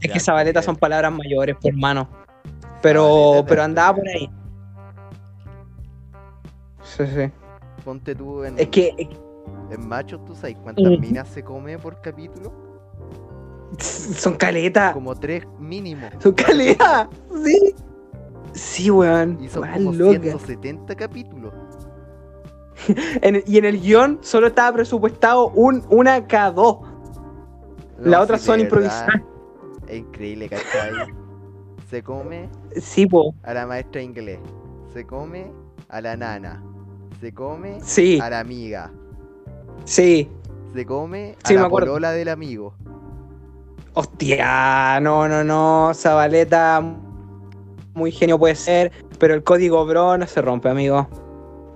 Es 0.00 0.10
que 0.10 0.18
Zabaleta 0.20 0.62
son 0.62 0.76
palabras 0.76 1.12
mayores, 1.12 1.56
por 1.60 1.68
hermano. 1.68 2.08
Zabaleta 2.08 2.78
Pero, 2.80 3.44
pero 3.46 3.62
andaba 3.62 3.96
por 3.98 4.08
ahí. 4.08 4.30
Sí, 6.82 7.04
sí. 7.06 7.30
Ponte 7.86 8.16
tú 8.16 8.42
en, 8.42 8.58
Es 8.58 8.68
que 8.70 8.88
eh, 8.98 9.08
en 9.70 9.88
machos, 9.88 10.24
¿tú 10.24 10.34
sabes 10.34 10.56
cuántas 10.60 10.84
Ujú. 10.84 10.98
minas 10.98 11.28
se 11.28 11.44
come 11.44 11.78
por 11.78 12.00
capítulo? 12.00 12.52
son 13.78 14.34
caletas. 14.34 14.92
Como 14.92 15.14
tres 15.14 15.46
mínimo. 15.60 16.08
Son 16.18 16.32
caletas. 16.32 17.06
Sí. 17.44 17.74
Sí, 18.54 18.90
weón. 18.90 19.38
Y 19.40 19.48
son 19.48 19.62
Weón, 19.62 19.74
como 19.76 19.92
loca. 19.92 20.18
170 20.20 20.96
capítulos. 20.96 21.54
En 23.22 23.42
y 23.46 23.56
en 23.58 23.64
el 23.64 23.80
guion 23.80 24.18
solo 24.20 24.48
estaba 24.48 24.72
presupuestado 24.76 25.48
un, 25.50 25.84
una 25.88 26.26
K2. 26.26 26.80
Las 28.00 28.06
No, 28.06 28.20
otras 28.20 28.40
sí, 28.40 28.46
son 28.48 28.60
improvisadas. 28.60 29.14
Es 29.86 29.98
increíble, 29.98 30.48
¿cachai? 30.48 30.92
Se 31.88 32.02
come 32.02 32.48
Sí, 32.76 33.06
po. 33.06 33.32
a 33.44 33.54
la 33.54 33.64
maestra 33.64 34.02
inglés. 34.02 34.40
Se 34.92 35.06
come 35.06 35.52
a 35.88 36.00
la 36.00 36.16
nana. 36.16 36.62
Se 37.20 37.32
come 37.32 37.80
Sí, 37.82 38.18
a 38.20 38.30
la 38.30 38.40
amiga. 38.40 38.90
sí. 39.84 40.30
Se 40.74 40.84
come 40.84 41.36
a 41.42 41.48
Sí, 41.48 41.54
la 41.54 41.68
polola 41.68 42.12
del 42.12 42.28
amigo. 42.28 42.74
Hostia, 43.94 45.00
no, 45.00 45.26
no, 45.26 45.42
no, 45.42 45.92
Zabaleta, 45.94 46.82
muy 47.94 48.12
genio 48.12 48.38
puede 48.38 48.54
ser, 48.54 48.92
pero 49.18 49.32
el 49.32 49.42
código 49.42 49.86
bro 49.86 50.18
no 50.18 50.26
se 50.26 50.42
rompe, 50.42 50.68
amigo. 50.68 51.08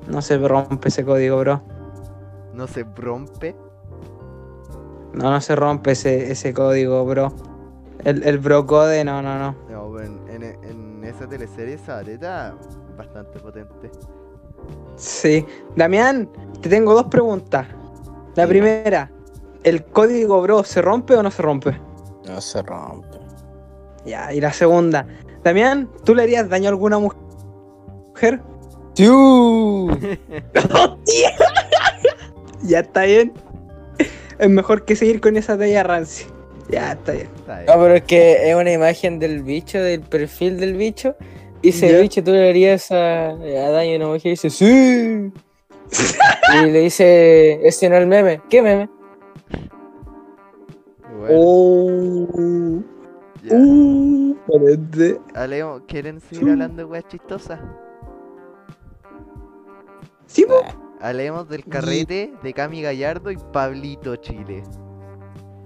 No 0.07 0.21
se 0.21 0.37
rompe 0.37 0.89
ese 0.89 1.03
código, 1.05 1.39
bro. 1.39 1.63
No 2.53 2.67
se 2.67 2.85
rompe. 2.85 3.57
No, 5.15 5.31
no 5.31 5.41
se 5.41 5.57
rompe 5.57 5.93
ese, 5.93 6.31
ese 6.31 6.53
código, 6.53 7.05
bro. 7.07 7.33
El, 8.05 8.23
el 8.25 8.39
bro 8.39 8.67
code, 8.67 9.03
no, 9.05 9.23
no, 9.23 9.39
no. 9.39 9.55
No, 9.71 9.99
en, 10.01 10.21
en- 10.29 10.43
en 10.65 11.05
esa 11.05 11.27
teleserie 11.27 11.79
Zabaleta 11.79 12.55
bastante 12.99 13.39
potente. 13.39 13.91
Sí. 14.97 15.45
Damián, 15.77 16.29
te 16.61 16.69
tengo 16.69 16.95
dos 16.95 17.07
preguntas. 17.07 17.67
La 18.37 18.47
primera, 18.47 19.11
¿el 19.65 19.85
código 19.85 20.41
bro 20.43 20.63
se 20.65 20.81
rompe 20.83 21.15
o 21.17 21.23
no 21.23 21.31
se 21.31 21.43
rompe? 21.43 21.79
No 22.27 22.41
se 22.41 22.63
rompe. 22.63 23.19
Ya, 24.05 24.33
y 24.33 24.41
la 24.41 24.53
segunda, 24.53 25.07
Damián, 25.45 25.89
¿tú 26.05 26.15
le 26.15 26.23
harías 26.23 26.49
daño 26.49 26.67
a 26.67 26.71
alguna 26.71 26.99
mu- 26.99 27.11
mujer? 28.09 28.41
¡Tiu! 28.95 29.91
Ya 32.63 32.81
está 32.81 33.03
bien. 33.05 33.33
Es 34.39 34.49
mejor 34.51 34.85
que 34.85 34.95
seguir 34.97 35.21
con 35.21 35.37
esa 35.37 35.57
talla 35.59 35.83
ranci. 35.83 36.27
Ya 36.71 36.93
está 36.93 37.13
bien. 37.13 37.29
Está 37.37 37.55
bien. 37.61 37.67
No, 37.67 37.73
pero 37.83 37.95
es 37.95 38.03
que 38.05 38.51
es 38.51 38.55
una 38.55 38.71
imagen 38.73 39.19
del 39.19 39.43
bicho, 39.43 39.79
del 39.83 40.03
perfil 40.03 40.61
del 40.61 40.75
bicho. 40.77 41.17
El 41.63 42.03
bicho, 42.03 42.23
tú 42.25 42.31
le 42.33 42.49
harías 42.49 42.91
a, 42.91 43.31
a 43.31 43.71
daño 43.71 43.97
una 43.97 44.07
mujer 44.07 44.27
y 44.27 44.31
dice, 44.31 44.49
¡Sí! 44.51 45.33
y 46.63 46.67
le 46.71 46.81
dice, 46.81 47.67
ese 47.67 47.89
no 47.89 47.97
es 47.97 48.01
el 48.03 48.07
meme. 48.07 48.41
¿Qué 48.49 48.63
meme? 48.63 48.89
Bueno, 51.19 51.35
Oh. 51.39 52.83
ya. 53.43 53.57
Uh. 53.57 54.37
Hablemos- 55.35 55.83
¿Quieren 55.87 56.21
seguir 56.21 56.51
hablando 56.51 56.79
de 56.79 56.85
weas 56.85 57.07
chistosas? 57.09 57.61
Sí, 60.27 60.45
po. 60.47 60.63
Hablemos 61.01 61.49
del 61.49 61.65
carrete 61.65 62.33
de 62.43 62.53
Cami 62.53 62.83
Gallardo 62.83 63.31
y 63.31 63.37
Pablito 63.53 64.17
Chile. 64.17 64.63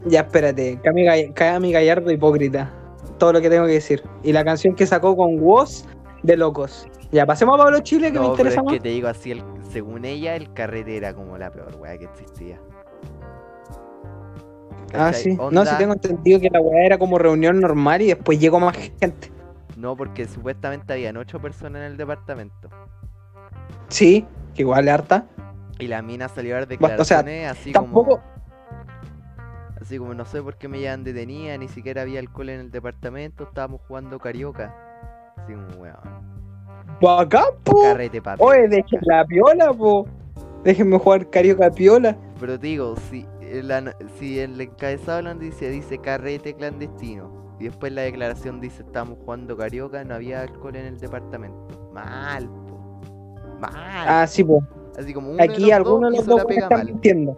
Ya, 0.06 0.20
espérate. 0.20 0.78
Cami, 0.82 1.04
Gall- 1.04 1.32
Cami 1.34 1.72
Gallardo, 1.72 2.10
hipócrita. 2.10 2.70
Todo 3.19 3.32
lo 3.32 3.41
que 3.41 3.49
tengo 3.51 3.66
que 3.66 3.73
decir. 3.73 4.03
Y 4.23 4.32
la 4.32 4.45
canción 4.45 4.74
que 4.74 4.86
sacó 4.86 5.16
con 5.16 5.39
Woz 5.41 5.85
de 6.23 6.36
Locos. 6.36 6.86
Ya, 7.12 7.24
pasemos 7.27 7.59
a 7.61 7.65
Pablo 7.65 7.78
Chile, 7.81 8.09
que 8.09 8.15
me 8.19 8.20
pero 8.20 8.31
interesa 8.32 8.57
es 8.61 8.65
más. 8.65 8.74
que 8.74 8.81
te 8.81 8.89
digo 8.89 9.09
así, 9.09 9.31
el- 9.32 9.45
según 9.70 10.05
ella, 10.05 10.35
el 10.36 10.53
carrete 10.53 10.97
era 10.97 11.15
como 11.15 11.39
la 11.39 11.51
peor 11.51 11.74
wea 11.78 11.97
que 11.97 12.05
existía. 12.07 12.59
Ah, 14.93 15.12
sí. 15.12 15.36
No, 15.51 15.65
sí 15.65 15.73
tengo 15.77 15.93
entendido 15.95 16.41
que 16.41 16.51
la 16.51 16.61
weá 16.61 16.86
era 16.86 16.99
como 16.99 17.19
reunión 17.19 17.61
normal 17.61 18.03
y 18.03 18.07
después 18.09 18.39
llegó 18.39 18.61
más 18.61 18.77
gente. 18.77 19.32
No, 19.77 19.97
porque 19.97 20.27
supuestamente 20.27 20.93
habían 20.93 21.16
ocho 21.16 21.41
personas 21.41 21.81
en 21.81 21.86
el 21.93 21.97
departamento. 21.97 22.69
Sí, 23.89 24.24
que 24.55 24.62
igual 24.62 24.89
harta. 24.89 25.27
Y 25.81 25.89
la 25.89 26.01
mina 26.03 26.28
salió 26.28 26.57
a 26.57 26.61
dar 26.61 26.78
Basta, 26.78 27.03
o 27.03 27.05
sea, 27.05 27.23
declaraciones 27.23 27.51
así 27.61 27.73
tampoco- 27.73 28.20
como. 28.20 28.35
Así 29.85 29.98
como 29.98 30.15
no 30.15 30.24
sé 30.24 30.43
por 30.43 30.56
qué 30.56 30.66
me 30.66 30.78
llevan 30.78 31.05
detenida, 31.05 31.59
ni 31.59 31.69
siquiera 31.69 32.01
había 32.01 32.19
alcohol 32.19 32.48
en 32.48 32.61
el 32.61 32.70
departamento, 32.70 33.44
estábamos 33.44 33.82
jugando 33.86 34.19
carioca. 34.19 34.74
Así 35.36 35.52
como 35.52 35.66
weón. 35.82 36.35
Bacán, 37.02 37.44
po. 37.65 37.82
Carrete 37.82 38.23
papi. 38.23 38.43
Oye, 38.43 38.66
dejen 38.69 39.01
la 39.02 39.27
piola, 39.27 39.74
po. 39.74 40.06
Déjenme 40.65 40.98
jugar 40.98 41.28
carioca 41.28 41.70
piola. 41.70 42.16
Pero 42.40 42.59
te 42.59 42.66
digo, 42.69 42.94
si, 43.11 43.27
en 43.43 43.69
la- 43.69 43.94
si 44.19 44.39
el 44.39 44.59
encabezado 44.59 45.19
de 45.19 45.23
la 45.24 45.35
noticia 45.35 45.69
dice 45.69 45.98
carrete 45.98 46.55
clandestino 46.55 47.31
y 47.61 47.65
después 47.65 47.93
la 47.93 48.01
declaración 48.02 48.62
dice 48.62 48.82
estamos 48.85 49.19
jugando 49.23 49.55
carioca, 49.55 50.02
no 50.02 50.15
había 50.15 50.40
alcohol 50.40 50.77
en 50.77 50.86
el 50.86 50.98
departamento. 50.98 51.90
Mal, 51.93 52.48
po. 52.48 53.01
Mal. 53.61 53.70
Ah, 53.74 54.27
sí, 54.27 54.43
po. 54.43 54.62
Así 54.98 55.12
como 55.12 55.28
uno 55.31 55.43
Aquí 55.43 55.61
los 55.61 56.01
de 56.01 56.11
los 56.11 56.15
hizo 56.15 56.31
dos 56.31 56.39
la 56.39 56.44
pega 56.47 56.62
está 56.62 56.77
mal. 56.78 56.86
mintiendo. 56.86 57.36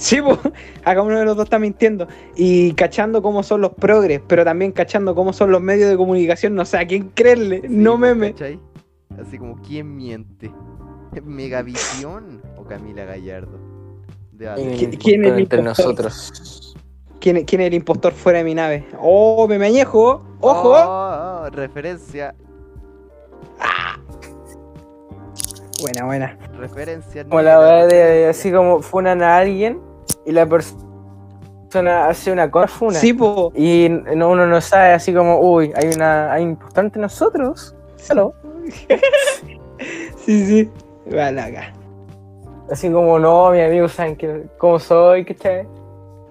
Sí, 0.00 0.20
po. 0.22 0.38
Acá 0.84 1.02
uno 1.02 1.18
de 1.18 1.26
los 1.26 1.36
dos 1.36 1.44
está 1.44 1.58
mintiendo. 1.58 2.08
Y 2.34 2.72
cachando 2.72 3.20
cómo 3.20 3.42
son 3.42 3.60
los 3.60 3.74
progres, 3.74 4.22
pero 4.26 4.44
también 4.46 4.72
cachando 4.72 5.14
cómo 5.14 5.34
son 5.34 5.50
los 5.52 5.60
medios 5.60 5.90
de 5.90 5.96
comunicación, 5.98 6.54
no 6.54 6.64
sé 6.64 6.78
a 6.78 6.86
quién 6.86 7.10
creerle. 7.10 7.60
Sí, 7.60 7.66
no 7.68 7.98
meme. 7.98 8.32
¿cachai? 8.32 8.58
Así 9.20 9.36
como, 9.36 9.60
¿quién 9.60 9.94
miente? 9.94 10.50
¿Megavisión 11.22 12.40
o 12.56 12.64
Camila 12.64 13.04
Gallardo? 13.04 13.58
Debate. 14.32 14.74
¿Qui- 14.74 14.98
quién 14.98 15.24
es 15.26 15.32
el 15.32 15.38
entre 15.40 15.58
impostor? 15.60 15.64
nosotros? 15.64 16.74
¿Quién, 17.20 17.44
¿Quién 17.44 17.60
es 17.60 17.66
el 17.66 17.74
impostor 17.74 18.14
fuera 18.14 18.38
de 18.38 18.44
mi 18.44 18.54
nave? 18.54 18.86
¡Oh, 18.98 19.46
me 19.46 19.56
añejo! 19.66 20.24
¡Ojo! 20.40 20.70
Oh, 20.72 21.42
oh, 21.44 21.50
referencia, 21.50 22.34
Buena, 25.82 26.04
buena. 26.06 26.38
referencia. 26.58 27.24
Como 27.24 27.42
la 27.42 27.58
de 27.60 27.82
referencia. 27.84 28.30
así 28.30 28.52
como 28.52 28.80
funan 28.80 29.22
a 29.22 29.36
alguien 29.36 29.89
y 30.24 30.32
la 30.32 30.46
persona 30.46 32.08
hace 32.08 32.32
una 32.32 32.50
cosa 32.50 32.68
funa. 32.68 32.98
Sí, 32.98 33.12
po. 33.12 33.52
Y 33.54 33.88
no, 33.88 34.30
uno 34.30 34.46
no 34.46 34.60
sabe 34.60 34.92
así 34.92 35.12
como, 35.12 35.40
uy, 35.40 35.72
hay 35.76 35.88
una 35.94 36.32
hay 36.32 36.42
en 36.42 36.58
nosotros. 36.96 37.74
Hello. 38.08 38.34
Sí, 40.26 40.46
sí. 40.46 40.70
Vale, 41.06 41.40
acá. 41.40 41.72
Así 42.70 42.90
como, 42.90 43.18
no, 43.18 43.50
mis 43.50 43.62
amigos 43.62 43.92
saben 43.92 44.14
que, 44.14 44.44
cómo 44.58 44.78
soy, 44.78 45.24
¿cachai? 45.24 45.66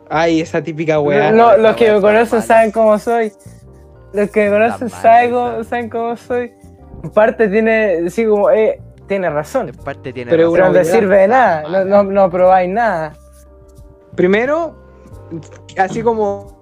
Ay, 0.10 0.42
esa 0.42 0.62
típica 0.62 1.00
weá. 1.00 1.32
No, 1.32 1.58
los 1.58 1.76
que 1.76 1.92
me 1.92 2.00
conocen 2.00 2.42
saben 2.42 2.72
cómo 2.72 2.98
soy. 2.98 3.34
Los 4.14 4.30
que 4.30 4.46
me 4.46 4.52
conocen 4.52 4.90
saben 4.90 5.32
cómo, 5.32 5.64
saben 5.64 5.90
cómo 5.90 6.16
soy. 6.16 6.54
En 7.04 7.10
parte 7.10 7.48
tiene, 7.48 8.04
así 8.08 8.26
como, 8.26 8.50
eh, 8.50 8.80
tiene 9.08 9.30
razón. 9.30 9.70
En 9.70 9.76
parte 9.76 10.14
tiene 10.14 10.32
Pero 10.32 10.56
no 10.56 10.72
te 10.72 10.86
sirve 10.86 11.18
de 11.18 11.28
nada, 11.28 11.64
no, 11.70 11.86
no, 11.86 12.04
no 12.04 12.30
probáis 12.30 12.70
nada. 12.70 13.14
Primero, 14.20 14.76
así 15.78 16.04
como. 16.04 16.60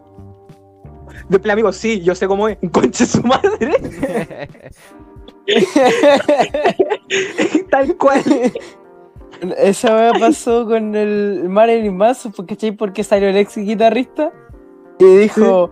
De 1.28 1.40
plan, 1.40 1.54
amigo, 1.54 1.72
sí, 1.74 2.02
yo 2.02 2.14
sé 2.14 2.28
cómo 2.28 2.48
es. 2.48 2.56
Conche 2.72 3.04
su 3.08 3.24
madre. 3.24 4.48
Tal 7.72 7.98
cual. 7.98 8.22
Esa 9.58 9.96
weá 9.96 10.12
pasó 10.20 10.68
con 10.68 10.94
el 10.96 11.50
Marilyn 11.50 11.98
Manson, 11.98 12.32
porque 12.32 12.54
¿cachai? 12.56 12.74
Porque 12.74 13.04
salió 13.04 13.28
el 13.30 13.38
ex 13.38 13.58
guitarrista 13.58 14.32
y 15.00 15.18
dijo 15.18 15.72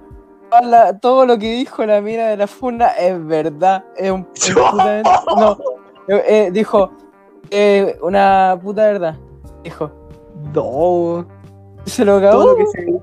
"Toda 0.50 0.62
la- 0.64 1.00
todo 1.00 1.28
lo 1.28 1.38
que 1.38 1.52
dijo 1.56 1.86
la 1.86 2.02
mina 2.02 2.30
de 2.30 2.38
la 2.38 2.48
funda 2.48 2.90
es 2.94 3.24
verdad, 3.28 3.86
es 3.96 4.10
un 4.10 4.28
no, 5.38 5.58
eh, 6.08 6.24
eh, 6.28 6.50
dijo 6.52 6.92
eh, 7.52 7.96
una 8.02 8.58
puta 8.60 8.88
verdad, 8.88 9.18
dijo, 9.64 9.92
No. 10.54 11.28
Se 11.86 12.06
lo 12.06 12.20
Todo 12.20 12.32
cagó. 12.32 12.46
lo 12.52 12.58
que 12.58 12.66
se. 12.68 13.02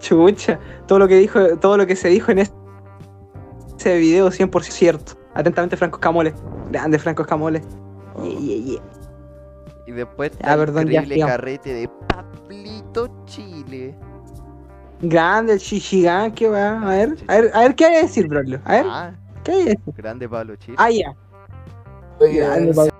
Chucha. 0.00 0.58
Todo 0.86 0.98
lo 0.98 1.08
que 1.08 1.16
dijo, 1.16 1.56
todo 1.58 1.76
lo 1.76 1.86
que 1.86 1.96
se 1.96 2.08
dijo 2.08 2.32
en 2.32 2.38
ese, 2.40 3.98
video 3.98 4.28
100% 4.30 4.62
cierto. 4.62 5.12
Atentamente, 5.34 5.76
Franco 5.76 5.96
Escamole. 5.98 6.34
Grande, 6.70 6.98
Franco 6.98 7.22
Escamole. 7.22 7.60
Yeah, 8.22 8.38
yeah, 8.40 8.56
yeah. 8.64 8.82
Y 9.86 9.92
después 9.92 10.32
Ah, 10.34 10.36
está 10.40 10.56
perdón, 10.56 10.84
ya, 10.86 10.90
increíble 11.02 11.14
sigamos. 11.14 11.32
carrete 11.36 11.74
de 11.74 11.88
Pablito 12.08 13.24
Chile. 13.26 13.94
Grande 15.00 15.52
el 15.52 15.58
Shishigan, 15.60 16.32
¿qué 16.32 16.48
va? 16.48 16.82
A 16.82 16.88
ver, 16.90 17.16
a 17.28 17.34
ver, 17.40 17.50
a 17.54 17.60
ver, 17.60 17.74
¿qué 17.76 17.84
hay 17.86 17.92
que 17.94 18.02
decir, 18.02 18.26
Brolio? 18.28 18.60
A 18.64 18.72
ver, 18.72 18.86
Ah, 18.88 19.12
¿qué 19.44 19.52
hay 19.52 19.58
que 19.58 19.64
decir? 19.70 19.94
grande 19.96 20.28
Pablo 20.28 20.56
Chile. 20.56 20.76
Ah, 20.78 20.90
ya. 20.90 21.14
Grande, 22.20 22.74
Pablo. 22.74 22.92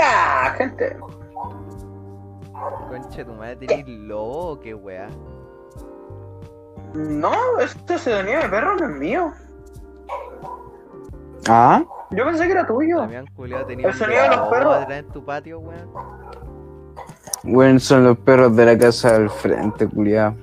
Hola, 0.00 0.54
gente. 0.56 0.96
Concha 2.88 3.22
tu 3.24 3.34
madre, 3.34 3.56
tenés 3.56 3.86
lobo, 3.86 4.58
qué 4.60 4.72
weá. 4.74 5.08
No, 6.94 7.32
este 7.60 7.98
sonido 7.98 8.40
de 8.40 8.48
perro 8.48 8.76
no 8.76 8.86
es 8.88 8.96
mío. 8.96 9.30
Ah, 11.48 11.82
Yo 12.10 12.24
pensé 12.24 12.46
que 12.46 12.52
era 12.52 12.66
tuyo. 12.66 12.98
Damián 12.98 13.26
Culeado 13.36 13.66
tenía 13.66 13.88
El 13.88 13.94
sonido 13.94 14.22
de 14.22 14.28
los 14.28 14.48
perros. 14.48 14.74
atrás 14.76 14.98
en 15.00 15.08
tu 15.08 15.22
patio, 15.22 15.60
weón. 17.44 17.80
Son 17.80 18.02
los 18.04 18.16
perros 18.18 18.56
de 18.56 18.64
la 18.66 18.78
casa 18.78 19.12
del 19.18 19.28
frente, 19.28 19.86
culiado. 19.86 20.34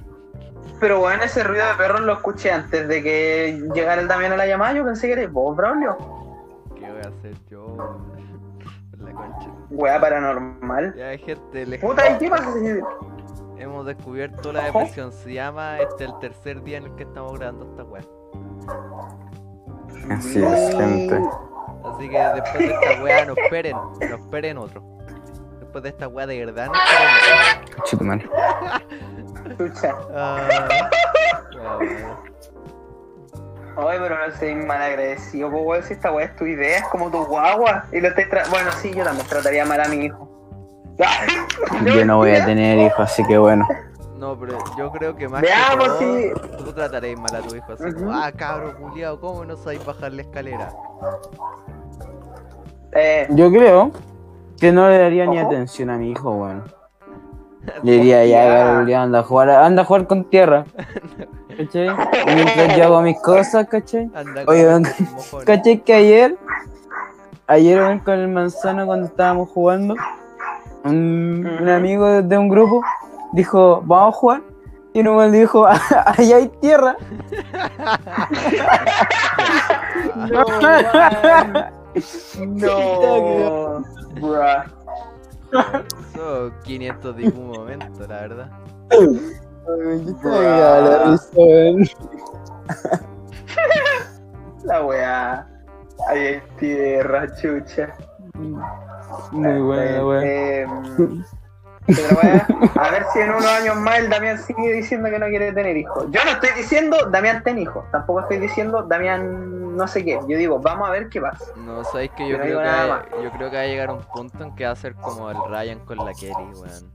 Pero 0.80 1.00
bueno, 1.00 1.24
ese 1.24 1.44
ruido 1.44 1.66
de 1.68 1.74
perros 1.74 2.02
lo 2.02 2.14
escuché 2.14 2.52
antes 2.52 2.88
de 2.88 3.02
que 3.02 3.60
llegara 3.74 4.02
el 4.02 4.08
Damián 4.08 4.34
a 4.34 4.38
la 4.38 4.46
llamada. 4.46 4.74
Yo 4.74 4.86
pensé 4.86 5.08
que 5.08 5.14
eres 5.14 5.32
vos, 5.32 5.56
Braulio. 5.58 5.98
¿Qué 6.76 6.92
voy 6.92 7.02
a 7.04 7.08
hacer 7.10 7.34
yo? 7.50 7.98
Wea 9.70 10.00
paranormal. 10.00 10.96
Ya, 10.96 11.18
gente, 11.18 11.66
les 11.66 11.82
Puta, 11.82 12.10
¿y 12.10 12.18
qué 12.18 12.30
pasa 12.30 12.54
hemos 13.60 13.86
descubierto 13.86 14.52
la 14.54 14.66
depresión. 14.66 15.12
Se 15.12 15.34
llama 15.34 15.80
este 15.80 16.06
el 16.06 16.18
tercer 16.20 16.64
día 16.64 16.78
en 16.78 16.86
el 16.86 16.96
que 16.96 17.04
estamos 17.04 17.38
grabando 17.38 17.70
esta 17.72 17.84
weá. 17.84 18.04
Así 20.12 20.44
es, 20.44 20.76
gente. 20.76 21.22
Así 21.84 22.10
que 22.10 22.18
después 22.18 22.60
de 22.60 22.74
esta 22.74 23.04
weá, 23.04 23.26
no 23.26 23.34
esperen, 23.34 23.78
no 24.10 24.16
esperen 24.16 24.58
otro. 24.58 24.84
Después 25.60 25.84
de 25.84 25.90
esta 25.90 26.08
weá 26.08 26.28
de 26.28 26.46
verdad, 26.46 26.68
no 26.68 26.74
esperen 26.74 27.78
otro. 27.78 28.06
Man. 28.06 28.24
Chucha. 29.58 29.96
Ah, 30.14 30.90
bueno. 33.78 33.90
Ay, 33.90 34.00
pero 34.02 34.28
no 34.28 34.36
soy 34.36 34.56
mal 34.56 34.82
agradecido, 34.82 35.50
pues 35.52 35.64
weón, 35.66 35.84
si 35.84 35.94
esta 35.94 36.12
weá 36.12 36.26
es 36.26 36.36
tu 36.36 36.46
idea, 36.46 36.78
es 36.80 36.84
como 36.90 37.10
tu 37.10 37.24
guagua. 37.26 37.86
Y 37.92 38.02
lo 38.02 38.10
tra- 38.10 38.50
Bueno, 38.50 38.70
sí, 38.82 38.94
yo 38.94 39.04
también 39.04 39.28
trataría 39.28 39.66
mal 39.66 39.80
a 39.82 39.88
mi 39.88 40.06
hijo. 40.06 40.28
Yo 41.86 42.06
no 42.06 42.18
voy 42.18 42.32
a 42.32 42.44
tener 42.44 42.80
hijos, 42.80 43.00
así 43.00 43.24
que 43.26 43.38
bueno. 43.38 43.68
No, 44.18 44.36
pero 44.40 44.58
yo 44.76 44.90
creo 44.92 45.16
que 45.16 45.30
más 45.30 45.42
Veamos 45.44 45.90
que 46.00 46.32
todo, 46.34 46.58
si- 46.58 46.64
tú 46.64 46.74
trataréis 46.74 47.20
mal 47.20 47.36
a 47.36 47.42
tu 47.42 47.56
hijo 47.56 47.74
así 47.74 47.94
como, 47.94 48.08
Ujú. 48.10 48.12
ah, 48.20 48.32
cabro 48.36 48.76
culiao, 48.76 49.20
¿cómo 49.20 49.46
no 49.46 49.56
sabéis 49.58 49.86
bajar 49.86 50.12
la 50.14 50.24
escalera? 50.24 50.70
Eh, 52.94 53.28
Yo 53.30 53.52
creo 53.52 53.92
que 54.60 54.72
no 54.72 54.90
le 54.90 54.98
daría 54.98 55.28
ni 55.28 55.38
atención 55.38 55.92
a 55.92 55.98
mi 55.98 56.10
hijo, 56.12 56.32
weón. 56.32 56.64
Le 57.84 57.92
diría, 57.92 58.26
ya, 58.26 58.84
Ya. 58.88 59.04
Anda 59.04 59.20
a 59.20 59.24
jugar, 59.24 59.50
anda 59.52 59.84
a 59.84 59.86
jugar 59.86 60.08
con 60.08 60.24
tierra. 60.30 60.66
¿Cachai? 61.58 61.90
Mientras 62.28 62.78
yo 62.78 62.84
hago 62.84 63.02
mis 63.02 63.20
cosas, 63.20 63.68
¿cachai? 63.68 64.10
Anda 64.14 64.44
Oye. 64.46 64.66
¿Cachai 65.46 65.80
que 65.84 65.94
ayer, 65.94 66.38
ayer 67.48 68.00
con 68.04 68.14
el 68.14 68.28
manzano 68.28 68.86
cuando 68.86 69.08
estábamos 69.08 69.50
jugando, 69.50 69.96
un, 70.84 71.68
amigo 71.68 72.22
de, 72.22 72.38
un 72.38 72.48
grupo 72.50 72.84
dijo, 73.34 73.82
vamos 73.86 74.14
a 74.14 74.18
jugar. 74.18 74.42
Y 74.94 75.00
uno 75.02 75.16
me 75.16 75.32
dijo, 75.32 75.66
allá 76.06 76.38
hay 76.38 76.48
tierra. 76.62 76.96
no, 80.16 80.44
no, 82.46 83.84
bruh. 84.22 84.64
Son 86.14 86.54
500 86.64 87.16
de 87.16 87.30
un 87.30 87.48
momento, 87.48 88.08
la 88.08 88.22
verdad. 88.22 88.52
La 94.64 94.84
weá. 94.86 95.48
Ahí 96.10 96.20
hay 96.20 96.42
tierra, 96.60 97.28
chucha. 97.36 97.94
Muy 99.32 99.60
buena, 99.62 100.06
weón. 100.06 100.24
Eh, 100.24 100.68
pero 101.88 102.20
weá, 102.22 102.46
a 102.76 102.92
ver 102.92 103.06
si 103.14 103.20
en 103.20 103.30
unos 103.30 103.46
años 103.46 103.76
más 103.78 104.00
el 104.00 104.10
Damián 104.10 104.38
sigue 104.40 104.74
diciendo 104.74 105.10
que 105.10 105.20
no 105.20 105.28
quiere 105.28 105.54
tener 105.54 105.78
hijos. 105.78 106.06
Yo 106.12 106.20
no 106.26 106.32
estoy 106.32 106.50
diciendo 106.58 106.98
Damián 107.10 107.42
ten 107.44 107.58
hijos, 107.60 107.86
tampoco 107.92 108.20
estoy 108.22 108.40
diciendo 108.40 108.84
Damián 108.84 109.78
no 109.78 109.88
sé 109.88 110.04
qué. 110.04 110.20
Yo 110.28 110.38
digo, 110.38 110.60
vamos 110.60 110.90
a 110.90 110.92
ver 110.92 111.08
qué 111.08 111.22
pasa. 111.22 111.46
No, 111.56 111.84
sabéis 111.86 112.12
que 112.12 112.28
Yo 112.28 112.38
creo 112.40 112.60
que, 112.60 112.66
nada 112.66 112.86
va- 112.88 113.06
yo 113.24 113.32
creo 113.32 113.50
que 113.50 113.56
va 113.56 113.62
a 113.62 113.68
llegar 113.68 113.90
un 113.92 114.02
punto 114.02 114.44
en 114.44 114.54
que 114.56 114.66
va 114.66 114.72
a 114.72 114.76
ser 114.76 114.96
como 114.96 115.32
el 115.32 115.38
Ryan 115.48 115.80
con 115.86 115.98
la 115.98 116.14
Kelly, 116.14 116.34
weón. 116.34 116.92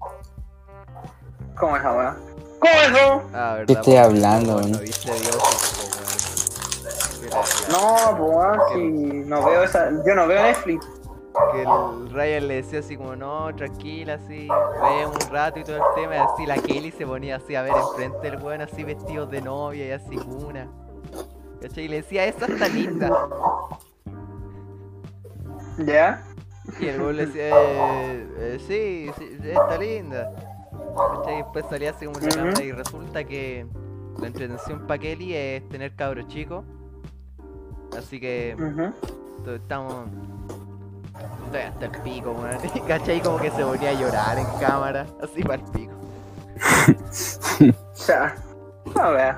¿Cómo 1.56 1.76
es 1.76 1.82
weá? 1.82 2.16
¿Cómo 2.62 2.74
es 2.74 2.90
eso? 2.92 3.22
Ah, 3.34 3.54
verdad. 3.54 3.66
¿Qué 3.66 3.72
estoy 3.72 3.96
hablando? 3.96 4.60
No 4.62 4.68
No, 7.72 8.16
pues 8.16 8.60
si 8.72 8.82
no 9.26 9.44
veo 9.44 9.64
esa. 9.64 9.90
Yo 10.06 10.14
no 10.14 10.28
veo 10.28 10.42
Netflix. 10.42 10.86
que 11.52 11.62
el 11.62 12.10
Ryan 12.12 12.46
le 12.46 12.54
decía 12.56 12.78
así 12.78 12.96
como, 12.96 13.16
no, 13.16 13.52
tranquila, 13.56 14.14
así, 14.14 14.46
ve 14.46 15.06
un 15.06 15.32
rato 15.32 15.58
y 15.58 15.64
todo 15.64 15.76
el 15.76 15.82
tema, 15.96 16.14
y 16.14 16.18
así 16.18 16.46
la 16.46 16.56
Kelly 16.56 16.92
se 16.92 17.04
ponía 17.04 17.36
así 17.36 17.56
a 17.56 17.62
ver 17.62 17.72
enfrente 17.74 18.30
del 18.30 18.40
weón, 18.40 18.60
así 18.60 18.84
vestidos 18.84 19.28
de 19.30 19.40
novia 19.40 19.86
y 19.86 19.90
así 19.90 20.16
una. 20.16 20.68
¿Cachai? 21.60 21.84
Y 21.84 21.88
le 21.88 21.96
decía, 21.96 22.26
esa 22.26 22.46
está 22.46 22.68
linda. 22.68 23.10
¿Ya? 25.78 26.22
Y 26.78 26.86
el 26.86 27.00
weón 27.00 27.16
le 27.16 27.26
decía, 27.26 27.48
eh, 27.48 28.26
eh, 28.38 28.58
sí, 28.68 29.10
sí, 29.18 29.50
está 29.50 29.78
linda. 29.78 30.30
¿Cachai? 30.96 31.36
Después 31.36 31.64
salía 31.68 31.90
así 31.90 32.06
como 32.06 32.18
Ujú. 32.18 32.28
cámara 32.28 32.62
y 32.62 32.72
resulta 32.72 33.24
que 33.24 33.66
la 34.20 34.26
entretención 34.26 34.86
para 34.86 34.98
Kelly 34.98 35.34
es 35.34 35.68
tener 35.68 35.94
cabros 35.94 36.28
chicos. 36.28 36.64
Así 37.96 38.20
que 38.20 38.56
to- 39.44 39.54
estamos. 39.54 40.06
Estoy 41.46 41.60
hasta 41.60 41.84
el 41.86 41.90
pico. 42.02 42.34
Y 42.74 42.80
¿Cachai? 42.86 43.20
Como 43.22 43.38
que 43.38 43.50
se 43.50 43.64
ponía 43.64 43.90
a 43.90 43.92
llorar 43.92 44.38
en 44.38 44.46
cámara, 44.60 45.06
así 45.22 45.42
para 45.42 45.62
el 45.62 45.70
pico. 45.70 45.92
Ya. 48.08 48.34
A 49.00 49.10
ver. 49.10 49.34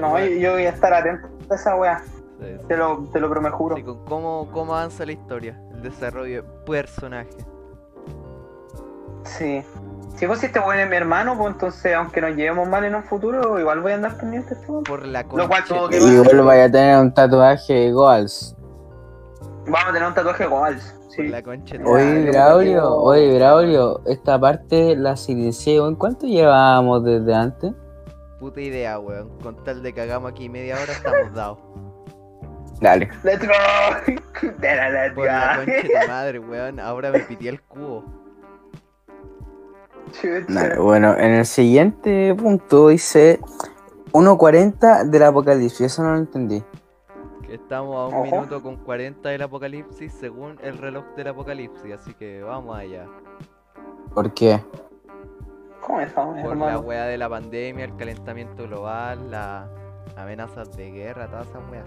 No, 0.00 0.18
yo, 0.24 0.52
voy 0.52 0.66
a 0.66 0.68
estar 0.70 0.92
atento 0.94 1.28
a 1.50 1.54
esa 1.54 1.74
weá. 1.76 2.02
sí, 2.04 2.44
sí. 2.60 2.64
Te 2.68 2.76
lo, 2.76 3.04
te 3.12 3.18
lo 3.20 3.28
prometo, 3.30 3.56
juro. 3.56 3.76
Sí, 3.76 3.82
con 3.82 4.04
cómo, 4.04 4.48
cómo 4.52 4.74
avanza 4.76 5.04
la 5.06 5.12
historia, 5.12 5.60
el 5.72 5.82
desarrollo 5.82 6.42
de 6.42 6.48
personaje. 6.66 7.30
Sí. 9.36 9.62
Si 10.16 10.26
vos 10.26 10.38
si 10.38 10.46
este 10.46 10.58
weón 10.58 10.78
es 10.80 10.88
mi 10.90 10.96
hermano, 10.96 11.36
pues 11.38 11.52
entonces, 11.52 11.94
aunque 11.94 12.20
nos 12.20 12.34
llevemos 12.34 12.68
mal 12.68 12.84
en 12.84 12.94
un 12.96 13.04
futuro, 13.04 13.58
igual 13.60 13.80
voy 13.80 13.92
a 13.92 13.94
andar 13.96 14.16
pendiente 14.16 14.54
de 14.54 14.60
esto. 14.60 14.82
Por 14.82 15.06
la 15.06 15.22
Lo 15.22 15.48
cual 15.48 15.64
tuvo 15.64 15.88
que 15.88 15.98
Igual 15.98 16.42
vaya 16.42 16.64
a 16.64 16.70
tener 16.70 16.98
un 16.98 17.14
tatuaje 17.14 17.72
de 17.72 17.92
Goals. 17.92 18.56
Vamos 19.66 19.84
a 19.88 19.92
tener 19.92 20.08
un 20.08 20.14
tatuaje 20.14 20.44
por 20.48 20.74
Sí. 21.10 21.28
la 21.28 21.42
concha 21.42 21.76
Oye. 21.84 22.30
Braulio, 22.30 22.94
oye, 22.96 23.36
Braulio, 23.38 24.00
esta 24.06 24.38
parte 24.40 24.96
la 24.96 25.16
silencié, 25.16 25.76
¿en 25.76 25.94
cuánto 25.94 26.26
llevábamos 26.26 27.04
desde 27.04 27.34
antes? 27.34 27.72
Puta 28.40 28.60
idea, 28.60 28.98
weón. 28.98 29.28
Con 29.42 29.62
tal 29.64 29.82
de 29.82 29.92
que 29.92 30.00
hagamos 30.00 30.30
aquí 30.32 30.48
media 30.48 30.76
hora 30.82 30.92
estamos 30.92 31.34
dados. 31.34 31.58
Dale. 32.80 33.08
Let's 33.24 33.46
go. 33.46 33.52
De 34.58 34.76
la 34.76 34.90
let's 34.90 35.14
Por 35.14 35.26
la 35.26 35.56
go. 35.58 35.64
concha 35.64 36.00
de 36.00 36.08
madre, 36.08 36.38
weón. 36.38 36.78
Ahora 36.80 37.10
me 37.10 37.20
pitié 37.20 37.50
el 37.50 37.60
cubo. 37.62 38.04
Bueno, 40.78 41.16
en 41.16 41.32
el 41.32 41.46
siguiente 41.46 42.34
punto 42.34 42.88
dice 42.88 43.40
1.40 44.12 45.04
del 45.04 45.22
apocalipsis, 45.22 45.80
eso 45.80 46.02
no 46.02 46.12
lo 46.12 46.18
entendí. 46.18 46.62
Que 47.46 47.54
estamos 47.54 47.96
a 47.96 48.06
un 48.08 48.26
Ojo. 48.26 48.36
minuto 48.36 48.62
con 48.62 48.76
40 48.76 49.28
del 49.28 49.42
apocalipsis 49.42 50.12
según 50.12 50.58
el 50.62 50.78
reloj 50.78 51.04
del 51.16 51.28
apocalipsis. 51.28 51.92
Así 51.94 52.14
que 52.14 52.42
vamos 52.42 52.76
allá. 52.76 53.06
¿Por 54.14 54.32
qué? 54.34 54.60
¿Cómo 55.80 56.00
es, 56.00 56.14
vamos, 56.14 56.42
Por 56.42 56.56
la 56.56 56.78
weá 56.78 57.04
de 57.04 57.16
la 57.16 57.28
pandemia, 57.28 57.84
el 57.84 57.96
calentamiento 57.96 58.64
global, 58.64 59.30
las 59.30 59.68
amenazas 60.16 60.76
de 60.76 60.90
guerra, 60.90 61.28
todas 61.28 61.48
esas 61.48 61.62
weas. 61.70 61.86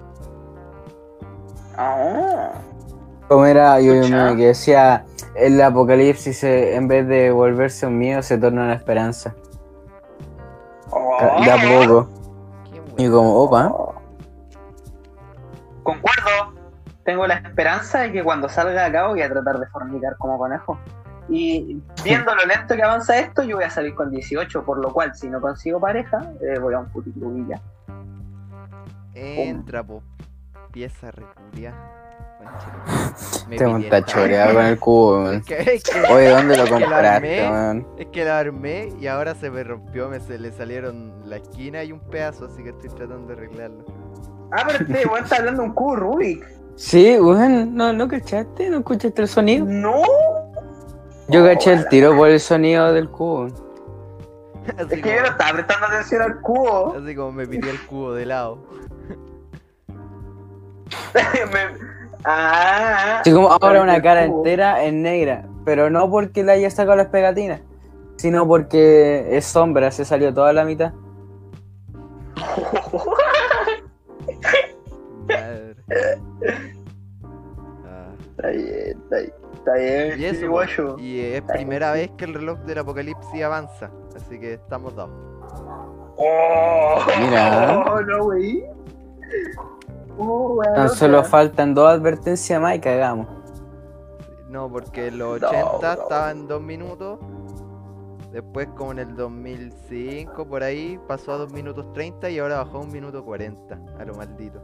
Ah. 1.77 2.53
Como 3.31 3.45
era 3.45 3.79
que 4.35 4.47
decía, 4.47 5.05
el 5.35 5.61
apocalipsis 5.61 6.39
se- 6.39 6.75
en 6.75 6.89
vez 6.89 7.07
de 7.07 7.31
volverse 7.31 7.87
un 7.87 7.97
miedo 7.97 8.21
se 8.21 8.37
torna 8.37 8.65
una 8.65 8.73
esperanza. 8.73 9.33
Oh. 10.89 11.17
De 11.41 11.49
a 11.49 11.55
poco. 11.55 12.09
Y 12.97 13.09
como, 13.09 13.33
opa, 13.37 13.73
Concuerdo. 15.83 16.53
Tengo 17.05 17.25
la 17.25 17.35
esperanza 17.35 17.99
de 17.99 18.11
que 18.11 18.21
cuando 18.21 18.49
salga 18.49 18.83
acá 18.83 19.07
voy 19.07 19.21
a 19.21 19.29
tratar 19.29 19.59
de 19.59 19.67
fornicar 19.67 20.17
como 20.17 20.37
conejo. 20.37 20.77
Y 21.29 21.81
viendo 22.03 22.35
lo 22.35 22.43
lento 22.43 22.75
que 22.75 22.83
avanza 22.83 23.17
esto, 23.17 23.43
yo 23.43 23.55
voy 23.55 23.63
a 23.63 23.69
salir 23.69 23.95
con 23.95 24.11
18, 24.11 24.65
por 24.65 24.77
lo 24.79 24.91
cual 24.91 25.15
si 25.15 25.29
no 25.29 25.39
consigo 25.39 25.79
pareja, 25.79 26.33
eh, 26.41 26.59
voy 26.59 26.73
a 26.73 26.79
un 26.79 27.47
ya. 27.47 27.61
Entra, 29.13 29.81
po. 29.85 30.03
Pieza 30.73 31.11
reculia. 31.11 31.73
Tengo 33.57 33.75
un 33.75 33.89
tachoreado 33.89 34.53
con 34.55 34.65
el 34.65 34.79
cubo. 34.79 35.29
Es 35.31 35.45
que, 35.45 35.57
es 35.75 35.83
que- 35.83 36.01
Oye, 36.13 36.29
¿dónde 36.29 36.57
lo 36.57 36.63
Es 36.63 36.69
que 36.69 36.79
lo 36.79 36.85
compraste, 36.85 37.39
armé. 37.45 37.49
weón? 37.51 37.87
es 37.97 38.07
que 38.07 38.25
lo 38.25 38.33
armé 38.33 38.89
y 38.99 39.07
ahora 39.07 39.35
se 39.35 39.49
me 39.51 39.63
rompió, 39.63 40.09
me 40.09 40.19
se 40.19 40.37
le 40.39 40.51
salieron 40.51 41.13
la 41.29 41.37
esquina 41.37 41.83
y 41.83 41.91
un 41.91 41.99
pedazo, 41.99 42.45
así 42.45 42.63
que 42.63 42.69
estoy 42.69 42.89
tratando 42.89 43.27
de 43.27 43.33
arreglarlo. 43.33 43.85
Ah, 44.51 44.63
pero 44.67 44.79
este 44.83 45.07
weón 45.07 45.23
está 45.23 45.37
hablando 45.37 45.61
de 45.63 45.67
un 45.69 45.73
cubo 45.75 45.95
Rubik. 45.95 46.45
Sí, 46.75 47.17
weón, 47.19 47.75
¿no, 47.75 47.93
¿no 47.93 48.07
cachaste? 48.07 48.69
¿No 48.69 48.77
escuchaste 48.79 49.21
el 49.21 49.27
sonido? 49.27 49.65
No. 49.67 50.01
Yo 51.27 51.45
caché 51.45 51.73
el 51.73 51.87
tiro 51.89 52.15
por 52.15 52.29
el 52.29 52.39
sonido 52.39 52.91
del 52.93 53.09
cubo. 53.09 53.45
Así, 53.45 54.95
Es 54.95 55.01
que 55.01 55.09
yo 55.09 55.15
no 55.15 55.21
como, 55.21 55.31
estaba 55.31 55.53
prestando 55.53 55.85
atención 55.87 56.21
al 56.21 56.41
cubo. 56.41 56.95
así 56.97 57.15
como 57.15 57.31
me 57.31 57.47
pidió 57.47 57.69
el 57.71 57.79
cubo 57.85 58.13
de 58.13 58.25
lado. 58.25 58.63
Me- 61.51 62.00
Ah. 62.23 63.19
Así 63.21 63.31
como 63.31 63.49
ahora 63.51 63.81
una 63.81 64.01
cara 64.01 64.25
entera 64.25 64.83
en 64.83 65.01
negra, 65.01 65.45
pero 65.65 65.89
no 65.89 66.09
porque 66.09 66.43
le 66.43 66.51
haya 66.53 66.69
sacado 66.69 66.97
las 66.97 67.07
pegatinas, 67.07 67.61
sino 68.17 68.47
porque 68.47 69.35
es 69.35 69.45
sombra, 69.45 69.91
se 69.91 70.05
salió 70.05 70.33
toda 70.33 70.53
la 70.53 70.63
mitad. 70.65 70.93
Madre. 75.27 75.75
Ah. 77.85 78.11
Está 78.31 78.47
bien, 78.49 78.97
está 79.03 79.15
bien. 79.17 79.33
Está 79.53 79.73
bien, 79.75 80.13
Y 80.13 80.17
sí, 80.17 80.25
eso, 80.25 80.49
guayo. 80.49 80.97
y 80.97 81.19
es 81.19 81.41
primera 81.43 81.91
vez 81.91 82.09
que 82.17 82.25
el 82.25 82.33
reloj 82.33 82.57
del 82.61 82.79
apocalipsis 82.79 83.43
avanza, 83.43 83.91
así 84.15 84.39
que 84.39 84.53
estamos 84.53 84.95
dados. 84.95 85.11
Oh, 86.17 86.97
Mira. 87.19 87.83
Oh, 87.87 88.01
no, 88.01 88.23
güey. 88.23 88.63
Weón, 90.25 90.73
Tan 90.75 90.89
solo 90.89 91.23
faltan 91.23 91.73
dos 91.73 91.89
advertencias 91.89 92.61
más 92.61 92.75
y 92.75 92.79
cagamos. 92.79 93.27
No, 94.49 94.69
porque 94.69 95.07
en 95.07 95.17
los 95.17 95.39
No, 95.41 95.47
80 95.47 95.95
bro. 95.95 96.03
estaba 96.03 96.31
en 96.31 96.47
2 96.47 96.61
minutos. 96.61 97.19
Después, 98.31 98.67
como 98.77 98.91
en 98.93 98.99
el 98.99 99.15
2005, 99.15 100.45
por 100.45 100.63
ahí, 100.63 100.99
pasó 101.07 101.33
a 101.33 101.37
2 101.37 101.51
minutos 101.53 101.91
30 101.93 102.29
y 102.29 102.39
ahora 102.39 102.57
bajó 102.63 102.77
a 102.77 102.81
1 102.81 102.91
minuto 102.91 103.23
40. 103.25 103.79
A 103.99 104.05
lo 104.05 104.15
maldito. 104.15 104.61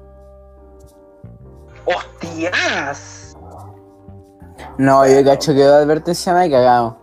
¡Hostias! 1.85 3.37
No, 4.77 5.07
yo 5.07 5.23
cacho 5.23 5.53
que 5.53 5.63
dos 5.63 5.83
advertencias 5.83 6.35
más 6.35 6.47
y 6.47 6.51
cagamos. 6.51 6.95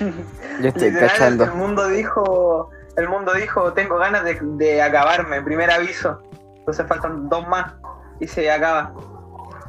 Yo 0.00 0.68
estoy 0.68 0.90
Literal, 0.90 1.08
cachando. 1.10 1.44
El 1.44 1.52
mundo 1.54 1.88
dijo, 1.88 2.70
el 2.96 3.08
mundo 3.08 3.32
dijo, 3.34 3.72
tengo 3.72 3.96
ganas 3.98 4.24
de, 4.24 4.38
de 4.42 4.82
acabarme, 4.82 5.42
primer 5.42 5.70
aviso. 5.70 6.20
Entonces 6.60 6.86
faltan 6.86 7.28
dos 7.28 7.46
más 7.48 7.74
y 8.20 8.26
se 8.26 8.50
acaba. 8.50 8.92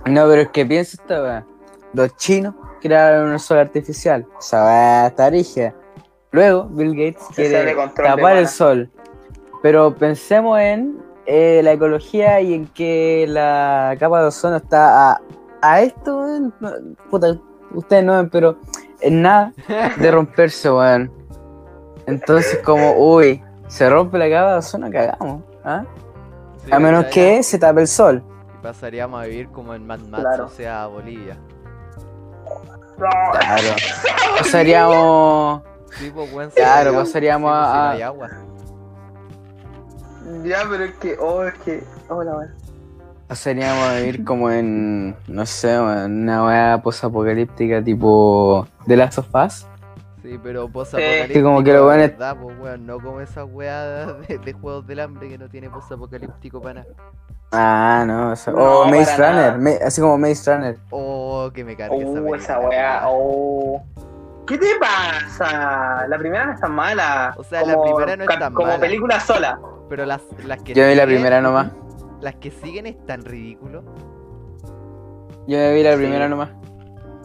No, 0.06 0.28
pero 0.28 0.42
es 0.42 0.50
que 0.50 0.66
piensa 0.66 0.98
esta 1.02 1.22
weá. 1.22 1.46
Los 1.94 2.16
chinos 2.18 2.56
crearon 2.82 3.32
un 3.32 3.40
sol 3.40 3.60
artificial. 3.60 4.26
Esa 4.40 4.66
weá 4.66 5.08
está 5.08 5.30
rígida. 5.30 5.74
Luego, 6.32 6.66
Bill 6.70 6.92
Gates 6.96 7.24
Se 7.34 7.48
quiere 7.50 7.76
tapar 7.96 8.38
el 8.38 8.48
sol. 8.48 8.90
Pero 9.62 9.94
pensemos 9.96 10.60
en 10.60 10.98
eh, 11.26 11.62
la 11.64 11.74
ecología 11.74 12.42
y 12.42 12.54
en 12.54 12.68
que 12.68 13.26
la 13.28 13.96
capa 14.00 14.22
de 14.22 14.28
ozono 14.28 14.58
está 14.58 15.12
a, 15.12 15.22
a 15.62 15.82
esto, 15.82 16.18
weón. 16.18 16.54
No, 16.60 16.72
Puta, 17.10 17.38
ustedes 17.74 18.04
no 18.04 18.18
ven, 18.18 18.30
pero 18.30 18.58
en 19.02 19.22
nada 19.22 19.54
de 19.98 20.12
romperse, 20.12 20.72
weón. 20.72 21.12
Entonces, 22.08 22.60
como, 22.66 22.94
uy, 22.94 23.44
se 23.68 23.90
rompe 23.90 24.18
la 24.18 24.30
capa 24.30 24.54
de 24.54 24.58
ozono, 24.58 24.90
cagamos. 24.90 25.44
¿ah? 25.64 25.84
Sí, 26.66 26.72
A 26.72 26.80
menos 26.80 27.06
que 27.06 27.42
se 27.44 27.58
tape 27.58 27.82
el 27.82 27.88
sol. 27.88 28.24
Y 28.60 28.64
pasaríamos 28.64 29.22
a 29.22 29.26
vivir 29.26 29.50
como 29.50 29.74
en 29.74 29.86
Mad 29.88 30.00
Max, 30.02 30.22
Claro. 30.24 30.46
o 30.46 30.50
sea, 30.50 30.86
Bolivia. 30.88 31.38
Claro. 32.98 33.76
Pasaríamos. 34.38 35.62
Sí, 35.98 36.12
pues, 36.14 36.54
Claro, 36.54 36.94
pasaríamos 36.94 37.52
sí, 37.52 37.58
si 37.58 37.68
no 37.68 37.80
a- 37.80 37.92
hay 37.92 38.02
agua. 38.02 38.30
Ya, 40.44 40.60
pero 40.70 40.84
es 40.86 40.94
que, 40.96 41.18
oh, 41.20 41.44
es 41.46 41.54
que, 41.66 41.84
oh, 42.10 42.24
la 42.24 42.36
weá. 42.36 42.48
Pasaríamos 43.28 43.84
a 43.90 43.96
vivir 43.96 44.24
como 44.24 44.50
en. 44.52 45.16
No 45.28 45.46
sé, 45.46 45.80
una 45.80 46.46
weá 46.46 46.82
posapocalíptica 46.82 47.84
tipo. 47.84 48.68
The 48.88 48.98
Last 48.98 49.18
of 49.20 49.28
Us. 49.34 49.66
Sí, 50.22 50.40
pero 50.44 50.70
post 50.70 50.96
Que 50.96 51.42
como 51.42 51.64
que 51.64 51.74
lo 51.74 51.88
weón 51.88 52.00
es- 52.02 52.12
verdad, 52.12 52.38
pues, 52.42 52.56
weón, 52.60 52.86
no 52.86 53.00
como 53.00 53.22
esa 53.22 53.44
weá 53.44 54.06
de, 54.28 54.38
de 54.38 54.54
juegos 54.54 54.86
del 54.86 55.00
hambre 55.00 55.30
que 55.30 55.38
no 55.38 55.50
tiene 55.50 55.70
post 55.70 55.92
apocalíptico 55.92 56.62
para 56.62 56.82
nada. 56.82 56.94
Ah, 57.52 58.04
no. 58.08 58.32
o 58.32 58.36
sea- 58.36 58.54
No, 58.54 58.82
o 58.82 58.86
Maze 58.88 59.18
Runner. 59.18 59.80
así 59.84 60.00
como 60.00 60.18
Maze 60.18 60.54
Runner. 60.56 60.78
Oh, 60.92 61.50
que 61.54 61.64
me 61.66 61.76
cargue 61.76 61.98
esa 61.98 62.08
Oh, 62.22 62.36
esa 62.36 62.54
película, 62.56 62.70
weá, 62.70 63.02
weón. 63.08 63.14
oh. 63.18 63.84
¿Qué 64.48 64.58
te 64.58 64.68
pasa? 64.80 66.06
La 66.08 66.18
primera 66.18 66.46
no 66.46 66.54
es 66.54 66.60
tan 66.60 66.72
mala. 66.74 67.34
O 67.38 67.44
sea, 67.44 67.64
la 67.66 67.82
primera 67.82 68.16
no 68.18 68.24
es 68.24 68.40
tan 68.40 68.54
Como 68.54 68.68
mala. 68.68 68.80
película 68.80 69.20
sola. 69.20 69.60
Pero 69.90 70.06
las, 70.06 70.22
las 70.46 70.62
que 70.62 70.74
Yo 70.74 70.88
vi 70.88 70.96
la 70.96 71.06
primera 71.06 71.42
nomás. 71.42 71.68
Las 72.22 72.36
que 72.36 72.52
siguen 72.52 72.86
es 72.88 73.04
tan 73.06 73.24
ridículo. 73.26 73.84
Yo 75.48 75.58
me 75.58 75.74
vi 75.74 75.84
la 75.84 75.92
Sí. 75.94 75.98
primera 75.98 76.28
nomás. 76.30 76.50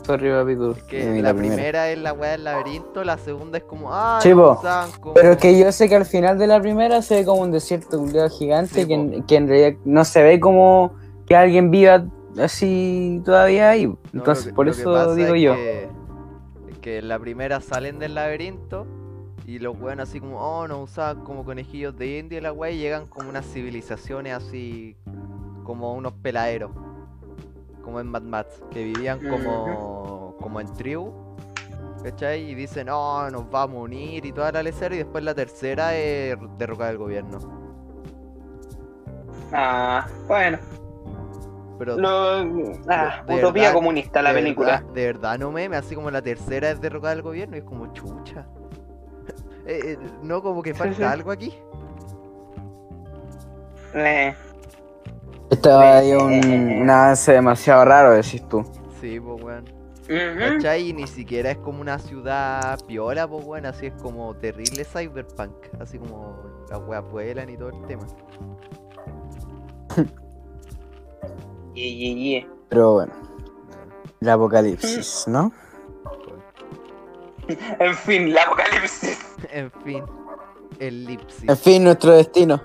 Sorry, 0.06 0.30
papi. 0.30 0.52
Es 0.78 0.82
que 0.84 1.20
la, 1.22 1.34
primera 1.34 1.90
es 1.90 1.98
la 1.98 2.12
weá 2.12 2.30
del 2.32 2.44
laberinto, 2.44 3.02
la 3.02 3.18
segunda 3.18 3.58
es 3.58 3.64
como, 3.64 3.88
ah, 3.92 4.20
como- 5.00 5.14
Pero 5.14 5.32
es 5.32 5.36
que 5.38 5.58
yo 5.58 5.72
sé 5.72 5.88
que 5.88 5.96
al 5.96 6.06
final 6.06 6.38
de 6.38 6.46
la 6.46 6.60
primera 6.60 7.02
se 7.02 7.16
ve 7.16 7.24
como 7.24 7.42
un 7.42 7.50
desierto 7.50 7.98
culiao 7.98 8.28
gigante 8.30 8.82
Sí, 8.82 8.86
que, 8.86 8.94
en- 8.94 9.22
que 9.24 9.36
en 9.36 9.48
realidad 9.48 9.80
no 9.84 10.04
se 10.04 10.22
ve 10.22 10.38
como 10.38 10.92
que 11.26 11.34
alguien 11.34 11.70
viva 11.72 12.04
así 12.40 13.20
todavía 13.24 13.70
ahí. 13.70 13.92
Entonces, 14.14 14.46
que- 14.46 14.52
por 14.54 14.68
eso 14.68 15.14
digo 15.16 15.34
es 15.34 15.42
yo. 15.42 15.54
Que, 15.54 15.88
es 16.70 16.78
que 16.80 16.98
en 16.98 17.08
la 17.08 17.18
primera 17.18 17.60
salen 17.60 17.98
del 17.98 18.14
laberinto 18.14 18.86
y 19.44 19.58
los 19.58 19.76
weón 19.80 19.98
así 20.00 20.20
como, 20.20 20.38
oh, 20.40 20.68
nos 20.68 20.90
usaban 20.90 21.24
como 21.24 21.44
conejillos 21.44 21.96
de 21.98 22.18
India 22.18 22.38
y 22.38 22.40
la 22.40 22.52
weá 22.52 22.70
y 22.70 22.78
llegan 22.78 23.06
como 23.06 23.28
unas 23.28 23.44
civilizaciones 23.46 24.34
así, 24.34 24.96
como 25.64 25.94
unos 25.94 26.12
peladeros. 26.14 26.70
Como 27.86 28.00
en 28.00 28.08
Mad 28.08 28.22
Max, 28.22 28.60
que 28.70 28.82
vivían 28.84 29.20
como, 29.20 30.34
como 30.42 30.60
en 30.60 30.70
tribu. 30.74 31.12
¿Cachai? 32.02 32.50
Y 32.50 32.54
dicen, 32.54 32.88
oh, 32.90 33.30
nos 33.30 33.48
vamos 33.50 33.78
a 33.78 33.80
unir 33.82 34.26
y 34.26 34.32
toda 34.32 34.52
la 34.52 34.62
lecera 34.62 34.94
y 34.94 34.98
después 34.98 35.24
la 35.24 35.34
tercera 35.34 35.96
es 35.96 36.36
derrocar 36.58 36.88
al 36.90 36.98
gobierno. 36.98 37.38
Ah, 39.52 40.06
bueno. 40.28 40.58
Pero 41.78 41.96
Lo, 41.96 42.08
ah, 42.88 43.22
utopía 43.28 43.62
verdad- 43.64 43.72
comunista 43.74 44.20
la 44.22 44.32
de 44.32 44.40
película. 44.40 44.70
verdad- 44.80 44.92
de 44.94 45.06
verdad 45.06 45.38
no 45.38 45.50
meme, 45.52 45.76
así 45.76 45.94
como 45.94 46.10
la 46.10 46.22
tercera 46.22 46.70
es 46.70 46.80
derrocar 46.80 47.12
al 47.12 47.22
gobierno 47.22 47.56
y 47.56 47.60
es 47.60 47.64
como 47.64 47.92
chucha. 47.92 48.46
Eh, 49.68 49.80
eh, 49.94 49.98
no, 50.22 50.42
como 50.42 50.62
que 50.62 50.74
falta 50.74 51.10
algo 51.10 51.32
aquí. 51.32 51.52
Eh, 53.94 54.32
Estaba 55.50 55.98
ahí 55.98 56.12
un, 56.12 56.80
un 56.82 56.90
avance 56.90 57.32
demasiado 57.32 57.84
raro, 57.84 58.12
decís 58.12 58.42
tú. 58.48 58.64
Sí, 59.00 59.20
pues 59.20 59.42
weón. 59.42 59.64
¿Cachai? 60.38 60.90
Y 60.90 60.92
ni 60.92 61.06
siquiera 61.06 61.50
es 61.50 61.58
como 61.58 61.80
una 61.80 61.98
ciudad 61.98 62.78
piola, 62.86 63.26
pues 63.28 63.44
weón, 63.44 63.66
así 63.66 63.86
es 63.86 63.94
como 64.02 64.34
terrible 64.36 64.84
cyberpunk. 64.84 65.52
Así 65.80 65.98
como 65.98 66.36
las 66.70 66.80
weas 66.86 67.04
vuelan 67.10 67.48
y 67.50 67.56
todo 67.56 67.70
el 67.70 67.86
tema. 67.86 68.06
Ye, 71.74 71.94
ye, 71.94 72.14
ye. 72.14 72.48
Pero 72.70 72.92
bueno. 72.94 73.12
El 74.20 74.28
apocalipsis, 74.30 75.24
¿no? 75.28 75.52
En 77.78 77.94
fin, 77.94 78.32
la 78.34 78.42
apocalipsis. 78.42 79.20
En 79.52 79.70
fin, 79.84 80.02
el 80.80 81.02
En 81.02 81.06
lipsis. 81.06 81.60
fin, 81.60 81.84
nuestro 81.84 82.12
destino. 82.12 82.60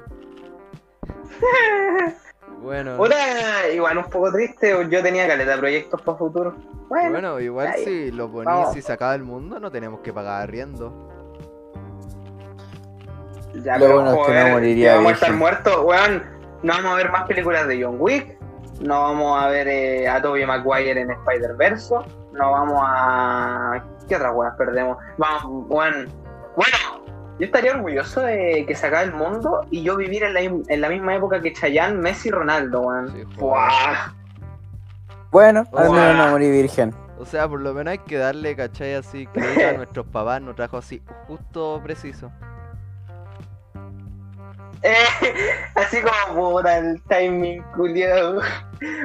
Bueno, 2.61 2.95
Puta, 2.97 3.69
igual 3.73 3.97
un 3.97 4.03
poco 4.05 4.31
triste. 4.31 4.75
Yo 4.89 5.01
tenía 5.01 5.27
caleta 5.27 5.51
de 5.51 5.57
proyectos 5.57 6.01
para 6.01 6.17
futuro. 6.17 6.55
Bueno, 6.89 7.09
bueno, 7.11 7.39
igual 7.39 7.67
ahí. 7.67 7.83
si 7.83 8.11
lo 8.11 8.29
ponís 8.31 8.45
Vamos. 8.45 8.77
y 8.77 8.81
se 8.81 8.91
acaba 8.91 9.15
el 9.15 9.23
mundo, 9.23 9.59
no 9.59 9.71
tenemos 9.71 10.01
que 10.01 10.13
pagar 10.13 10.43
arriendo. 10.43 10.93
ya, 13.63 13.77
lo 13.77 13.85
pero, 13.85 13.95
bueno 13.95 14.21
es 14.21 14.27
que 14.27 14.43
no 14.43 14.49
moriría 14.49 14.95
vamos 14.95 15.11
a 15.11 15.15
estar 15.15 15.33
muertos, 15.33 15.77
weón. 15.83 16.23
No 16.63 16.73
vamos 16.73 16.91
a 16.91 16.95
ver 16.95 17.11
más 17.11 17.23
películas 17.27 17.67
de 17.67 17.83
John 17.83 17.95
Wick. 17.99 18.37
No 18.81 19.01
vamos 19.01 19.43
a 19.43 19.47
ver 19.47 19.67
eh, 19.67 20.07
a 20.07 20.21
Tobey 20.21 20.45
Maguire 20.45 20.99
en 20.99 21.11
Spider-Verse. 21.11 21.95
No 22.33 22.51
vamos 22.51 22.79
a. 22.83 23.83
¿Qué 24.07 24.15
otras 24.15 24.33
weas 24.35 24.53
perdemos? 24.57 24.97
Vamos, 25.17 25.65
weón. 25.69 26.09
Bueno, 26.55 26.77
yo 27.41 27.45
estaría 27.45 27.73
orgulloso 27.73 28.21
de 28.21 28.65
que 28.67 28.75
se 28.75 28.85
acabe 28.85 29.05
el 29.05 29.13
mundo 29.13 29.65
y 29.71 29.81
yo 29.81 29.97
vivir 29.97 30.21
en 30.21 30.35
la, 30.35 30.41
en 30.41 30.79
la 30.79 30.89
misma 30.89 31.15
época 31.15 31.41
que 31.41 31.51
Chayanne, 31.51 31.97
Messi 31.97 32.29
y 32.29 32.31
Ronaldo, 32.31 32.81
weón. 32.81 33.11
Sí. 33.11 33.23
Bueno, 35.31 35.63
al 35.73 35.89
menos 35.89 36.17
no 36.17 36.27
morí 36.29 36.51
virgen. 36.51 36.93
O 37.17 37.25
sea, 37.25 37.49
por 37.49 37.59
lo 37.59 37.73
menos 37.73 37.93
hay 37.93 37.97
que 37.97 38.17
darle, 38.17 38.55
¿cachai? 38.55 38.93
Así 38.93 39.25
crédito 39.25 39.69
a 39.69 39.73
nuestros 39.77 40.05
papás, 40.05 40.39
nos 40.39 40.55
trajo 40.55 40.77
así, 40.77 41.01
justo 41.27 41.81
preciso. 41.83 42.31
Eh, 44.83 44.95
así 45.75 45.97
como 46.01 46.53
puta 46.53 46.79
el 46.79 46.99
timing 47.03 47.61
culiado. 47.75 48.41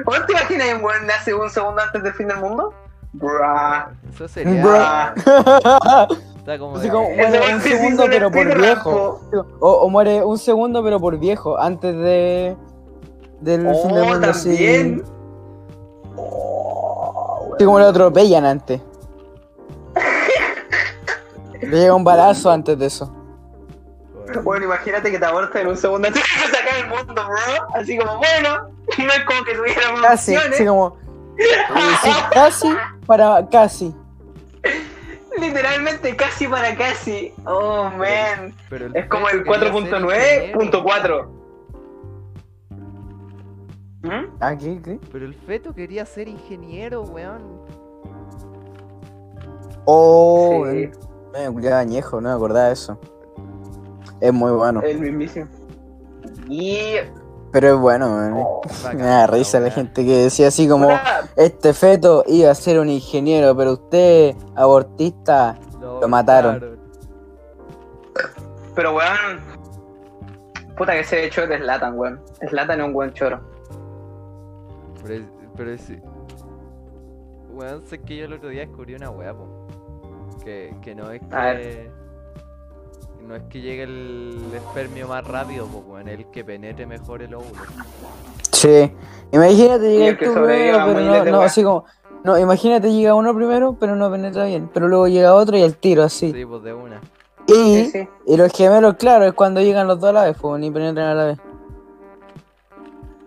¿Vos 0.05 0.25
te 0.25 0.31
imaginas 0.31 0.73
un 0.73 0.83
weón 0.83 1.05
nace 1.05 1.35
un 1.35 1.51
segundo 1.51 1.79
antes 1.79 2.01
del 2.01 2.13
fin 2.13 2.27
del 2.27 2.37
mundo? 2.37 2.73
Bruh. 3.13 3.85
Eso 4.11 4.27
sería. 4.27 5.13
Bruh. 5.15 6.17
Está 6.47 6.59
como 6.59 6.77
Así 6.77 6.89
como 6.89 7.09
muere 7.09 7.53
un 7.53 7.59
se 7.61 7.69
segundo, 7.71 8.05
pero 8.09 8.31
por 8.31 8.57
viejo. 8.57 9.19
O, 9.59 9.69
o 9.69 9.89
muere 9.89 10.23
un 10.23 10.37
segundo, 10.37 10.81
pero 10.81 10.97
por 10.97 11.19
viejo, 11.19 11.59
antes 11.59 11.93
de 11.93 12.55
del 13.41 13.63
fin 13.63 13.93
del 13.93 14.03
Oh, 14.03 14.05
mundo, 14.05 14.29
así. 14.29 15.03
Oh, 16.15 17.51
Así 17.53 17.65
como 17.65 17.79
lo 17.79 17.87
atropellan 17.87 18.45
antes. 18.45 18.79
Le 21.61 21.67
llega 21.81 21.93
un 21.93 22.05
balazo 22.05 22.49
antes 22.49 22.79
de 22.79 22.85
eso. 22.85 23.13
Bueno, 24.41 24.67
imagínate 24.67 25.11
que 25.11 25.19
te 25.19 25.25
abortas 25.25 25.61
en 25.61 25.67
un 25.67 25.75
segundo 25.75 26.07
antes 26.07 26.23
de 26.23 26.57
sacar 26.57 26.77
el 26.79 26.87
mundo, 26.87 27.13
bro. 27.25 27.67
Así 27.75 27.97
como, 27.97 28.19
bueno, 28.19 28.69
no 28.99 29.11
es 29.11 29.25
como 29.25 29.43
que 29.43 29.53
tuviéramos 29.53 29.99
Casi, 30.01 30.33
opciones. 30.33 30.55
así 30.55 30.65
como. 30.65 30.95
eh, 31.37 31.43
sí, 32.03 32.09
casi 32.31 32.69
para 33.05 33.45
casi. 33.49 33.93
Literalmente 35.47 36.15
casi 36.15 36.47
para 36.47 36.75
casi. 36.75 37.33
Oh, 37.45 37.89
man. 37.89 38.53
Pero 38.69 38.87
Es 38.93 39.07
como 39.07 39.27
el 39.29 39.43
feto 39.43 39.71
quería 39.73 39.81
ser 39.81 40.53
4.9.4. 40.53 41.27
¿Mm? 44.03 44.37
Ah, 44.39 44.55
¿qué? 44.57 44.81
¿Qué? 44.81 44.99
Pero 45.11 45.25
el 45.25 45.33
feto 45.33 45.73
quería 45.73 46.05
ser 46.05 46.27
ingeniero, 46.27 47.01
weón. 47.03 47.61
Oh, 49.85 50.65
Sí, 50.71 50.89
me 51.33 51.51
culiaba 51.51 51.79
añejo, 51.79 52.19
no 52.21 52.29
me 52.29 52.35
acordaba 52.35 52.67
de 52.67 52.73
eso. 52.73 52.99
Es 54.19 54.33
muy 54.33 54.51
bueno. 54.51 54.81
el 54.81 54.99
mismísimo. 54.99 55.47
Y. 56.49 56.97
Pero 57.59 57.73
es 57.73 57.79
bueno, 57.79 58.07
man. 58.09 58.33
Oh, 58.35 58.61
Bacán 58.83 58.97
Me 58.97 59.03
da 59.07 59.25
risa 59.25 59.59
la 59.59 59.71
gente 59.71 60.05
que 60.05 60.15
decía 60.25 60.49
así 60.49 60.67
como, 60.67 60.89
este 61.35 61.73
feto 61.73 62.23
iba 62.27 62.51
a 62.51 62.55
ser 62.55 62.77
un 62.77 62.87
ingeniero, 62.87 63.57
pero 63.57 63.71
usted, 63.73 64.35
abortista, 64.55 65.57
lo 65.81 66.07
mataron. 66.07 66.77
Pero 68.75 68.95
weón. 68.95 69.39
Puta 70.77 70.93
que 70.93 71.03
se 71.03 71.25
echó 71.25 71.47
de 71.47 71.57
Slatan, 71.57 71.97
weón. 71.97 72.21
Slatan 72.47 72.79
es 72.79 72.85
un 72.85 72.93
buen 72.93 73.11
choro. 73.13 73.39
Pero, 75.01 75.15
es- 75.15 75.29
pero 75.55 75.71
es... 75.71 75.91
Weón, 77.53 77.81
sé 77.87 77.99
que 78.01 78.17
yo 78.17 78.25
el 78.25 78.33
otro 78.33 78.49
día 78.49 78.67
descubrí 78.67 78.93
una 78.93 79.09
weá, 79.09 79.33
po. 79.33 79.47
Que, 80.43 80.75
que 80.83 80.93
no 80.93 81.09
es 81.09 81.23
A 81.31 81.53
que... 81.55 81.89
No 83.27 83.35
es 83.35 83.43
que 83.49 83.59
llegue 83.59 83.83
el 83.83 84.39
espermio 84.55 85.07
más 85.09 85.25
rápido, 85.27 85.65
po, 85.67 85.79
weón. 85.79 86.07
Es 86.07 86.19
el 86.19 86.31
que 86.31 86.45
penetre 86.45 86.85
mejor 86.85 87.21
el 87.21 87.33
óvulo. 87.33 87.61
Sí. 88.53 88.89
Imagínate 89.33 89.89
llegar 89.89 90.09
el 90.09 90.17
tú 90.17 90.33
primero, 90.33 90.85
pero 91.23 91.31
no, 91.31 91.41
así 91.41 91.61
como. 91.61 91.83
No, 92.23 92.37
imagínate 92.37 92.91
llega 92.93 93.13
uno 93.15 93.35
primero, 93.35 93.75
pero 93.79 93.95
no 93.97 94.09
penetra 94.09 94.45
bien. 94.45 94.69
Pero 94.73 94.87
luego 94.87 95.07
llega 95.09 95.33
otro 95.33 95.57
y 95.57 95.63
al 95.63 95.75
tiro, 95.75 96.03
así. 96.03 96.31
Sí, 96.31 96.45
pues 96.45 96.63
de 96.63 96.73
una. 96.73 97.01
Y, 97.47 97.53
Sí, 97.53 97.89
sí. 97.91 98.09
y 98.25 98.37
los 98.37 98.51
gemelos, 98.53 98.95
claro, 98.95 99.25
es 99.25 99.33
cuando 99.33 99.61
llegan 99.61 99.87
los 99.87 99.99
dos 99.99 100.09
a 100.09 100.13
la 100.13 100.23
vez, 100.25 100.37
pues 100.39 100.59
ni 100.61 100.71
penetran 100.71 101.07
a 101.07 101.13
la 101.13 101.25
vez. 101.25 101.37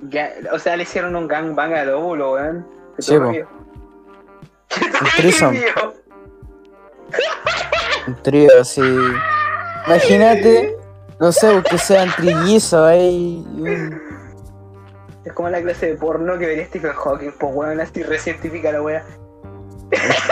Ya, 0.08 0.30
o 0.52 0.58
sea, 0.58 0.76
le 0.76 0.84
hicieron 0.84 1.14
un 1.14 1.28
gangbang 1.28 1.74
al 1.74 1.90
óvulo, 1.90 2.32
weón. 2.32 2.66
Sí. 2.98 3.14
Qué 4.68 4.80
threesome. 5.18 5.60
turbio. 5.60 5.94
Un 8.06 8.22
trío 8.22 8.50
así. 8.60 8.80
Imagínate, 9.86 10.76
no 11.18 11.32
sé, 11.32 11.62
que 11.68 11.78
sean 11.78 12.08
trillizos 12.16 12.86
ahí. 12.86 13.44
Es 15.24 15.32
como 15.32 15.48
la 15.48 15.60
clase 15.60 15.86
de 15.86 15.94
porno 15.96 16.38
que 16.38 16.46
vería 16.46 16.66
Stephen 16.66 16.92
Hawking, 16.92 17.32
pues 17.38 17.54
weón, 17.54 17.80
así 17.80 18.02
recientifica 18.02 18.72
la 18.72 18.82
wea. 18.82 19.04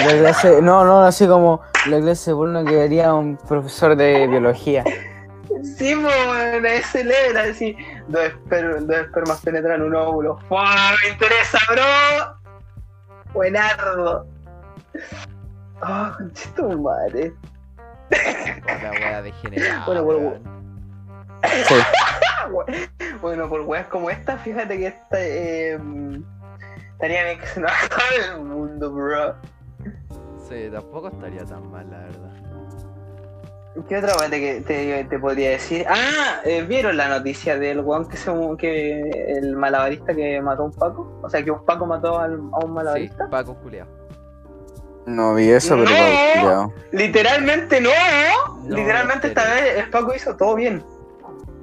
La 0.04 0.18
clase, 0.18 0.62
no, 0.62 0.84
no, 0.84 1.00
así 1.02 1.26
como 1.26 1.60
la 1.86 2.00
clase 2.00 2.30
de 2.30 2.36
porno 2.36 2.64
que 2.64 2.74
vería 2.76 3.12
un 3.12 3.36
profesor 3.36 3.96
de 3.96 4.26
biología. 4.28 4.84
Sí, 5.76 5.94
pues 6.00 6.64
ese 6.64 7.04
level, 7.04 7.36
así. 7.36 7.76
Dos, 8.06 8.22
esper- 8.22 8.78
dos 8.80 8.96
espermas 8.96 9.40
penetran 9.40 9.82
un 9.82 9.94
óvulo. 9.94 10.38
¡Fua! 10.48 10.92
¡Me 11.02 11.10
interesa, 11.10 11.58
bro! 11.68 12.54
Buenardo. 13.32 14.26
Oh, 15.82 16.10
conchito 16.16 16.68
madre. 16.78 17.32
Otra 18.10 18.90
weá 18.92 19.22
degenerada. 19.22 19.86
Bueno. 20.02 20.34
Sí. 21.66 21.74
Bueno, 23.20 23.48
por 23.48 23.60
weas 23.62 23.86
como 23.88 24.10
esta, 24.10 24.38
fíjate 24.38 24.78
que 24.78 24.86
esta 24.86 25.18
eh, 25.20 25.78
estaría 26.92 27.24
bien 27.24 27.38
que 27.40 27.46
se 27.46 27.60
nos 27.60 27.70
el 28.34 28.44
mundo, 28.44 28.92
bro. 28.92 29.34
Sí, 30.48 30.68
tampoco 30.72 31.08
estaría 31.08 31.44
tan 31.44 31.68
mal, 31.70 31.90
la 31.90 31.98
verdad. 31.98 32.30
¿Qué 33.88 33.96
otra 33.98 34.16
wea 34.18 34.30
te, 34.30 34.60
te, 34.62 35.04
te 35.04 35.18
podría 35.18 35.50
decir? 35.50 35.84
Ah, 35.88 36.40
eh, 36.44 36.62
¿vieron 36.62 36.96
la 36.96 37.08
noticia 37.08 37.58
del 37.58 37.80
weón 37.80 38.08
que 38.08 38.16
se 38.16 38.30
que 38.56 39.00
el 39.36 39.54
malabarista 39.56 40.14
que 40.14 40.40
mató 40.40 40.62
a 40.62 40.66
un 40.66 40.72
Paco? 40.72 41.20
O 41.22 41.28
sea, 41.28 41.42
que 41.44 41.50
un 41.50 41.64
Paco 41.64 41.86
mató 41.86 42.18
al- 42.18 42.32
a 42.52 42.58
un 42.58 42.62
Sí, 42.62 42.68
malabarista. 42.68 43.16
pues. 43.18 43.30
Paco 43.30 43.54
Juliado. 43.62 43.90
No 45.08 45.34
vi 45.34 45.48
eso, 45.50 45.76
pero 45.76 45.90
No. 46.42 46.72
Literalmente 46.92 47.80
no, 47.80 47.90
No, 48.64 48.76
Literalmente 48.76 49.26
en 49.28 49.30
esta 49.38 49.54
vez 49.54 49.76
el 49.78 49.90
Paco 49.90 50.14
hizo 50.14 50.36
todo 50.36 50.54
bien. 50.54 50.82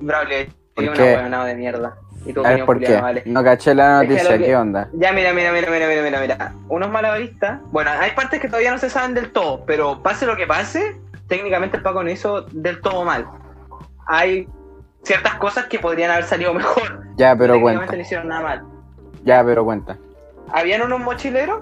Braulio, 0.02 0.48
¿Por 0.74 0.84
es 0.84 0.90
una 0.90 1.04
huevonada 1.04 1.46
de 1.46 1.56
mierda. 1.56 1.96
Y 2.26 2.32
A 2.36 2.42
opinión, 2.42 2.66
por 2.66 2.80
qué. 2.80 2.98
vale. 2.98 3.22
No 3.28 3.44
caché 3.44 3.76
la 3.76 4.02
Es 4.02 4.08
que 4.10 4.14
noticia, 4.16 4.38
que- 4.40 4.46
¿qué 4.46 4.56
onda? 4.56 4.90
Ya, 4.94 5.12
mira, 5.14 5.32
mira, 5.32 5.52
mira, 5.52 5.70
mira, 5.70 5.88
mira, 5.88 6.02
mira, 6.02 6.20
mira. 6.20 6.54
Unos 6.70 6.90
malabaristas. 6.90 7.60
Bueno, 7.72 7.92
hay 8.00 8.12
partes 8.12 8.40
que 8.42 8.48
todavía 8.48 8.72
no 8.72 8.80
se 8.80 8.90
saben 8.90 9.14
del 9.14 9.32
todo, 9.32 9.64
pero 9.66 10.02
pase 10.02 10.26
lo 10.26 10.36
que 10.36 10.48
pase, 10.48 11.00
técnicamente 11.28 11.78
el 11.78 11.84
Paco 11.84 12.04
no 12.04 12.10
hizo 12.10 12.42
del 12.52 12.82
todo 12.82 13.04
mal. 13.06 13.28
Hay 14.08 14.48
ciertas 15.04 15.36
cosas 15.36 15.66
que 15.66 15.78
podrían 15.78 16.10
haber 16.10 16.24
salido 16.26 16.52
mejor. 16.56 17.04
Ya, 17.16 17.36
pero 17.36 17.62
cuenta. 17.62 17.86
no 17.96 18.02
hicieron 18.02 18.28
nada 18.28 18.42
mal. 18.42 18.64
Ya, 19.24 19.44
pero 19.44 19.64
cuenta. 19.64 19.98
Habían 20.52 20.82
unos 20.82 21.00
mochileros 21.02 21.62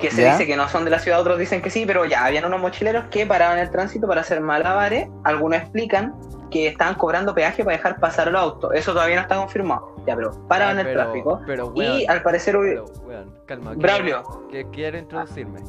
que 0.00 0.10
se 0.10 0.22
¿Ya? 0.22 0.32
dice 0.32 0.46
que 0.46 0.56
no 0.56 0.68
son 0.68 0.84
de 0.84 0.90
la 0.90 0.98
ciudad, 0.98 1.20
otros 1.20 1.38
dicen 1.38 1.60
que 1.62 1.70
sí, 1.70 1.84
pero 1.86 2.04
ya, 2.04 2.24
habían 2.24 2.44
unos 2.44 2.60
mochileros 2.60 3.04
que 3.10 3.26
paraban 3.26 3.58
el 3.58 3.70
tránsito 3.70 4.06
para 4.08 4.22
hacer 4.22 4.40
malabares. 4.40 5.08
Algunos 5.24 5.60
explican 5.60 6.14
que 6.50 6.66
estaban 6.66 6.94
cobrando 6.96 7.34
peaje 7.34 7.62
para 7.62 7.76
dejar 7.76 8.00
pasar 8.00 8.32
los 8.32 8.40
autos. 8.40 8.72
Eso 8.74 8.92
todavía 8.92 9.16
no 9.16 9.22
está 9.22 9.36
confirmado. 9.36 9.94
Ya, 10.06 10.16
pero 10.16 10.32
paraban 10.48 10.78
Ah, 10.78 10.80
el 10.82 10.92
tráfico. 10.92 11.40
Pero, 11.46 11.68
weón. 11.68 12.00
y 12.00 12.06
al 12.06 12.22
parecer, 12.22 12.56
pero, 12.60 12.84
weón, 13.06 13.34
calma. 13.46 13.72
Braulio, 13.76 14.22
Que 14.50 14.66
quiero 14.70 14.98
introducirme. 14.98 15.60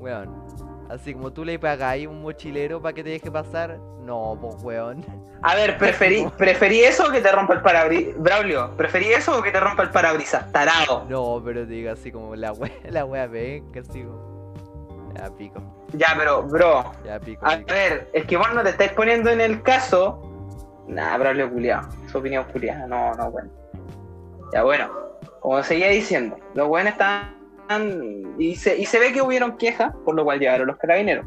Weón. 0.00 0.39
Así 0.90 1.14
como 1.14 1.32
tú 1.32 1.44
le 1.44 1.56
pagáis 1.58 2.06
un 2.08 2.20
mochilero 2.20 2.82
para 2.82 2.92
que 2.92 3.04
te 3.04 3.10
deje 3.10 3.30
pasar. 3.30 3.78
No, 4.02 4.36
pues 4.40 4.56
weón. 4.62 5.04
A 5.42 5.54
ver, 5.54 5.78
preferí, 5.78 6.26
preferí 6.36 6.80
eso 6.80 7.06
o 7.08 7.12
que 7.12 7.20
te 7.20 7.30
rompa 7.32 7.54
el 7.54 7.62
parabrisas. 7.62 8.18
Braulio, 8.18 8.76
¿preferí 8.76 9.06
eso 9.12 9.38
o 9.38 9.42
que 9.42 9.50
te 9.52 9.60
rompa 9.60 9.84
el 9.84 9.90
parabrisas? 9.90 10.50
Tarado. 10.52 11.06
No, 11.08 11.40
pero 11.44 11.60
te 11.60 11.72
digo 11.72 11.92
así 11.92 12.10
como 12.10 12.34
la 12.34 12.52
wea, 12.54 12.72
la 12.90 13.04
wea 13.04 13.26
ven, 13.26 13.70
que 13.72 13.78
así 13.80 14.02
como. 14.02 14.30
Ya 15.16 15.30
pico, 15.36 15.60
Ya, 15.92 16.14
pero, 16.16 16.42
bro, 16.44 16.92
ya 17.04 17.18
pico. 17.20 17.44
a 17.46 17.56
pico. 17.56 17.72
ver, 17.72 18.10
es 18.12 18.24
que 18.26 18.36
vos 18.36 18.48
no 18.54 18.62
te 18.62 18.70
estáis 18.70 18.92
poniendo 18.92 19.30
en 19.30 19.40
el 19.40 19.62
caso. 19.62 20.22
Nah, 20.86 21.16
Braulio 21.18 21.50
culiado. 21.50 21.88
Su 22.10 22.18
opinión 22.18 22.44
culiada. 22.52 22.86
No, 22.86 23.14
no, 23.14 23.30
bueno. 23.30 23.50
Ya, 24.52 24.62
bueno, 24.64 24.88
como 25.40 25.62
seguía 25.62 25.88
diciendo, 25.88 26.36
los 26.54 26.66
buenos 26.68 26.92
están. 26.92 27.39
Y 28.38 28.56
se, 28.56 28.76
y 28.76 28.84
se 28.84 28.98
ve 28.98 29.12
que 29.12 29.22
hubieron 29.22 29.56
quejas, 29.56 29.92
por 30.04 30.14
lo 30.14 30.24
cual 30.24 30.40
llegaron 30.40 30.66
los 30.66 30.76
carabineros. 30.76 31.26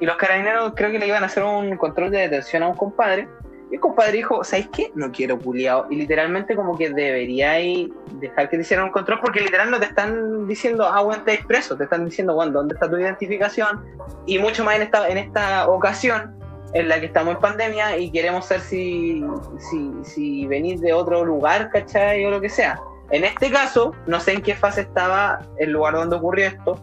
Y 0.00 0.06
los 0.06 0.16
carabineros 0.16 0.72
creo 0.76 0.90
que 0.90 0.98
le 0.98 1.06
iban 1.06 1.22
a 1.22 1.26
hacer 1.26 1.42
un 1.42 1.76
control 1.76 2.10
de 2.10 2.18
detención 2.18 2.62
a 2.62 2.68
un 2.68 2.76
compadre. 2.76 3.26
Y 3.70 3.74
el 3.74 3.80
compadre 3.80 4.12
dijo, 4.12 4.44
¿sabéis 4.44 4.68
qué? 4.72 4.92
No 4.94 5.10
quiero 5.10 5.38
culiado. 5.38 5.86
Y 5.90 5.96
literalmente 5.96 6.54
como 6.54 6.76
que 6.76 6.90
deberíais 6.90 7.88
dejar 8.20 8.48
que 8.48 8.56
te 8.56 8.62
hicieran 8.62 8.86
un 8.86 8.92
control 8.92 9.20
porque 9.20 9.40
literal 9.40 9.70
no 9.70 9.78
te 9.78 9.86
están 9.86 10.46
diciendo, 10.46 10.86
ah, 10.86 11.02
bueno, 11.02 11.20
estáis 11.20 11.44
preso. 11.46 11.76
Te 11.76 11.84
están 11.84 12.04
diciendo, 12.04 12.34
bueno, 12.34 12.52
¿dónde 12.52 12.74
está 12.74 12.88
tu 12.88 12.96
identificación? 12.96 13.84
Y 14.26 14.38
mucho 14.38 14.64
más 14.64 14.76
en 14.76 14.82
esta, 14.82 15.08
en 15.08 15.18
esta 15.18 15.68
ocasión 15.68 16.34
en 16.74 16.88
la 16.88 17.00
que 17.00 17.06
estamos 17.06 17.34
en 17.34 17.40
pandemia 17.40 17.96
y 17.96 18.10
queremos 18.10 18.44
ser 18.44 18.60
si, 18.60 19.24
si, 19.70 19.92
si 20.02 20.46
venís 20.46 20.80
de 20.80 20.92
otro 20.92 21.24
lugar, 21.24 21.70
¿cachai? 21.70 22.24
O 22.26 22.30
lo 22.30 22.40
que 22.40 22.50
sea. 22.50 22.78
En 23.10 23.24
este 23.24 23.50
caso, 23.50 23.94
no 24.06 24.20
sé 24.20 24.34
en 24.34 24.42
qué 24.42 24.54
fase 24.54 24.82
estaba 24.82 25.40
el 25.58 25.70
lugar 25.70 25.94
donde 25.94 26.16
ocurrió 26.16 26.46
esto, 26.46 26.82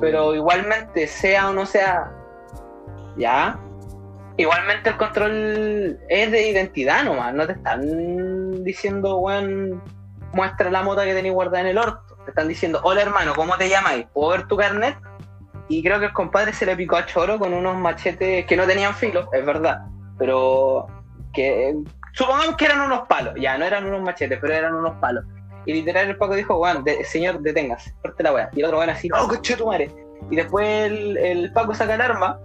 pero 0.00 0.34
igualmente, 0.34 1.06
sea 1.06 1.50
o 1.50 1.52
no 1.52 1.64
sea, 1.64 2.10
ya. 3.16 3.58
Igualmente 4.36 4.90
el 4.90 4.96
control 4.96 6.00
es 6.08 6.32
de 6.32 6.48
identidad 6.48 7.04
nomás, 7.04 7.32
no 7.34 7.46
te 7.46 7.52
están 7.52 8.64
diciendo, 8.64 9.18
weón, 9.18 9.80
muestra 10.32 10.70
la 10.70 10.82
mota 10.82 11.04
que 11.04 11.14
tenés 11.14 11.32
guardada 11.32 11.60
en 11.60 11.68
el 11.68 11.78
orto. 11.78 12.16
Te 12.24 12.30
están 12.30 12.48
diciendo, 12.48 12.80
hola 12.82 13.02
hermano, 13.02 13.34
¿cómo 13.34 13.56
te 13.56 13.68
llamáis? 13.68 14.06
¿Puedo 14.12 14.30
ver 14.30 14.48
tu 14.48 14.56
carnet? 14.56 14.96
Y 15.68 15.82
creo 15.82 16.00
que 16.00 16.06
el 16.06 16.12
compadre 16.12 16.52
se 16.52 16.66
le 16.66 16.76
picó 16.76 16.96
a 16.96 17.06
Choro 17.06 17.38
con 17.38 17.54
unos 17.54 17.76
machetes 17.76 18.44
que 18.46 18.56
no 18.56 18.66
tenían 18.66 18.94
filo, 18.94 19.28
es 19.32 19.46
verdad, 19.46 19.82
pero 20.18 20.86
que 21.32 21.74
supongamos 22.12 22.56
que 22.56 22.66
eran 22.66 22.80
unos 22.80 23.06
palos, 23.08 23.34
ya, 23.40 23.56
no 23.56 23.64
eran 23.64 23.86
unos 23.86 24.02
machetes, 24.02 24.38
pero 24.40 24.52
eran 24.52 24.74
unos 24.74 24.96
palos. 24.96 25.24
Y 25.66 25.72
literal 25.72 26.08
el 26.08 26.16
Paco 26.16 26.34
dijo, 26.34 26.58
weón, 26.58 26.84
de- 26.84 27.04
señor, 27.04 27.40
deténgase, 27.40 27.94
corte 28.02 28.22
la 28.22 28.32
weá. 28.32 28.50
Y 28.52 28.60
el 28.60 28.66
otro 28.66 28.78
weón 28.78 28.90
así, 28.90 29.08
no, 29.08 29.26
coche 29.28 29.56
tu 29.56 29.66
madre. 29.66 29.90
Y 30.30 30.36
después 30.36 30.66
el, 30.90 31.16
el 31.16 31.52
Paco 31.52 31.74
saca 31.74 31.94
el 31.94 32.00
arma 32.00 32.38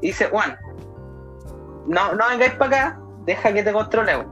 y 0.00 0.08
dice, 0.08 0.26
Juan, 0.26 0.56
no, 1.86 2.14
no 2.14 2.28
vengáis 2.28 2.52
para 2.54 2.76
acá, 2.88 3.00
deja 3.24 3.52
que 3.52 3.62
te 3.62 3.72
controlemos. 3.72 4.26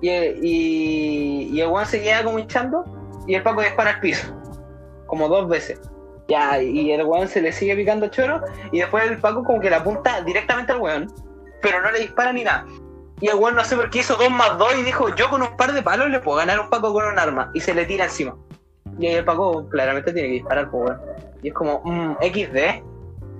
Y, 0.00 0.10
y, 0.10 1.60
el 1.60 1.68
Juan 1.68 1.86
se 1.86 2.02
queda 2.02 2.24
como 2.24 2.38
hinchando 2.38 2.84
y 3.26 3.34
el 3.34 3.42
Paco 3.42 3.62
dispara 3.62 3.90
al 3.90 4.00
piso, 4.00 4.34
como 5.06 5.28
dos 5.28 5.48
veces. 5.48 5.80
Ya, 6.28 6.60
y 6.62 6.90
el 6.92 7.04
weón 7.04 7.28
se 7.28 7.42
le 7.42 7.52
sigue 7.52 7.76
picando 7.76 8.06
choro 8.08 8.40
y 8.70 8.78
después 8.80 9.08
el 9.10 9.18
Paco 9.18 9.44
como 9.44 9.60
que 9.60 9.68
le 9.70 9.76
apunta 9.76 10.20
directamente 10.22 10.72
al 10.72 10.80
weón, 10.80 11.12
pero 11.60 11.82
no 11.82 11.90
le 11.90 12.00
dispara 12.00 12.32
ni 12.32 12.44
nada. 12.44 12.64
Y 13.22 13.28
el 13.28 13.36
weón 13.36 13.54
no 13.54 13.62
sé 13.64 13.76
por 13.76 13.88
qué 13.88 14.00
hizo 14.00 14.16
dos 14.16 14.30
más 14.30 14.58
dos 14.58 14.74
y 14.76 14.82
dijo, 14.82 15.14
yo 15.14 15.30
con 15.30 15.40
un 15.42 15.56
par 15.56 15.72
de 15.72 15.80
palos 15.82 16.10
le 16.10 16.18
puedo 16.20 16.38
ganar 16.38 16.58
a 16.58 16.62
un 16.62 16.68
Paco 16.70 16.92
con 16.92 17.04
un 17.06 17.18
arma. 17.18 17.50
Y 17.54 17.60
se 17.60 17.72
le 17.72 17.84
tira 17.86 18.04
encima. 18.04 18.36
Y 18.98 19.06
ahí 19.06 19.14
el 19.14 19.24
Paco 19.24 19.68
claramente 19.70 20.12
tiene 20.12 20.28
que 20.28 20.34
disparar, 20.34 20.70
pues 20.70 20.90
weón. 20.90 21.00
Y 21.42 21.48
es 21.48 21.54
como, 21.54 21.80
mm, 21.84 22.16
XD. 22.20 22.82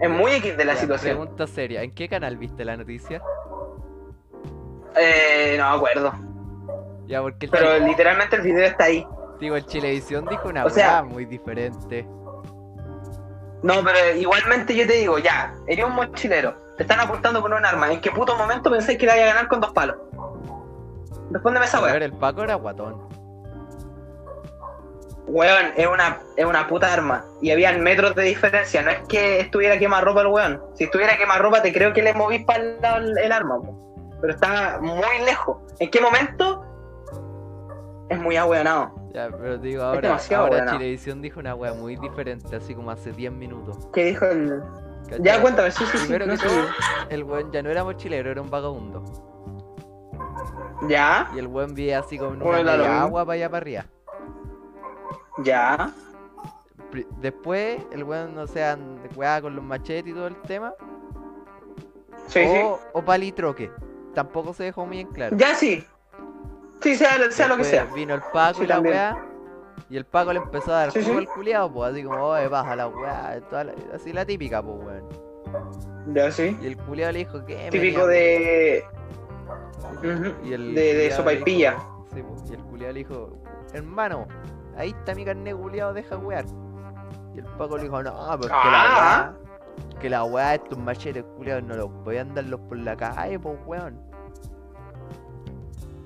Es 0.01 0.09
muy 0.11 0.33
X 0.33 0.57
de 0.57 0.65
la 0.65 0.77
situación. 0.77 1.17
Pregunta 1.19 1.47
seria, 1.47 1.83
¿en 1.83 1.91
qué 1.93 2.09
canal 2.09 2.37
viste 2.37 2.65
la 2.65 2.77
noticia? 2.77 3.21
Eh, 4.97 5.57
no 5.59 5.71
me 5.71 5.77
acuerdo. 5.77 6.13
Ya, 7.07 7.21
porque 7.21 7.49
Pero 7.49 7.75
Chile- 7.75 7.89
literalmente 7.89 8.37
el 8.37 8.43
video 8.43 8.65
está 8.65 8.85
ahí. 8.85 9.07
digo, 9.41 9.57
el 9.57 9.67
Chilevisión 9.67 10.27
dijo 10.27 10.49
una 10.49 10.65
O 10.65 10.71
sea- 10.71 11.03
muy 11.03 11.25
diferente. 11.25 12.07
No, 13.63 13.75
pero 13.85 14.17
igualmente 14.17 14.75
yo 14.77 14.87
te 14.87 14.95
digo, 14.95 15.19
ya, 15.19 15.55
eres 15.67 15.85
un 15.85 15.93
mochilero. 15.95 16.55
Te 16.77 16.83
están 16.85 17.01
apuntando 17.01 17.41
con 17.43 17.53
un 17.53 17.65
arma. 17.65 17.93
¿En 17.93 18.01
qué 18.01 18.11
puto 18.11 18.37
momento 18.37 18.71
pensáis 18.71 18.99
que 18.99 19.07
le 19.07 19.13
vaya 19.13 19.25
a 19.25 19.35
ganar 19.35 19.49
con 19.49 19.61
dos 19.61 19.73
palos? 19.73 19.97
Respóndeme 21.31 21.67
esa 21.67 21.79
A 21.79 21.81
ver, 21.83 21.93
weá. 21.97 22.05
el 22.05 22.13
Paco 22.13 22.43
era 22.43 22.55
guatón. 22.55 23.09
Weón, 25.27 25.67
es 25.77 25.87
una, 25.87 26.19
es 26.37 26.45
una 26.45 26.67
puta 26.67 26.93
arma. 26.93 27.25
Y 27.41 27.51
habían 27.51 27.81
metros 27.81 28.15
de 28.15 28.25
diferencia. 28.25 28.83
No 28.83 28.91
es 28.91 29.01
que 29.09 29.41
estuviera 29.41 29.79
quemarropa 29.79 30.23
el 30.23 30.27
weón. 30.29 30.63
Si 30.75 30.85
estuviera 30.85 31.17
quemarropa, 31.17 31.63
te 31.63 31.73
creo 31.73 31.93
que 31.93 32.03
le 32.03 32.13
movís 32.13 32.45
para 32.45 32.63
el, 32.63 32.81
lado 32.81 32.99
el, 32.99 33.33
arma. 33.33 33.61
po. 33.61 33.79
Pero 34.21 34.35
está 34.35 34.79
muy 34.81 35.25
lejos. 35.25 35.59
¿En 35.79 35.91
qué 35.91 36.01
momento? 36.01 36.65
Es 38.09 38.19
muy 38.19 38.37
ahueonado. 38.37 38.93
Ya, 39.15 39.29
pero 39.31 39.59
digo, 39.59 39.83
ahora, 39.83 40.01
demasiado 40.01 40.45
ahora. 40.47 40.73
Chilevisión 40.73 41.23
dijo 41.23 41.41
una 41.41 41.55
weá 41.55 41.73
muy 41.75 41.97
diferente, 41.97 42.57
así 42.57 42.75
como 42.75 42.91
hace 42.91 43.13
10 43.13 43.33
minutos. 43.33 43.77
¿Qué 43.93 44.05
dijo 44.07 44.27
el.? 44.27 44.63
¿Cachai? 45.13 45.25
Ya, 45.25 45.41
cuéntame, 45.41 45.71
sí, 45.71 45.85
sí, 45.87 45.99
sí. 45.99 46.07
Primero 46.07 46.27
no 46.27 46.37
que 46.37 46.47
todo, 46.47 46.67
el 47.11 47.25
weón 47.25 47.53
ya 47.53 47.63
no 47.63 47.71
era 47.71 47.85
mochilero, 47.85 48.31
era 48.31 48.41
un 48.43 48.51
vagabundo. 48.51 49.03
Ya, 50.89 51.31
Y 51.35 51.39
el 51.39 51.47
weón 51.47 51.75
vivía 51.75 52.01
así 52.01 52.19
con 52.19 52.29
una 52.37 52.45
Bueno, 52.45 52.73
media 52.73 53.03
agua 53.03 53.25
para 53.25 53.35
allá 53.35 53.49
para 53.51 53.59
arriba. 53.59 53.85
ya. 55.45 55.93
Después, 57.21 57.81
el 57.93 58.05
weón, 58.05 58.37
o 58.37 58.47
sea, 58.47 58.77
weá 59.17 59.41
con 59.41 59.55
los 59.57 59.65
machetes 59.65 60.09
y 60.09 60.13
todo 60.15 60.27
el 60.27 60.37
tema. 60.43 60.75
Sí, 62.27 62.41
sí. 62.45 62.61
o, 62.63 62.79
o 62.93 63.03
palitroque. 63.03 63.71
Tampoco 64.15 64.53
se 64.53 64.65
dejó 64.65 64.85
muy 64.85 65.01
en 65.01 65.09
claro. 65.09 65.37
Ya 65.39 65.55
sí. 65.55 65.87
Sí, 66.83 66.97
sea, 66.97 67.31
sea 67.31 67.49
lo 67.49 67.57
que 67.57 67.65
sea. 67.65 67.85
Vino 67.95 68.13
el 68.15 68.21
Paco 68.33 68.59
Sí, 68.59 68.65
y 68.65 68.67
la 68.67 68.75
también. 68.75 68.95
weá. 68.97 69.27
Y 69.91 69.97
el 69.97 70.05
Paco 70.07 70.33
le 70.33 70.39
empezó 70.39 70.73
a 70.73 70.79
dar 70.81 70.93
Sí, 70.93 71.01
jugo 71.03 71.13
sí. 71.15 71.19
al 71.27 71.29
culiado, 71.35 71.73
pues 71.73 71.93
así 71.93 72.03
como, 72.05 72.17
oye, 72.25 72.49
baja 72.49 72.77
la 72.77 72.89
weá. 72.89 73.41
Así 73.95 74.13
la 74.13 74.25
típica, 74.25 74.63
pues 74.63 74.77
weón. 74.85 75.09
Ya 76.15 76.31
sí. 76.33 76.57
Y 76.63 76.67
el 76.67 76.77
culiado 76.79 77.13
le 77.13 77.19
dijo 77.21 77.45
que. 77.45 77.69
Típico 77.71 78.07
de. 78.07 78.85
Y 80.45 80.53
el 80.53 80.75
de, 80.75 80.95
de 80.95 81.11
sopa 81.11 81.33
y 81.33 81.37
dijo- 81.37 81.45
pilla. 81.45 81.77
Sí, 82.15 82.23
pues, 82.23 82.51
y 82.51 82.55
el 82.55 82.61
culiado 82.65 82.93
le 82.95 82.99
dijo, 83.01 83.39
hermano, 83.73 84.27
ahí 84.77 84.91
está 84.91 85.15
mi 85.15 85.25
carne 85.25 85.55
culiado, 85.55 85.93
deja 85.93 86.17
wear. 86.17 86.45
Y 87.35 87.39
el 87.39 87.45
Paco 87.45 87.77
le 87.77 87.85
dijo, 87.85 88.03
no, 88.03 88.13
pues 88.39 88.49
que 88.49 88.49
la 88.71 88.83
Ah. 88.85 89.35
weá, 89.35 89.99
que 90.01 90.11
la 90.11 90.25
weá, 90.25 90.55
estos 90.55 90.79
machetes 90.79 91.25
culiados 91.37 91.65
no 91.65 91.75
los 91.77 91.91
voy 92.05 92.17
a 92.19 92.23
andarlos 92.23 92.61
por 92.69 92.79
la 92.79 92.97
calle, 92.97 93.39
pues 93.39 93.59
weón. 93.67 94.01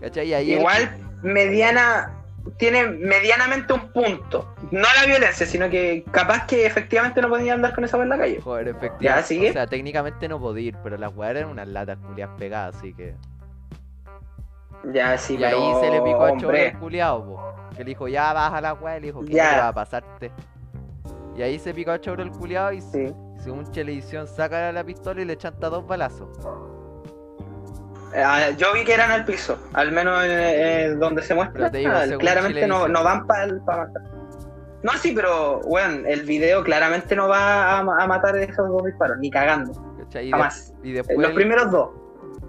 ¿Cachai? 0.01 0.33
El- 0.33 0.49
Igual, 0.61 0.91
mediana. 1.23 2.16
Tiene 2.59 2.87
medianamente 2.87 3.73
un 3.73 3.89
punto. 3.93 4.55
No 4.71 4.81
la 5.01 5.07
violencia, 5.07 5.47
sino 5.47 5.69
que 5.69 6.05
capaz 6.11 6.47
que 6.47 6.65
efectivamente 6.67 7.21
no 7.21 7.29
podía 7.29 7.55
andar 7.55 7.75
con 7.75 7.85
esa 7.85 8.01
en 8.03 8.09
la 8.09 8.19
calle. 8.19 8.41
Joder, 8.41 8.67
Ya, 8.67 8.71
efectivamente. 8.79 9.27
sigue. 9.27 9.51
O 9.51 9.53
sea, 9.53 9.67
técnicamente 9.67 10.29
no 10.29 10.39
podía 10.41 10.69
ir, 10.69 10.77
pero 10.83 10.97
las 10.97 11.15
weas 11.15 11.37
eran 11.37 11.51
unas 11.51 11.69
latas 11.69 11.99
culiadas 11.99 12.37
pegadas, 12.39 12.77
así 12.77 12.93
que. 12.95 13.15
Ya 14.93 15.19
sí, 15.19 15.35
y 15.35 15.39
pero. 15.39 15.57
ahí 15.59 15.81
se 15.85 15.91
le 15.91 16.01
picó 16.03 16.25
a 16.25 16.37
Cholo 16.37 16.57
el 16.57 16.79
culiado, 16.79 17.25
po. 17.25 17.55
Que 17.77 17.79
le 17.79 17.85
dijo, 17.91 18.07
ya 18.09 18.33
baja 18.33 18.61
la 18.61 18.75
wea, 18.75 18.95
le 19.01 19.07
dijo, 19.09 19.21
¿qué 19.25 19.33
Ya. 19.33 19.51
te 19.55 19.57
va 19.61 19.69
a 19.69 19.73
pasarte? 19.73 20.31
Y 21.37 21.43
ahí 21.43 21.59
se 21.59 21.75
picó 21.75 21.91
a 21.91 22.01
Cholo 22.01 22.23
el 22.23 22.31
culiado 22.31 22.73
y 22.73 22.81
Sí. 22.81 23.13
según 23.43 23.71
Televisión 23.73 24.27
saca 24.29 24.71
la 24.73 24.85
pistola 24.85 25.21
y 25.21 25.25
le 25.25 25.37
chanta 25.37 25.69
dos 25.69 25.87
balazos. 25.87 26.29
Ah, 28.15 28.51
yo 28.57 28.73
vi 28.73 28.85
que 28.85 28.95
eran 28.95 29.11
al 29.11 29.25
piso, 29.25 29.59
al 29.73 29.93
menos 29.93 30.23
eh, 30.25 30.85
eh, 30.87 30.95
donde 30.95 31.23
se 31.23 31.35
muestra. 31.35 31.69
Digo, 31.71 31.91
claramente 32.19 32.67
no, 32.67 32.89
no 32.89 33.03
van 33.05 33.27
para 33.27 33.47
matar. 33.65 34.03
No, 34.83 34.93
sí, 34.95 35.13
pero, 35.15 35.61
weón, 35.65 36.05
el 36.07 36.23
video 36.23 36.63
claramente 36.63 37.17
no 37.17 37.29
va 37.29 37.79
a, 37.79 37.81
a 37.81 38.07
matar 38.07 38.37
esos 38.39 38.69
dos 38.69 38.85
disparos, 38.85 39.19
ni 39.19 39.31
cagando. 39.31 39.73
Y, 40.13 40.15
de- 40.27 40.31
jamás. 40.31 40.73
y 40.83 40.93
después. 40.93 41.19
Los 41.19 41.31
el- 41.31 41.35
primeros 41.35 41.71
dos. 41.71 41.91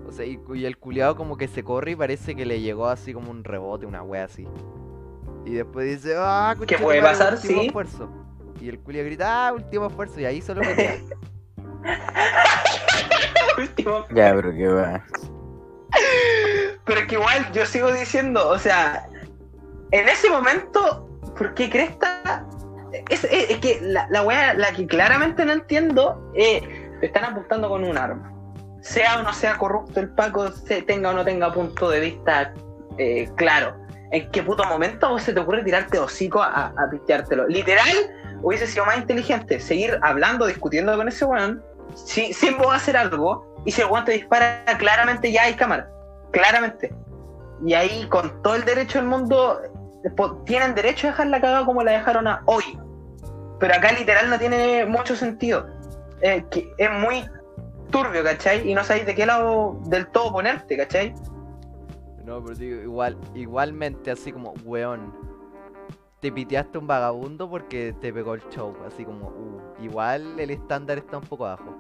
O 0.07 0.11
sea, 0.11 0.25
y, 0.25 0.39
y 0.53 0.65
el 0.65 0.77
culiado 0.77 1.15
como 1.15 1.35
que 1.35 1.47
se 1.47 1.63
corre 1.63 1.91
y 1.91 1.95
parece 1.95 2.35
que 2.35 2.45
le 2.45 2.61
llegó 2.61 2.87
así 2.87 3.13
como 3.13 3.31
un 3.31 3.43
rebote, 3.43 3.85
una 3.85 4.03
wea 4.03 4.25
así. 4.25 4.47
Y 5.45 5.53
después 5.55 5.85
dice, 5.87 6.15
ah, 6.17 6.55
¿Qué 6.67 6.77
puede 6.77 7.01
pasar? 7.01 7.33
último 7.33 7.61
Sí. 7.61 7.67
esfuerzo. 7.67 8.09
Y 8.61 8.69
el 8.69 8.79
culiado 8.79 9.05
grita, 9.07 9.47
ah, 9.47 9.53
último 9.53 9.87
esfuerzo, 9.87 10.19
y 10.21 10.25
ahí 10.25 10.41
solo. 10.41 10.61
Último. 13.57 14.05
Ya, 14.13 14.33
pero 14.35 14.51
qué 14.53 14.67
va. 14.67 15.03
Pero 16.85 17.07
que 17.07 17.15
igual 17.15 17.51
yo 17.53 17.65
sigo 17.65 17.91
diciendo, 17.91 18.47
o 18.49 18.57
sea, 18.57 19.07
en 19.91 20.07
ese 20.07 20.29
momento, 20.29 21.07
¿por 21.37 21.53
qué 21.53 21.69
Cresta? 21.69 22.45
Es, 23.09 23.23
es- 23.25 23.49
es 23.49 23.57
que 23.59 23.79
la, 23.81 24.07
la 24.09 24.23
weá, 24.23 24.53
la 24.53 24.71
que 24.71 24.87
claramente 24.87 25.43
no 25.45 25.53
entiendo, 25.53 26.31
te 26.99 27.05
están 27.07 27.25
apuntando 27.25 27.69
con 27.69 27.83
un 27.83 27.97
arma. 27.97 28.31
Sea 28.81 29.19
o 29.19 29.23
no 29.23 29.33
sea 29.33 29.57
corrupto 29.57 29.99
el 29.99 30.09
Paco, 30.09 30.51
se 30.51 30.81
tenga 30.83 31.09
o 31.09 31.13
no 31.13 31.25
tenga 31.25 31.51
punto 31.51 31.89
de 31.89 31.99
vista 31.99 32.53
eh, 32.97 33.29
claro. 33.35 33.75
¿En 34.11 34.31
qué 34.31 34.41
puto 34.41 34.63
momento 34.63 35.19
se 35.19 35.33
te 35.33 35.39
ocurre 35.41 35.63
tirarte 35.63 35.99
hocico 35.99 36.41
a, 36.41 36.67
a? 36.67 36.89
Literal, 37.49 37.87
hubiese 38.41 38.65
sido 38.65 38.85
más 38.85 38.97
inteligente 38.97 39.59
seguir 39.59 39.99
hablando, 40.01 40.45
discutiendo 40.45 40.95
con 40.95 41.09
ese 41.09 41.25
weón, 41.25 41.61
si, 41.93 42.31
sin 42.33 42.57
vos 42.57 42.73
hacer 42.73 42.95
algo, 42.95 43.45
y 43.67 43.71
si 43.71 43.81
el 43.81 43.89
weón 43.91 44.05
te 44.05 44.13
dispara, 44.13 44.63
claramente 44.79 45.29
ya 45.29 45.43
hay 45.43 45.53
cámara. 45.53 45.91
Claramente. 46.31 46.95
Y 47.65 47.73
ahí, 47.73 48.07
con 48.07 48.41
todo 48.41 48.55
el 48.55 48.63
derecho 48.63 48.99
del 48.99 49.09
mundo, 49.09 49.59
tienen 50.45 50.73
derecho 50.73 51.07
a 51.07 51.09
dejar 51.09 51.27
la 51.27 51.41
cagada 51.41 51.65
como 51.65 51.83
la 51.83 51.91
dejaron 51.91 52.29
a 52.29 52.43
hoy. 52.45 52.63
Pero 53.59 53.73
acá 53.73 53.91
literal 53.91 54.29
no 54.29 54.39
tiene 54.39 54.85
mucho 54.85 55.17
sentido. 55.17 55.67
Es 56.21 56.91
muy 57.01 57.25
turbio, 57.91 58.23
¿cachai? 58.23 58.69
Y 58.69 58.73
no 58.73 58.85
sabéis 58.85 59.05
de 59.05 59.15
qué 59.15 59.25
lado 59.25 59.81
del 59.87 60.07
todo 60.07 60.31
ponerte, 60.31 60.77
¿cachai? 60.77 61.13
No, 62.23 62.41
pero 62.41 62.55
digo, 62.55 62.81
igual, 62.81 63.17
igualmente 63.35 64.11
así 64.11 64.31
como, 64.31 64.53
weón, 64.63 65.13
te 66.21 66.31
piteaste 66.31 66.77
un 66.77 66.87
vagabundo 66.87 67.49
porque 67.49 67.93
te 67.99 68.13
pegó 68.13 68.35
el 68.35 68.47
show, 68.49 68.73
así 68.87 69.03
como, 69.03 69.27
uh, 69.27 69.83
igual 69.83 70.39
el 70.39 70.51
estándar 70.51 70.99
está 70.99 71.17
un 71.17 71.25
poco 71.25 71.45
abajo. 71.45 71.75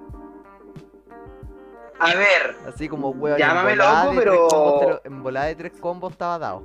A 1.99 2.13
ver, 2.15 2.55
Así 2.67 2.87
como, 2.87 3.09
weón, 3.09 3.37
Llámame 3.37 3.75
loco, 3.75 4.11
pero- 4.15 4.47
combos 4.47 5.01
en 5.03 5.23
volada 5.23 5.45
de 5.47 5.55
tres 5.55 5.71
combos 5.79 6.11
estaba 6.11 6.37
dado. 6.39 6.63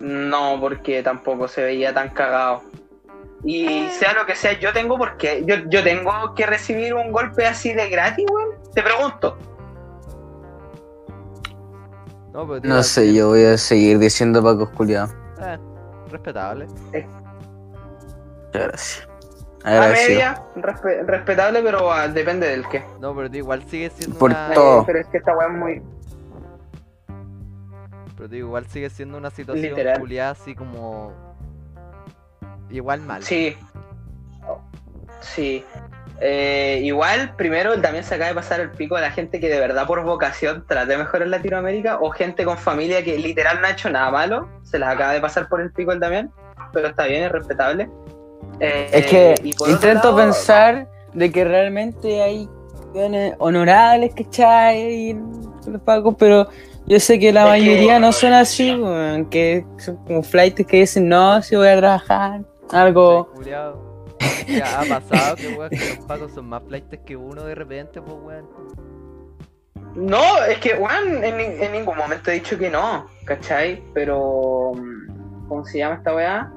no, 0.00 0.58
porque 0.60 1.02
tampoco 1.02 1.48
se 1.48 1.62
veía 1.62 1.92
tan 1.92 2.08
cagado. 2.10 2.62
Y 3.44 3.88
sea 3.90 4.14
lo 4.14 4.26
que 4.26 4.34
sea, 4.34 4.52
yo 4.58 4.72
tengo 4.72 4.96
porque 4.98 5.42
yo, 5.46 5.56
yo 5.68 5.82
tengo 5.84 6.10
que 6.34 6.46
recibir 6.46 6.94
un 6.94 7.12
golpe 7.12 7.46
así 7.46 7.72
de 7.72 7.88
gratis, 7.88 8.24
weón. 8.30 8.50
Te 8.74 8.82
pregunto. 8.82 9.36
No, 12.32 12.46
pero 12.46 12.60
digo, 12.60 12.74
No 12.74 12.82
sé, 12.82 13.12
yo 13.14 13.28
voy 13.28 13.44
a 13.44 13.58
seguir 13.58 13.98
diciendo 13.98 14.42
Paco 14.42 14.70
culiado. 14.72 15.12
eh, 15.40 15.58
respetable. 16.10 16.66
Muchas 16.66 17.06
gracias. 18.52 19.08
A 19.64 19.88
media, 19.88 20.42
respe- 20.56 21.04
respetable, 21.04 21.62
pero 21.62 21.92
ah, 21.92 22.06
depende 22.08 22.48
del 22.48 22.66
qué. 22.68 22.84
No, 23.00 23.14
pero 23.14 23.34
igual 23.36 23.62
sigue 23.64 23.90
siendo 23.90 24.18
Por 24.18 24.30
una... 24.30 24.52
todo. 24.54 24.82
Eh, 24.82 24.84
pero 24.86 24.98
es 25.00 25.06
que 25.08 25.18
esta 25.18 25.36
weá 25.36 25.48
es 25.48 25.54
muy. 25.54 25.82
Pero 28.16 28.28
digo, 28.28 28.48
igual 28.48 28.66
sigue 28.66 28.88
siendo 28.90 29.18
una 29.18 29.30
situación 29.30 29.70
Literal. 29.70 29.98
culiada 30.00 30.30
así 30.30 30.54
como... 30.54 31.12
Igual 32.70 33.00
mal. 33.00 33.22
Sí. 33.22 33.56
Sí. 35.20 35.64
Eh, 36.20 36.80
igual, 36.82 37.34
primero 37.36 37.80
también 37.80 38.02
se 38.02 38.14
acaba 38.14 38.28
de 38.30 38.34
pasar 38.34 38.60
el 38.60 38.70
pico 38.72 38.96
a 38.96 39.00
la 39.00 39.10
gente 39.12 39.38
que 39.38 39.48
de 39.48 39.60
verdad 39.60 39.86
por 39.86 40.02
vocación 40.02 40.64
trata 40.66 40.86
de 40.86 40.98
mejorar 40.98 41.28
Latinoamérica 41.28 41.98
o 42.00 42.10
gente 42.10 42.44
con 42.44 42.58
familia 42.58 43.04
que 43.04 43.16
literal 43.18 43.60
no 43.60 43.68
ha 43.68 43.70
hecho 43.70 43.88
nada 43.88 44.10
malo. 44.10 44.48
Se 44.64 44.78
las 44.78 44.94
acaba 44.94 45.12
de 45.12 45.20
pasar 45.20 45.48
por 45.48 45.60
el 45.60 45.70
pico 45.70 45.92
el 45.92 46.00
Damián, 46.00 46.32
pero 46.72 46.88
está 46.88 47.04
bien, 47.06 47.24
es 47.24 47.32
respetable. 47.32 47.88
Eh, 48.60 48.88
Es 48.92 49.06
que 49.06 49.34
otro 49.54 49.70
intento 49.72 50.08
lado, 50.08 50.16
pensar 50.16 50.88
de 51.14 51.30
que 51.32 51.44
realmente 51.44 52.22
hay 52.22 52.48
honorables, 53.38 54.14
¿cachai? 54.14 55.10
Y 55.10 55.14
los 55.66 55.80
pagos, 55.82 56.14
pero 56.18 56.48
yo 56.86 56.98
sé 56.98 57.18
que 57.18 57.32
la 57.32 57.44
que- 57.44 57.50
mayoría 57.50 57.98
no 57.98 58.12
son 58.12 58.32
así, 58.32 58.70
que 59.30 59.64
son 59.78 59.96
como 60.04 60.22
flights 60.22 60.66
que 60.66 60.78
dicen, 60.80 61.08
no, 61.08 61.40
si 61.42 61.54
voy 61.56 61.68
a 61.68 61.76
trabajar, 61.76 62.40
algo... 62.70 63.30
Ya 64.46 64.80
ha 64.80 64.84
pasado 65.00 65.36
que 65.36 65.48
weón, 65.48 65.68
que 65.70 65.76
los 65.96 66.04
pacos 66.06 66.32
son 66.32 66.48
más 66.48 66.62
flightes 66.66 67.00
que 67.04 67.16
uno 67.16 67.44
de 67.44 67.54
repente, 67.54 68.00
pues 68.00 68.16
weón. 68.24 68.46
No, 69.94 70.22
es 70.48 70.58
que, 70.58 70.74
weón, 70.74 71.22
en, 71.22 71.40
en 71.62 71.72
ningún 71.72 71.96
momento 71.96 72.30
he 72.30 72.34
dicho 72.34 72.56
que 72.58 72.70
no, 72.70 73.06
¿cachai? 73.24 73.82
Pero, 73.92 74.72
mm, 74.74 75.48
¿cómo 75.48 75.64
se 75.66 75.78
llama 75.78 75.96
esta 75.96 76.14
weá? 76.14 76.52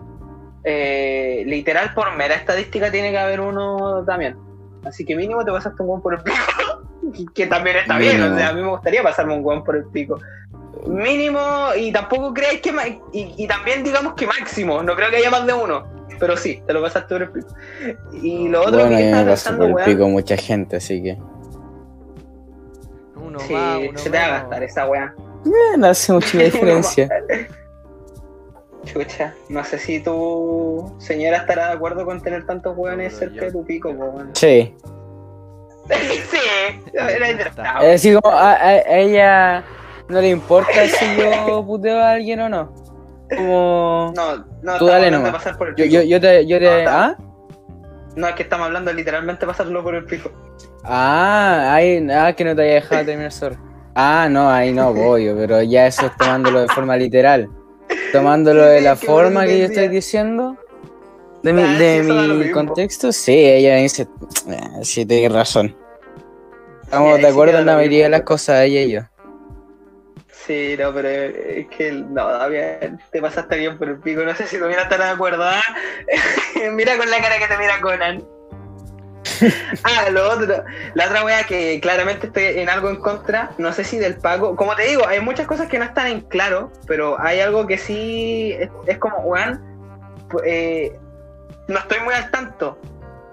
Eh, 0.63 1.43
literal 1.45 1.93
por 1.93 2.15
mera 2.15 2.35
estadística 2.35 2.91
tiene 2.91 3.11
que 3.11 3.17
haber 3.17 3.41
uno 3.41 4.03
también. 4.05 4.37
Así 4.83 5.05
que 5.05 5.15
mínimo 5.15 5.43
te 5.45 5.51
pasaste 5.51 5.81
un 5.83 5.89
weón 5.89 6.01
por 6.01 6.13
el 6.13 6.21
pico. 6.21 6.37
que 7.35 7.47
también 7.47 7.77
está 7.77 7.97
bien, 7.97 8.17
Mínimo. 8.17 8.35
o 8.35 8.37
sea, 8.37 8.49
a 8.49 8.53
mí 8.53 8.61
me 8.61 8.69
gustaría 8.69 9.03
pasarme 9.03 9.35
un 9.35 9.45
weón 9.45 9.63
por 9.63 9.75
el 9.75 9.85
pico. 9.85 10.19
Mínimo, 10.87 11.39
y 11.77 11.91
tampoco 11.91 12.33
creáis 12.33 12.61
que. 12.61 12.71
Y, 13.11 13.35
y 13.37 13.47
también 13.47 13.83
digamos 13.83 14.13
que 14.13 14.25
máximo, 14.25 14.81
no 14.81 14.95
creo 14.95 15.09
que 15.09 15.17
haya 15.17 15.29
más 15.29 15.45
de 15.45 15.53
uno. 15.53 15.83
Pero 16.19 16.37
sí, 16.37 16.61
te 16.67 16.73
lo 16.73 16.81
pasaste 16.83 17.15
por 17.15 17.21
el 17.23 17.31
pico. 17.31 17.47
Y 18.21 18.47
lo 18.47 18.61
otro 18.61 18.81
Bueno, 18.81 18.97
que 18.97 19.05
estaba 19.05 19.31
pasó 19.31 19.49
pensando, 19.49 19.71
por 19.71 19.81
el 19.81 19.85
pico 19.85 20.07
mucha 20.07 20.37
gente, 20.37 20.75
así 20.77 21.01
que. 21.01 21.17
Uno 23.15 23.39
sí, 23.39 23.53
más, 23.53 23.79
uno 23.89 23.97
se 23.97 24.09
te 24.09 24.17
va 24.17 24.25
a 24.25 24.29
gastar 24.29 24.63
esa 24.63 24.87
weá. 24.87 25.15
Eh, 25.45 25.77
no 25.77 25.87
hace 25.87 26.13
mucho 26.13 26.37
la 26.37 26.43
diferencia. 26.45 27.09
Chucha, 28.85 29.33
no 29.49 29.63
sé 29.63 29.77
si 29.77 29.99
tu 29.99 30.93
señora 30.97 31.37
estará 31.37 31.67
de 31.67 31.73
acuerdo 31.73 32.05
con 32.05 32.21
tener 32.21 32.45
tantos 32.45 32.75
weones 32.77 33.13
No, 33.13 33.19
cerca 33.19 33.35
yo- 33.35 33.41
de 33.45 33.51
tu 33.51 33.65
pico, 33.65 33.95
po, 33.95 34.05
weón. 34.05 34.31
Sí. 34.35 34.75
sí, 35.89 36.37
era 36.95 37.29
interesado. 37.31 37.81
Es 37.83 37.91
decir, 38.03 38.19
como 38.19 38.35
a, 38.35 38.77
ella 38.87 39.63
no 40.07 40.19
le 40.21 40.29
importa 40.29 40.71
si 40.87 41.05
yo 41.17 41.63
puteo 41.65 41.99
a 41.99 42.11
alguien 42.11 42.39
o 42.41 42.49
no. 42.49 42.73
Como. 43.35 44.13
No, 44.15 44.45
no, 44.61 44.77
Tú 44.77 44.87
dale 44.87 45.09
de 45.11 45.31
pasar 45.31 45.57
por 45.57 45.69
el 45.69 45.75
Yo, 45.75 45.85
pico. 45.85 45.95
yo, 45.97 46.01
yo 46.03 46.19
te. 46.21 46.45
Yo 46.47 46.59
No, 46.59 46.65
te 46.67 46.85
¿Ah? 46.87 47.15
No, 48.15 48.27
es 48.27 48.35
que 48.35 48.43
estamos 48.43 48.65
hablando 48.67 48.91
de 48.91 48.95
literalmente 48.97 49.45
pasarlo 49.45 49.81
por 49.83 49.95
el 49.95 50.03
pico. 50.05 50.31
Ah, 50.83 51.73
ahí, 51.75 52.05
ah, 52.11 52.33
que 52.33 52.43
no 52.43 52.55
te 52.55 52.63
haya 52.63 52.73
dejado 52.75 53.05
terminar 53.05 53.31
sorry. 53.31 53.57
Ah, 53.95 54.27
no, 54.29 54.49
ahí 54.49 54.73
no, 54.73 54.93
pollo, 54.93 55.35
pero 55.37 55.61
ya 55.61 55.87
eso 55.87 56.07
es 56.07 56.15
tomándolo 56.17 56.61
de 56.61 56.67
forma 56.69 56.97
literal. 56.97 57.47
Tomándolo 58.11 58.65
de 58.65 58.81
la 58.81 58.95
forma 58.95 59.45
que 59.45 59.59
yo 59.59 59.65
estoy 59.65 59.87
diciendo, 59.87 60.57
de 61.43 61.53
mi, 61.53 61.61
Ah, 61.63 61.77
de 61.77 62.03
mi 62.03 62.51
contexto, 62.51 63.11
sí, 63.11 63.33
ella 63.33 63.77
dice, 63.77 64.07
"Ah, 64.49 64.79
sí, 64.83 65.05
tienes 65.05 65.31
razón. 65.31 65.75
Estamos 66.83 67.19
de 67.19 67.27
acuerdo 67.27 67.57
en 67.59 67.65
la 67.65 67.75
mayoría 67.75 68.03
de 68.03 68.09
las 68.09 68.21
cosas, 68.23 68.63
ella 68.63 68.81
y 68.81 68.91
yo. 68.91 69.01
Sí, 70.45 70.75
no, 70.77 70.93
pero 70.93 71.07
es 71.07 71.67
que 71.67 71.91
no, 71.91 72.49
bien, 72.49 72.99
te 73.11 73.21
pasaste 73.21 73.57
bien 73.57 73.77
por 73.77 73.87
el 73.87 73.99
pico. 73.99 74.23
No 74.23 74.35
sé 74.35 74.47
si 74.47 74.57
tuviera 74.57 74.83
estar 74.83 74.99
de 74.99 75.05
acuerdo. 75.09 75.43
¿ah? 75.43 75.61
mira 76.73 76.97
con 76.97 77.09
la 77.09 77.21
cara 77.21 77.37
que 77.39 77.47
te 77.47 77.57
mira 77.57 77.79
Conan. 77.79 78.23
Ah, 79.83 80.09
lo 80.09 80.29
otro. 80.29 80.63
La 80.93 81.05
otra 81.05 81.23
wea 81.23 81.43
que 81.43 81.79
claramente 81.81 82.27
estoy 82.27 82.59
en 82.59 82.69
algo 82.69 82.89
en 82.89 82.97
contra, 82.97 83.51
no 83.57 83.71
sé 83.73 83.83
si 83.83 83.97
del 83.97 84.15
pago. 84.17 84.55
Como 84.55 84.75
te 84.75 84.83
digo, 84.83 85.05
hay 85.07 85.19
muchas 85.19 85.47
cosas 85.47 85.67
que 85.67 85.79
no 85.79 85.85
están 85.85 86.07
en 86.07 86.21
claro, 86.21 86.71
pero 86.87 87.19
hay 87.19 87.39
algo 87.39 87.67
que 87.67 87.77
sí 87.77 88.55
es, 88.87 88.97
como, 88.97 89.17
weón, 89.19 89.61
eh, 90.45 90.97
no 91.67 91.79
estoy 91.79 91.99
muy 92.01 92.13
al 92.13 92.29
tanto. 92.31 92.77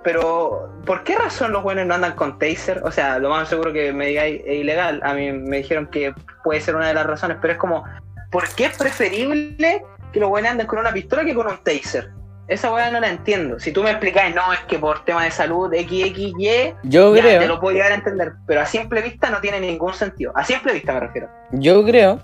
Pero, 0.04 0.72
¿por 0.86 1.02
qué 1.04 1.16
razón 1.16 1.52
los 1.52 1.62
buenos 1.62 1.84
no 1.86 1.94
andan 1.94 2.14
con 2.14 2.38
taser? 2.38 2.80
O 2.84 2.90
sea, 2.90 3.18
lo 3.18 3.30
más 3.30 3.48
seguro 3.48 3.72
que 3.72 3.92
me 3.92 4.06
digáis 4.06 4.42
es 4.46 4.60
ilegal. 4.60 5.00
A 5.02 5.12
mí 5.12 5.32
me 5.32 5.58
dijeron 5.58 5.88
que 5.88 6.14
puede 6.44 6.60
ser 6.60 6.76
una 6.76 6.88
de 6.88 6.94
las 6.94 7.06
razones, 7.06 7.38
pero 7.40 7.54
es 7.54 7.58
como, 7.58 7.84
¿por 8.30 8.48
qué 8.54 8.66
es 8.66 8.78
preferible 8.78 9.84
que 10.12 10.20
los 10.20 10.30
buenos 10.30 10.52
anden 10.52 10.66
con 10.66 10.78
una 10.78 10.92
pistola 10.92 11.24
que 11.24 11.34
con 11.34 11.48
un 11.48 11.58
taser? 11.58 12.10
Esa 12.48 12.72
weá 12.72 12.90
no 12.90 12.98
la 12.98 13.10
entiendo. 13.10 13.60
Si 13.60 13.72
tú 13.72 13.82
me 13.82 13.90
explicáis, 13.90 14.34
no, 14.34 14.52
es 14.52 14.60
que 14.60 14.78
por 14.78 15.04
tema 15.04 15.24
de 15.24 15.30
salud, 15.30 15.70
XXY, 15.70 16.74
Yo 16.84 17.14
ya, 17.14 17.22
te 17.22 17.28
creo, 17.28 17.46
lo 17.46 17.60
puedo 17.60 17.74
llegar 17.74 17.92
a 17.92 17.96
entender. 17.96 18.32
Pero 18.46 18.62
a 18.62 18.66
simple 18.66 19.02
vista 19.02 19.28
no 19.28 19.40
tiene 19.40 19.60
ningún 19.60 19.92
sentido. 19.92 20.32
A 20.34 20.44
simple 20.44 20.72
vista 20.72 20.94
me 20.94 21.00
refiero. 21.00 21.28
yo 21.52 21.84
creo 21.84 22.20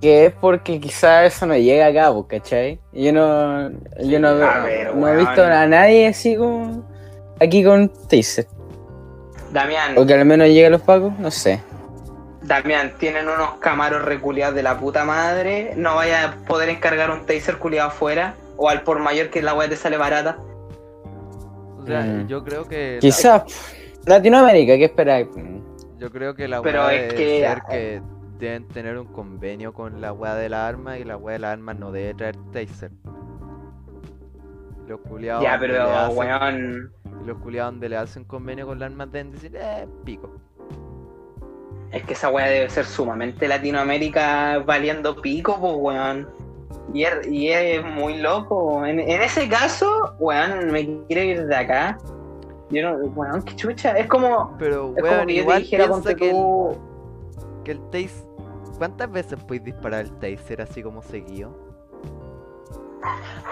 que 0.00 0.26
es 0.26 0.32
porque 0.32 0.80
quizás 0.80 1.34
eso 1.34 1.46
no 1.46 1.56
llega 1.56 1.86
a 1.86 1.92
cabo, 1.92 2.26
¿cachai? 2.26 2.80
Yo 2.92 3.12
no, 3.12 3.70
yo 4.00 4.20
no, 4.20 4.28
a 4.28 4.60
ver, 4.60 4.94
no 4.94 5.08
he 5.08 5.16
visto 5.16 5.44
a 5.44 5.66
nadie 5.66 6.06
así 6.06 6.36
como 6.36 6.88
aquí 7.40 7.62
con 7.62 7.88
taser. 8.08 8.46
Damián, 9.52 9.98
O 9.98 10.06
que 10.06 10.14
al 10.14 10.24
menos 10.24 10.48
llegue 10.48 10.66
a 10.66 10.70
los 10.70 10.82
pagos, 10.82 11.18
no 11.18 11.30
sé. 11.30 11.60
Damián, 12.42 12.94
tienen 12.98 13.28
unos 13.28 13.54
camaros 13.58 14.04
reculeados 14.04 14.54
de 14.54 14.62
la 14.62 14.78
puta 14.78 15.04
madre. 15.04 15.72
No 15.76 15.96
vaya 15.96 16.24
a 16.24 16.34
poder 16.46 16.70
encargar 16.70 17.10
un 17.10 17.26
taser 17.26 17.58
culiado 17.58 17.88
afuera. 17.88 18.34
O 18.58 18.68
al 18.68 18.82
por 18.82 18.98
mayor 18.98 19.30
que 19.30 19.40
la 19.40 19.54
weá 19.54 19.68
te 19.68 19.76
sale 19.76 19.96
barata. 19.96 20.36
O 21.78 21.86
sea, 21.86 22.02
Mm. 22.02 22.26
yo 22.26 22.44
creo 22.44 22.68
que. 22.68 22.94
la- 22.96 23.00
Quizás 23.00 23.44
Latinoamérica, 24.04 24.76
¿qué 24.76 24.84
esperáis? 24.84 25.28
Yo 25.98 26.10
creo 26.10 26.34
que 26.34 26.46
la 26.48 26.60
Pero 26.60 26.80
weá 26.86 26.94
es 26.94 27.02
debe 27.08 27.14
que- 27.14 27.40
ser 27.40 27.62
que 27.70 28.02
deben 28.38 28.68
tener 28.68 28.98
un 28.98 29.06
convenio 29.06 29.72
con 29.72 30.00
la 30.00 30.12
weá 30.12 30.34
de 30.34 30.48
la 30.48 30.66
arma 30.68 30.98
y 30.98 31.04
la 31.04 31.16
weá 31.16 31.34
de 31.34 31.38
la 31.40 31.52
arma 31.52 31.72
no 31.74 31.90
debe 31.92 32.14
traer 32.14 32.36
taser. 32.52 32.90
Los 34.86 35.00
culiados 35.00 35.42
ya, 35.42 35.56
pero 35.58 35.82
hacen- 35.82 36.16
weón. 36.16 36.92
los 37.26 37.38
culiados 37.38 37.72
donde 37.72 37.88
le 37.90 37.96
hacen 37.96 38.24
convenio 38.24 38.66
con 38.66 38.78
las 38.78 38.90
armas 38.90 39.10
deben 39.12 39.32
decir, 39.32 39.54
eh, 39.54 39.86
pico. 40.04 40.30
Es 41.92 42.02
que 42.04 42.12
esa 42.14 42.28
weá 42.28 42.46
debe 42.46 42.68
ser 42.70 42.84
sumamente 42.84 43.48
Latinoamérica 43.48 44.58
valiendo 44.64 45.20
pico, 45.20 45.58
pues 45.60 45.74
weón. 45.76 46.28
Y 46.94 47.04
es, 47.04 47.26
y 47.26 47.48
es 47.50 47.84
muy 47.84 48.18
loco. 48.18 48.84
En, 48.84 48.98
en 49.00 49.22
ese 49.22 49.48
caso, 49.48 50.14
weón, 50.18 50.70
me 50.70 50.86
quiero 51.06 51.22
ir 51.22 51.46
de 51.46 51.56
acá. 51.56 51.98
Yo 52.70 52.90
no, 52.90 52.96
weón, 53.08 53.42
qué 53.42 53.54
chucha. 53.56 53.92
Es 53.98 54.06
como, 54.06 54.56
Pero 54.58 54.94
es 54.96 55.02
como 55.02 55.12
weón, 55.14 55.26
que 55.26 55.34
yo 55.34 55.40
te 55.40 55.42
igual 55.42 55.58
dijera, 55.62 55.86
piensa 55.86 56.14
que 56.14 56.30
el, 56.30 56.76
que 57.64 57.70
el 57.72 57.80
taser. 57.90 58.28
¿Cuántas 58.78 59.10
veces 59.10 59.38
puedes 59.46 59.64
disparar 59.64 60.00
el 60.04 60.12
taser 60.18 60.62
así 60.62 60.82
como 60.82 61.02
seguido? 61.02 61.50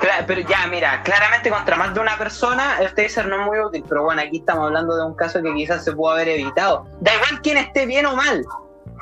Cla- 0.00 0.24
pero 0.26 0.40
ya, 0.42 0.66
mira, 0.70 1.02
claramente 1.02 1.50
contra 1.50 1.76
más 1.76 1.94
de 1.94 2.00
una 2.00 2.16
persona, 2.18 2.78
el 2.80 2.94
taser 2.94 3.26
no 3.28 3.40
es 3.40 3.46
muy 3.46 3.58
útil. 3.60 3.84
Pero 3.88 4.04
bueno, 4.04 4.22
aquí 4.22 4.38
estamos 4.38 4.66
hablando 4.66 4.96
de 4.96 5.04
un 5.04 5.14
caso 5.14 5.42
que 5.42 5.52
quizás 5.54 5.84
se 5.84 5.92
pudo 5.92 6.10
haber 6.12 6.28
evitado. 6.28 6.86
Da 7.00 7.12
igual 7.14 7.40
quién 7.42 7.56
esté 7.58 7.86
bien 7.86 8.06
o 8.06 8.14
mal. 8.16 8.44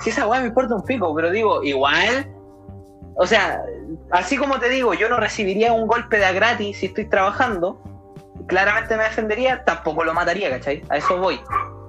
Si 0.01 0.11
esa 0.11 0.27
weá 0.27 0.41
me 0.41 0.49
importa 0.49 0.75
un 0.75 0.83
pico, 0.83 1.15
pero 1.15 1.31
digo, 1.31 1.63
igual. 1.63 2.31
O 3.17 3.27
sea, 3.27 3.63
así 4.11 4.37
como 4.37 4.59
te 4.59 4.69
digo, 4.69 4.95
yo 4.95 5.09
no 5.09 5.19
recibiría 5.19 5.73
un 5.73 5.87
golpe 5.87 6.19
de 6.19 6.27
a 6.27 6.33
gratis 6.33 6.79
si 6.79 6.87
estoy 6.87 7.07
trabajando. 7.07 7.81
Claramente 8.47 8.97
me 8.97 9.05
defendería, 9.05 9.65
tampoco 9.65 10.05
lo 10.05 10.13
mataría, 10.13 10.51
¿cachai? 10.51 10.83
A 10.89 10.97
eso 10.97 11.19
voy. 11.19 11.41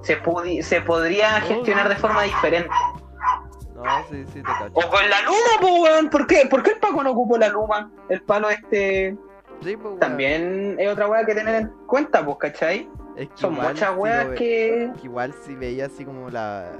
Se, 0.02 0.18
se 0.62 0.80
podría 0.82 1.40
gestionar 1.40 1.88
de 1.88 1.96
forma 1.96 2.22
diferente. 2.22 2.70
No, 3.74 3.84
sí, 4.08 4.24
sí, 4.32 4.40
te 4.40 4.42
cacho. 4.42 4.70
O 4.72 4.88
con 4.88 5.10
la 5.10 5.20
luma, 5.22 5.60
po, 5.60 5.82
weón. 5.82 6.08
¿Por 6.08 6.26
qué? 6.26 6.46
¿Por 6.48 6.62
qué 6.62 6.70
el 6.70 6.78
Paco 6.78 7.02
no 7.02 7.10
ocupó 7.10 7.36
la 7.36 7.48
luma? 7.48 7.90
El 8.08 8.22
palo 8.22 8.48
este 8.48 9.16
Sí, 9.62 9.76
pues, 9.76 9.98
también 9.98 10.76
es 10.78 10.88
otra 10.90 11.08
weá 11.08 11.24
que 11.26 11.34
tener 11.34 11.54
en 11.54 11.68
cuenta, 11.86 12.24
pues, 12.24 12.38
¿cachai? 12.38 12.88
Es 13.16 13.28
que 13.28 13.36
Son 13.36 13.54
igual, 13.54 13.68
muchas 13.74 13.90
si 13.90 13.96
weas 13.96 14.28
ve- 14.28 14.34
que. 14.36 14.90
que 15.00 15.06
igual 15.06 15.34
si 15.44 15.54
veía 15.56 15.86
así 15.86 16.04
como 16.04 16.30
la 16.30 16.72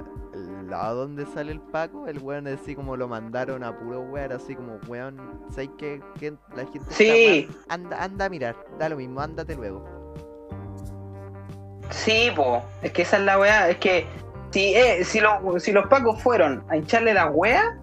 lado 0.67 1.01
donde 1.01 1.25
sale 1.25 1.51
el 1.51 1.59
Paco, 1.61 2.07
el 2.07 2.19
weón 2.19 2.47
así 2.47 2.75
como 2.75 2.95
lo 2.95 3.07
mandaron 3.07 3.63
a 3.63 3.77
puro 3.77 4.01
weón, 4.01 4.31
así 4.31 4.55
como 4.55 4.79
weón, 4.87 5.41
¿sabes 5.49 5.69
que, 5.77 6.01
que 6.19 6.33
la 6.55 6.65
gente 6.65 6.85
Sí. 6.91 7.49
anda, 7.69 8.03
anda 8.03 8.25
a 8.25 8.29
mirar, 8.29 8.55
da 8.79 8.89
lo 8.89 8.97
mismo, 8.97 9.19
ándate 9.21 9.55
luego. 9.55 9.83
Sí, 11.89 12.31
po. 12.35 12.63
Es 12.81 12.91
que 12.91 13.03
esa 13.03 13.17
es 13.17 13.23
la 13.23 13.39
weá. 13.39 13.69
Es 13.69 13.77
que 13.77 14.05
si, 14.51 14.75
eh, 14.75 15.03
si, 15.03 15.19
los, 15.19 15.63
si 15.63 15.71
los 15.71 15.87
Pacos 15.87 16.21
fueron 16.21 16.63
a 16.69 16.77
hincharle 16.77 17.13
la 17.13 17.27
weá, 17.27 17.77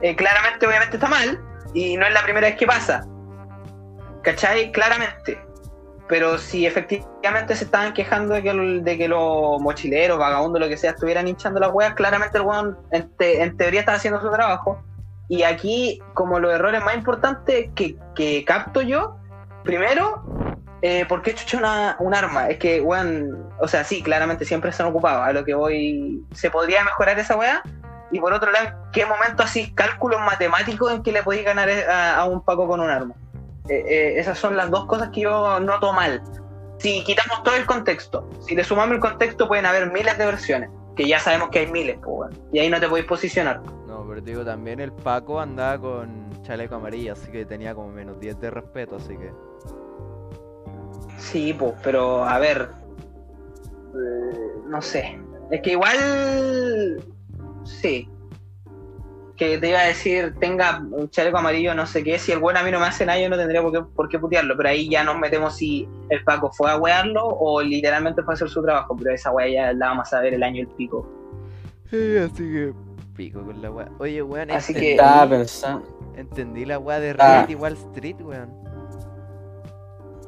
eh, 0.00 0.16
claramente, 0.16 0.66
obviamente 0.66 0.96
está 0.96 1.08
mal. 1.08 1.40
Y 1.74 1.96
no 1.96 2.06
es 2.06 2.14
la 2.14 2.22
primera 2.22 2.46
vez 2.48 2.56
que 2.56 2.66
pasa. 2.66 3.06
¿Cachai? 4.22 4.72
Claramente. 4.72 5.38
Pero 6.08 6.38
si 6.38 6.66
efectivamente 6.66 7.56
se 7.56 7.64
estaban 7.64 7.92
quejando 7.92 8.34
de 8.34 8.42
que, 8.42 8.52
de 8.52 8.96
que 8.98 9.08
los 9.08 9.60
mochileros, 9.60 10.18
vagabundos, 10.18 10.60
lo 10.60 10.68
que 10.68 10.76
sea, 10.76 10.90
estuvieran 10.92 11.26
hinchando 11.26 11.58
las 11.58 11.72
weas, 11.72 11.94
claramente 11.94 12.38
el 12.38 12.44
weón 12.44 12.78
en, 12.92 13.08
te- 13.16 13.42
en 13.42 13.56
teoría 13.56 13.80
estaba 13.80 13.96
haciendo 13.96 14.20
su 14.20 14.30
trabajo. 14.30 14.80
Y 15.28 15.42
aquí, 15.42 16.00
como 16.14 16.38
los 16.38 16.52
errores 16.54 16.84
más 16.84 16.94
importantes 16.94 17.70
que, 17.74 17.96
que 18.14 18.44
capto 18.44 18.82
yo, 18.82 19.16
primero, 19.64 20.22
eh, 20.82 21.04
¿por 21.06 21.22
qué 21.22 21.34
chucha 21.34 21.58
una, 21.58 21.96
un 21.98 22.14
arma? 22.14 22.48
Es 22.50 22.58
que, 22.58 22.80
weón, 22.80 23.44
o 23.58 23.66
sea, 23.66 23.82
sí, 23.82 24.00
claramente 24.00 24.44
siempre 24.44 24.70
se 24.70 24.84
han 24.84 24.90
ocupado. 24.90 25.24
A 25.24 25.32
lo 25.32 25.44
que 25.44 25.54
voy, 25.54 26.22
¿se 26.32 26.50
podría 26.52 26.84
mejorar 26.84 27.18
esa 27.18 27.36
weá? 27.36 27.62
Y 28.12 28.20
por 28.20 28.32
otro 28.32 28.52
lado, 28.52 28.66
¿en 28.68 28.74
qué 28.92 29.04
momento 29.04 29.42
así 29.42 29.72
cálculos 29.74 30.20
matemáticos 30.20 30.92
en 30.92 31.02
que 31.02 31.10
le 31.10 31.24
podéis 31.24 31.44
ganar 31.44 31.68
a 31.68 32.24
un 32.26 32.40
Paco 32.44 32.68
con 32.68 32.78
un 32.78 32.88
arma? 32.88 33.14
Eh, 33.68 33.84
eh, 33.88 34.14
esas 34.18 34.38
son 34.38 34.56
las 34.56 34.70
dos 34.70 34.86
cosas 34.86 35.10
que 35.10 35.22
yo 35.22 35.60
noto 35.60 35.92
mal. 35.92 36.22
Si 36.78 37.02
quitamos 37.04 37.42
todo 37.42 37.56
el 37.56 37.66
contexto, 37.66 38.28
si 38.40 38.54
le 38.54 38.62
sumamos 38.62 38.94
el 38.96 39.00
contexto, 39.00 39.48
pueden 39.48 39.66
haber 39.66 39.90
miles 39.92 40.16
de 40.18 40.26
versiones, 40.26 40.70
que 40.94 41.08
ya 41.08 41.18
sabemos 41.18 41.48
que 41.48 41.60
hay 41.60 41.66
miles, 41.72 41.98
pues, 42.02 42.30
y 42.52 42.58
ahí 42.58 42.68
no 42.68 42.78
te 42.78 42.88
podéis 42.88 43.06
posicionar. 43.06 43.62
No, 43.86 44.04
pero 44.06 44.20
digo 44.20 44.44
también 44.44 44.80
el 44.80 44.92
Paco 44.92 45.40
andaba 45.40 45.78
con 45.78 46.42
chaleco 46.42 46.76
amarillo, 46.76 47.14
así 47.14 47.30
que 47.30 47.44
tenía 47.44 47.74
como 47.74 47.88
menos 47.88 48.20
10 48.20 48.40
de 48.40 48.50
respeto, 48.50 48.96
así 48.96 49.16
que. 49.16 49.32
Sí, 51.18 51.54
pues, 51.58 51.72
pero 51.82 52.24
a 52.24 52.38
ver, 52.38 52.68
eh, 53.94 54.52
no 54.66 54.82
sé. 54.82 55.18
Es 55.50 55.62
que 55.62 55.72
igual, 55.72 57.02
sí. 57.64 58.08
Que 59.36 59.58
te 59.58 59.68
iba 59.68 59.80
a 59.80 59.84
decir, 59.86 60.34
tenga 60.40 60.80
un 60.90 61.10
chaleco 61.10 61.38
amarillo, 61.38 61.74
no 61.74 61.86
sé 61.86 62.02
qué, 62.02 62.18
si 62.18 62.32
el 62.32 62.38
buen 62.38 62.56
a 62.56 62.62
mí 62.62 62.70
no 62.70 62.80
me 62.80 62.86
hace 62.86 63.04
nada, 63.04 63.20
yo 63.20 63.28
no 63.28 63.36
tendría 63.36 63.60
por 63.62 63.72
qué, 63.72 63.80
por 63.94 64.08
qué 64.08 64.18
putearlo, 64.18 64.56
pero 64.56 64.68
ahí 64.70 64.88
ya 64.88 65.04
nos 65.04 65.18
metemos 65.18 65.56
si 65.56 65.86
el 66.08 66.24
Paco 66.24 66.50
fue 66.52 66.70
a 66.70 66.76
wearlo 66.78 67.24
o 67.26 67.60
literalmente 67.62 68.22
fue 68.22 68.32
a 68.32 68.36
hacer 68.36 68.48
su 68.48 68.62
trabajo, 68.62 68.96
pero 68.96 69.12
esa 69.14 69.30
wea 69.32 69.48
ya 69.48 69.72
la 69.72 69.88
vamos 69.88 70.12
a 70.12 70.20
ver 70.20 70.34
el 70.34 70.42
año 70.42 70.56
y 70.56 70.60
el 70.60 70.68
pico. 70.68 71.06
Sí, 71.90 72.16
así 72.16 72.42
que 72.50 72.72
pico 73.14 73.42
con 73.44 73.60
la 73.62 73.70
weá. 73.70 73.88
Oye, 73.98 74.22
weón, 74.22 74.50
Así 74.50 74.72
entendí, 74.72 74.80
que- 74.88 74.92
Estaba 74.94 75.28
pensando. 75.28 76.12
entendí 76.16 76.64
la 76.64 76.78
weá 76.78 76.98
de 77.00 77.14
Ah. 77.18 77.36
Reddit 77.42 77.50
y 77.50 77.54
Wall 77.54 77.72
Street, 77.74 78.16
weón. 78.20 78.50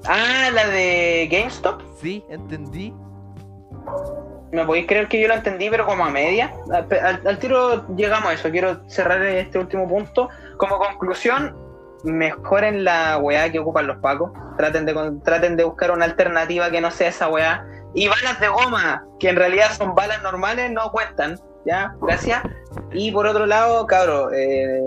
Ah, 0.04 0.50
la 0.54 0.66
de 0.68 1.28
GameStop. 1.30 1.82
Sí, 2.00 2.24
entendí. 2.30 2.94
¿Me 4.52 4.64
podéis 4.64 4.86
creer 4.86 5.08
que 5.08 5.20
yo 5.20 5.28
lo 5.28 5.34
entendí, 5.34 5.68
pero 5.70 5.86
como 5.86 6.04
a 6.04 6.10
media? 6.10 6.52
Al, 6.72 7.26
al- 7.26 7.38
tiro 7.38 7.86
llegamos 7.96 8.30
a 8.30 8.34
eso. 8.34 8.50
Quiero 8.50 8.88
cerrar 8.88 9.22
este 9.22 9.58
último 9.58 9.86
punto. 9.88 10.28
Como 10.56 10.78
conclusión, 10.78 11.56
mejoren 12.04 12.84
la 12.84 13.18
weá 13.18 13.50
que 13.52 13.58
ocupan 13.58 13.86
los 13.86 13.98
pacos. 13.98 14.30
Traten 14.56 14.86
de, 14.86 15.12
traten 15.24 15.56
de 15.56 15.64
buscar 15.64 15.90
una 15.90 16.04
alternativa 16.04 16.70
que 16.70 16.80
no 16.80 16.90
sea 16.90 17.08
esa 17.08 17.28
weá. 17.28 17.66
Y 17.94 18.08
balas 18.08 18.38
de 18.40 18.48
goma, 18.48 19.04
que 19.18 19.28
en 19.30 19.36
realidad 19.36 19.70
son 19.72 19.94
balas 19.94 20.22
normales, 20.22 20.70
no 20.70 20.90
cuentan. 20.92 21.38
¿Ya? 21.66 21.94
Gracias. 22.00 22.42
Y 22.92 23.12
por 23.12 23.26
otro 23.26 23.44
lado, 23.44 23.86
cabro, 23.86 24.30
eh, 24.32 24.80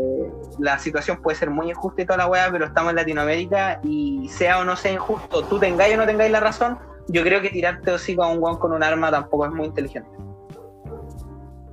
la 0.58 0.80
situación 0.80 1.22
puede 1.22 1.38
ser 1.38 1.52
muy 1.52 1.70
injusta 1.70 2.02
y 2.02 2.06
toda 2.06 2.18
la 2.18 2.28
weá, 2.28 2.50
pero 2.52 2.66
estamos 2.66 2.90
en 2.92 2.96
Latinoamérica 2.96 3.80
y 3.84 4.28
sea 4.30 4.60
o 4.60 4.64
no 4.64 4.76
sea 4.76 4.92
injusto, 4.92 5.44
tú 5.44 5.60
tengáis 5.60 5.94
o 5.94 5.98
no 5.98 6.06
tengáis 6.08 6.32
la 6.32 6.40
razón, 6.40 6.80
yo 7.12 7.24
creo 7.24 7.42
que 7.42 7.50
tirarte 7.50 7.92
hocico 7.92 8.24
a 8.24 8.28
un 8.28 8.40
guan 8.40 8.58
con 8.58 8.72
un 8.72 8.84
arma 8.84 9.12
tampoco 9.12 9.46
es 9.46 9.52
muy 9.52 9.66
inteligente. 9.68 10.10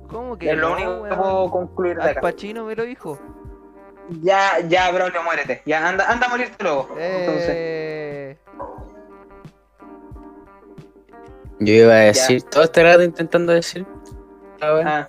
¿Cómo 0.07 0.37
que 0.37 0.51
es 0.51 0.57
lo 0.57 0.69
no, 0.69 0.75
único 0.75 1.03
que 1.03 1.15
puedo 1.15 1.51
concluir 1.51 1.95
de 1.97 2.03
Al 2.03 2.09
acá. 2.09 2.21
Pacino 2.21 2.65
me 2.65 2.75
lo 2.75 2.83
dijo. 2.83 3.19
Ya, 4.21 4.59
ya, 4.67 4.91
Braulio, 4.91 5.21
muérete. 5.23 5.61
Ya, 5.65 5.87
anda, 5.87 6.09
anda 6.09 6.25
a 6.25 6.29
morirte 6.29 6.63
luego. 6.63 6.89
Entonces, 6.97 7.49
Eh... 7.49 8.37
Yo 11.59 11.73
iba 11.73 11.93
a 11.93 11.97
decir, 11.97 12.41
todo 12.43 12.63
este 12.63 12.81
rato 12.83 13.03
intentando 13.03 13.51
decir. 13.51 13.85
ah, 14.61 15.07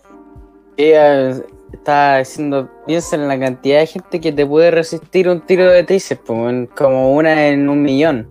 Ella 0.76 1.30
está 1.72 2.18
diciendo, 2.18 2.68
piensa 2.86 3.16
en 3.16 3.28
la 3.28 3.38
cantidad 3.38 3.78
de 3.78 3.86
gente 3.86 4.20
que 4.20 4.32
te 4.32 4.44
puede 4.44 4.70
resistir 4.72 5.28
un 5.28 5.40
tiro 5.40 5.70
de 5.70 5.84
pues, 5.84 6.20
weón, 6.28 6.66
como 6.76 7.14
una 7.14 7.46
en 7.46 7.68
un 7.68 7.82
millón. 7.82 8.28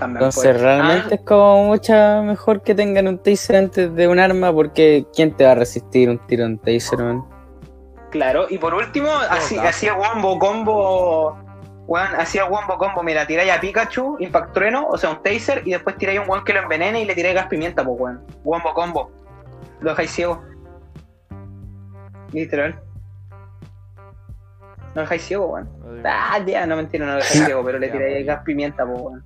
También 0.00 0.24
Entonces 0.24 0.42
puede. 0.42 0.58
realmente 0.58 1.08
Ah, 1.12 1.14
es 1.14 1.20
como 1.20 1.64
mucha 1.66 2.22
mejor 2.22 2.62
que 2.62 2.74
tengan 2.74 3.06
un 3.06 3.18
taser 3.18 3.56
antes 3.56 3.94
de 3.94 4.08
un 4.08 4.18
arma 4.18 4.52
porque 4.52 5.06
¿quién 5.14 5.36
te 5.36 5.44
va 5.44 5.52
a 5.52 5.54
resistir 5.54 6.10
un 6.10 6.18
tiro 6.26 6.44
en 6.44 6.58
taser, 6.58 6.98
man? 6.98 7.24
claro, 8.10 8.46
y 8.50 8.58
por 8.58 8.74
último, 8.74 9.08
así, 9.30 9.56
hacía 9.58 9.94
wombo 9.94 10.36
combo. 10.40 11.38
Hacía 12.18 12.44
wombo 12.46 12.76
combo. 12.78 13.02
Mira, 13.04 13.24
tiráis 13.26 13.52
a 13.52 13.60
Pikachu, 13.60 14.16
Impact 14.18 14.52
Trueno, 14.52 14.88
o 14.88 14.96
sea, 14.98 15.10
un 15.10 15.22
taser, 15.22 15.62
y 15.64 15.70
después 15.72 15.96
tiráis 15.96 16.18
un 16.20 16.28
weón 16.28 16.44
que 16.44 16.52
lo 16.52 16.60
envenene 16.60 17.02
y 17.02 17.04
le 17.04 17.14
tiráis 17.14 17.36
gas 17.36 17.46
pimienta, 17.46 17.84
pues 17.84 18.00
weón. 18.00 18.20
Wombo 18.42 18.74
combo. 18.74 19.10
Lo 19.80 19.90
dejáis 19.90 20.10
ciego. 20.10 20.42
Literal. 22.32 22.80
Lo 24.94 25.02
dejáis 25.02 25.22
ciego, 25.22 25.46
weón. 25.46 25.68
Ah, 26.04 26.38
ya, 26.46 26.66
no 26.66 26.76
mentira, 26.76 27.06
no 27.06 27.12
lo 27.12 27.18
dejáis 27.18 27.44
ciego, 27.46 27.64
pero 27.64 27.78
le 27.78 27.88
tiráis 27.88 28.26
gas 28.26 28.42
pimienta, 28.44 28.84
pues 28.86 29.00
weón. 29.00 29.24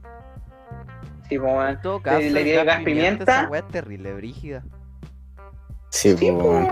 Sí, 1.28 1.38
pues 1.38 1.80
todo 1.82 2.02
caso, 2.02 2.18
le 2.18 2.28
el 2.28 2.44
tiras 2.44 2.66
gas 2.66 2.82
pimienta. 2.84 3.40
Esa 3.40 3.48
weá 3.48 3.60
es 3.60 3.68
terrible, 3.68 4.12
brígida. 4.14 4.62
Sí, 5.90 6.16
Sí, 6.16 6.30
pues. 6.32 6.68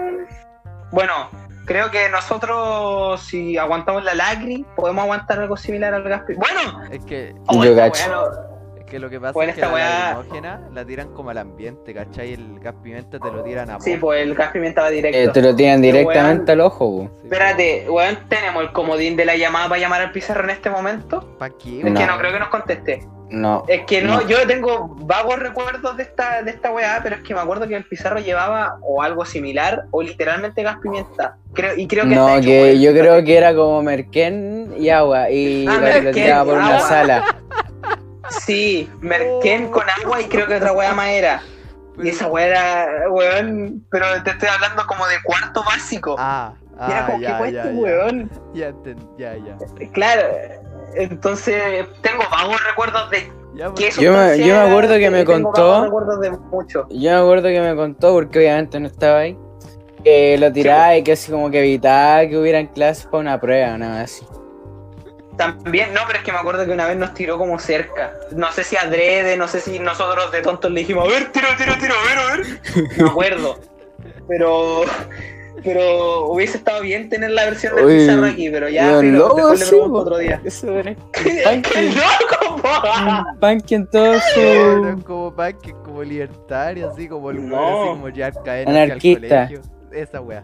Bueno, 0.90 1.30
creo 1.64 1.90
que 1.90 2.08
nosotros, 2.10 3.20
si 3.22 3.56
aguantamos 3.56 4.04
la 4.04 4.14
lacri, 4.14 4.66
podemos 4.76 5.04
aguantar 5.04 5.40
algo 5.40 5.56
similar 5.56 5.94
al 5.94 6.02
gas 6.02 6.22
pimienta. 6.22 6.54
Bueno, 6.54 6.84
Es 6.90 7.04
que, 7.04 7.34
oh, 7.46 7.64
Yo 7.64 7.70
esta 7.70 7.90
cacho. 7.90 8.51
Que 8.93 8.98
lo 8.98 9.09
que 9.10 9.19
pasa 9.19 9.32
Bueno, 9.32 9.51
es 9.51 9.56
que 9.56 9.62
esta 9.62 9.74
la 9.77 9.89
lacrimógena 10.14 10.60
la 10.73 10.85
tiran 10.85 11.09
como 11.14 11.31
al 11.31 11.39
ambiente, 11.39 11.94
¿cachai? 11.94 12.35
El 12.35 12.60
gas 12.60 12.74
pimienta 12.82 13.19
te 13.19 13.31
lo 13.32 13.43
tiran 13.43 13.70
a 13.70 13.81
Sí, 13.81 13.97
pues 13.97 14.20
el 14.23 14.35
gas 14.35 14.51
pimienta 14.52 14.82
va 14.82 14.90
directo. 14.90 15.19
Eh, 15.19 15.28
te 15.32 15.40
lo 15.43 15.56
tiran 15.56 15.81
directamente 15.81 16.52
al 16.52 16.60
ojo, 16.60 16.98
pues. 16.98 17.10
Sí, 17.16 17.20
Espérate, 17.24 17.86
weón, 17.89 18.19
tenemos 18.28 18.62
el 18.62 18.70
comodín 18.73 19.16
de 19.16 19.24
la 19.24 19.35
llamada 19.35 19.69
para 19.70 19.81
llamar 19.81 20.02
al 20.02 20.12
pizarro 20.12 20.44
en 20.44 20.51
este 20.51 20.69
momento. 20.69 21.36
¿Para 21.39 21.55
qué? 21.56 21.78
Es 21.81 21.85
No. 21.90 21.98
que 21.98 22.06
no 22.06 22.19
creo 22.19 22.32
que 22.32 22.39
nos 22.39 22.48
conteste. 22.51 23.02
No. 23.31 23.64
Es 23.66 23.86
que 23.86 24.02
no, 24.02 24.20
No. 24.20 24.28
yo 24.28 24.47
tengo 24.47 24.94
vagos 25.06 25.39
recuerdos 25.39 25.97
de 25.97 26.02
esta, 26.02 26.43
de 26.43 26.51
esta 26.51 26.70
weá, 26.70 27.01
pero 27.02 27.16
es 27.16 27.23
que 27.23 27.35
me 27.35 27.40
acuerdo 27.40 27.66
que 27.66 27.74
el 27.74 27.85
pizarro 27.85 28.20
llevaba 28.20 28.77
o 28.82 29.02
algo 29.02 29.24
similar 29.24 29.85
o 29.90 30.02
literalmente 30.02 30.62
gas 30.62 30.77
pimienta. 30.82 31.36
Creo, 31.55 31.74
y 31.78 31.86
creo 31.86 32.05
que 32.06 32.14
No, 32.14 32.39
que 32.43 32.78
yo 32.78 32.93
creo 32.93 33.24
que 33.24 33.39
era 33.39 33.55
como 33.55 33.82
merquén 33.82 34.74
y 34.78 34.90
agua 34.90 35.31
y 35.31 35.66
Ah, 35.66 36.01
lo- 36.02 36.10
tiraba 36.10 36.44
por 36.44 36.55
una 36.59 36.77
agua. 36.77 36.89
sala. 36.89 37.24
Sí, 38.40 38.90
merquén 39.00 39.68
con 39.70 39.84
agua 40.02 40.20
y 40.20 40.24
creo 40.26 40.46
que 40.46 40.56
otra 40.56 40.72
weá 40.72 40.92
más 40.94 41.09
era. 41.09 41.42
Y 42.02 42.09
esa 42.09 42.26
weá 42.26 42.46
era, 42.46 43.10
weón, 43.10 43.84
pero 43.90 44.06
te 44.22 44.30
estoy 44.30 44.48
hablando 44.48 44.82
como 44.86 45.06
de 45.06 45.16
cuarto 45.22 45.62
básico. 45.64 46.16
Ah, 46.18 46.54
y 46.88 46.90
era 46.90 47.04
ah, 47.04 47.06
como, 47.06 47.18
ya, 47.20 47.28
¿qué 47.28 47.34
fue 47.38 47.52
ya, 47.52 47.62
este 47.62 47.74
ya. 47.74 47.80
weón? 47.80 48.30
Ya, 48.54 48.74
ya, 49.18 49.36
ya. 49.36 49.88
Claro, 49.92 50.22
entonces 50.94 51.86
tengo 52.00 52.22
vagos 52.30 52.64
recuerdos 52.66 53.10
de 53.10 53.30
pues, 53.74 53.96
Yo 53.96 54.12
me- 54.12 54.38
yo 54.38 54.60
acuerdo 54.60 54.96
que 54.96 55.10
me 55.10 55.24
contó- 55.24 56.18
de 56.20 56.30
mucho. 56.30 56.86
Yo 56.88 57.10
me 57.10 57.16
acuerdo 57.18 57.48
que 57.48 57.60
me 57.60 57.76
contó, 57.76 58.12
porque 58.14 58.38
obviamente 58.38 58.80
no 58.80 58.86
estaba 58.86 59.20
ahí, 59.20 59.38
que 60.02 60.38
lo 60.38 60.50
tiraba 60.52 60.96
y 60.96 61.02
que 61.02 61.12
así 61.12 61.30
como 61.30 61.50
que 61.50 61.59
evitaba 61.59 62.26
que 62.26 62.36
hubieran 62.38 62.66
clases 62.68 63.04
para 63.06 63.18
una 63.18 63.40
prueba, 63.40 63.76
nada 63.76 64.02
así. 64.02 64.26
También, 65.47 65.93
no, 65.93 66.01
pero 66.06 66.19
es 66.19 66.24
que 66.24 66.32
me 66.32 66.39
acuerdo 66.39 66.64
que 66.64 66.73
una 66.73 66.86
vez 66.86 66.97
nos 66.97 67.14
tiró 67.14 67.39
como 67.39 67.59
cerca. 67.59 68.12
No 68.31 68.51
sé 68.52 68.64
si 68.64 68.77
adrede, 68.77 69.36
no 69.36 69.48
sé 69.48 69.60
si 69.60 69.78
nosotros 69.78 70.31
de 70.32 70.43
tontos 70.43 70.70
le 70.70 70.81
dijimos, 70.81 71.06
a 71.06 71.10
ver, 71.10 71.32
tiro, 71.32 71.48
tiro, 71.56 71.74
tiro, 71.78 71.94
a 71.94 72.09
ver, 72.09 72.19
a 72.19 72.36
ver. 72.36 72.60
No 72.97 73.05
me 73.05 73.10
acuerdo. 73.10 73.60
Pero, 74.28 74.82
pero 75.64 76.27
hubiese 76.27 76.59
estado 76.59 76.81
bien 76.82 77.09
tener 77.09 77.31
la 77.31 77.44
versión 77.44 77.74
Uy, 77.74 77.98
pizarro 77.98 78.27
aquí, 78.27 78.48
pero 78.51 78.69
ya, 78.69 79.02
loco, 79.02 79.36
después 79.36 79.59
le 79.60 79.64
sí, 79.64 79.70
pregunto 79.70 79.98
otro 79.98 80.19
día. 80.19 80.40
Eso 80.44 80.78
era 80.78 80.94
¡Qué 81.12 81.93
loco, 81.94 82.62
po! 82.62 82.69
panque 83.40 83.74
en 83.74 83.86
todo 83.89 84.14
su... 84.35 85.02
como 85.05 85.35
punk, 85.35 85.82
como 85.85 86.02
libertario, 86.02 86.90
así 86.90 87.09
como 87.09 87.31
el 87.31 87.48
No. 87.48 87.56
así 87.82 87.89
como 87.90 88.09
ya 88.09 88.31
caer 88.32 88.69
Anarquista. 88.69 89.51
Esa 89.93 90.20
weá. 90.20 90.43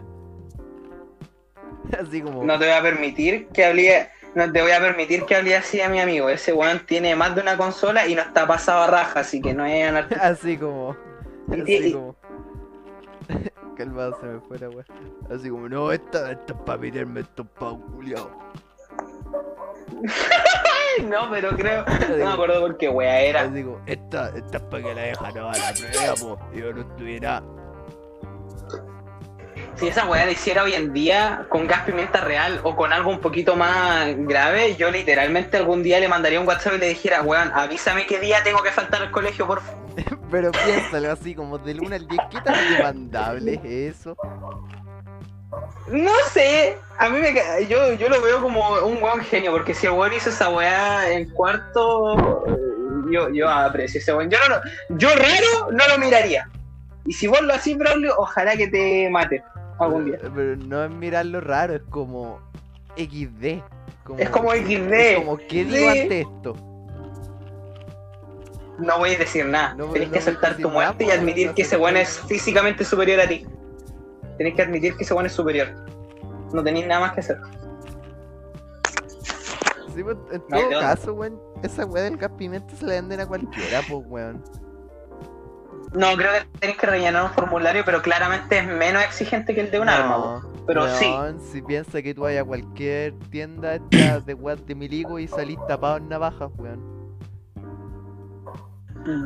Así 1.99 2.21
como. 2.21 2.43
No 2.43 2.59
te 2.59 2.65
voy 2.65 2.73
a 2.73 2.81
permitir 2.81 3.47
que 3.47 3.65
hable, 3.65 4.09
no 4.35 4.51
te 4.51 4.61
voy 4.61 4.71
a 4.71 4.79
permitir 4.79 5.25
que 5.25 5.35
hable 5.35 5.55
así 5.55 5.81
a 5.81 5.89
mi 5.89 5.99
amigo. 5.99 6.29
Ese 6.29 6.53
weón 6.53 6.85
tiene 6.85 7.15
más 7.15 7.35
de 7.35 7.41
una 7.41 7.57
consola 7.57 8.07
y 8.07 8.15
no 8.15 8.21
está 8.21 8.45
pasado 8.47 8.83
a 8.83 8.87
raja, 8.87 9.21
así 9.21 9.41
que 9.41 9.53
no 9.53 9.65
es 9.65 9.85
anarquista. 9.89 10.27
Así 10.27 10.57
como. 10.57 10.95
Así 11.51 11.73
y- 11.75 11.93
como. 11.93 12.15
Calmado 13.77 14.17
se 14.19 14.25
me 14.27 14.39
fue 14.41 14.59
la 14.59 14.69
weá. 14.69 14.83
Así 15.33 15.49
como, 15.49 15.69
no, 15.69 15.91
esta, 15.91 16.31
esta 16.31 16.53
es 16.53 16.59
para 16.65 16.77
meterme 16.79 17.21
estos 17.21 17.47
pau 17.57 17.79
culiao. 17.93 18.29
No, 21.07 21.29
pero 21.29 21.51
creo, 21.55 21.85
no 22.09 22.15
me 22.17 22.25
acuerdo 22.25 22.59
por 22.61 22.77
qué 22.77 22.89
wea 22.89 23.21
era. 23.21 23.41
Así 23.43 23.63
como, 23.63 23.79
esta, 23.85 24.29
esta 24.35 24.57
es 24.57 24.63
para 24.63 24.83
que 24.83 24.95
la 24.95 25.01
dejan 25.03 25.25
a 25.37 25.41
la 25.43 25.73
prueba, 25.91 26.15
po. 26.19 26.39
Y 26.53 26.59
yo 26.59 26.73
no 26.73 26.81
estuviera. 26.81 27.43
Si 29.79 29.87
esa 29.87 30.05
weá 30.05 30.25
la 30.25 30.31
hiciera 30.31 30.63
hoy 30.63 30.73
en 30.73 30.91
día 30.91 31.45
con 31.47 31.65
gas 31.65 31.83
pimienta 31.83 32.19
real 32.19 32.59
o 32.63 32.75
con 32.75 32.91
algo 32.91 33.09
un 33.09 33.19
poquito 33.19 33.55
más 33.55 34.09
grave, 34.27 34.75
yo 34.75 34.91
literalmente 34.91 35.55
algún 35.55 35.83
día 35.83 36.01
le 36.01 36.09
mandaría 36.09 36.41
un 36.41 36.45
WhatsApp 36.45 36.73
y 36.75 36.79
le 36.79 36.89
dijera, 36.89 37.21
weón, 37.21 37.49
avísame 37.53 38.05
qué 38.05 38.19
día 38.19 38.43
tengo 38.43 38.61
que 38.61 38.71
faltar 38.71 39.03
al 39.03 39.11
colegio, 39.11 39.47
por 39.47 39.61
favor. 39.61 39.79
Pero 40.31 40.51
piénsalo 40.51 41.09
así 41.09 41.33
como 41.33 41.57
del 41.57 41.79
1 41.79 41.95
al 41.95 42.07
10, 42.09 42.21
¿qué 42.29 42.41
tan 42.41 42.75
demandable 42.75 43.53
es 43.63 43.95
eso? 43.95 44.17
No 45.87 46.11
sé, 46.29 46.77
a 46.97 47.07
mí 47.07 47.19
me 47.19 47.33
yo, 47.67 47.93
yo 47.93 48.09
lo 48.09 48.21
veo 48.21 48.41
como 48.41 48.79
un 48.79 49.01
weón 49.01 49.21
genio, 49.21 49.53
porque 49.53 49.73
si 49.73 49.85
el 49.85 49.93
weón 49.93 50.11
hizo 50.11 50.29
esa 50.29 50.49
weá 50.49 51.09
en 51.09 51.29
cuarto, 51.29 52.43
yo, 53.09 53.29
yo 53.29 53.47
aprecio 53.47 54.01
ese 54.01 54.13
weón. 54.13 54.29
Yo, 54.29 54.39
no, 54.49 54.59
yo 54.97 55.07
raro 55.15 55.71
no 55.71 55.87
lo 55.87 55.97
miraría. 55.97 56.49
Y 57.05 57.13
si 57.13 57.27
vos 57.27 57.41
lo 57.41 57.53
hacís, 57.53 57.77
Braulio, 57.77 58.13
ojalá 58.17 58.57
que 58.57 58.67
te 58.67 59.09
mate 59.09 59.41
algún 59.85 60.05
día. 60.05 60.17
Pero 60.21 60.55
no 60.57 60.83
es 60.83 60.91
mirarlo 60.91 61.41
raro, 61.41 61.75
es 61.75 61.81
como 61.89 62.39
XD. 62.97 63.61
Como, 64.03 64.19
Es 64.19 64.29
como 64.29 64.51
XD. 64.51 64.93
es 64.93 65.17
como, 65.19 65.37
¿qué 65.37 65.65
digo 65.65 65.91
Sí. 65.91 65.99
ante 65.99 66.21
esto? 66.21 66.55
No 68.79 68.97
voy 68.97 69.13
a 69.15 69.17
decir 69.17 69.45
nada. 69.45 69.73
No, 69.75 69.87
Tenés 69.87 70.07
no 70.07 70.13
que 70.13 70.19
aceptar 70.19 70.55
tu 70.57 70.69
muerte 70.69 71.03
y 71.05 71.11
admitir 71.11 71.47
no 71.47 71.55
que 71.55 71.63
se 71.63 71.75
ese 71.75 71.77
weón 71.77 71.97
es 71.97 72.19
físicamente 72.21 72.85
superior 72.85 73.19
a 73.19 73.27
ti. 73.27 73.45
Tenés 74.37 74.55
que 74.55 74.61
admitir 74.61 74.95
que 74.95 75.03
ese 75.03 75.13
weón 75.13 75.25
es 75.25 75.33
superior. 75.33 75.67
No 76.53 76.63
tenéis 76.63 76.87
nada 76.87 77.01
más 77.01 77.11
que 77.13 77.19
hacer. 77.19 77.37
Sí, 79.93 80.03
pues, 80.03 80.17
en 80.31 80.41
todo 80.47 80.69
caso, 80.79 81.13
weón, 81.13 81.39
esa 81.61 81.85
weá 81.85 82.03
del 82.03 82.15
gas 82.17 82.31
pimienta 82.37 82.73
se 82.75 82.85
la 82.85 82.93
venden 82.93 83.19
a 83.19 83.27
cualquiera, 83.27 83.81
pues, 83.89 84.01
weón. 84.07 84.41
No, 85.93 86.15
creo 86.15 86.31
que 86.33 86.59
tenés 86.59 86.77
que 86.77 86.85
rellenar 86.87 87.23
un 87.23 87.31
formulario, 87.31 87.83
pero 87.83 88.01
claramente 88.01 88.59
es 88.59 88.67
menos 88.67 89.03
exigente 89.03 89.55
que 89.55 89.61
el 89.61 89.71
de 89.71 89.79
un 89.79 89.89
arma. 89.89 90.15
po. 90.15 90.41
Pero 90.67 90.87
sí. 90.95 91.11
si 91.51 91.61
piensa 91.63 91.99
que 92.01 92.13
tú 92.13 92.21
vayas 92.21 92.43
a 92.43 92.45
cualquier 92.45 93.13
tienda 93.31 93.73
esta 93.75 94.19
de 94.19 94.33
weas 94.35 94.63
de 94.67 94.75
milico 94.75 95.17
y 95.17 95.27
salís 95.27 95.57
tapado 95.67 95.97
en 95.97 96.09
navajas, 96.09 96.49
weón. 96.57 96.99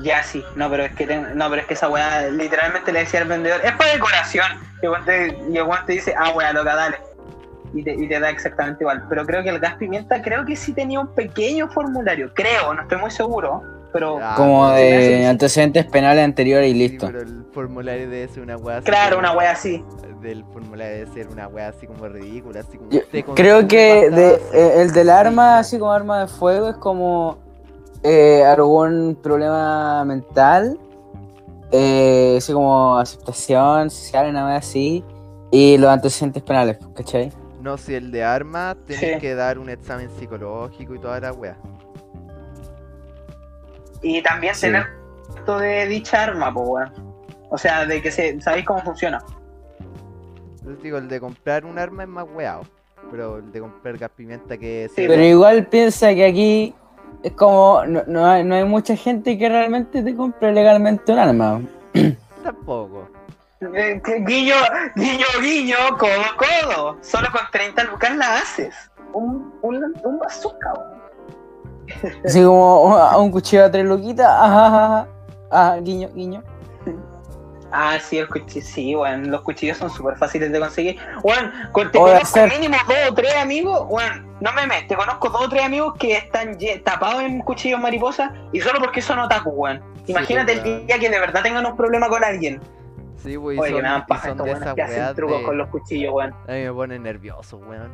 Ya 0.01 0.23
sí, 0.23 0.41
no, 0.55 0.69
pero 0.69 0.83
es 0.83 0.93
que 0.95 1.05
ten- 1.05 1.35
no, 1.35 1.49
pero 1.49 1.61
es 1.63 1.67
que 1.67 1.73
esa 1.73 1.89
weá 1.89 2.29
literalmente 2.29 2.93
le 2.93 2.99
decía 2.99 3.21
al 3.21 3.27
vendedor, 3.27 3.59
es 3.63 3.73
para 3.73 3.91
decoración. 3.91 4.45
Y 4.81 4.85
el 4.85 4.91
weón 4.91 5.05
te, 5.05 5.31
te 5.85 5.91
dice, 5.93 6.13
ah 6.17 6.29
weá, 6.29 6.53
loca, 6.53 6.75
dale. 6.75 6.97
Y 7.73 7.83
te, 7.83 7.93
y 7.93 8.07
te 8.07 8.19
da 8.19 8.29
exactamente 8.29 8.83
igual. 8.83 9.03
Pero 9.09 9.25
creo 9.25 9.43
que 9.43 9.49
el 9.49 9.59
gas 9.59 9.75
pimienta 9.75 10.21
creo 10.21 10.45
que 10.45 10.55
sí 10.55 10.73
tenía 10.73 10.99
un 10.99 11.07
pequeño 11.13 11.67
formulario. 11.69 12.31
Creo, 12.35 12.73
no 12.73 12.83
estoy 12.83 12.99
muy 12.99 13.11
seguro. 13.11 13.63
Pero 13.93 14.17
Ah, 14.21 14.33
Como 14.35 14.69
de 14.71 15.25
antecedentes 15.27 15.85
penales 15.85 16.25
anteriores 16.25 16.69
y 16.69 16.73
Sí, 16.73 16.77
listo. 16.79 17.05
pero 17.07 17.21
el 17.21 17.45
formulario 17.53 18.09
debe 18.09 18.27
ser 18.27 18.41
una 18.43 18.57
wea 18.57 18.77
así 18.79 18.85
claro, 18.85 19.19
una 19.19 19.31
weá 19.37 19.51
así. 19.51 19.83
Del 20.21 20.43
formulario 20.51 20.93
debe 21.05 21.13
ser 21.13 21.27
una 21.27 21.47
wea 21.47 21.67
así 21.69 21.85
como 21.85 22.07
ridícula, 22.07 22.61
así 22.61 22.77
como 22.77 22.89
Yo 22.89 23.01
Creo 23.35 23.67
que 23.67 24.09
de, 24.09 24.41
eh, 24.53 24.81
el 24.81 24.91
del 24.93 25.09
arma, 25.09 25.59
así 25.59 25.77
como 25.77 25.91
arma 25.91 26.21
de 26.21 26.27
fuego, 26.27 26.69
es 26.69 26.75
como 26.77 27.37
eh, 28.03 28.43
algún 28.43 29.15
problema 29.21 30.03
mental, 30.05 30.77
eh, 31.71 32.35
así 32.37 32.51
como 32.53 32.97
aceptación 32.97 33.89
social, 33.89 34.29
una 34.29 34.45
vez 34.47 34.57
así, 34.59 35.03
y 35.51 35.77
los 35.77 35.89
antecedentes 35.89 36.41
penales, 36.43 36.77
¿cachai? 36.95 37.31
No, 37.61 37.77
si 37.77 37.93
el 37.95 38.11
de 38.11 38.23
armas 38.23 38.75
tenés 38.87 39.13
Sí. 39.15 39.19
que 39.21 39.35
dar 39.35 39.57
un 39.59 39.69
examen 39.69 40.09
psicológico 40.19 40.95
y 40.95 40.99
toda 40.99 41.19
la 41.19 41.31
wea. 41.31 41.57
Y 44.03 44.21
también 44.21 44.53
Sí. 44.53 44.61
tener 44.67 44.87
esto 45.35 45.57
de 45.57 45.87
dicha 45.87 46.23
arma, 46.23 46.53
pues 46.53 46.67
weón. 46.67 46.91
O 47.49 47.57
sea, 47.57 47.85
de 47.85 48.01
que 48.01 48.11
se, 48.11 48.39
sabéis 48.41 48.65
cómo 48.65 48.81
funciona. 48.81 49.23
Yo 50.63 50.71
digo, 50.81 50.97
el 50.97 51.07
de 51.07 51.19
comprar 51.19 51.65
un 51.65 51.77
arma 51.79 52.03
es 52.03 52.09
más 52.09 52.25
weado. 52.33 52.61
Pero 53.11 53.37
el 53.37 53.51
de 53.51 53.59
comprar 53.59 53.97
gas 53.97 54.11
pimienta 54.15 54.57
que 54.57 54.89
Sí, 54.95 55.05
Pero 55.07 55.21
igual 55.21 55.67
piensa 55.67 56.13
que 56.13 56.25
aquí 56.25 56.73
es 57.21 57.31
como, 57.33 57.85
no, 57.85 58.01
no 58.07 58.25
hay, 58.25 58.43
no 58.43 58.55
hay 58.55 58.63
mucha 58.63 58.95
gente 58.95 59.37
que 59.37 59.49
realmente 59.49 60.01
te 60.01 60.15
compre 60.15 60.51
legalmente 60.53 61.11
un 61.11 61.19
arma. 61.19 61.61
tampoco. 62.43 63.09
Eh, 63.75 64.01
Guiño, 64.25 64.55
guiño, 64.95 65.25
guiño, 65.41 65.77
codo, 65.97 66.11
codo. 66.37 66.97
Solo 67.01 67.27
con 67.31 67.41
30 67.51 67.83
lucas 67.85 68.15
la 68.17 68.37
haces. 68.37 68.75
Un, 69.13 69.53
un, 69.61 69.93
un 70.03 70.19
bazooka, 70.19 70.73
weón. 70.73 71.02
Así 72.25 72.43
como 72.43 72.83
un, 72.83 73.23
un 73.23 73.31
cuchillo 73.31 73.65
a 73.65 73.71
tres 73.71 73.85
loquitas, 73.85 74.27
ajá, 74.27 74.67
ajá, 74.67 74.85
ajá, 74.85 75.07
ajá, 75.49 75.77
guiño, 75.77 76.09
guiño. 76.13 76.43
Ah, 77.75 77.97
sí, 77.99 78.19
el 78.19 78.27
cuchillo, 78.27 78.63
sí, 78.63 78.95
weón. 78.95 79.31
Los 79.31 79.41
cuchillos 79.41 79.77
son 79.77 79.89
súper 79.89 80.15
fáciles 80.15 80.51
de 80.51 80.59
conseguir. 80.59 80.95
Con, 81.71 81.91
te 81.91 81.97
conozco 81.97 82.21
hacer. 82.21 82.51
mínimo 82.51 82.77
dos 82.87 82.97
o 83.09 83.13
tres 83.15 83.35
amigos, 83.35 83.87
weón. 83.89 84.27
No 84.41 84.53
me 84.53 84.67
metes, 84.67 84.89
te 84.89 84.95
conozco 84.95 85.29
dos 85.29 85.45
o 85.45 85.49
tres 85.49 85.63
amigos 85.63 85.95
que 85.97 86.17
están 86.17 86.55
tapados 86.83 87.23
en 87.23 87.39
cuchillos 87.41 87.79
mariposa 87.79 88.31
y 88.51 88.61
solo 88.61 88.79
porque 88.79 89.01
son 89.01 89.17
otaku, 89.17 89.49
weón. 89.49 89.81
Imagínate 90.05 90.53
pues, 90.53 90.65
el 90.65 90.85
día 90.85 90.99
que 90.99 91.09
de 91.09 91.19
verdad 91.19 91.41
tengan 91.41 91.65
un 91.65 91.75
problema 91.75 92.07
con 92.09 92.23
alguien. 92.23 92.61
Sí, 93.17 93.37
wey, 93.37 93.57
Oye, 93.57 93.69
que 93.69 93.75
son, 93.77 93.81
me 93.81 93.89
dan 93.89 94.05
paja 94.05 94.35
son 94.35 94.47
estos 94.47 94.73
que 94.75 94.81
hacen 94.83 95.15
trucos 95.15 95.39
de... 95.39 95.45
con 95.45 95.57
los 95.57 95.69
cuchillos, 95.69 96.13
weón. 96.13 96.31
A 96.47 96.51
mí 96.51 96.63
me 96.65 96.73
ponen 96.73 97.01
nervioso, 97.01 97.57
weón. 97.57 97.91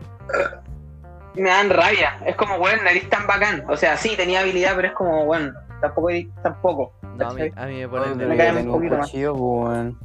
Me 1.36 1.50
dan 1.50 1.70
rabia. 1.70 2.18
Es 2.26 2.36
como, 2.36 2.56
weón, 2.56 2.80
no 2.84 2.90
eres 2.90 3.10
tan 3.10 3.26
bacán. 3.28 3.64
O 3.70 3.78
sea, 3.78 3.96
sí, 3.98 4.16
tenía 4.18 4.42
habilidad, 4.42 4.74
pero 4.76 4.88
es 4.90 4.94
como, 4.94 5.24
weón, 5.24 5.54
tampoco 5.82 6.10
eres 6.10 6.28
tampoco. 6.44 6.94
No, 7.18 7.30
a 7.30 7.34
mí, 7.34 7.50
¿cachai? 7.50 7.64
a 7.64 7.68
mí 7.68 7.80
me 7.82 7.88
ponen 7.88 8.30
me 8.30 8.38
caen 8.38 8.70
un 8.70 8.90
más. 8.90 9.00
cuchillo, 9.06 9.34
pues, 9.36 9.44
weón. 9.44 9.98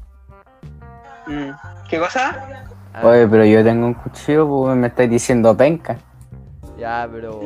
Mm. 1.26 1.50
¿Qué 1.88 1.98
cosa? 1.98 2.46
Ah, 2.92 3.06
Oye, 3.06 3.26
pero 3.26 3.44
yo 3.44 3.64
tengo 3.64 3.86
un 3.86 3.94
cuchillo, 3.94 4.46
pues 4.48 4.76
me 4.76 4.86
estáis 4.88 5.10
diciendo 5.10 5.56
penca. 5.56 5.96
Ya, 6.78 7.08
pero... 7.10 7.40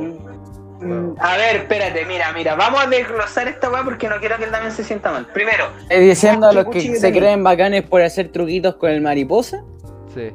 Mm, 0.80 1.14
A 1.20 1.36
ver, 1.36 1.56
espérate, 1.56 2.04
mira, 2.06 2.32
mira, 2.32 2.54
vamos 2.54 2.84
a 2.84 2.86
desglosar 2.86 3.48
esta 3.48 3.68
weá 3.70 3.82
porque 3.82 4.08
no 4.08 4.18
quiero 4.20 4.36
que 4.38 4.44
él 4.44 4.50
también 4.50 4.72
se 4.72 4.84
sienta 4.84 5.10
mal. 5.10 5.26
Primero, 5.26 5.64
¿Estás 5.82 6.00
diciendo 6.00 6.46
a 6.46 6.50
¿Qué 6.50 6.56
los 6.56 6.66
que 6.66 6.80
se 6.80 7.00
tenés? 7.00 7.18
creen 7.18 7.42
bacanes 7.44 7.82
por 7.82 8.00
hacer 8.02 8.28
truquitos 8.28 8.76
con 8.76 8.90
el 8.90 9.00
mariposa? 9.00 9.62
Sí. 10.14 10.32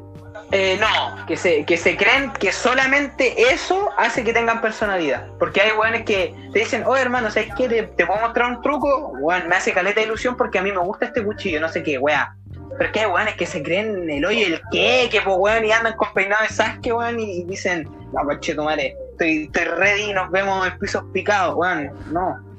Eh, 0.51 0.77
no, 0.79 1.25
que 1.25 1.37
se, 1.37 1.65
que 1.65 1.77
se 1.77 1.97
creen 1.97 2.31
que 2.33 2.51
solamente 2.51 3.51
eso 3.51 3.89
hace 3.97 4.23
que 4.23 4.33
tengan 4.33 4.61
personalidad. 4.61 5.27
Porque 5.39 5.61
hay 5.61 5.71
weones 5.71 6.03
que 6.03 6.35
te 6.51 6.59
dicen, 6.59 6.83
oh 6.85 6.95
hermano, 6.95 7.31
¿sabes 7.31 7.49
qué? 7.57 7.67
¿Te, 7.67 7.83
te 7.83 8.05
puedo 8.05 8.19
mostrar 8.21 8.51
un 8.51 8.61
truco? 8.61 9.13
Weón, 9.19 9.47
me 9.47 9.55
hace 9.55 9.73
caleta 9.73 10.01
de 10.01 10.07
ilusión 10.07 10.37
porque 10.37 10.59
a 10.59 10.61
mí 10.61 10.71
me 10.71 10.79
gusta 10.79 11.05
este 11.05 11.23
cuchillo, 11.23 11.59
no 11.59 11.69
sé 11.69 11.81
qué, 11.83 11.97
weá. 11.97 12.35
Pero 12.77 12.85
es 12.85 12.91
que 12.91 12.99
hay 13.01 13.05
weones 13.05 13.35
que 13.35 13.45
se 13.45 13.61
creen 13.61 14.09
el 14.09 14.25
hoyo 14.25 14.47
el 14.47 14.61
qué, 14.71 15.07
que 15.11 15.21
pues 15.21 15.35
weón, 15.37 15.65
y 15.65 15.71
andan 15.71 15.95
con 15.95 16.13
peinado 16.13 16.43
de 16.43 16.49
Sasuke, 16.49 16.93
weón, 16.93 17.19
y, 17.19 17.43
dicen, 17.43 17.87
no, 18.11 18.23
coche 18.23 18.55
tu 18.55 18.63
madre, 18.63 18.95
estoy, 19.11 19.43
estoy 19.43 19.65
ready 19.65 20.13
nos 20.13 20.29
vemos 20.31 20.67
en 20.67 20.77
pisos 20.79 21.03
picados, 21.13 21.55
weón. 21.55 21.91
No. 22.11 22.53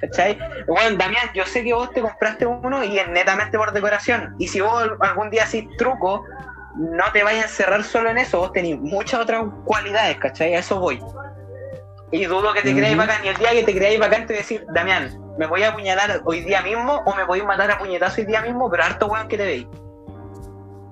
¿Cachai? 0.00 0.38
Bueno, 0.66 0.96
Damián, 0.96 1.30
yo 1.34 1.46
sé 1.46 1.62
que 1.64 1.72
vos 1.72 1.90
te 1.92 2.02
compraste 2.02 2.44
uno 2.46 2.84
y 2.84 2.98
es 2.98 3.08
netamente 3.08 3.56
por 3.56 3.72
decoración. 3.72 4.34
Y 4.38 4.48
si 4.48 4.60
vos 4.60 4.90
algún 5.00 5.30
día 5.30 5.44
hacís 5.44 5.64
truco, 5.78 6.24
no 6.76 7.04
te 7.12 7.22
vayas 7.22 7.44
a 7.44 7.48
encerrar 7.48 7.84
solo 7.84 8.10
en 8.10 8.18
eso. 8.18 8.38
Vos 8.38 8.52
tenés 8.52 8.78
muchas 8.80 9.20
otras 9.20 9.44
cualidades, 9.64 10.16
¿cachai? 10.18 10.54
A 10.54 10.58
eso 10.58 10.80
voy. 10.80 11.00
Y 12.10 12.24
dudo 12.26 12.52
que 12.52 12.62
te 12.62 12.70
Ujú. 12.70 12.78
creáis 12.78 12.96
bacán. 12.96 13.24
Y 13.24 13.28
el 13.28 13.36
día 13.36 13.50
que 13.50 13.64
te 13.64 13.74
creáis 13.74 13.98
bacán, 13.98 14.26
te 14.26 14.34
voy 14.34 14.36
a 14.36 14.38
decir, 14.38 14.66
Damián, 14.72 15.10
me 15.38 15.46
voy 15.46 15.62
a 15.62 15.70
apuñalar 15.70 16.20
hoy 16.24 16.40
día 16.40 16.62
mismo 16.62 17.02
o 17.04 17.14
me 17.14 17.24
podéis 17.26 17.44
matar 17.44 17.70
a 17.70 17.78
puñetazo 17.78 18.20
hoy 18.20 18.26
día 18.26 18.40
mismo, 18.42 18.70
pero 18.70 18.84
harto 18.84 19.06
weón 19.06 19.28
que 19.28 19.36
te 19.36 19.44
veis. 19.44 19.66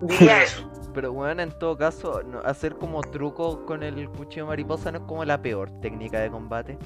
Diría 0.00 0.42
eso. 0.42 0.68
Pero 0.94 1.12
weón, 1.12 1.40
en 1.40 1.50
todo 1.59 1.76
caso, 1.76 2.20
hacer 2.44 2.76
como 2.76 3.00
truco 3.02 3.64
con 3.64 3.82
el 3.82 4.09
cuchillo 4.10 4.46
mariposa 4.46 4.92
no 4.92 4.98
es 4.98 5.04
como 5.04 5.24
la 5.24 5.40
peor 5.40 5.70
técnica 5.80 6.20
de 6.20 6.30
combate. 6.30 6.78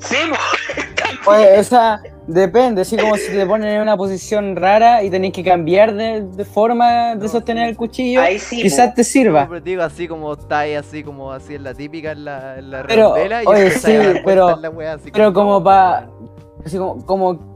Sí, 0.00 0.16
Oye, 1.26 1.58
esa 1.58 2.00
depende, 2.26 2.82
así 2.82 2.96
como 2.96 3.16
si 3.16 3.32
te 3.32 3.44
ponen 3.46 3.68
en 3.76 3.82
una 3.82 3.96
posición 3.96 4.54
rara 4.56 5.02
y 5.02 5.10
tenés 5.10 5.32
que 5.32 5.42
cambiar 5.42 5.94
de, 5.94 6.22
de 6.22 6.44
forma 6.44 7.10
de 7.14 7.16
No, 7.16 7.28
sostener 7.28 7.64
sí. 7.64 7.70
el 7.70 7.76
cuchillo, 7.76 8.20
ahí 8.20 8.38
sí. 8.38 8.56
po. 8.56 8.62
quizás 8.62 8.94
te 8.94 9.00
No, 9.02 9.04
sirva. 9.04 9.46
pero 9.48 9.60
digo 9.60 9.82
así 9.82 10.06
como 10.08 10.32
estáis, 10.32 10.78
así 10.78 11.02
como 11.02 11.32
así 11.32 11.54
en 11.56 11.64
la 11.64 11.74
típica, 11.74 12.12
en 12.12 12.24
la, 12.24 12.58
en 12.58 12.70
la 12.70 12.82
Pero, 12.84 13.14
y 13.16 13.46
oye, 13.46 13.70
sí, 13.70 13.98
pero- 14.24 14.50
en 14.50 14.62
la 14.62 14.70
wea, 14.70 14.92
así 14.94 15.10
pero 15.10 15.32
como 15.32 15.58
no, 15.58 15.64
pa- 15.64 16.06
weón. 16.08 16.30
Así 16.64 16.78
como, 16.78 17.04
como 17.04 17.52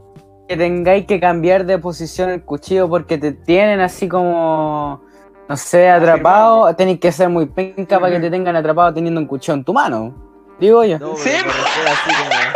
que 0.49 0.57
tengáis 0.57 1.05
que 1.05 1.19
cambiar 1.19 1.65
de 1.65 1.77
posición 1.77 2.29
el 2.29 2.43
cuchillo 2.43 2.89
porque 2.89 3.17
te 3.17 3.31
tienen 3.31 3.79
así 3.79 4.07
como, 4.09 5.01
no 5.47 5.57
sé, 5.57 5.89
atrapado, 5.89 6.73
tenéis 6.75 6.99
que 6.99 7.11
ser 7.11 7.29
muy 7.29 7.45
penca 7.47 7.99
para 7.99 8.13
que 8.13 8.19
te 8.19 8.29
tengan 8.29 8.55
atrapado 8.55 8.93
teniendo 8.93 9.19
un 9.21 9.27
cuchillo 9.27 9.53
en 9.55 9.63
tu 9.63 9.73
mano. 9.73 10.13
Digo 10.59 10.83
yo. 10.83 10.97
No, 10.99 11.13
pero 11.13 11.17
Sí, 11.17 11.29
así 11.29 12.09
como. 12.15 12.46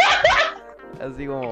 Así 1.01 1.25
como. 1.25 1.51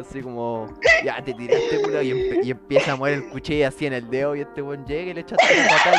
Así 0.00 0.20
como. 0.22 0.68
Ya 1.04 1.22
te 1.24 1.34
tiraste 1.34 1.82
culo 1.82 2.02
y, 2.02 2.10
empe- 2.12 2.44
y 2.44 2.50
empieza 2.52 2.92
a 2.92 2.96
mover 2.96 3.14
el 3.14 3.28
cuchillo 3.28 3.68
así 3.68 3.86
en 3.86 3.92
el 3.94 4.08
dedo 4.10 4.34
y 4.36 4.40
este 4.42 4.60
buen 4.62 4.84
llega 4.86 5.10
y 5.10 5.14
le 5.14 5.20
echaste 5.22 5.44
una 5.54 5.68
patada 5.68 5.96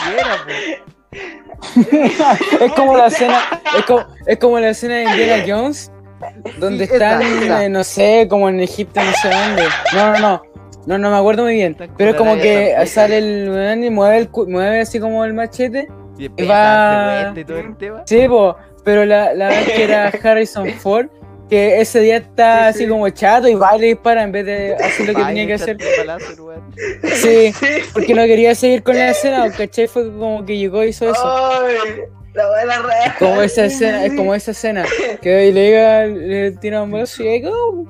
y 1.76 2.64
es 2.64 2.72
como 2.74 2.98
la 2.98 3.08
escena, 3.08 3.40
es 3.78 3.86
como, 3.86 4.06
es 4.26 4.38
como 4.38 4.60
la 4.60 4.70
escena 4.70 4.96
de 4.96 5.04
Indiana 5.04 5.44
Jones, 5.48 5.92
donde 6.60 6.86
Sí, 6.88 6.94
están, 6.94 7.22
esa, 7.22 7.44
esa. 7.44 7.66
eh, 7.66 7.70
no 7.70 7.84
sé, 7.84 8.28
como 8.30 8.50
en 8.50 8.60
Egipto, 8.60 9.02
no 9.04 9.12
sé 9.14 9.30
dónde. 9.30 9.64
No, 9.94 10.12
no, 10.14 10.20
no. 10.20 10.42
No, 10.88 10.98
no 11.00 11.10
me 11.10 11.18
acuerdo 11.18 11.44
muy 11.44 11.56
bien. 11.56 11.76
Pero 11.98 12.12
es 12.12 12.16
la 12.16 12.18
como 12.18 12.36
que 12.36 12.76
sale 12.86 13.18
el 13.18 13.50
weón 13.50 13.84
y 13.84 13.90
mueve, 13.90 14.18
el, 14.18 14.30
cu- 14.30 14.48
mueve 14.48 14.82
así 14.82 15.00
como 15.00 15.26
el 15.26 15.34
machete. 15.34 15.88
Y 16.18 16.28
empieza 16.28 16.54
va- 16.54 17.34
y 17.40 17.44
todo 17.44 17.58
el 17.58 17.76
tema. 17.76 18.04
Sí, 18.06 18.28
po, 18.28 18.56
pero 18.84 19.04
la, 19.04 19.34
la 19.34 19.48
vez 19.50 19.66
que 19.72 19.84
era 19.84 20.12
Harrison 20.24 20.70
Ford, 20.74 21.08
que 21.50 21.80
ese 21.80 22.00
día 22.00 22.18
está 22.18 22.64
Sí, 22.64 22.70
así 22.70 22.80
sí. 22.86 22.88
como 22.90 23.08
chato 23.10 23.48
y 23.48 23.56
va 23.56 23.76
y 23.76 23.80
le 23.80 23.88
dispara 23.88 24.24
en 24.24 24.32
vez 24.32 24.46
de 24.46 24.76
hacer 24.76 25.08
lo 25.08 25.14
que 25.14 25.24
tenía 25.24 25.48
que 25.48 25.54
hacer. 25.54 25.78
Sí, 27.16 27.54
porque 27.94 28.14
no 28.14 28.24
quería 28.24 28.54
seguir 28.56 28.84
con 28.84 28.98
la 28.98 29.10
escena, 29.12 29.50
¿cachai? 29.52 29.88
Fue 29.88 30.04
como 30.12 30.46
que 30.46 30.58
llegó 30.58 30.84
y 30.84 30.90
hizo 30.90 31.10
eso. 31.10 31.62
Ay, 31.64 32.02
la 32.34 32.48
buena 32.50 32.80
raja. 32.80 33.16
Como 33.20 33.42
esa 33.42 33.66
escena, 33.66 34.06
es 34.06 34.14
como 34.14 34.34
esa 34.36 34.52
escena, 34.52 34.84
que 35.22 35.52
le 35.52 35.54
llega, 35.54 36.06
le 36.06 36.52
tira 36.52 36.82
un 36.84 36.92
brazo 36.92 37.24
y 37.24 37.26
llega. 37.28 37.50
"Oh". 37.52 37.86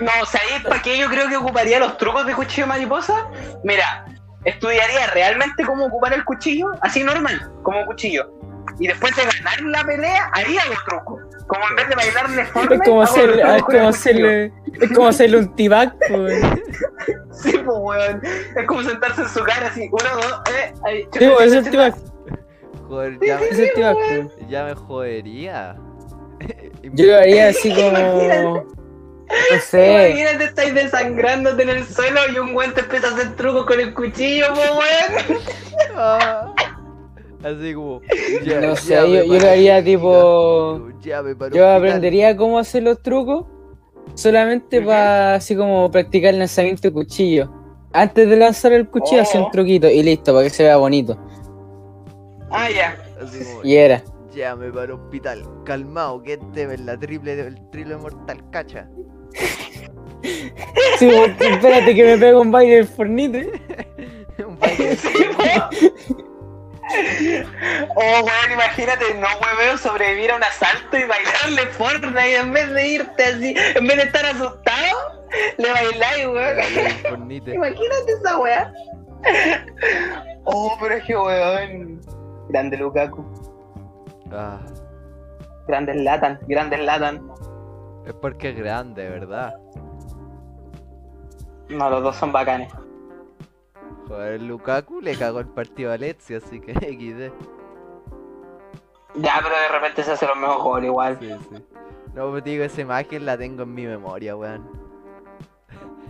No, 0.00 0.10
¿sabéis 0.30 0.62
para 0.66 0.80
qué 0.80 0.96
yo 0.96 1.08
creo 1.08 1.28
que 1.28 1.36
ocuparía 1.36 1.78
los 1.80 1.98
trucos 1.98 2.24
de 2.26 2.32
cuchillo 2.34 2.66
mariposa? 2.68 3.28
Mira, 3.64 4.06
estudiaría 4.44 5.08
realmente 5.12 5.64
cómo 5.64 5.86
ocupar 5.86 6.12
el 6.14 6.24
cuchillo, 6.24 6.66
así 6.80 7.02
normal, 7.02 7.50
como 7.62 7.84
cuchillo. 7.84 8.30
Y 8.78 8.86
después 8.86 9.14
de 9.16 9.22
ganar 9.24 9.60
la 9.62 9.84
pelea, 9.84 10.30
ahí 10.32 10.56
hago 10.58 10.74
truco. 10.86 11.20
Como 11.46 11.68
en 11.70 11.76
vez 11.76 11.88
de 11.88 11.94
bailarle 11.94 12.44
forma, 12.46 12.74
Es 12.74 12.80
como 12.82 13.02
hacerle, 13.02 13.56
es 13.56 13.62
como 13.62 13.88
hacerle, 13.88 14.52
es 14.80 14.92
como 14.92 15.08
hacerle 15.08 15.38
un 15.38 15.56
tibac, 15.56 15.94
pues. 16.08 16.42
Sí, 17.32 17.52
pues, 17.52 17.78
weón. 17.80 18.20
Es 18.24 18.66
como 18.66 18.82
sentarse 18.82 19.22
en 19.22 19.28
su 19.28 19.44
cara 19.44 19.68
así, 19.68 19.88
uno, 19.90 20.14
dos, 20.16 20.40
eh, 20.52 20.74
ahí. 20.84 21.08
Sí, 21.12 21.28
pues, 21.36 21.52
es 21.52 21.52
el 21.54 21.70
tibac, 21.70 21.94
Joder, 22.88 23.18
ya 23.24 23.38
es 23.38 23.58
el 23.58 23.72
tibac, 23.74 23.94
pues. 23.94 24.36
me, 24.38 24.48
ya 24.48 24.64
me 24.64 24.74
jodería. 24.74 25.76
Yo 26.82 27.06
lo 27.06 27.16
haría 27.16 27.48
así 27.48 27.74
como. 27.74 28.66
No 29.28 29.60
sé. 29.60 30.10
Imagínate, 30.10 30.44
estáis 30.44 30.74
desangrándote 30.74 31.62
en 31.62 31.68
el 31.68 31.86
suelo 31.86 32.18
y 32.32 32.38
un 32.38 32.56
weón 32.56 32.72
te 32.72 32.80
empieza 32.80 33.08
a 33.08 33.10
hacer 33.10 33.36
trucos 33.36 33.66
con 33.66 33.78
el 33.78 33.92
cuchillo, 33.92 34.46
po, 34.54 34.60
weón. 34.78 36.54
Así 37.42 37.74
como. 37.74 38.00
ya- 38.44 38.60
No 38.60 38.74
ya 38.74 38.76
sé, 38.76 39.00
me 39.02 39.12
yo, 39.18 39.24
yo 39.34 39.40
lo 39.40 39.48
haría 39.48 39.84
tipo. 39.84 40.88
Ya 41.00 41.22
me 41.22 41.34
Yo 41.52 41.68
aprendería 41.70 42.36
cómo 42.36 42.58
hacer 42.58 42.82
los 42.82 43.00
trucos 43.02 43.46
solamente 44.14 44.80
para 44.82 45.34
así 45.34 45.54
como 45.54 45.90
practicar 45.90 46.32
el 46.34 46.40
lanzamiento 46.40 46.82
de 46.82 46.92
cuchillo. 46.92 47.52
Antes 47.92 48.28
de 48.28 48.36
lanzar 48.36 48.72
el 48.72 48.88
cuchillo, 48.88 49.22
hacer 49.22 49.40
Oh. 49.40 49.46
un 49.46 49.50
truquito 49.50 49.88
y 49.88 50.02
listo, 50.02 50.32
para 50.32 50.44
que 50.44 50.50
se 50.50 50.64
vea 50.64 50.76
bonito. 50.76 51.16
Ah, 52.50 52.68
ya. 52.70 52.96
Así 53.22 53.44
como, 53.44 53.64
Y 53.64 53.76
era. 53.76 54.02
Ya 54.34 54.54
me 54.56 54.70
paró 54.70 54.94
el 54.94 55.00
hospital. 55.00 55.42
Calmado, 55.64 56.22
que 56.22 56.34
este 56.34 56.64
es 56.74 56.80
la 56.80 56.98
triple, 56.98 57.40
el 57.40 57.70
triple 57.70 57.96
mortal, 57.96 58.42
cacha. 58.50 58.88
Sí, 60.98 61.08
espérate 61.08 61.94
que 61.94 62.04
me 62.04 62.18
pega 62.18 62.38
un 62.40 62.50
baile 62.50 62.76
del 62.76 62.86
fornite. 62.86 63.52
Un 64.46 64.58
baile. 64.58 64.96
Oh, 67.94 68.20
weón, 68.24 68.52
imagínate, 68.52 69.14
no 69.14 69.26
hueveo 69.40 69.78
sobrevivir 69.78 70.30
a 70.32 70.36
un 70.36 70.44
asalto 70.44 70.96
y 70.96 71.04
bailarle 71.04 71.66
Fortnite 71.72 72.36
en 72.36 72.52
vez 72.52 72.70
de 72.72 72.88
irte 72.88 73.24
así, 73.24 73.54
en 73.74 73.86
vez 73.86 73.96
de 73.96 74.02
estar 74.04 74.26
asustado, 74.26 75.26
le 75.58 75.70
bailáis, 75.70 76.26
weón. 76.26 77.30
Imagínate 77.30 78.12
esa 78.20 78.38
weá. 78.38 78.72
Oh, 80.44 80.76
pero 80.80 80.94
es 80.94 81.04
que 81.04 81.16
weón. 81.16 82.00
Grande 82.48 82.76
Lukaku. 82.76 83.24
Ah, 84.32 84.58
Grandes 85.66 85.96
Latan, 85.96 86.38
grandes 86.48 86.80
Latan. 86.80 87.30
es 88.06 88.14
porque 88.14 88.50
es 88.50 88.56
grande, 88.56 89.08
¿verdad? 89.08 89.54
No, 91.68 91.90
los 91.90 92.02
dos 92.02 92.16
son 92.16 92.32
bacanes. 92.32 92.72
Joder, 94.08 94.40
Lukaku 94.42 95.00
le 95.00 95.14
cagó 95.16 95.40
el 95.40 95.46
partido 95.48 95.90
a 95.90 95.94
Alexia, 95.94 96.38
así 96.38 96.60
que 96.60 96.72
XD. 96.74 97.32
Ya, 99.20 99.40
pero 99.42 99.54
de 99.54 99.68
repente 99.72 100.02
se 100.02 100.12
hace 100.12 100.26
los 100.26 100.36
mejores 100.36 100.62
goles 100.62 100.86
igual. 100.88 101.18
Sí, 101.20 101.28
sí. 101.50 101.64
No, 102.14 102.30
pues 102.30 102.44
digo, 102.44 102.64
esa 102.64 102.80
imagen 102.80 103.26
la 103.26 103.36
tengo 103.36 103.62
en 103.64 103.74
mi 103.74 103.86
memoria, 103.86 104.34
weón. 104.36 104.68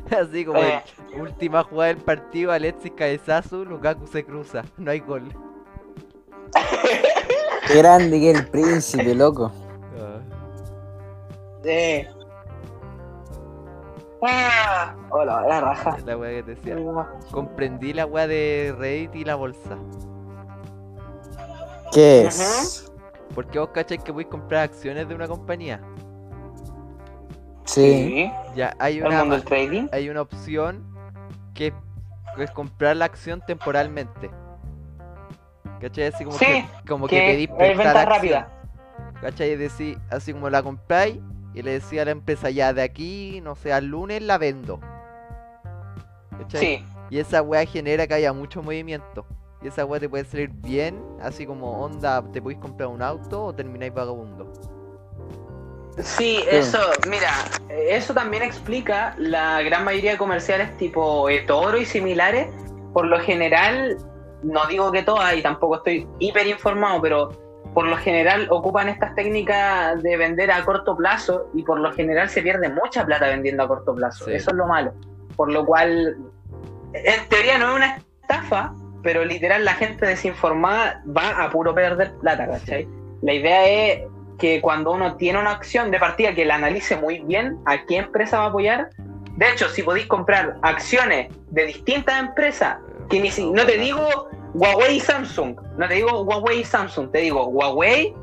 Así 0.10 0.44
como 0.44 0.58
Eh. 0.60 0.82
el- 1.12 1.20
última 1.20 1.62
jugada 1.64 1.88
del 1.92 2.02
partido, 2.02 2.52
Alexis 2.52 2.92
cabezazo, 2.92 3.64
Lukaku 3.64 4.06
se 4.06 4.24
cruza, 4.24 4.62
no 4.78 4.90
hay 4.90 5.00
gol. 5.00 5.24
Qué 7.66 7.78
grande 7.78 8.18
que 8.18 8.30
el 8.30 8.46
príncipe, 8.48 9.14
loco. 9.14 9.52
Eh. 11.64 12.08
Ah, 14.22 14.94
hola, 15.10 15.42
la 15.46 15.60
raja. 15.60 15.94
es 15.98 16.04
la 16.04 16.16
weá 16.16 16.30
que 16.30 16.42
te 16.42 16.54
decía. 16.56 16.76
Comprendí 17.30 17.92
la 17.92 18.06
weá 18.06 18.26
de 18.26 18.74
Reddit 18.76 19.14
y 19.14 19.24
la 19.24 19.36
bolsa. 19.36 19.76
¿Qué 21.92 22.26
es? 22.26 22.90
Porque 23.34 23.58
vos 23.58 23.68
cachai 23.72 23.98
que 23.98 24.12
podéis 24.12 24.28
comprar 24.28 24.62
acciones 24.64 25.08
de 25.08 25.14
una 25.14 25.28
compañía. 25.28 25.80
Sí. 27.64 28.30
Ya 28.56 28.74
hay 28.78 28.98
el 28.98 29.06
una, 29.06 29.20
mundo 29.20 29.36
del 29.36 29.44
trading. 29.44 29.86
hay 29.92 30.08
una 30.08 30.22
opción 30.22 30.84
que 31.54 31.72
es, 32.38 32.50
comprar 32.52 32.96
la 32.96 33.04
acción 33.04 33.42
temporalmente. 33.46 34.30
¿Cachai? 35.80 36.06
Así 36.06 36.24
como 36.24 36.36
Sí, 36.38 36.44
que, 36.46 36.64
como 36.88 37.06
que, 37.06 37.16
Que 37.20 37.32
pedís 37.32 37.50
es 37.50 37.56
prestar 37.56 37.76
venta 37.76 38.00
acción. 38.00 38.14
rápida. 38.16 38.48
¿Cachai? 39.20 39.50
Es 39.52 39.58
decir, 39.58 39.98
así 40.10 40.32
como 40.32 40.50
la 40.50 40.62
compráis 40.62 41.18
y 41.58 41.62
le 41.62 41.72
decía 41.72 42.02
a 42.02 42.04
la 42.04 42.12
empresa 42.12 42.50
ya 42.50 42.72
de 42.72 42.82
aquí, 42.82 43.40
no 43.42 43.56
sé, 43.56 43.72
al 43.72 43.86
lunes 43.86 44.22
la 44.22 44.38
vendo. 44.38 44.78
¿Cachai? 46.38 46.60
Sí, 46.60 46.84
Y 47.10 47.18
esa 47.18 47.42
weá 47.42 47.66
genera 47.66 48.06
que 48.06 48.14
haya 48.14 48.32
mucho 48.32 48.62
movimiento. 48.62 49.26
Y 49.60 49.66
esa 49.66 49.84
weá 49.84 49.98
te 49.98 50.08
puede 50.08 50.24
salir 50.24 50.50
bien, 50.50 51.02
así 51.20 51.46
como 51.46 51.82
onda, 51.82 52.22
te 52.32 52.40
podéis 52.40 52.60
comprar 52.60 52.88
un 52.88 53.02
auto 53.02 53.46
o 53.46 53.52
termináis 53.52 53.92
vagabundo. 53.92 54.52
sí, 55.98 56.44
eso, 56.48 56.78
mira, 57.08 57.32
eso 57.68 58.14
también 58.14 58.44
explica 58.44 59.16
la 59.18 59.60
gran 59.62 59.84
mayoría 59.84 60.12
de 60.12 60.18
comerciales 60.18 60.76
tipo 60.76 61.28
eToro 61.28 61.76
y 61.76 61.84
similares. 61.84 62.46
Por 62.92 63.06
lo 63.06 63.18
general, 63.18 63.98
no 64.44 64.64
digo 64.68 64.92
que 64.92 65.02
todas 65.02 65.34
y 65.34 65.42
tampoco 65.42 65.78
estoy 65.78 66.06
hiper 66.20 66.46
informado, 66.46 67.02
pero 67.02 67.47
por 67.74 67.86
lo 67.86 67.96
general 67.96 68.48
ocupan 68.50 68.88
estas 68.88 69.14
técnicas 69.14 70.02
de 70.02 70.16
vender 70.16 70.50
a 70.50 70.64
corto 70.64 70.96
plazo 70.96 71.50
y 71.54 71.62
por 71.62 71.80
lo 71.80 71.92
general 71.92 72.28
se 72.28 72.42
pierde 72.42 72.68
mucha 72.68 73.04
plata 73.04 73.26
vendiendo 73.26 73.62
a 73.62 73.68
corto 73.68 73.94
plazo. 73.94 74.24
Sí. 74.24 74.32
Eso 74.32 74.50
es 74.50 74.56
lo 74.56 74.66
malo. 74.66 74.92
Por 75.36 75.52
lo 75.52 75.64
cual, 75.64 76.16
en 76.92 77.28
teoría 77.28 77.58
no 77.58 77.70
es 77.70 77.76
una 77.76 77.96
estafa, 78.22 78.74
pero 79.02 79.24
literal 79.24 79.64
la 79.64 79.74
gente 79.74 80.06
desinformada 80.06 81.02
va 81.16 81.42
a 81.42 81.50
puro 81.50 81.74
perder 81.74 82.12
plata, 82.20 82.48
¿cachai? 82.48 82.88
La 83.22 83.32
idea 83.32 83.66
es 83.66 84.02
que 84.38 84.60
cuando 84.60 84.92
uno 84.92 85.16
tiene 85.16 85.38
una 85.38 85.50
acción 85.50 85.90
de 85.90 85.98
partida 85.98 86.34
que 86.34 86.44
la 86.44 86.54
analice 86.54 86.96
muy 86.96 87.20
bien 87.20 87.58
a 87.66 87.84
qué 87.86 87.98
empresa 87.98 88.38
va 88.38 88.44
a 88.44 88.48
apoyar. 88.48 88.90
De 89.36 89.50
hecho, 89.50 89.68
si 89.68 89.82
podéis 89.82 90.06
comprar 90.06 90.56
acciones 90.62 91.32
de 91.50 91.66
distintas 91.66 92.20
empresas, 92.20 92.78
que 93.08 93.20
ni 93.20 93.30
si, 93.30 93.50
no 93.50 93.64
te 93.64 93.78
digo 93.78 94.28
Huawei 94.54 94.96
y 94.96 95.00
Samsung, 95.00 95.56
no 95.76 95.88
te 95.88 95.94
digo 95.94 96.22
Huawei 96.22 96.60
y 96.60 96.64
Samsung, 96.64 97.10
te 97.10 97.18
digo 97.18 97.46
Huawei, 97.46 98.14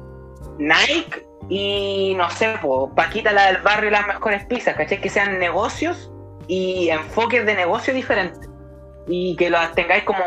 Nike 0.57 1.25
y 1.49 2.13
no 2.17 2.29
sé, 2.29 2.55
po, 2.61 2.93
Paquita 2.95 3.31
la 3.31 3.47
del 3.47 3.61
barrio 3.61 3.89
y 3.89 3.93
las 3.93 4.07
mejores 4.07 4.45
pizzas, 4.45 4.75
¿cachai? 4.75 4.99
Que 4.99 5.09
sean 5.09 5.39
negocios 5.39 6.11
y 6.47 6.89
enfoques 6.89 7.45
de 7.45 7.55
negocio 7.55 7.93
diferentes. 7.93 8.49
Y 9.07 9.35
que 9.35 9.49
las 9.49 9.73
tengáis 9.73 10.03
como 10.03 10.23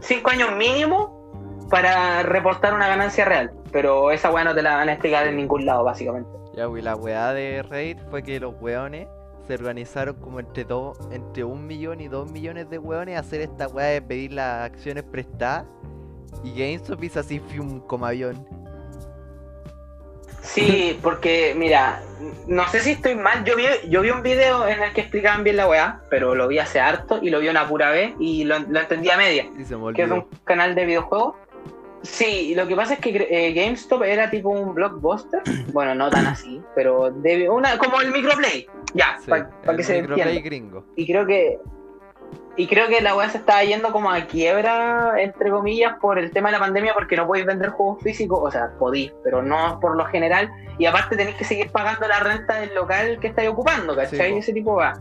5 0.00 0.30
años 0.30 0.52
mínimo 0.56 1.66
para 1.68 2.22
reportar 2.22 2.74
una 2.74 2.86
ganancia 2.86 3.24
real. 3.24 3.50
Pero 3.72 4.12
esa 4.12 4.30
weá 4.30 4.44
no 4.44 4.54
te 4.54 4.62
la 4.62 4.76
van 4.76 4.88
a 4.88 4.92
explicar 4.92 5.26
en 5.26 5.36
ningún 5.36 5.66
lado, 5.66 5.84
básicamente. 5.84 6.30
Ya, 6.54 6.68
wey, 6.68 6.82
la 6.82 6.94
weá 6.94 7.32
de 7.32 7.62
Reddit 7.62 7.98
fue 8.10 8.22
que 8.22 8.38
los 8.38 8.54
weones 8.60 9.08
se 9.50 9.54
organizaron 9.54 10.14
como 10.14 10.38
entre 10.38 10.62
dos, 10.62 10.96
entre 11.10 11.42
un 11.42 11.66
millón 11.66 12.00
y 12.00 12.06
dos 12.06 12.30
millones 12.30 12.70
de 12.70 12.78
weones 12.78 13.16
a 13.16 13.20
hacer 13.20 13.40
esta 13.40 13.66
weá 13.66 13.86
de 13.86 14.00
pedir 14.00 14.32
las 14.32 14.70
acciones 14.70 15.02
prestadas. 15.02 15.66
Y 16.44 16.50
GameStop 16.52 17.02
hizo 17.02 17.18
así 17.18 17.40
fium 17.40 17.80
como 17.80 18.06
avión. 18.06 18.46
Sí, 20.42 20.98
porque 21.02 21.54
mira, 21.56 22.00
no 22.46 22.66
sé 22.68 22.78
si 22.80 22.92
estoy 22.92 23.16
mal. 23.16 23.44
Yo 23.44 23.56
vi, 23.56 23.64
yo 23.88 24.02
vi 24.02 24.10
un 24.10 24.22
video 24.22 24.68
en 24.68 24.80
el 24.82 24.92
que 24.92 25.00
explicaban 25.00 25.42
bien 25.42 25.56
la 25.56 25.68
weá, 25.68 26.00
pero 26.10 26.36
lo 26.36 26.46
vi 26.46 26.60
hace 26.60 26.78
harto 26.78 27.18
y 27.20 27.30
lo 27.30 27.40
vi 27.40 27.48
una 27.48 27.66
pura 27.66 27.90
vez 27.90 28.14
y 28.20 28.44
lo, 28.44 28.60
lo 28.60 28.78
entendí 28.78 29.10
a 29.10 29.16
media. 29.16 29.50
Y 29.58 29.64
se 29.64 29.76
me 29.76 29.92
que 29.92 30.02
es 30.02 30.10
un 30.10 30.26
canal 30.44 30.76
de 30.76 30.86
videojuegos. 30.86 31.34
Sí, 32.02 32.54
lo 32.54 32.66
que 32.66 32.74
pasa 32.74 32.94
es 32.94 33.00
que 33.00 33.26
eh, 33.30 33.52
GameStop 33.52 34.02
era 34.04 34.30
tipo 34.30 34.48
un 34.50 34.74
blockbuster. 34.74 35.42
Bueno, 35.72 35.94
no 35.94 36.10
tan 36.10 36.26
así, 36.26 36.60
pero 36.74 37.10
de 37.10 37.48
una, 37.48 37.78
como 37.78 38.00
el 38.00 38.10
microplay. 38.10 38.66
Ya, 38.94 39.18
Sí, 39.20 39.30
para 39.30 39.76
que 39.76 39.82
se 39.84 40.00
microplay 40.00 40.36
entienda. 40.38 40.48
gringo. 40.48 40.84
Y 40.96 41.06
creo 41.06 41.26
que. 41.26 41.58
Y 42.56 42.66
creo 42.66 42.88
que 42.88 43.00
la 43.00 43.14
weá 43.16 43.28
se 43.30 43.38
estaba 43.38 43.62
yendo 43.64 43.90
como 43.92 44.10
a 44.10 44.20
quiebra, 44.26 45.14
entre 45.18 45.50
comillas, 45.50 45.94
por 46.00 46.18
el 46.18 46.30
tema 46.30 46.48
de 46.48 46.54
la 46.54 46.58
pandemia, 46.58 46.92
porque 46.94 47.16
no 47.16 47.26
podéis 47.26 47.46
vender 47.46 47.70
juegos 47.70 48.02
físicos, 48.02 48.40
o 48.42 48.50
sea, 48.50 48.70
podéis, 48.78 49.12
pero 49.24 49.42
no 49.42 49.78
por 49.80 49.96
lo 49.96 50.04
general. 50.06 50.50
Y 50.78 50.86
aparte 50.86 51.16
tenéis 51.16 51.36
que 51.36 51.44
seguir 51.44 51.70
pagando 51.70 52.06
la 52.08 52.20
renta 52.20 52.60
del 52.60 52.74
local 52.74 53.18
que 53.20 53.28
estáis 53.28 53.48
ocupando, 53.48 53.94
¿cachai? 53.96 54.32
Sí. 54.32 54.38
Ese 54.38 54.52
tipo 54.52 54.74
va. 54.74 54.98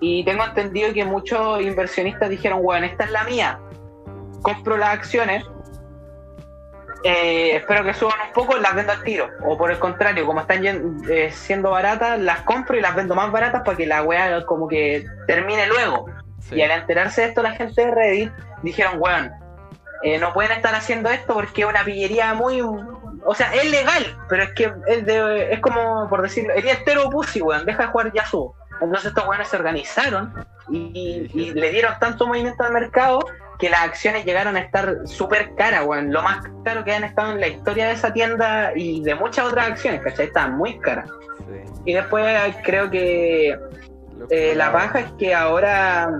Y 0.00 0.24
tengo 0.24 0.44
entendido 0.44 0.92
que 0.92 1.04
muchos 1.04 1.60
inversionistas 1.62 2.30
dijeron, 2.30 2.62
bueno, 2.62 2.86
esta 2.86 3.04
es 3.04 3.10
la 3.12 3.24
mía. 3.24 3.58
Compro 4.42 4.76
las 4.76 4.90
acciones, 4.90 5.44
eh, 7.04 7.56
espero 7.56 7.84
que 7.84 7.94
suban 7.94 8.16
un 8.26 8.32
poco, 8.32 8.56
las 8.58 8.74
vendo 8.74 8.92
al 8.92 9.02
tiro. 9.02 9.28
O 9.44 9.56
por 9.56 9.70
el 9.70 9.78
contrario, 9.78 10.26
como 10.26 10.40
están 10.40 10.62
eh, 11.08 11.30
siendo 11.32 11.70
baratas, 11.70 12.18
las 12.20 12.40
compro 12.42 12.76
y 12.76 12.80
las 12.80 12.94
vendo 12.94 13.14
más 13.14 13.30
baratas 13.30 13.62
para 13.64 13.76
que 13.76 13.86
la 13.86 14.02
weá 14.02 14.44
como 14.44 14.66
que 14.68 15.06
termine 15.26 15.66
luego. 15.66 16.06
Sí. 16.40 16.56
Y 16.56 16.62
al 16.62 16.70
enterarse 16.72 17.22
de 17.22 17.28
esto, 17.28 17.42
la 17.42 17.52
gente 17.52 17.84
de 17.84 17.90
Reddit 17.90 18.32
dijeron, 18.62 18.94
weón, 18.98 19.32
eh, 20.02 20.18
no 20.18 20.32
pueden 20.32 20.52
estar 20.52 20.74
haciendo 20.74 21.10
esto 21.10 21.34
porque 21.34 21.62
es 21.62 21.68
una 21.68 21.84
pillería 21.84 22.34
muy. 22.34 22.60
O 22.60 23.34
sea, 23.34 23.52
es 23.54 23.68
legal, 23.70 24.16
pero 24.28 24.44
es 24.44 24.50
que 24.52 24.72
es, 24.86 25.04
de- 25.04 25.52
es 25.52 25.60
como, 25.60 26.08
por 26.08 26.22
decirlo, 26.22 26.54
el 26.54 26.62
día 26.62 26.74
entero 26.74 27.10
pussy, 27.10 27.42
weón, 27.42 27.64
deja 27.66 27.82
de 27.84 27.88
jugar 27.88 28.12
Yasuo. 28.12 28.54
Entonces 28.80 29.06
estos 29.06 29.26
weones 29.26 29.48
se 29.48 29.56
organizaron 29.56 30.32
y, 30.68 31.30
y 31.32 31.52
le 31.54 31.70
dieron 31.70 31.94
tanto 31.98 32.26
movimiento 32.26 32.62
al 32.62 32.72
mercado 32.72 33.20
que 33.58 33.70
las 33.70 33.80
acciones 33.82 34.24
llegaron 34.24 34.56
a 34.56 34.60
estar 34.60 34.96
súper 35.06 35.54
caras, 35.54 35.84
weón. 35.86 36.12
Lo 36.12 36.22
más 36.22 36.44
caro 36.64 36.84
que 36.84 36.92
han 36.94 37.04
estado 37.04 37.32
en 37.32 37.40
la 37.40 37.48
historia 37.48 37.86
de 37.86 37.92
esa 37.94 38.12
tienda 38.12 38.72
y 38.76 39.02
de 39.02 39.14
muchas 39.14 39.46
otras 39.46 39.68
acciones, 39.68 40.00
¿cachai? 40.02 40.26
Estaban 40.26 40.56
muy 40.56 40.78
caras. 40.78 41.08
Sí. 41.38 41.72
Y 41.86 41.92
después 41.94 42.24
creo 42.64 42.90
que 42.90 43.58
eh, 44.30 44.54
la 44.56 44.70
baja 44.70 45.00
es 45.00 45.12
que 45.18 45.34
ahora 45.34 46.10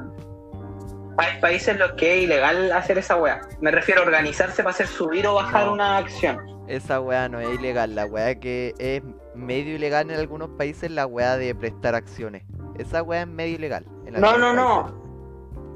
hay 1.19 1.41
países 1.41 1.69
en 1.69 1.79
los 1.79 1.93
que 1.93 2.17
es 2.19 2.25
ilegal 2.25 2.71
hacer 2.73 2.99
esa 2.99 3.17
weá. 3.17 3.41
Me 3.61 3.71
refiero 3.71 4.03
a 4.03 4.05
organizarse 4.05 4.63
para 4.63 4.71
hacer 4.75 4.87
subir 4.87 5.27
o 5.27 5.35
bajar 5.35 5.67
No. 5.67 5.73
una 5.73 5.97
acción. 5.99 6.39
Esa 6.69 7.01
weá 7.01 7.29
no 7.29 7.41
es 7.41 7.49
ilegal, 7.59 7.95
la 7.95 8.07
weá 8.07 8.35
que 8.35 8.75
es 8.79 9.01
medio 9.35 9.77
ilegal 9.77 10.11
en 10.11 10.19
algunos 10.19 10.51
países 10.51 10.85
es 10.85 10.91
la 10.91 11.07
weá 11.07 11.37
de 11.37 11.55
prestar 11.55 11.95
acciones. 11.95 12.43
Esa 12.79 13.03
weá 13.03 13.23
es 13.23 13.29
medio 13.29 13.55
ilegal. 13.55 13.87
en 14.05 14.21
No, 14.21 14.37
no, 14.37 14.53
no. 14.53 14.83
países. 14.83 14.99
No, 14.99 15.06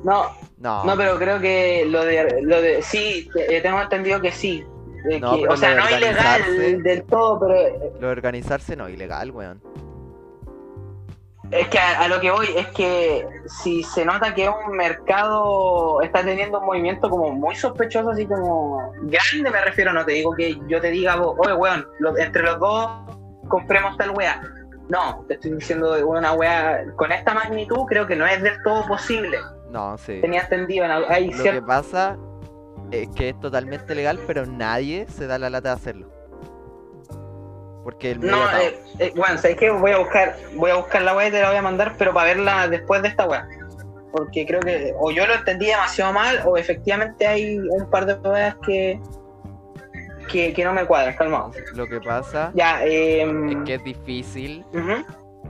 No, 0.04 0.30
no, 0.84 0.96
pero 0.96 1.18
creo 1.18 1.40
que 1.40 1.84
lo 1.86 2.04
de, 2.04 2.40
lo 2.42 2.60
de 2.60 2.82
sí, 2.82 3.28
eh, 3.48 3.60
tengo 3.60 3.80
entendido 3.80 4.20
que 4.20 4.32
sí. 4.32 4.64
No, 5.20 5.36
que- 5.36 5.48
o 5.48 5.56
sea, 5.56 5.74
no 5.74 5.82
organizarse- 5.84 6.50
ilegal 6.54 6.82
del 6.82 7.02
todo, 7.04 7.40
pero 7.40 7.54
eh, 7.56 7.92
lo 8.00 8.06
de 8.06 8.12
organizarse 8.12 8.76
no, 8.76 8.88
ilegal, 8.88 9.30
weón. 9.30 9.62
es 11.50 11.66
que 11.68 11.78
a, 11.78 12.02
a 12.02 12.08
lo 12.08 12.20
que 12.20 12.30
voy 12.30 12.46
es 12.56 12.66
que 12.68 13.26
si 13.46 13.82
se 13.82 14.04
nota 14.04 14.34
que 14.34 14.48
un 14.48 14.76
mercado 14.76 16.00
está 16.02 16.22
teniendo 16.22 16.60
un 16.60 16.66
movimiento 16.66 17.10
como 17.10 17.30
muy 17.32 17.56
sospechoso, 17.56 18.10
así 18.10 18.24
como 18.26 18.92
grande, 19.02 19.50
me 19.50 19.60
refiero, 19.64 19.92
no 19.92 20.04
te 20.04 20.12
digo 20.12 20.32
que 20.34 20.56
yo 20.68 20.80
te 20.80 20.90
diga, 20.90 21.16
vos, 21.16 21.34
oye, 21.38 21.54
weón, 21.54 21.86
lo- 21.98 22.16
entre 22.18 22.42
los 22.42 22.58
dos 22.60 22.88
compremos 23.48 23.96
tal 23.96 24.10
weá. 24.10 24.40
No, 24.88 25.24
te 25.28 25.34
estoy 25.34 25.52
diciendo 25.52 25.92
de 25.94 26.04
una 26.04 26.32
weá 26.34 26.84
con 26.96 27.10
esta 27.12 27.32
magnitud, 27.34 27.84
creo 27.86 28.06
que 28.06 28.16
no 28.16 28.26
es 28.26 28.42
del 28.42 28.60
todo 28.62 28.86
posible. 28.86 29.38
No, 29.70 29.96
sí. 29.98 30.20
Tenía 30.20 30.42
entendido, 30.42 30.86
hay 31.08 31.30
Lo 31.30 31.42
que 31.44 31.62
pasa 31.62 32.18
es 32.90 33.08
que 33.10 33.30
es 33.30 33.40
totalmente 33.40 33.94
legal, 33.94 34.18
pero 34.26 34.46
nadie 34.46 35.06
se 35.08 35.26
da 35.26 35.38
la 35.38 35.50
lata 35.50 35.70
de 35.70 35.74
hacerlo. 35.74 36.08
Porque 37.84 38.12
el 38.12 38.20
No, 38.20 38.36
eh, 38.58 38.78
eh, 38.98 39.12
bueno, 39.16 39.38
¿sabes 39.38 39.56
qué? 39.56 39.70
Voy 39.70 39.92
a 39.92 39.98
buscar, 39.98 40.36
voy 40.54 40.70
a 40.70 40.76
buscar 40.76 41.02
la 41.02 41.16
weá 41.16 41.28
y 41.28 41.30
te 41.30 41.40
la 41.40 41.48
voy 41.48 41.56
a 41.56 41.62
mandar, 41.62 41.94
pero 41.96 42.12
para 42.12 42.26
verla 42.34 42.68
después 42.68 43.00
de 43.02 43.08
esta 43.08 43.26
weá. 43.26 43.48
Porque 44.12 44.44
creo 44.44 44.60
que 44.60 44.92
o 44.98 45.10
yo 45.10 45.26
lo 45.26 45.34
entendí 45.34 45.66
demasiado 45.66 46.12
mal, 46.12 46.42
o 46.44 46.56
efectivamente 46.56 47.26
hay 47.26 47.58
un 47.58 47.88
par 47.88 48.06
de 48.06 48.14
weas 48.28 48.56
que, 48.66 49.00
que, 50.30 50.52
que 50.52 50.64
no 50.64 50.72
me 50.72 50.84
cuadran, 50.84 51.14
calmado. 51.16 51.52
Lo 51.74 51.86
que 51.86 52.00
pasa 52.00 52.50
Ya, 52.54 52.84
eh, 52.84 53.22
es 53.22 53.56
que 53.64 53.74
es 53.74 53.84
difícil. 53.84 54.64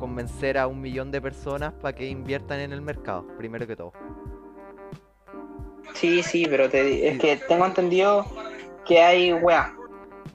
Convencer 0.00 0.58
a 0.58 0.66
un 0.66 0.80
millón 0.80 1.10
de 1.12 1.20
personas 1.20 1.72
para 1.74 1.94
que 1.94 2.06
inviertan 2.08 2.58
en 2.60 2.72
el 2.72 2.80
mercado, 2.80 3.24
primero 3.36 3.66
que 3.66 3.76
todo. 3.76 3.92
Sí, 5.94 6.22
sí, 6.22 6.46
pero 6.48 6.68
te, 6.70 7.08
es 7.08 7.18
que 7.18 7.36
tengo 7.36 7.66
entendido 7.66 8.24
que 8.86 9.02
hay 9.02 9.32
weá. 9.32 9.74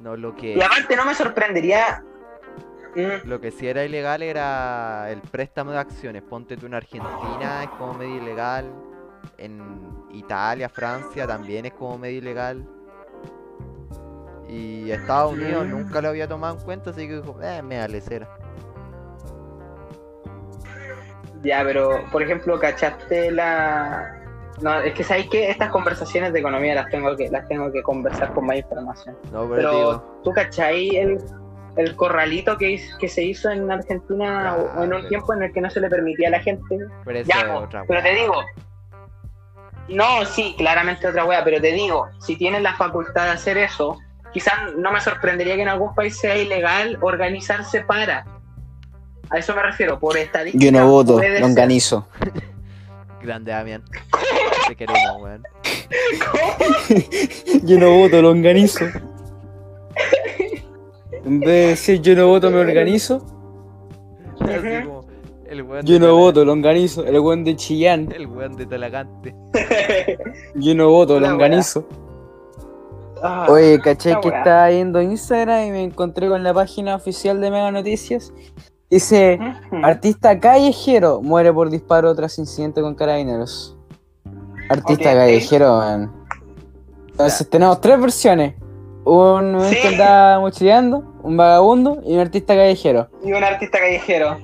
No, 0.02 0.16
lo 0.16 0.36
que 0.36 0.56
Y 0.56 0.62
aparte 0.62 0.96
no 0.96 1.06
me 1.06 1.16
sorprendería. 1.16 2.04
Mm, 2.96 3.28
lo 3.28 3.42
que 3.42 3.52
sí 3.52 3.68
era 3.68 3.84
ilegal 3.84 4.22
era 4.22 5.10
el 5.12 5.20
préstamo 5.22 5.72
de 5.72 5.80
acciones. 5.80 6.22
Ponte 6.22 6.56
tú 6.56 6.68
en 6.68 6.76
Argentina, 6.76 7.64
es 7.64 7.70
como 7.72 7.94
medio 7.96 8.18
ilegal. 8.22 8.72
En 9.38 9.60
Italia, 10.12 10.70
Francia 10.70 11.26
también 11.26 11.66
es 11.66 11.74
como 11.74 11.98
medio 11.98 12.20
ilegal. 12.20 12.66
Y 14.48 14.92
Estados 14.92 15.34
Unidos 15.34 15.66
Mm. 15.66 15.72
nunca 15.72 16.02
lo 16.02 16.10
había 16.10 16.28
tomado 16.28 16.58
en 16.58 16.64
cuenta, 16.64 16.92
así 16.92 17.08
que 17.08 17.16
dijo, 17.16 17.38
eh, 17.42 17.62
me 17.64 17.78
da 17.78 17.88
lecera. 17.88 18.30
Ya, 21.44 21.64
pero 21.64 22.04
por 22.12 22.24
ejemplo, 22.24 22.60
¿cachaste 22.60 23.32
la.? 23.32 24.22
No, 24.62 24.80
es 24.80 24.94
que 24.94 25.04
sabéis 25.04 25.28
que 25.30 25.50
estas 25.52 25.70
conversaciones 25.70 26.32
de 26.32 26.40
economía 26.40 26.76
las 26.76 26.90
tengo 26.90 27.16
que 27.16 27.30
las 27.30 27.46
tengo 27.50 27.72
que 27.72 27.84
conversar 27.84 28.34
con 28.34 28.46
más 28.46 28.58
información. 28.58 29.16
No, 29.32 29.42
pero, 29.50 29.56
Pero, 29.56 29.72
digo, 29.78 30.22
¿tú 30.24 30.32
cachai 30.32 30.96
el, 30.96 31.18
el 31.76 31.96
corralito 31.98 32.58
que, 32.58 32.70
hiz- 32.70 32.98
que 32.98 33.10
se 33.10 33.22
hizo 33.24 33.50
en 33.50 33.70
Argentina 33.70 34.56
o- 34.56 34.84
en 34.84 34.94
un 34.94 35.00
pero- 35.02 35.08
tiempo 35.10 35.34
en 35.34 35.44
el 35.44 35.52
que 35.54 35.60
no 35.62 35.70
se 35.70 35.82
le 35.82 35.90
permitía 35.90 36.30
a 36.30 36.32
la 36.32 36.40
gente? 36.40 36.78
pero 37.04 37.22
Ya, 37.22 37.54
otra 37.58 37.84
pero 37.86 38.02
te 38.02 38.14
digo. 38.16 38.34
No, 39.90 40.26
sí, 40.26 40.56
claramente 40.58 41.08
otra 41.08 41.26
wea, 41.26 41.44
pero 41.44 41.62
te 41.62 41.72
digo, 41.72 42.08
si 42.20 42.36
tienen 42.38 42.64
la 42.64 42.74
facultad 42.76 43.26
de 43.26 43.32
hacer 43.32 43.58
eso, 43.58 44.00
quizás 44.34 44.54
no 44.78 44.92
me 44.92 45.00
sorprendería 45.00 45.56
que 45.56 45.62
en 45.62 45.68
algún 45.70 45.94
país 45.94 46.18
sea 46.18 46.36
ilegal 46.38 46.98
organizarse 47.02 47.82
para. 47.82 48.26
A 49.36 49.40
eso 49.40 49.54
me 49.54 49.64
refiero, 49.64 50.00
por 50.00 50.18
estadística. 50.18 50.64
Yo 50.64 50.72
no 50.72 50.90
voto, 50.90 51.20
ser. 51.20 51.42
longanizo. 51.42 52.08
Grande 53.22 53.52
Damián. 53.52 53.84
Te 54.70 54.76
queremos, 54.78 55.22
weón. 55.22 55.44
Yo 57.64 57.78
no 57.78 57.98
voto, 57.98 58.22
longanizo. 58.22 58.86
En 61.26 61.42
vez 61.42 61.50
de 61.50 61.68
decir 61.68 62.02
yo 62.02 62.16
no 62.16 62.28
voto, 62.28 62.50
me 62.50 62.60
organizo. 62.60 63.26
Así 64.40 64.86
como 64.86 65.06
el 65.50 65.64
weón 65.64 65.86
Yo 65.86 66.00
no 66.00 66.16
voto, 66.16 66.46
longanizo. 66.46 67.04
El 67.04 67.20
buen 67.20 67.44
de 67.44 67.58
Chillán. 67.58 68.14
El 68.16 68.28
weón 68.28 68.56
de 68.56 68.66
Talagante. 68.66 69.36
Yo 70.56 70.76
no 70.76 70.92
voto, 70.92 71.20
La 71.20 71.32
longanizo. 71.32 71.86
Ah, 73.22 73.48
Oye, 73.50 73.82
caché 73.82 74.16
que 74.22 74.30
estaba 74.30 74.70
viendo 74.70 75.02
Instagram 75.02 75.66
y 75.66 75.72
me 75.72 75.84
encontré 75.84 76.30
con 76.30 76.42
la 76.42 76.54
página 76.54 76.96
oficial 76.96 77.42
de 77.42 77.52
Mega 77.52 77.72
Noticias. 77.72 78.32
Dice, 78.90 79.40
artista 79.84 80.40
callejero 80.40 81.22
muere 81.22 81.52
por 81.52 81.70
disparo 81.70 82.14
tras 82.16 82.38
incidente 82.38 82.82
con 82.82 82.94
carabineros. 82.96 83.76
Artista 84.70 85.14
callejero, 85.14 85.78
man. 85.78 86.12
Entonces 87.12 87.50
tenemos 87.50 87.82
tres 87.82 88.00
versiones. 88.00 88.54
Un 89.04 89.60
Sí. 89.70 89.76
que 89.82 89.88
andaba 89.90 90.40
mochileando, 90.40 91.04
un 91.24 91.38
vagabundo 91.38 92.00
y 92.06 92.14
un 92.16 92.20
artista 92.22 92.56
callejero. 92.56 93.08
y 93.24 93.34
un 93.34 93.44
artista 93.44 93.80
callejero. 93.80 94.38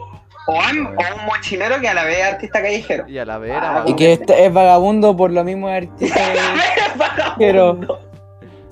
O, 0.48 0.60
am- 0.60 0.88
o 0.88 1.20
un 1.20 1.26
mochilero 1.28 1.80
que 1.80 1.88
a 1.88 1.94
la 1.94 2.04
vez 2.04 2.18
es 2.20 2.26
artista 2.34 2.62
callejero. 2.62 3.08
Y 3.08 3.18
a 3.20 3.26
la 3.26 3.38
vera, 3.38 3.78
Ah. 3.80 3.84
Y 3.86 3.96
que 3.96 4.14
este 4.14 4.46
es 4.46 4.52
vagabundo 4.54 5.16
por 5.16 5.32
lo 5.32 5.44
mismo 5.44 5.70
es 5.70 5.88
artista 5.88 6.20
callejero. 7.16 7.80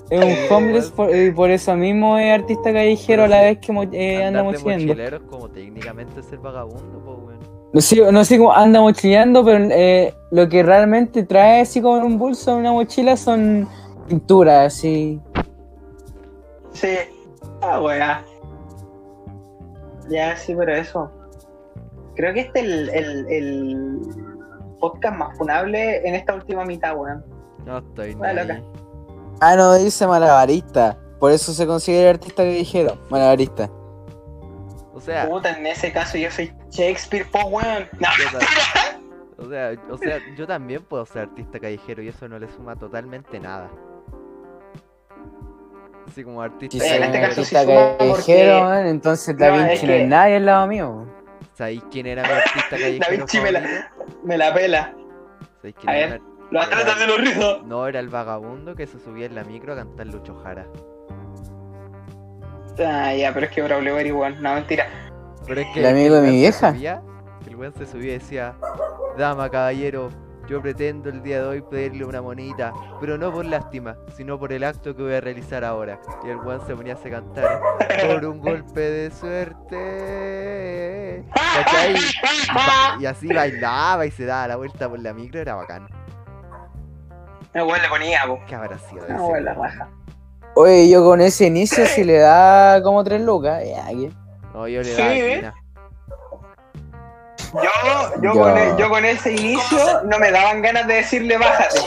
Es 0.10 0.49
un 0.49 0.56
homeless 0.56 0.90
por- 0.91 1.15
y 1.15 1.31
por 1.31 1.52
eso 1.52 1.76
mismo 1.76 2.18
es 2.18 2.34
artista 2.34 2.73
callejero 2.73 3.23
a 3.26 3.27
la 3.27 3.41
vez 3.41 3.60
que 3.60 3.72
eh, 3.94 4.23
anda 4.23 4.44
mochileando. 4.44 4.86
mochilero 4.88 5.18
es 5.18 5.23
como 5.23 5.49
técnicamente 5.49 6.23
ser 6.23 6.40
vagabundo, 6.40 6.99
po, 7.03 7.11
weón. 7.27 7.40
No 7.72 7.81
sé, 7.81 8.11
no 8.11 8.26
sé 8.26 8.38
cómo 8.40 8.52
anda 8.52 8.81
mochileando, 8.81 9.45
pero 9.45 9.64
eh, 9.72 10.14
lo 10.31 10.49
que 10.49 10.64
realmente 10.64 11.23
trae 11.23 11.61
así 11.61 11.80
como 11.81 11.98
en 11.98 12.03
un 12.06 12.18
bolso, 12.18 12.53
en 12.53 12.57
una 12.61 12.72
mochila, 12.72 13.15
son 13.15 13.68
pinturas, 14.07 14.73
así. 14.73 15.22
Sí. 16.73 16.95
Ah, 17.61 17.80
weá. 17.80 18.23
Ya, 20.10 20.36
sí, 20.36 20.56
pero 20.57 20.73
eso. 20.73 21.11
Creo 22.15 22.34
que 22.34 22.40
este 22.41 22.60
es 22.60 22.65
el, 22.65 22.90
el, 22.90 23.27
el 23.30 23.99
podcast 24.80 25.15
más 25.18 25.38
funable 25.38 26.07
en 26.07 26.15
esta 26.15 26.34
última 26.34 26.65
mitad, 26.65 26.98
weón. 26.98 27.23
No 27.65 27.77
estoy 27.77 28.14
loca. 28.15 28.61
Ah, 29.41 29.56
no, 29.56 29.74
dice 29.76 30.06
malabarista. 30.07 30.98
Por 31.20 31.32
eso 31.32 31.53
se 31.53 31.66
considera 31.68 32.11
artista 32.11 32.44
callejero, 32.44 32.98
malabarista. 33.10 33.70
O 34.94 35.02
sea, 35.02 35.28
Puta, 35.30 35.52
en 35.57 35.66
ese 35.68 35.91
caso 35.91 36.18
yo 36.18 36.30
soy 36.32 36.53
Shakespeare, 36.72 37.26
po, 37.32 37.40
weón. 37.48 37.88
No, 37.99 38.07
o 39.38 39.49
sea, 39.49 39.72
o 39.90 39.98
sea, 39.98 40.20
yo 40.36 40.45
también 40.45 40.84
puedo 40.84 41.06
ser 41.06 41.24
artista 41.24 41.60
callejero 41.60 42.02
y 42.03 42.10
eso 42.10 42.28
no 42.28 42.38
le 42.40 42.49
suma 42.49 42.76
totalmente 42.76 43.40
nada. 43.40 43.70
Así 46.07 46.24
como 46.24 46.41
artista 46.41 46.78
Si 46.80 46.84
en 46.86 46.95
soy 46.95 47.03
este 47.03 47.20
caso 47.22 47.45
sí 47.45 47.56
artista 47.56 47.66
callejero, 47.98 48.10
porque- 48.16 48.61
man, 48.61 48.88
entonces 48.88 49.38
Da 49.38 49.49
No, 49.52 49.57
Vinci 49.57 49.74
es 49.74 49.82
no 49.84 49.88
que- 49.88 50.02
es 50.03 50.07
nadie 50.10 50.36
al 50.38 50.45
lado 50.45 50.68
mío. 50.68 51.06
¿Sabéis 51.53 51.84
quién 51.91 52.07
era 52.07 52.24
mi 52.24 52.30
artista 52.30 52.70
callejero 52.99 53.18
Vinci 53.18 53.40
me 53.41 53.52
la- 53.52 53.60
favorito? 53.61 53.88
me 54.24 54.38
la 54.38 54.53
pela. 54.53 54.94
¿Sabéis 55.57 55.76
quién 55.80 55.90
A 55.90 55.98
era 55.98 56.10
ver. 56.11 56.22
mi 56.22 56.28
atletas 56.57 56.99
de 56.99 57.07
los 57.07 57.17
rizos. 57.19 57.63
No, 57.65 57.88
era 57.88 57.99
el 57.99 58.09
vagabundo 58.09 58.76
que 58.76 58.88
se 58.88 58.99
subía 58.99 59.26
en 59.27 59.35
la 59.35 59.43
micro 59.43 59.73
a 59.73 59.77
cantar 59.77 60.07
Lucho 60.07 60.35
Jara. 60.43 60.65
Ah, 62.85 63.13
ya, 63.13 63.34
pero 63.34 63.45
es 63.45 63.51
que 63.51 63.61
Braulio 63.61 63.97
era 63.97 64.07
igual. 64.07 64.41
No, 64.41 64.53
mentira. 64.53 64.88
Pero 65.45 65.61
es 65.61 65.67
que 65.73 65.80
El 65.81 65.85
amigo 65.88 66.15
de 66.15 66.21
mi 66.31 66.38
vieja. 66.38 66.71
subía- 66.71 67.01
el 67.47 67.55
weón 67.55 67.73
se 67.73 67.85
subía 67.85 68.15
y 68.15 68.19
decía, 68.19 68.55
Dama, 69.17 69.49
caballero, 69.49 70.09
yo 70.47 70.61
pretendo 70.61 71.09
el 71.09 71.21
día 71.21 71.41
de 71.41 71.47
hoy 71.47 71.61
pedirle 71.61 72.05
una 72.05 72.21
monita, 72.21 72.71
pero 73.01 73.17
no 73.17 73.31
por 73.34 73.45
lástima, 73.45 73.97
sino 74.15 74.39
por 74.39 74.53
el 74.53 74.63
acto 74.63 74.95
que 74.95 75.03
voy 75.03 75.13
a 75.13 75.19
realizar 75.21 75.63
ahora. 75.65 75.99
Y 76.23 76.30
el 76.30 76.38
weón 76.38 76.65
se 76.65 76.73
ponía 76.76 76.93
a 76.93 76.97
cantar, 77.09 77.59
por 78.07 78.26
un 78.26 78.39
golpe 78.39 78.80
de 78.80 79.11
suerte. 79.11 81.26
Y 82.99 83.05
así 83.05 83.27
bailaba 83.27 84.05
y 84.05 84.11
se 84.11 84.26
daba 84.26 84.47
la 84.47 84.55
vuelta 84.55 84.88
por 84.89 84.99
la 84.99 85.13
micro, 85.13 85.39
era 85.41 85.55
bacán. 85.55 85.88
El 87.53 87.63
weón 87.63 87.81
le 87.81 87.88
ponía, 87.89 88.21
po. 88.27 88.39
¿Qué 88.47 88.55
habrá 88.55 88.77
sido 88.77 89.05
de 89.05 89.13
No, 89.13 89.23
ese 89.23 89.31
weón, 89.31 89.45
la 89.45 89.53
weón? 89.53 89.63
raja. 89.65 89.88
Oye, 90.55 90.89
yo 90.89 91.03
con 91.03 91.21
ese 91.21 91.45
inicio, 91.45 91.85
si 91.85 92.03
le 92.03 92.17
da 92.19 92.81
como 92.84 93.03
tres 93.03 93.21
lucas, 93.21 93.61
ya, 93.65 93.88
que- 93.88 94.11
No, 94.53 94.67
yo 94.67 94.81
le 94.81 94.85
Sí, 94.95 95.01
daba 95.01 95.13
¿eh? 95.13 95.31
esquina. 95.34 95.55
Yo, 97.53 98.21
yo. 98.21 98.34
Con 98.34 98.57
e- 98.57 98.73
yo 98.77 98.89
con 98.89 99.05
ese 99.05 99.31
inicio 99.34 100.03
no 100.03 100.19
me 100.19 100.31
daban 100.31 100.61
ganas 100.61 100.85
de 100.88 100.95
decirle 100.95 101.38
bájate. 101.38 101.80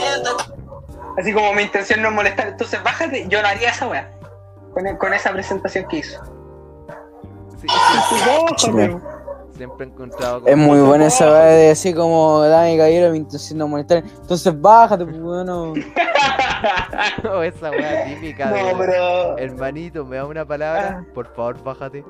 Así 1.17 1.31
como 1.33 1.53
mi 1.53 1.61
intención 1.63 2.01
no 2.01 2.09
es 2.09 2.15
molestar, 2.15 2.47
entonces 2.47 2.81
bájate, 2.83 3.27
yo 3.29 3.41
no 3.41 3.47
haría 3.47 3.69
esa 3.69 3.87
weá. 3.87 4.09
Con, 4.73 4.97
con 4.97 5.13
esa 5.13 5.31
presentación 5.31 5.85
que 5.87 5.97
hizo. 5.97 6.21
Sí, 7.61 7.67
sí, 7.69 8.15
Bájate. 8.25 8.91
sí, 8.91 8.97
siempre 9.55 9.85
he 9.85 9.89
encontrado 9.89 10.43
Es 10.45 10.57
muy 10.57 10.77
como- 10.77 10.89
buena 10.89 11.07
esa 11.07 11.25
weá 11.31 11.45
de 11.45 11.71
así 11.71 11.93
como, 11.93 12.41
dame 12.43 12.77
caballero, 12.77 13.11
mi 13.11 13.17
intención 13.17 13.59
no 13.59 13.67
molestar. 13.67 13.99
Entonces 13.99 14.59
bájate, 14.61 15.05
pues 15.05 15.19
bueno. 15.21 15.73
o 17.31 17.41
esa 17.43 17.71
weá 17.71 18.05
típica 18.13 18.51
de 18.51 18.71
No, 18.73 18.77
pero. 18.77 19.37
hermanito, 19.37 20.05
me 20.05 20.17
da 20.17 20.25
una 20.25 20.45
palabra, 20.45 21.05
por 21.13 21.33
favor, 21.35 21.61
bájate. 21.63 22.03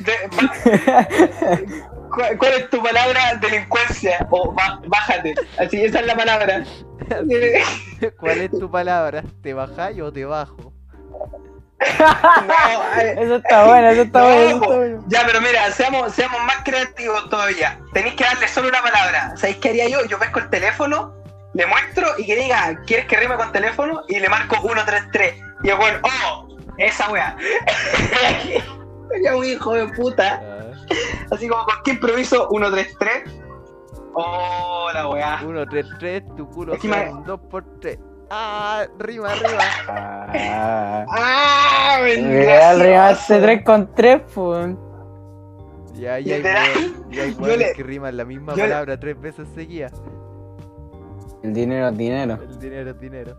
¿Cuál, 2.38 2.52
es 2.54 2.70
tu 2.70 2.82
palabra? 2.82 3.20
Delincuencia. 3.40 4.26
O 4.30 4.52
bájate. 4.88 5.34
Así, 5.58 5.84
esa 5.84 6.00
es 6.00 6.06
la 6.06 6.16
palabra. 6.16 6.64
¿Cuál 8.18 8.40
es 8.40 8.50
tu 8.50 8.70
palabra? 8.70 9.22
¿Te 9.42 9.54
bajáis 9.54 10.00
o 10.00 10.12
te 10.12 10.24
bajo? 10.24 10.72
No, 11.80 13.00
eh. 13.00 13.14
eso 13.18 13.36
está 13.36 13.64
bueno, 13.64 13.88
eso 13.88 14.02
está, 14.02 14.22
bueno. 14.22 15.04
Ya, 15.08 15.24
pero 15.26 15.40
mira, 15.40 15.70
seamos, 15.72 16.12
seamos 16.12 16.40
más 16.44 16.56
creativos 16.64 17.28
todavía. 17.30 17.78
Tenéis 17.92 18.14
que 18.14 18.24
darle 18.24 18.48
solo 18.48 18.68
una 18.68 18.82
palabra. 18.82 19.34
¿Sabéis 19.36 19.56
qué 19.58 19.70
haría 19.70 19.88
yo? 19.88 20.04
Yo 20.04 20.18
pesco 20.18 20.40
el 20.40 20.50
teléfono, 20.50 21.14
le 21.54 21.66
muestro 21.66 22.06
y 22.18 22.26
que 22.26 22.36
diga, 22.36 22.78
¿quieres 22.86 23.06
que 23.06 23.16
rime 23.16 23.36
con 23.36 23.50
teléfono? 23.52 24.02
Y 24.08 24.18
le 24.18 24.28
marco 24.28 24.56
133. 24.56 25.34
Y 25.62 25.68
el 25.68 25.76
bueno, 25.76 26.00
¡oh! 26.02 26.48
Esa 26.76 27.10
weá. 27.10 27.36
Sería 29.10 29.36
un 29.36 29.44
hijo 29.44 29.74
de 29.74 29.88
puta. 29.88 30.42
Así 31.30 31.48
como 31.48 31.64
con 31.64 31.74
qué 31.84 31.92
improviso 31.92 32.48
133. 32.50 33.24
Oh, 34.14 34.90
la 34.92 35.08
weá. 35.08 35.38
133, 35.38 36.36
tu 36.36 36.48
culo 36.50 36.76
2x3. 36.76 38.09
¡Ah! 38.30 38.86
Rima, 38.98 39.34
rima. 39.34 39.58
Ah. 39.88 41.04
¡Ah! 41.10 41.96
Real 42.00 42.80
rimaste 42.80 42.88
gracioso! 43.40 43.42
3 43.42 43.64
con 43.64 43.94
3, 43.94 44.22
pues. 44.34 44.76
Ya, 45.94 46.18
ya 46.20 46.38
ya 46.38 46.62
hay 47.24 47.34
le- 47.58 47.72
que 47.74 47.82
riman 47.82 48.16
la 48.16 48.24
misma 48.24 48.52
yo 48.54 48.62
le- 48.62 48.70
palabra 48.70 48.98
tres 48.98 49.20
veces 49.20 49.46
seguidas. 49.54 49.92
El 51.42 51.52
dinero 51.52 51.88
es 51.88 51.98
dinero. 51.98 52.38
El 52.42 52.58
dinero 52.58 52.90
es 52.90 53.00
dinero. 53.00 53.36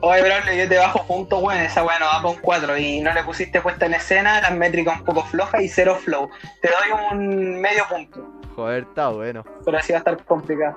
Oye, 0.00 0.22
Braulio, 0.22 0.52
yo 0.54 0.68
te 0.68 0.76
bajo 0.78 1.04
punto, 1.06 1.38
weón. 1.40 1.58
Esa 1.60 1.82
weá 1.84 1.98
no 1.98 2.06
va 2.06 2.30
un 2.30 2.36
4 2.40 2.76
y 2.78 3.00
no 3.00 3.12
le 3.14 3.24
pusiste 3.24 3.60
puesta 3.60 3.86
en 3.86 3.94
escena, 3.94 4.40
las 4.40 4.52
métricas 4.54 4.98
un 5.00 5.04
poco 5.04 5.22
flojas 5.24 5.60
y 5.62 5.68
cero 5.68 5.96
flow. 6.00 6.28
Te 6.62 6.68
doy 6.68 7.16
un 7.18 7.60
medio 7.60 7.82
punto, 7.88 8.24
Joder, 8.54 8.84
está 8.84 9.08
bueno. 9.08 9.42
pero 9.64 9.78
así 9.78 9.92
va 9.92 9.96
a 9.96 10.00
estar 10.00 10.24
complicado. 10.24 10.76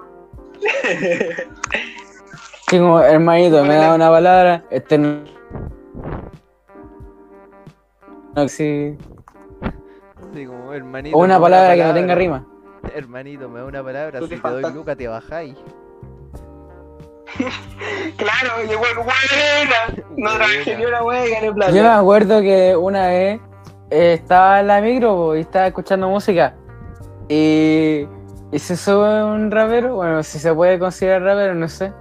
Sí, 2.71 2.79
como 2.79 3.01
hermanito, 3.01 3.65
me 3.65 3.75
da 3.75 3.93
una 3.93 4.09
palabra. 4.09 4.63
Este 4.69 4.97
no. 4.97 5.25
No, 8.33 8.47
sí. 8.47 8.97
Sí, 10.33 10.45
como 10.45 10.71
hermanito. 10.71 11.17
O 11.17 11.19
una 11.19 11.33
da 11.33 11.41
palabra 11.41 11.75
que 11.75 11.83
no 11.83 11.93
tenga 11.93 12.15
rima. 12.15 12.47
Hermanito, 12.95 13.49
me 13.49 13.59
da 13.59 13.65
una 13.65 13.83
palabra. 13.83 14.21
Si 14.21 14.27
te 14.29 14.37
te 14.37 14.49
doy 14.49 14.73
Luca, 14.73 14.95
te 14.95 15.05
bajáis. 15.09 15.57
Claro, 18.17 18.63
y 18.65 18.69
el 18.69 18.77
buena. 18.77 20.05
No 20.15 20.29
trabajé 20.35 20.77
ni 20.77 20.85
una 20.85 21.25
y 21.25 21.31
gané 21.31 21.51
plata. 21.51 21.71
Yo 21.71 21.83
me 21.83 21.89
acuerdo 21.89 22.41
que 22.41 22.75
una 22.75 23.07
vez 23.07 23.41
eh, 23.89 24.13
estaba 24.13 24.61
en 24.61 24.67
la 24.67 24.79
micro 24.79 25.35
y 25.35 25.41
estaba 25.41 25.67
escuchando 25.67 26.07
música. 26.07 26.55
Y, 27.27 28.07
y 28.51 28.59
se 28.59 28.77
sube 28.77 29.23
un 29.25 29.51
rapero, 29.51 29.95
bueno, 29.95 30.23
si 30.23 30.39
se 30.39 30.53
puede 30.53 30.77
considerar 30.79 31.23
rapero, 31.23 31.55
no 31.55 31.67
sé, 31.67 31.91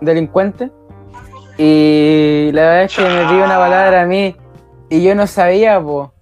delincuente. 0.00 0.70
Y 1.58 2.50
la 2.52 2.62
verdad 2.62 2.82
es 2.84 2.96
que 2.96 3.02
me 3.02 3.32
dio 3.32 3.44
una 3.44 3.56
palabra 3.56 4.02
a 4.02 4.06
mí 4.06 4.36
y 4.90 5.02
yo 5.02 5.14
no 5.14 5.26
sabía, 5.26 5.80
po. 5.80 6.12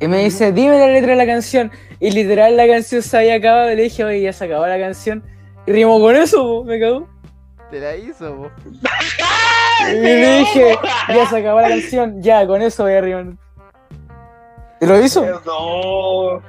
Y 0.00 0.08
me 0.08 0.18
dice, 0.24 0.52
dime 0.52 0.78
la 0.78 0.88
letra 0.88 1.10
de 1.10 1.16
la 1.16 1.26
canción. 1.26 1.70
Y 2.00 2.10
literal 2.10 2.56
la 2.56 2.66
canción 2.66 3.02
se 3.02 3.16
había 3.16 3.36
acabado 3.36 3.70
y 3.72 3.76
le 3.76 3.82
dije, 3.84 4.04
oye, 4.04 4.22
ya 4.22 4.32
se 4.32 4.44
acabó 4.44 4.66
la 4.66 4.78
canción. 4.78 5.22
Y 5.66 5.72
rimó 5.72 6.00
con 6.00 6.16
eso, 6.16 6.42
po, 6.42 6.64
me 6.64 6.80
cagó. 6.80 7.08
Te 7.70 7.80
la 7.80 7.96
hizo, 7.96 8.36
po. 8.36 8.50
Y 9.88 9.94
le 9.94 10.38
dije, 10.38 10.78
ya 11.08 11.26
se 11.26 11.38
acabó 11.38 11.60
la 11.60 11.68
canción, 11.68 12.20
ya, 12.20 12.46
con 12.46 12.60
eso 12.62 12.82
voy 12.82 12.94
a 12.94 13.00
rimar. 13.00 13.26
¿Y 14.80 14.86
lo 14.86 15.00
hizo? 15.00 15.24
No. 15.46 16.42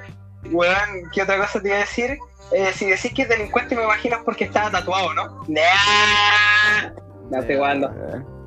Weón, 0.52 1.10
¿qué 1.14 1.22
otra 1.22 1.38
cosa 1.38 1.62
te 1.62 1.70
iba 1.70 1.78
a 1.78 1.82
decir? 1.82 2.18
Eh, 2.52 2.72
si 2.74 2.86
decís 2.86 3.14
que 3.14 3.24
es 3.24 3.30
delincuente, 3.30 3.76
me 3.76 3.84
imagino 3.84 4.18
es 4.18 4.24
porque 4.24 4.44
estaba 4.46 4.70
tatuado, 4.70 5.14
¿no? 5.14 5.44
No, 7.30 7.40
estoy 7.40 7.56
jugando. 7.56 7.90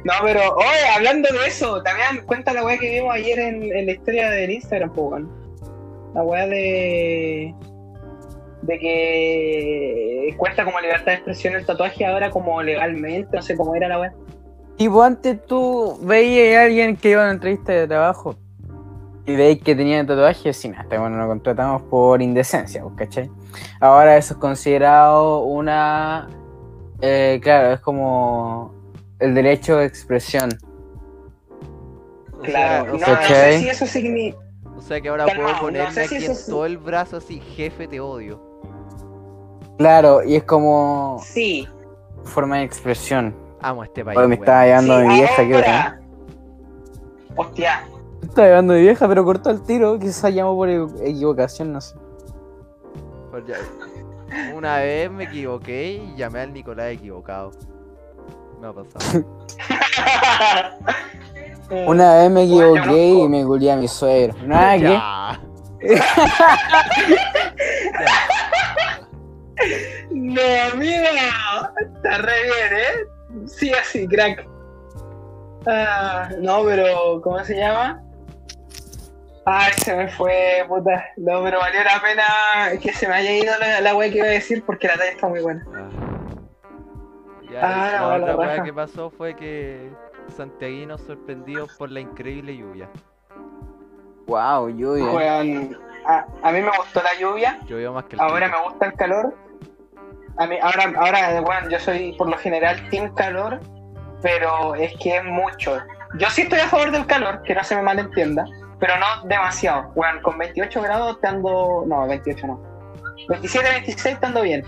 No, 0.04 0.12
pero, 0.22 0.54
oye, 0.54 0.88
hablando 0.94 1.28
de 1.32 1.46
eso, 1.46 1.82
también 1.82 2.24
cuenta 2.26 2.52
la 2.52 2.64
weá 2.64 2.78
que 2.78 2.90
vimos 2.90 3.14
ayer 3.14 3.38
en, 3.38 3.86
la 3.86 3.92
historia 3.92 4.30
del 4.30 4.50
Instagram, 4.50 4.92
weón. 4.94 5.30
La 6.14 6.22
weá 6.22 6.46
de. 6.46 7.54
de 8.62 8.78
que 8.78 10.34
cuenta 10.36 10.64
como 10.64 10.78
libertad 10.80 11.06
de 11.06 11.14
expresión 11.14 11.54
el 11.54 11.66
tatuaje 11.66 12.06
ahora 12.06 12.30
como 12.30 12.62
legalmente, 12.62 13.34
no 13.34 13.42
sé 13.42 13.56
cómo 13.56 13.74
era 13.74 13.88
la 13.88 14.00
weá. 14.00 14.14
Tipo, 14.76 15.02
antes 15.02 15.44
tú 15.46 15.98
veías 16.02 16.58
a 16.58 16.64
alguien 16.64 16.96
que 16.96 17.10
iba 17.10 17.22
a 17.22 17.24
una 17.24 17.32
entrevista 17.32 17.72
de 17.72 17.88
trabajo 17.88 18.36
y 19.26 19.34
veis 19.36 19.60
que 19.62 19.74
tenía 19.74 20.04
tatuajes, 20.06 20.56
sí, 20.56 20.68
nada, 20.68 20.82
este 20.84 20.98
bueno, 20.98 21.16
lo 21.18 21.26
contratamos 21.26 21.82
por 21.82 22.22
indecencia, 22.22 22.82
pues, 22.82 22.94
¿cachai? 22.96 23.30
Ahora 23.80 24.16
eso 24.16 24.34
es 24.34 24.40
considerado 24.40 25.40
una. 25.44 26.28
eh, 27.00 27.40
claro, 27.42 27.72
es 27.74 27.80
como 27.80 28.72
el 29.18 29.34
derecho 29.34 29.76
de 29.78 29.86
expresión. 29.86 30.50
O 32.38 32.42
Claro, 32.42 32.84
sea, 32.84 32.84
no, 32.84 32.92
o 32.94 32.98
no 32.98 33.06
sea, 33.06 33.14
Ok. 33.14 33.22
sé 33.26 33.58
si 33.58 33.68
eso 33.68 33.86
significa. 33.86 34.38
o 34.76 34.80
sea 34.80 35.00
que 35.00 35.08
ahora 35.08 35.24
puedo 35.26 35.52
no 35.52 35.60
ponerme 35.60 35.90
sé 35.90 36.06
si 36.08 36.14
aquí 36.16 36.24
eso 36.24 36.32
en 36.32 36.38
es- 36.38 36.46
todo 36.46 36.66
el 36.66 36.78
brazo 36.78 37.16
así, 37.16 37.40
jefe, 37.40 37.88
te 37.88 37.98
odio. 38.00 38.40
Claro, 39.78 40.22
y 40.24 40.36
es 40.36 40.44
como 40.44 41.18
Sí. 41.22 41.68
forma 42.24 42.58
de 42.58 42.64
expresión. 42.64 43.34
Amo 43.60 43.82
este 43.84 44.04
país. 44.04 44.18
Oye, 44.18 44.28
me 44.28 44.34
estaba 44.36 44.64
llevando 44.64 45.00
sí, 45.00 45.06
mi 45.06 45.14
vieja, 45.14 45.46
¿qué 45.46 45.54
hora? 45.56 46.00
Hostia. 47.36 47.84
Estaba 48.22 48.48
llevando 48.48 48.74
mi 48.74 48.80
vieja, 48.80 49.08
pero 49.08 49.24
cortó 49.24 49.50
el 49.50 49.62
tiro, 49.62 49.98
quizás 49.98 50.32
llamó 50.34 50.56
por 50.56 50.68
equivocación, 50.68 51.72
no 51.72 51.80
sé. 51.80 51.96
Una 54.54 54.78
vez 54.78 55.10
me 55.10 55.24
equivoqué 55.24 55.92
y 55.92 56.16
llamé 56.16 56.40
al 56.40 56.52
Nicolás 56.52 56.92
equivocado. 56.92 57.52
Me 58.60 58.68
ha 58.68 58.72
pasado. 58.72 59.24
Una 61.86 62.14
vez 62.14 62.30
me 62.30 62.44
equivoqué 62.44 63.08
y 63.10 63.28
me 63.28 63.44
culé 63.44 63.72
a 63.72 63.76
mi 63.76 63.88
suegro. 63.88 64.34
Nada 64.44 64.76
que. 64.76 64.82
Ya. 64.82 65.40
No, 70.10 70.76
mira. 70.76 71.72
Está 71.94 72.18
re 72.18 72.42
bien, 72.42 72.72
¿eh? 72.72 73.46
Sí, 73.46 73.72
así, 73.72 74.06
crack. 74.08 74.48
Ah, 75.66 76.30
no, 76.40 76.64
pero, 76.64 77.20
¿cómo 77.22 77.44
se 77.44 77.56
llama? 77.56 78.02
Ay, 79.48 79.72
se 79.74 79.94
me 79.94 80.08
fue, 80.08 80.64
puta. 80.68 81.04
No, 81.16 81.42
pero 81.44 81.60
valió 81.60 81.82
la 81.84 82.00
pena 82.02 82.78
que 82.80 82.92
se 82.92 83.06
me 83.06 83.14
haya 83.14 83.32
ido 83.32 83.52
la, 83.60 83.80
la 83.80 83.94
wea 83.94 84.10
que 84.10 84.18
iba 84.18 84.26
a 84.26 84.30
decir 84.30 84.64
porque 84.66 84.88
la 84.88 84.94
talla 84.96 85.10
está 85.12 85.28
muy 85.28 85.40
buena. 85.40 85.64
Ah. 85.72 85.88
Ya, 87.50 87.60
Ah, 87.62 87.92
la 87.92 88.00
la 88.00 88.16
otra 88.16 88.36
weá 88.36 88.62
que 88.64 88.72
pasó 88.72 89.08
fue 89.08 89.36
que 89.36 89.88
santiaguinos 90.36 91.00
sorprendidos 91.02 91.72
por 91.76 91.92
la 91.92 92.00
increíble 92.00 92.56
lluvia. 92.56 92.88
Wow, 94.26 94.68
lluvia. 94.70 95.38
A, 96.08 96.26
a 96.42 96.52
mí 96.52 96.60
me 96.60 96.70
gustó 96.76 97.02
la 97.02 97.14
lluvia, 97.18 97.58
Llovió 97.66 97.92
más 97.92 98.04
que 98.04 98.16
el 98.16 98.20
ahora 98.20 98.48
me 98.48 98.60
gusta 98.62 98.86
el 98.86 98.94
calor. 98.94 99.34
A 100.38 100.46
mí, 100.46 100.56
ahora, 100.60 100.92
ahora, 100.98 101.40
bueno, 101.40 101.68
yo 101.70 101.78
soy 101.78 102.12
por 102.18 102.28
lo 102.28 102.36
general 102.38 102.76
team 102.90 103.14
calor, 103.14 103.60
pero 104.22 104.74
es 104.74 104.92
que 104.98 105.16
es 105.16 105.24
mucho. 105.24 105.78
Yo 106.18 106.28
sí 106.30 106.42
estoy 106.42 106.58
a 106.60 106.68
favor 106.68 106.90
del 106.90 107.06
calor, 107.06 107.42
que 107.42 107.54
no 107.54 107.62
se 107.64 107.76
me 107.76 107.82
malentienda, 107.82 108.44
pero 108.78 108.94
no 108.98 109.26
demasiado. 109.28 109.90
Bueno, 109.94 110.20
con 110.22 110.36
28 110.38 110.82
grados 110.82 111.20
te 111.20 111.26
ando... 111.28 111.84
No, 111.86 112.06
28 112.06 112.46
no. 112.46 112.60
27, 113.28 113.68
26 113.70 114.20
te 114.20 114.26
ando 114.26 114.42
bien. 114.42 114.62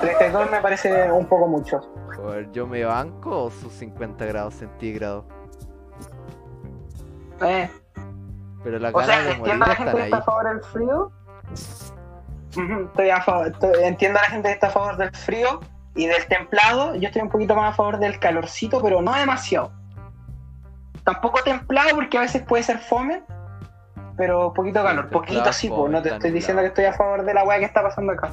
32 0.00 0.50
me 0.50 0.60
parece 0.60 1.10
un 1.10 1.26
poco 1.26 1.46
mucho. 1.48 1.80
Joder, 2.16 2.50
yo 2.52 2.66
me 2.66 2.84
banco 2.84 3.50
sus 3.50 3.72
50 3.74 4.24
grados 4.26 4.54
centígrados. 4.54 5.24
Eh, 7.42 7.70
Pero 8.64 8.78
las 8.78 8.94
o 8.94 9.02
sea, 9.02 9.18
de 9.22 9.36
morir 9.36 9.54
entiendo 9.54 9.64
a 9.64 9.68
la 9.68 9.74
gente 9.74 9.92
que 9.92 9.98
ahí. 9.98 10.04
está 10.04 10.16
a 10.18 10.22
favor 10.22 10.48
del 10.48 10.64
frío. 10.64 11.12
Estoy 12.86 13.10
a 13.10 13.20
favor, 13.20 13.46
estoy- 13.48 13.84
entiendo 13.84 14.18
a 14.18 14.22
la 14.22 14.28
gente 14.28 14.48
que 14.48 14.54
está 14.54 14.66
a 14.68 14.70
favor 14.70 14.96
del 14.96 15.10
frío 15.14 15.60
y 15.94 16.06
del 16.06 16.26
templado. 16.26 16.94
Yo 16.94 17.08
estoy 17.08 17.22
un 17.22 17.28
poquito 17.28 17.54
más 17.54 17.72
a 17.72 17.76
favor 17.76 17.98
del 17.98 18.18
calorcito, 18.18 18.80
pero 18.82 19.02
no 19.02 19.12
demasiado. 19.14 19.72
Tampoco 21.06 21.40
templado 21.44 21.90
porque 21.94 22.18
a 22.18 22.22
veces 22.22 22.42
puede 22.42 22.64
ser 22.64 22.80
fome, 22.80 23.22
pero 24.16 24.52
poquito 24.52 24.82
calor. 24.82 25.08
templado 25.08 25.08
Poquito 25.08 25.52
sí, 25.52 25.68
pues 25.68 25.92
no 25.92 26.02
te 26.02 26.12
estoy 26.12 26.32
diciendo 26.32 26.62
que 26.62 26.68
estoy 26.68 26.84
a 26.86 26.92
favor 26.94 27.24
de 27.24 27.32
la 27.32 27.44
weá 27.44 27.60
que 27.60 27.64
está 27.64 27.80
pasando 27.80 28.12
acá. 28.12 28.28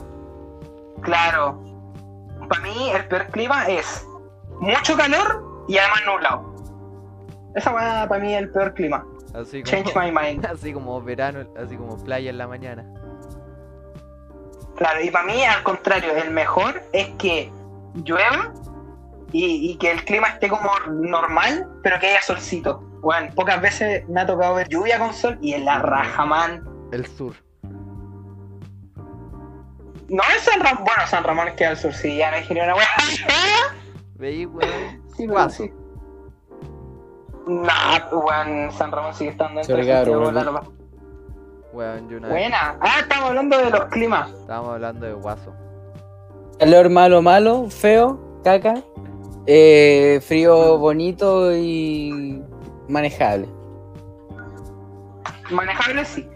Claro. 1.03 1.63
Para 2.49 2.61
mí 2.61 2.89
el 2.89 3.07
peor 3.07 3.27
clima 3.27 3.67
es 3.67 4.07
mucho 4.59 4.97
calor 4.97 5.65
y 5.67 5.77
además 5.77 6.01
nublado. 6.07 6.55
Esa 7.53 7.75
weá 7.75 8.07
para 8.09 8.23
mí 8.23 8.33
es 8.33 8.41
el 8.41 8.49
peor 8.49 8.73
clima. 8.73 9.05
Así 9.35 9.61
Change 9.61 9.93
como, 9.93 10.05
my 10.05 10.11
mind. 10.11 10.45
así 10.51 10.73
como 10.73 10.99
verano, 10.99 11.45
así 11.55 11.77
como 11.77 12.03
playa 12.03 12.31
en 12.31 12.39
la 12.39 12.47
mañana. 12.47 12.83
Claro, 14.77 14.99
y 14.99 15.11
para 15.11 15.25
mí, 15.25 15.43
al 15.45 15.61
contrario, 15.61 16.15
el 16.15 16.31
mejor 16.31 16.81
es 16.91 17.09
que 17.19 17.51
llueva 18.03 18.51
y, 19.33 19.71
y 19.71 19.75
que 19.77 19.91
el 19.91 20.05
clima 20.05 20.29
esté 20.29 20.47
como 20.47 20.69
normal, 20.89 21.67
pero 21.83 21.99
que 21.99 22.07
haya 22.07 22.21
solcito. 22.21 22.79
Bueno, 23.01 23.29
pocas 23.35 23.59
veces 23.61 24.07
me 24.07 24.21
ha 24.21 24.25
tocado 24.25 24.55
ver 24.55 24.69
lluvia 24.69 24.97
con 24.97 25.13
sol 25.13 25.37
y 25.41 25.53
en 25.53 25.65
la 25.65 25.79
raja, 25.79 26.25
man. 26.25 26.63
El 26.93 27.05
sur. 27.05 27.33
No 30.07 30.21
es 30.35 30.43
San 30.43 30.61
Ramón, 30.61 30.85
bueno, 30.85 31.07
San 31.07 31.23
Ramón 31.23 31.47
es 31.49 31.55
que 31.55 31.65
al 31.65 31.75
sur, 31.75 31.93
sí, 31.93 32.17
ya 32.17 32.31
no 32.31 32.37
ni 32.49 32.61
una 32.61 32.75
wea. 32.75 32.87
Veí, 34.15 34.45
weón. 34.45 35.01
Sí, 35.17 35.27
Guaso. 35.27 35.63
sí. 35.63 35.73
Nah, 37.47 37.99
weón, 38.11 38.71
San 38.71 38.91
Ramón 38.91 39.13
sigue 39.13 39.31
estando 39.31 39.61
la 39.61 39.75
verdad. 39.75 40.63
Weón, 41.73 42.07
yo 42.07 42.17
una 42.17 42.27
vez 42.27 42.37
Buena. 42.37 42.77
Ah, 42.79 42.99
estamos 42.99 43.29
hablando 43.29 43.57
de 43.57 43.69
los 43.71 43.85
climas. 43.85 44.29
estábamos 44.29 44.73
hablando 44.75 45.05
de 45.07 45.13
guaso. 45.13 45.53
Calor 46.59 46.89
malo, 46.89 47.21
malo, 47.21 47.69
feo, 47.69 48.39
caca. 48.43 48.75
Eh, 49.45 50.19
frío 50.25 50.77
bonito 50.77 51.55
y 51.55 52.41
manejable. 52.87 53.47
Manejable 55.51 56.05
sí. 56.05 56.29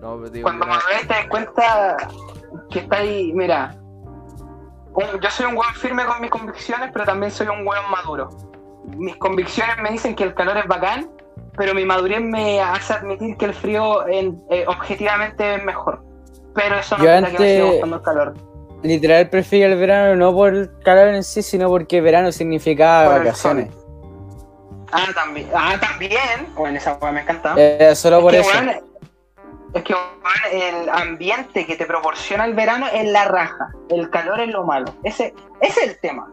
No, 0.00 0.16
pero 0.16 0.30
digo, 0.30 0.44
Cuando 0.44 0.64
una- 0.66 0.76
madurez 0.76 1.00
te 1.02 1.14
das 1.14 1.26
cuenta 1.28 1.96
que 2.70 2.78
está 2.80 2.96
ahí, 2.98 3.32
mira. 3.34 3.76
un- 4.92 5.20
yo 5.20 5.30
soy 5.30 5.46
un 5.46 5.56
weón 5.56 5.72
firme 5.74 6.04
con 6.04 6.20
mis 6.20 6.30
convicciones, 6.30 6.90
pero 6.92 7.04
también 7.04 7.30
soy 7.30 7.46
un 7.46 7.64
weón 7.66 7.90
maduro. 7.90 8.28
Mis 8.96 9.14
convicciones 9.16 9.76
me 9.80 9.90
dicen 9.90 10.16
que 10.16 10.24
el 10.24 10.34
calor 10.34 10.56
es 10.56 10.66
bacán, 10.66 11.08
pero 11.56 11.74
mi 11.74 11.84
madurez 11.84 12.20
me 12.20 12.60
hace 12.60 12.94
admitir 12.94 13.36
que 13.36 13.44
el 13.44 13.54
frío 13.54 14.06
en- 14.08 14.42
eh, 14.50 14.64
objetivamente 14.66 15.54
es 15.54 15.64
mejor. 15.64 16.02
Pero 16.54 16.76
eso 16.76 16.98
no 16.98 17.04
Yo 17.04 17.10
quita 17.18 17.26
que 17.30 17.38
me 17.38 17.38
siga 17.38 17.60
antes- 17.62 17.70
gustando 17.72 17.96
el 17.96 18.02
calor. 18.02 18.34
Literal 18.82 19.28
prefiero 19.28 19.72
el 19.72 19.78
verano 19.78 20.16
no 20.16 20.32
por 20.34 20.54
el 20.54 20.70
calor 20.82 21.08
en 21.08 21.22
sí, 21.22 21.42
sino 21.42 21.68
porque 21.68 22.00
verano 22.00 22.32
significa 22.32 23.04
Por 23.06 23.18
vacaciones. 23.18 23.68
Ah, 24.92 25.06
también. 25.14 25.48
Ah, 25.54 25.76
también. 25.80 26.46
Bueno, 26.56 26.78
esa 26.78 26.94
weá 26.94 27.12
me 27.12 27.20
encanta. 27.20 27.54
Eh, 27.56 27.94
solo 27.94 28.20
por 28.22 28.34
es 28.34 28.46
que, 28.46 28.52
eso. 28.58 28.70
es 29.74 29.82
que 29.82 29.92
weón, 29.94 30.80
el 30.82 30.88
ambiente 30.88 31.66
que 31.66 31.76
te 31.76 31.86
proporciona 31.86 32.44
el 32.46 32.54
verano 32.54 32.86
es 32.92 33.08
la 33.10 33.26
raja. 33.26 33.68
El 33.88 34.08
calor 34.10 34.40
es 34.40 34.48
lo 34.48 34.64
malo. 34.64 34.92
Ese, 35.04 35.34
ese 35.60 35.80
es 35.80 35.88
el 35.90 35.98
tema. 36.00 36.28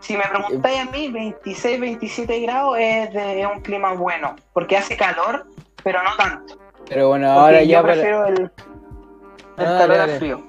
Si 0.00 0.16
me 0.16 0.24
preguntáis 0.24 0.80
a 0.80 0.84
mí, 0.90 1.08
26, 1.08 1.80
27 1.80 2.40
grados 2.40 2.76
es, 2.80 3.12
de, 3.14 3.40
es 3.42 3.46
un 3.46 3.60
clima 3.62 3.92
bueno. 3.94 4.34
Porque 4.52 4.76
hace 4.76 4.96
calor, 4.96 5.46
pero 5.84 6.02
no 6.02 6.10
tanto. 6.16 6.58
Pero 6.88 7.08
bueno, 7.08 7.28
Porque 7.28 7.40
ahora 7.40 7.62
yo 7.62 7.70
ya 7.70 7.80
para... 7.82 7.92
prefiero 7.94 8.26
el, 8.26 8.40
el 8.42 8.50
Ah, 9.66 9.78
calor 9.78 10.00
al 10.00 10.10
frío. 10.18 10.42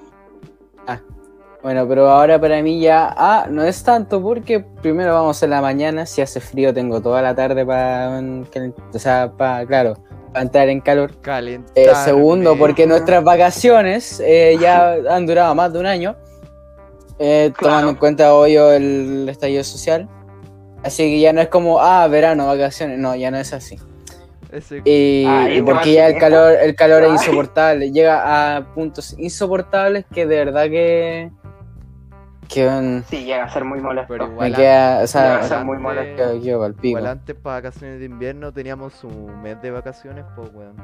Bueno, 1.64 1.88
pero 1.88 2.10
ahora 2.10 2.38
para 2.38 2.60
mí 2.62 2.78
ya, 2.78 3.14
ah, 3.16 3.46
no 3.50 3.64
es 3.64 3.82
tanto 3.82 4.20
porque 4.22 4.60
primero 4.60 5.14
vamos 5.14 5.42
en 5.42 5.48
la 5.48 5.62
mañana, 5.62 6.04
si 6.04 6.20
hace 6.20 6.38
frío 6.38 6.74
tengo 6.74 7.00
toda 7.00 7.22
la 7.22 7.34
tarde 7.34 7.64
para, 7.64 8.20
o 8.92 8.98
sea, 8.98 9.32
para, 9.34 9.64
claro, 9.64 9.94
para 10.30 10.42
entrar 10.42 10.68
en 10.68 10.82
calor. 10.82 11.18
Calentarme. 11.22 11.90
Eh, 11.90 11.94
segundo, 12.04 12.54
porque 12.58 12.86
nuestras 12.86 13.24
vacaciones 13.24 14.20
eh, 14.20 14.58
ya 14.60 14.92
han 15.08 15.24
durado 15.24 15.54
más 15.54 15.72
de 15.72 15.78
un 15.78 15.86
año, 15.86 16.16
eh, 17.18 17.50
Claro. 17.56 17.70
tomando 17.76 17.90
en 17.92 17.96
cuenta 17.96 18.34
hoy 18.34 18.56
el 18.56 19.26
estallido 19.30 19.64
social. 19.64 20.06
Así 20.82 21.04
que 21.04 21.18
ya 21.18 21.32
no 21.32 21.40
es 21.40 21.48
como, 21.48 21.80
ah, 21.80 22.06
verano, 22.08 22.46
vacaciones, 22.46 22.98
no, 22.98 23.16
ya 23.16 23.30
no 23.30 23.38
es 23.38 23.54
así. 23.54 23.78
Ese- 24.52 24.82
Y, 24.84 25.24
Ay, 25.26 25.54
y 25.54 25.56
igual 25.56 25.76
porque 25.76 25.94
ya 25.94 26.08
el 26.08 26.18
calor, 26.18 26.52
el 26.60 26.74
calor 26.76 27.04
es 27.04 27.08
Ay. 27.08 27.14
insoportable, 27.14 27.90
llega 27.90 28.56
a 28.58 28.74
puntos 28.74 29.14
insoportables 29.18 30.04
que 30.12 30.26
de 30.26 30.36
verdad 30.44 30.64
que, 30.64 31.30
que 32.54 33.02
Sí, 33.08 33.24
llega 33.24 33.44
a 33.44 33.48
ser 33.52 33.64
muy 33.64 33.80
molesto. 33.80 34.12
Pero 34.12 34.26
me 34.28 34.32
igual 34.34 34.54
queda, 34.54 35.00
o 35.02 35.06
sea, 35.06 35.42
sea, 35.42 35.64
muy 35.64 35.76
antes- 35.76 35.82
molesto. 35.82 36.60
pa'l 36.60 36.74
pico. 36.74 36.86
Igual 36.88 37.06
antes 37.06 37.36
para 37.36 37.56
vacaciones 37.56 37.98
de 37.98 38.06
invierno 38.06 38.52
teníamos 38.52 39.02
un 39.04 39.42
mes 39.42 39.60
de 39.60 39.70
vacaciones, 39.70 40.24
pues 40.36 40.48
weón. 40.54 40.74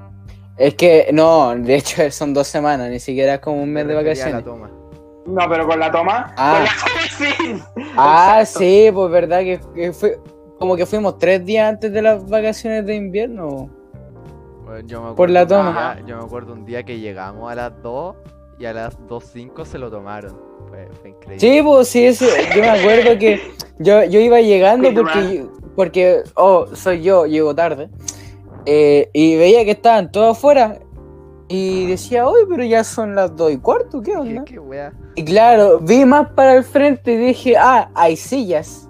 Es 0.57 0.75
que, 0.75 1.09
no, 1.13 1.55
de 1.55 1.77
hecho 1.77 2.03
son 2.11 2.35
dos 2.35 2.47
semanas, 2.49 2.91
ni 2.91 2.99
siquiera 3.01 3.35
es 3.35 3.41
como 3.41 3.63
un 3.63 3.73
mes 3.73 3.87
Me 3.87 3.93
de 3.95 3.99
a 3.99 4.03
la 4.03 4.09
vacaciones. 4.09 4.45
toma. 4.45 4.71
No, 5.27 5.49
pero 5.49 5.67
con 5.67 5.79
la 5.79 5.91
toma. 5.91 6.35
Ah. 6.37 6.55
Con 6.57 6.65
la 6.65 6.71
toma 6.71 7.01
sí. 7.39 7.63
Ah, 7.97 8.37
Exacto. 8.41 8.59
sí, 8.59 8.91
pues 8.93 9.11
verdad 9.11 9.41
que, 9.41 9.61
que 9.75 9.93
fue, 9.93 10.19
como 10.59 10.77
que 10.77 10.85
fuimos 10.87 11.19
tres 11.19 11.45
días 11.45 11.69
antes 11.69 11.93
de 11.93 12.03
las 12.03 12.29
vacaciones 12.29 12.85
de 12.87 12.95
invierno. 12.97 13.71
Bueno, 14.65 14.87
yo 14.87 15.01
me 15.03 15.09
acuerdo 15.11 15.17
Por 15.17 15.31
la 15.31 15.43
un 15.43 15.49
toma. 15.49 15.95
día- 15.97 16.05
yo 16.07 16.17
me 16.19 16.25
acuerdo 16.25 16.53
un 16.53 16.65
día 16.65 16.83
que 16.85 16.99
llegamos 16.99 17.51
a 17.51 17.55
las 17.55 17.83
2 17.83 18.17
y 18.61 18.67
a 18.67 18.73
las 18.73 18.97
2.05 19.09 19.65
se 19.65 19.79
lo 19.79 19.91
tomaron. 19.91 20.37
Fue, 20.69 20.89
fue 21.01 21.11
increíble. 21.11 21.41
Sí, 21.41 21.63
pues 21.63 21.89
sí, 21.89 22.05
ese- 22.07 22.29
yo 22.55 22.61
me 22.61 22.69
acuerdo 22.69 23.19
que 23.19 23.41
yo, 23.79 24.05
yo 24.05 24.21
iba 24.21 24.41
llegando 24.41 24.91
Qué 24.91 24.95
porque, 24.95 25.47
porque, 25.75 26.23
oh, 26.37 26.67
soy 26.75 27.03
yo, 27.03 27.27
llego 27.27 27.55
tarde. 27.55 27.89
eh, 28.67 29.09
y 29.15 29.37
veía 29.37 29.65
que 29.65 29.71
estaban 29.73 30.13
todos 30.13 30.37
afuera. 30.37 30.79
Y 31.49 31.87
decía, 31.87 32.29
uy, 32.29 32.41
pero 32.49 32.63
ya 32.63 32.85
son 32.85 33.17
las 33.17 33.35
dos 33.35 33.51
y 33.51 33.57
cuarto, 33.57 34.01
¿qué 34.03 34.13
¿Qué, 34.13 34.17
onda? 34.17 34.45
qué 34.45 34.59
wea? 34.61 34.93
Y 35.17 35.25
claro, 35.25 35.81
vi 35.81 36.05
más 36.05 36.29
para 36.33 36.55
el 36.55 36.63
frente 36.63 37.15
y 37.15 37.17
dije, 37.17 37.57
ah, 37.57 37.91
hay 37.95 38.15
sillas. 38.17 38.89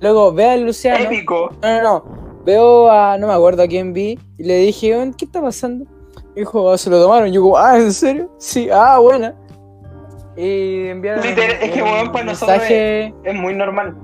Luego 0.00 0.32
ve 0.32 0.44
a 0.48 0.56
Luciano. 0.56 1.04
Épico. 1.10 1.50
No, 1.60 1.68
no, 1.76 1.82
no. 1.82 2.04
Veo 2.46 2.90
a, 2.90 3.18
no 3.18 3.26
me 3.26 3.32
acuerdo 3.34 3.62
a 3.64 3.66
quién 3.66 3.92
vi, 3.92 4.18
y 4.38 4.42
le 4.44 4.56
dije, 4.58 4.96
"Oye, 4.96 5.12
¿qué 5.18 5.26
está 5.26 5.42
pasando? 5.42 5.84
Dijo, 6.38 6.70
"Ah, 6.70 6.78
se 6.78 6.88
lo 6.88 7.02
tomaron. 7.02 7.30
Yo 7.32 7.42
como, 7.42 7.56
ah, 7.58 7.76
¿en 7.78 7.92
serio? 7.92 8.30
Sí, 8.38 8.68
ah, 8.72 8.98
buena. 8.98 9.34
Y 10.36 10.86
enviaron 10.86 11.24
Literal, 11.24 11.56
es 11.60 11.70
que, 11.72 11.82
weón, 11.82 12.12
para 12.12 12.26
nosotros 12.26 12.58
mensaje, 12.58 13.12
Es 13.24 13.34
muy 13.34 13.56
normal. 13.56 13.96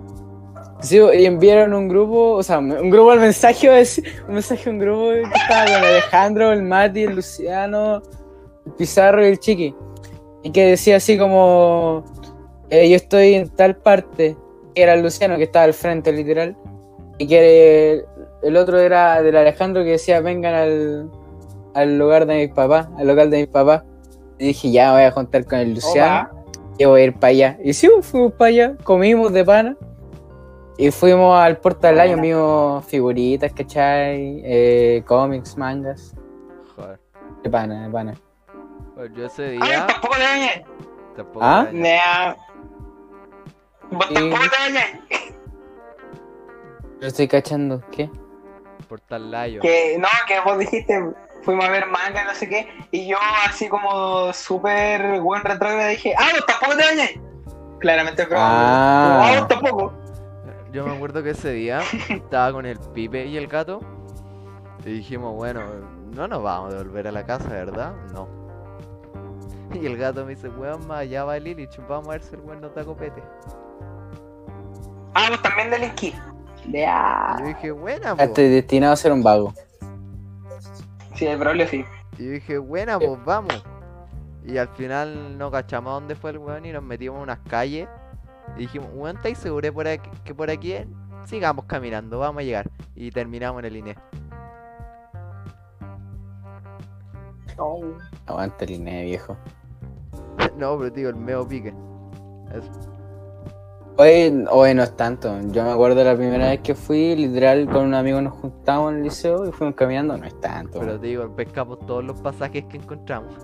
sí, 0.81 0.98
y 0.98 1.27
enviaron 1.27 1.73
un 1.74 1.89
grupo, 1.89 2.32
o 2.32 2.43
sea, 2.43 2.59
un 2.59 2.90
grupo 2.90 3.12
al 3.12 3.20
mensaje, 3.20 3.70
decir, 3.70 4.05
un 4.27 4.35
mensaje 4.35 4.69
a 4.69 4.73
un 4.73 4.78
grupo 4.81 5.11
que 5.11 5.23
estaba 5.23 5.65
con 5.66 5.74
Alejandro, 5.85 6.52
el 6.52 6.62
Mati, 6.65 7.05
el 7.05 7.15
Luciano, 7.15 8.02
el 8.66 8.73
Pizarro 8.73 9.24
y 9.24 9.28
el 9.28 9.39
Chiqui. 9.39 9.74
Y 10.43 10.51
que 10.51 10.66
decía 10.66 10.97
así 10.97 11.16
como, 11.16 12.05
eh, 12.69 12.89
yo 12.89 12.97
estoy 12.97 13.35
en 13.35 13.48
tal 13.51 13.77
parte, 13.77 14.36
que 14.74 14.82
era 14.82 14.94
el 14.94 15.02
Luciano 15.02 15.36
que 15.36 15.44
estaba 15.44 15.66
al 15.66 15.73
frente, 15.74 16.11
literal. 16.12 16.56
Y 17.19 17.28
que 17.28 17.93
el, 17.93 18.05
el 18.43 18.56
otro 18.56 18.81
era 18.81 19.23
del 19.23 19.36
Alejandro 19.36 19.85
que 19.85 19.90
decía, 19.90 20.20
vengan 20.20 20.55
al, 20.55 21.11
al 21.75 21.99
lugar 21.99 22.27
de 22.27 22.47
mis 22.47 22.55
papás, 22.55 22.89
al 22.99 23.07
local 23.07 23.31
de 23.31 23.39
mis 23.39 23.47
papás. 23.49 23.83
Y 24.39 24.47
dije, 24.49 24.71
ya 24.73 24.93
voy 24.93 25.03
a 25.03 25.11
juntar 25.11 25.45
con 25.45 25.59
el 25.59 25.75
Luciano. 25.75 26.31
Y 26.79 26.85
voy 26.87 27.03
a 27.03 27.05
ir 27.05 27.15
para 27.15 27.29
allá. 27.31 27.59
Y 27.63 27.73
sí, 27.73 27.89
pues, 27.89 28.07
fuimos 28.07 28.33
para 28.33 28.49
allá, 28.49 28.77
comimos 28.83 29.33
de 29.33 29.45
pana. 29.45 29.77
Y 30.77 30.91
fuimos 30.91 31.39
al 31.39 31.57
Portal 31.59 31.97
Lion, 31.97 32.21
vimos 32.21 32.85
figuritas, 32.87 33.53
¿cachai? 33.53 34.43
Eh, 34.45 35.05
cómics, 35.07 35.57
mangas. 35.57 36.15
Joder. 36.75 36.99
De 37.45 37.51
pana, 37.51 37.87
de 37.87 37.93
pana. 37.93 38.15
Bueno, 38.97 39.15
yo 39.15 39.27
ese 39.27 39.45
Ay, 39.51 39.59
día 39.61 39.87
tampoco 39.87 40.17
te 40.17 40.23
bañes. 40.25 40.63
tampoco. 41.17 41.41
¿Ah? 41.45 41.69
Y- 41.71 41.83
tampoco 44.15 44.43
te 44.43 44.73
bañes. 44.73 45.01
Yo 47.01 47.07
estoy 47.09 47.29
cachando, 47.29 47.81
¿qué? 47.93 48.11
Portal 48.89 49.31
Lion. 49.31 49.61
Que 49.63 49.97
no, 49.99 50.09
que 50.27 50.41
vos 50.41 50.59
dijiste, 50.59 51.01
fuimos 51.45 51.65
a 51.65 51.71
ver 51.71 51.87
manga, 51.87 52.25
no 52.25 52.35
sé 52.35 52.49
qué. 52.49 52.69
Y 52.91 53.07
yo, 53.07 53.16
así 53.47 53.69
como 53.69 54.33
súper 54.33 55.21
buen 55.21 55.43
retrógrado, 55.43 55.89
dije, 55.89 56.15
ah, 56.16 56.29
vos 56.33 56.47
tampoco 56.47 56.77
te 56.77 56.85
bañes. 56.85 57.21
Claramente, 57.79 58.25
pero. 58.27 58.41
Ah. 58.41 59.29
Ah, 59.29 59.39
vos 59.39 59.49
tampoco. 59.49 59.93
Yo 60.73 60.85
me 60.85 60.95
acuerdo 60.95 61.23
que 61.23 61.31
ese 61.31 61.53
día 61.53 61.83
estaba 62.09 62.53
con 62.53 62.66
el 62.66 62.79
Pipe 62.79 63.27
y 63.27 63.37
el 63.37 63.47
gato. 63.47 63.81
Y 64.85 64.91
dijimos, 64.91 65.35
bueno, 65.35 65.62
no 66.15 66.29
nos 66.29 66.43
vamos 66.43 66.73
a 66.73 66.79
devolver 66.79 67.09
a 67.09 67.12
la 67.12 67.25
casa, 67.25 67.49
¿verdad? 67.49 67.93
No. 68.12 68.29
Y 69.75 69.87
el 69.87 69.97
gato 69.97 70.25
me 70.25 70.37
dice, 70.37 70.49
weón, 70.49 70.87
más 70.87 71.01
allá 71.01 71.25
va 71.25 71.37
Lilich, 71.39 71.77
vamos 71.89 72.09
a 72.09 72.12
ver 72.12 72.23
si 72.23 72.37
el 72.37 72.43
weón 72.43 72.61
nos 72.61 72.75
da 72.75 72.85
copete. 72.85 73.21
Ah, 75.15 75.27
vos 75.31 75.43
también 75.43 75.71
del 75.71 75.85
esquí. 75.85 76.15
De 76.66 76.81
Y 76.81 76.85
ah. 76.87 77.37
yo 77.41 77.47
dije, 77.47 77.71
buena. 77.73 78.15
Estoy 78.19 78.51
destinado 78.51 78.93
a 78.93 78.97
ser 78.97 79.12
un 79.12 79.23
vago. 79.23 79.53
Sí, 81.15 81.27
el 81.27 81.39
problema 81.39 81.70
sí. 81.70 81.85
Y 82.19 82.27
dije, 82.27 82.59
buena, 82.59 82.99
pues 82.99 83.24
vamos. 83.24 83.65
Y 84.45 84.59
al 84.59 84.69
final 84.69 85.39
no 85.39 85.51
cachamos 85.51 85.91
a 85.91 85.95
dónde 85.95 86.15
fue 86.15 86.31
el 86.31 86.39
weón 86.39 86.66
y 86.66 86.73
nos 86.73 86.82
metimos 86.82 87.16
en 87.16 87.23
unas 87.23 87.39
calles. 87.49 87.89
Y 88.57 88.61
dijimos, 88.61 88.89
weón, 88.93 89.16
¿estáis 89.16 89.39
seguros 89.39 89.70
por 89.70 89.89
aquí, 89.89 90.11
que 90.24 90.35
por 90.35 90.51
aquí 90.51 90.73
es? 90.73 90.86
Sigamos 91.24 91.65
caminando, 91.65 92.19
vamos 92.19 92.41
a 92.41 92.45
llegar. 92.45 92.70
Y 92.95 93.11
terminamos 93.11 93.61
en 93.61 93.65
el 93.65 93.77
INE. 93.77 93.97
Aguanta 98.27 98.65
el 98.65 98.70
INE, 98.73 99.05
viejo. 99.05 99.36
no, 100.57 100.77
pero 100.78 100.91
digo, 100.91 101.09
el 101.09 101.16
meo 101.16 101.47
pique. 101.47 101.74
Eso. 102.53 102.94
Hoy, 103.97 104.45
hoy 104.51 104.75
no 104.75 104.83
es 104.83 104.97
tanto. 104.97 105.39
Yo 105.53 105.62
me 105.62 105.71
acuerdo 105.71 106.03
la 106.03 106.16
primera 106.16 106.49
vez 106.49 106.61
que 106.62 106.75
fui, 106.75 107.15
literal, 107.15 107.66
con 107.66 107.85
un 107.85 107.95
amigo 107.95 108.21
nos 108.21 108.33
juntamos 108.33 108.91
en 108.91 108.99
el 108.99 109.05
liceo 109.05 109.47
y 109.47 109.53
fuimos 109.53 109.77
caminando. 109.77 110.16
No 110.16 110.27
es 110.27 110.41
tanto. 110.41 110.81
Pero 110.81 110.99
te 110.99 111.07
digo, 111.07 111.31
pescamos 111.37 111.79
todos 111.87 112.03
los 112.03 112.21
pasajes 112.21 112.65
que 112.65 112.79
encontramos. 112.79 113.35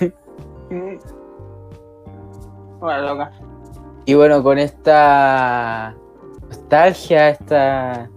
Bueno, 2.78 3.14
loca. 3.14 3.32
Y 4.04 4.12
bueno, 4.12 4.42
con 4.42 4.58
esta 4.58 5.96
nostalgia, 6.50 7.30
estas 7.30 8.08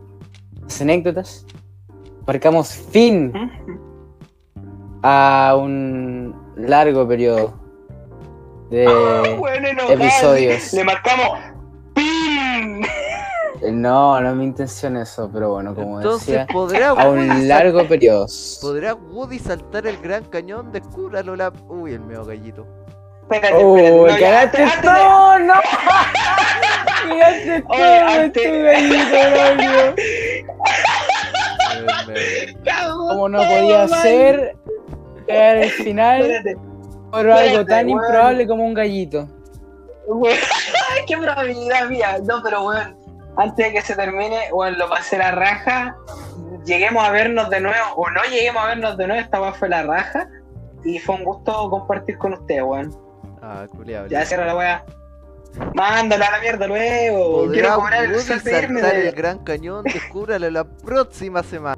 anécdotas, 0.82 1.46
marcamos 2.28 2.74
fin 2.74 3.32
a 5.02 5.56
un 5.58 6.36
largo 6.58 7.08
periodo 7.08 7.54
de 8.70 9.36
Bueno, 9.38 9.68
enojado, 9.68 9.94
episodios. 9.94 10.74
Le 10.74 10.84
marcamos 10.84 11.40
¡Pin! 11.94 12.82
No, 13.72 14.20
no 14.22 14.30
es 14.30 14.36
mi 14.36 14.46
intención 14.46 14.96
eso, 14.98 15.30
pero 15.34 15.50
bueno, 15.52 15.76
como 15.76 15.98
Entonces, 15.98 16.28
decía, 16.28 16.48
¿podrá 16.48 16.90
a 16.90 16.94
Woody, 17.10 17.22
un 17.24 17.28
sal- 17.28 17.48
largo 17.50 17.88
periodo. 17.88 18.26
¿podrá 18.62 18.94
Woody 18.96 19.40
saltar 19.40 19.86
el 19.86 19.98
gran 19.98 20.24
cañón? 20.26 20.72
Descúbralo 20.72 21.36
la... 21.36 21.52
Uy, 21.68 21.94
el 21.94 22.00
medio 22.00 22.24
gallito. 22.24 22.66
Espérate, 23.24 23.54
¡Oh, 23.64 24.08
espérate. 24.08 24.64
no, 24.64 24.70
de- 24.72 24.82
todo! 24.82 25.40
¡No! 25.40 25.54
¡Cagaste 27.10 27.62
todo, 27.68 28.08
antes- 28.08 28.44
este 28.46 28.62
gallito, 28.64 29.96
Cagó 32.66 33.08
Como 33.10 33.30
no 33.30 33.40
podía 33.40 33.88
ser, 33.88 34.56
el 35.28 35.70
final 35.72 36.22
Espérate, 36.22 36.69
por 37.12 37.20
algo 37.20 37.40
espérate, 37.40 37.66
tan 37.70 37.90
improbable 37.90 38.48
como 38.48 38.66
un 38.66 38.74
gallito. 38.74 39.28
Qué 41.08 41.18
probabilidad 41.18 41.88
mía. 41.90 42.18
No, 42.24 42.42
pero 42.44 42.66
weón, 42.68 42.98
antes 43.38 43.68
de 43.68 43.74
que 43.74 43.82
se 43.82 43.96
termine, 43.96 44.52
weón, 44.52 44.78
lo 44.78 44.90
pasé 44.90 45.18
la 45.18 45.32
raja. 45.32 45.96
Lleguemos 46.66 47.04
a 47.04 47.12
vernos 47.12 47.50
de 47.50 47.62
nuevo, 47.62 47.94
o 47.96 48.10
no 48.10 48.22
lleguemos 48.24 48.64
a 48.64 48.68
vernos 48.68 48.98
de 48.98 49.08
nuevo, 49.08 49.22
esta 49.22 49.42
weón 49.42 49.54
fue 49.56 49.70
la 49.70 49.84
raja. 49.84 50.28
Y 50.84 51.00
fue 51.00 51.16
un 51.16 51.24
gusto 51.26 51.70
compartir 51.70 52.18
con 52.18 52.34
ustedes, 52.34 52.64
weón. 52.64 52.96
Ah, 53.42 53.66
culiado. 53.70 54.08
Ya 54.08 54.26
cierra 54.26 54.46
la 54.46 54.56
weá. 54.56 54.86
Mándala 55.74 56.28
a 56.28 56.32
la 56.32 56.40
mierda 56.40 56.68
luego. 56.68 57.32
¿Podrá 57.42 57.52
Quiero 57.54 57.76
cobrar 57.76 58.04
el 58.06 58.20
saltar 58.20 58.68
de- 58.70 59.10
el 59.10 59.16
gran 59.16 59.40
cañón? 59.40 59.84
Descúbralo 59.84 60.50
la 60.50 60.64
próxima 60.64 61.42
semana. 61.44 61.76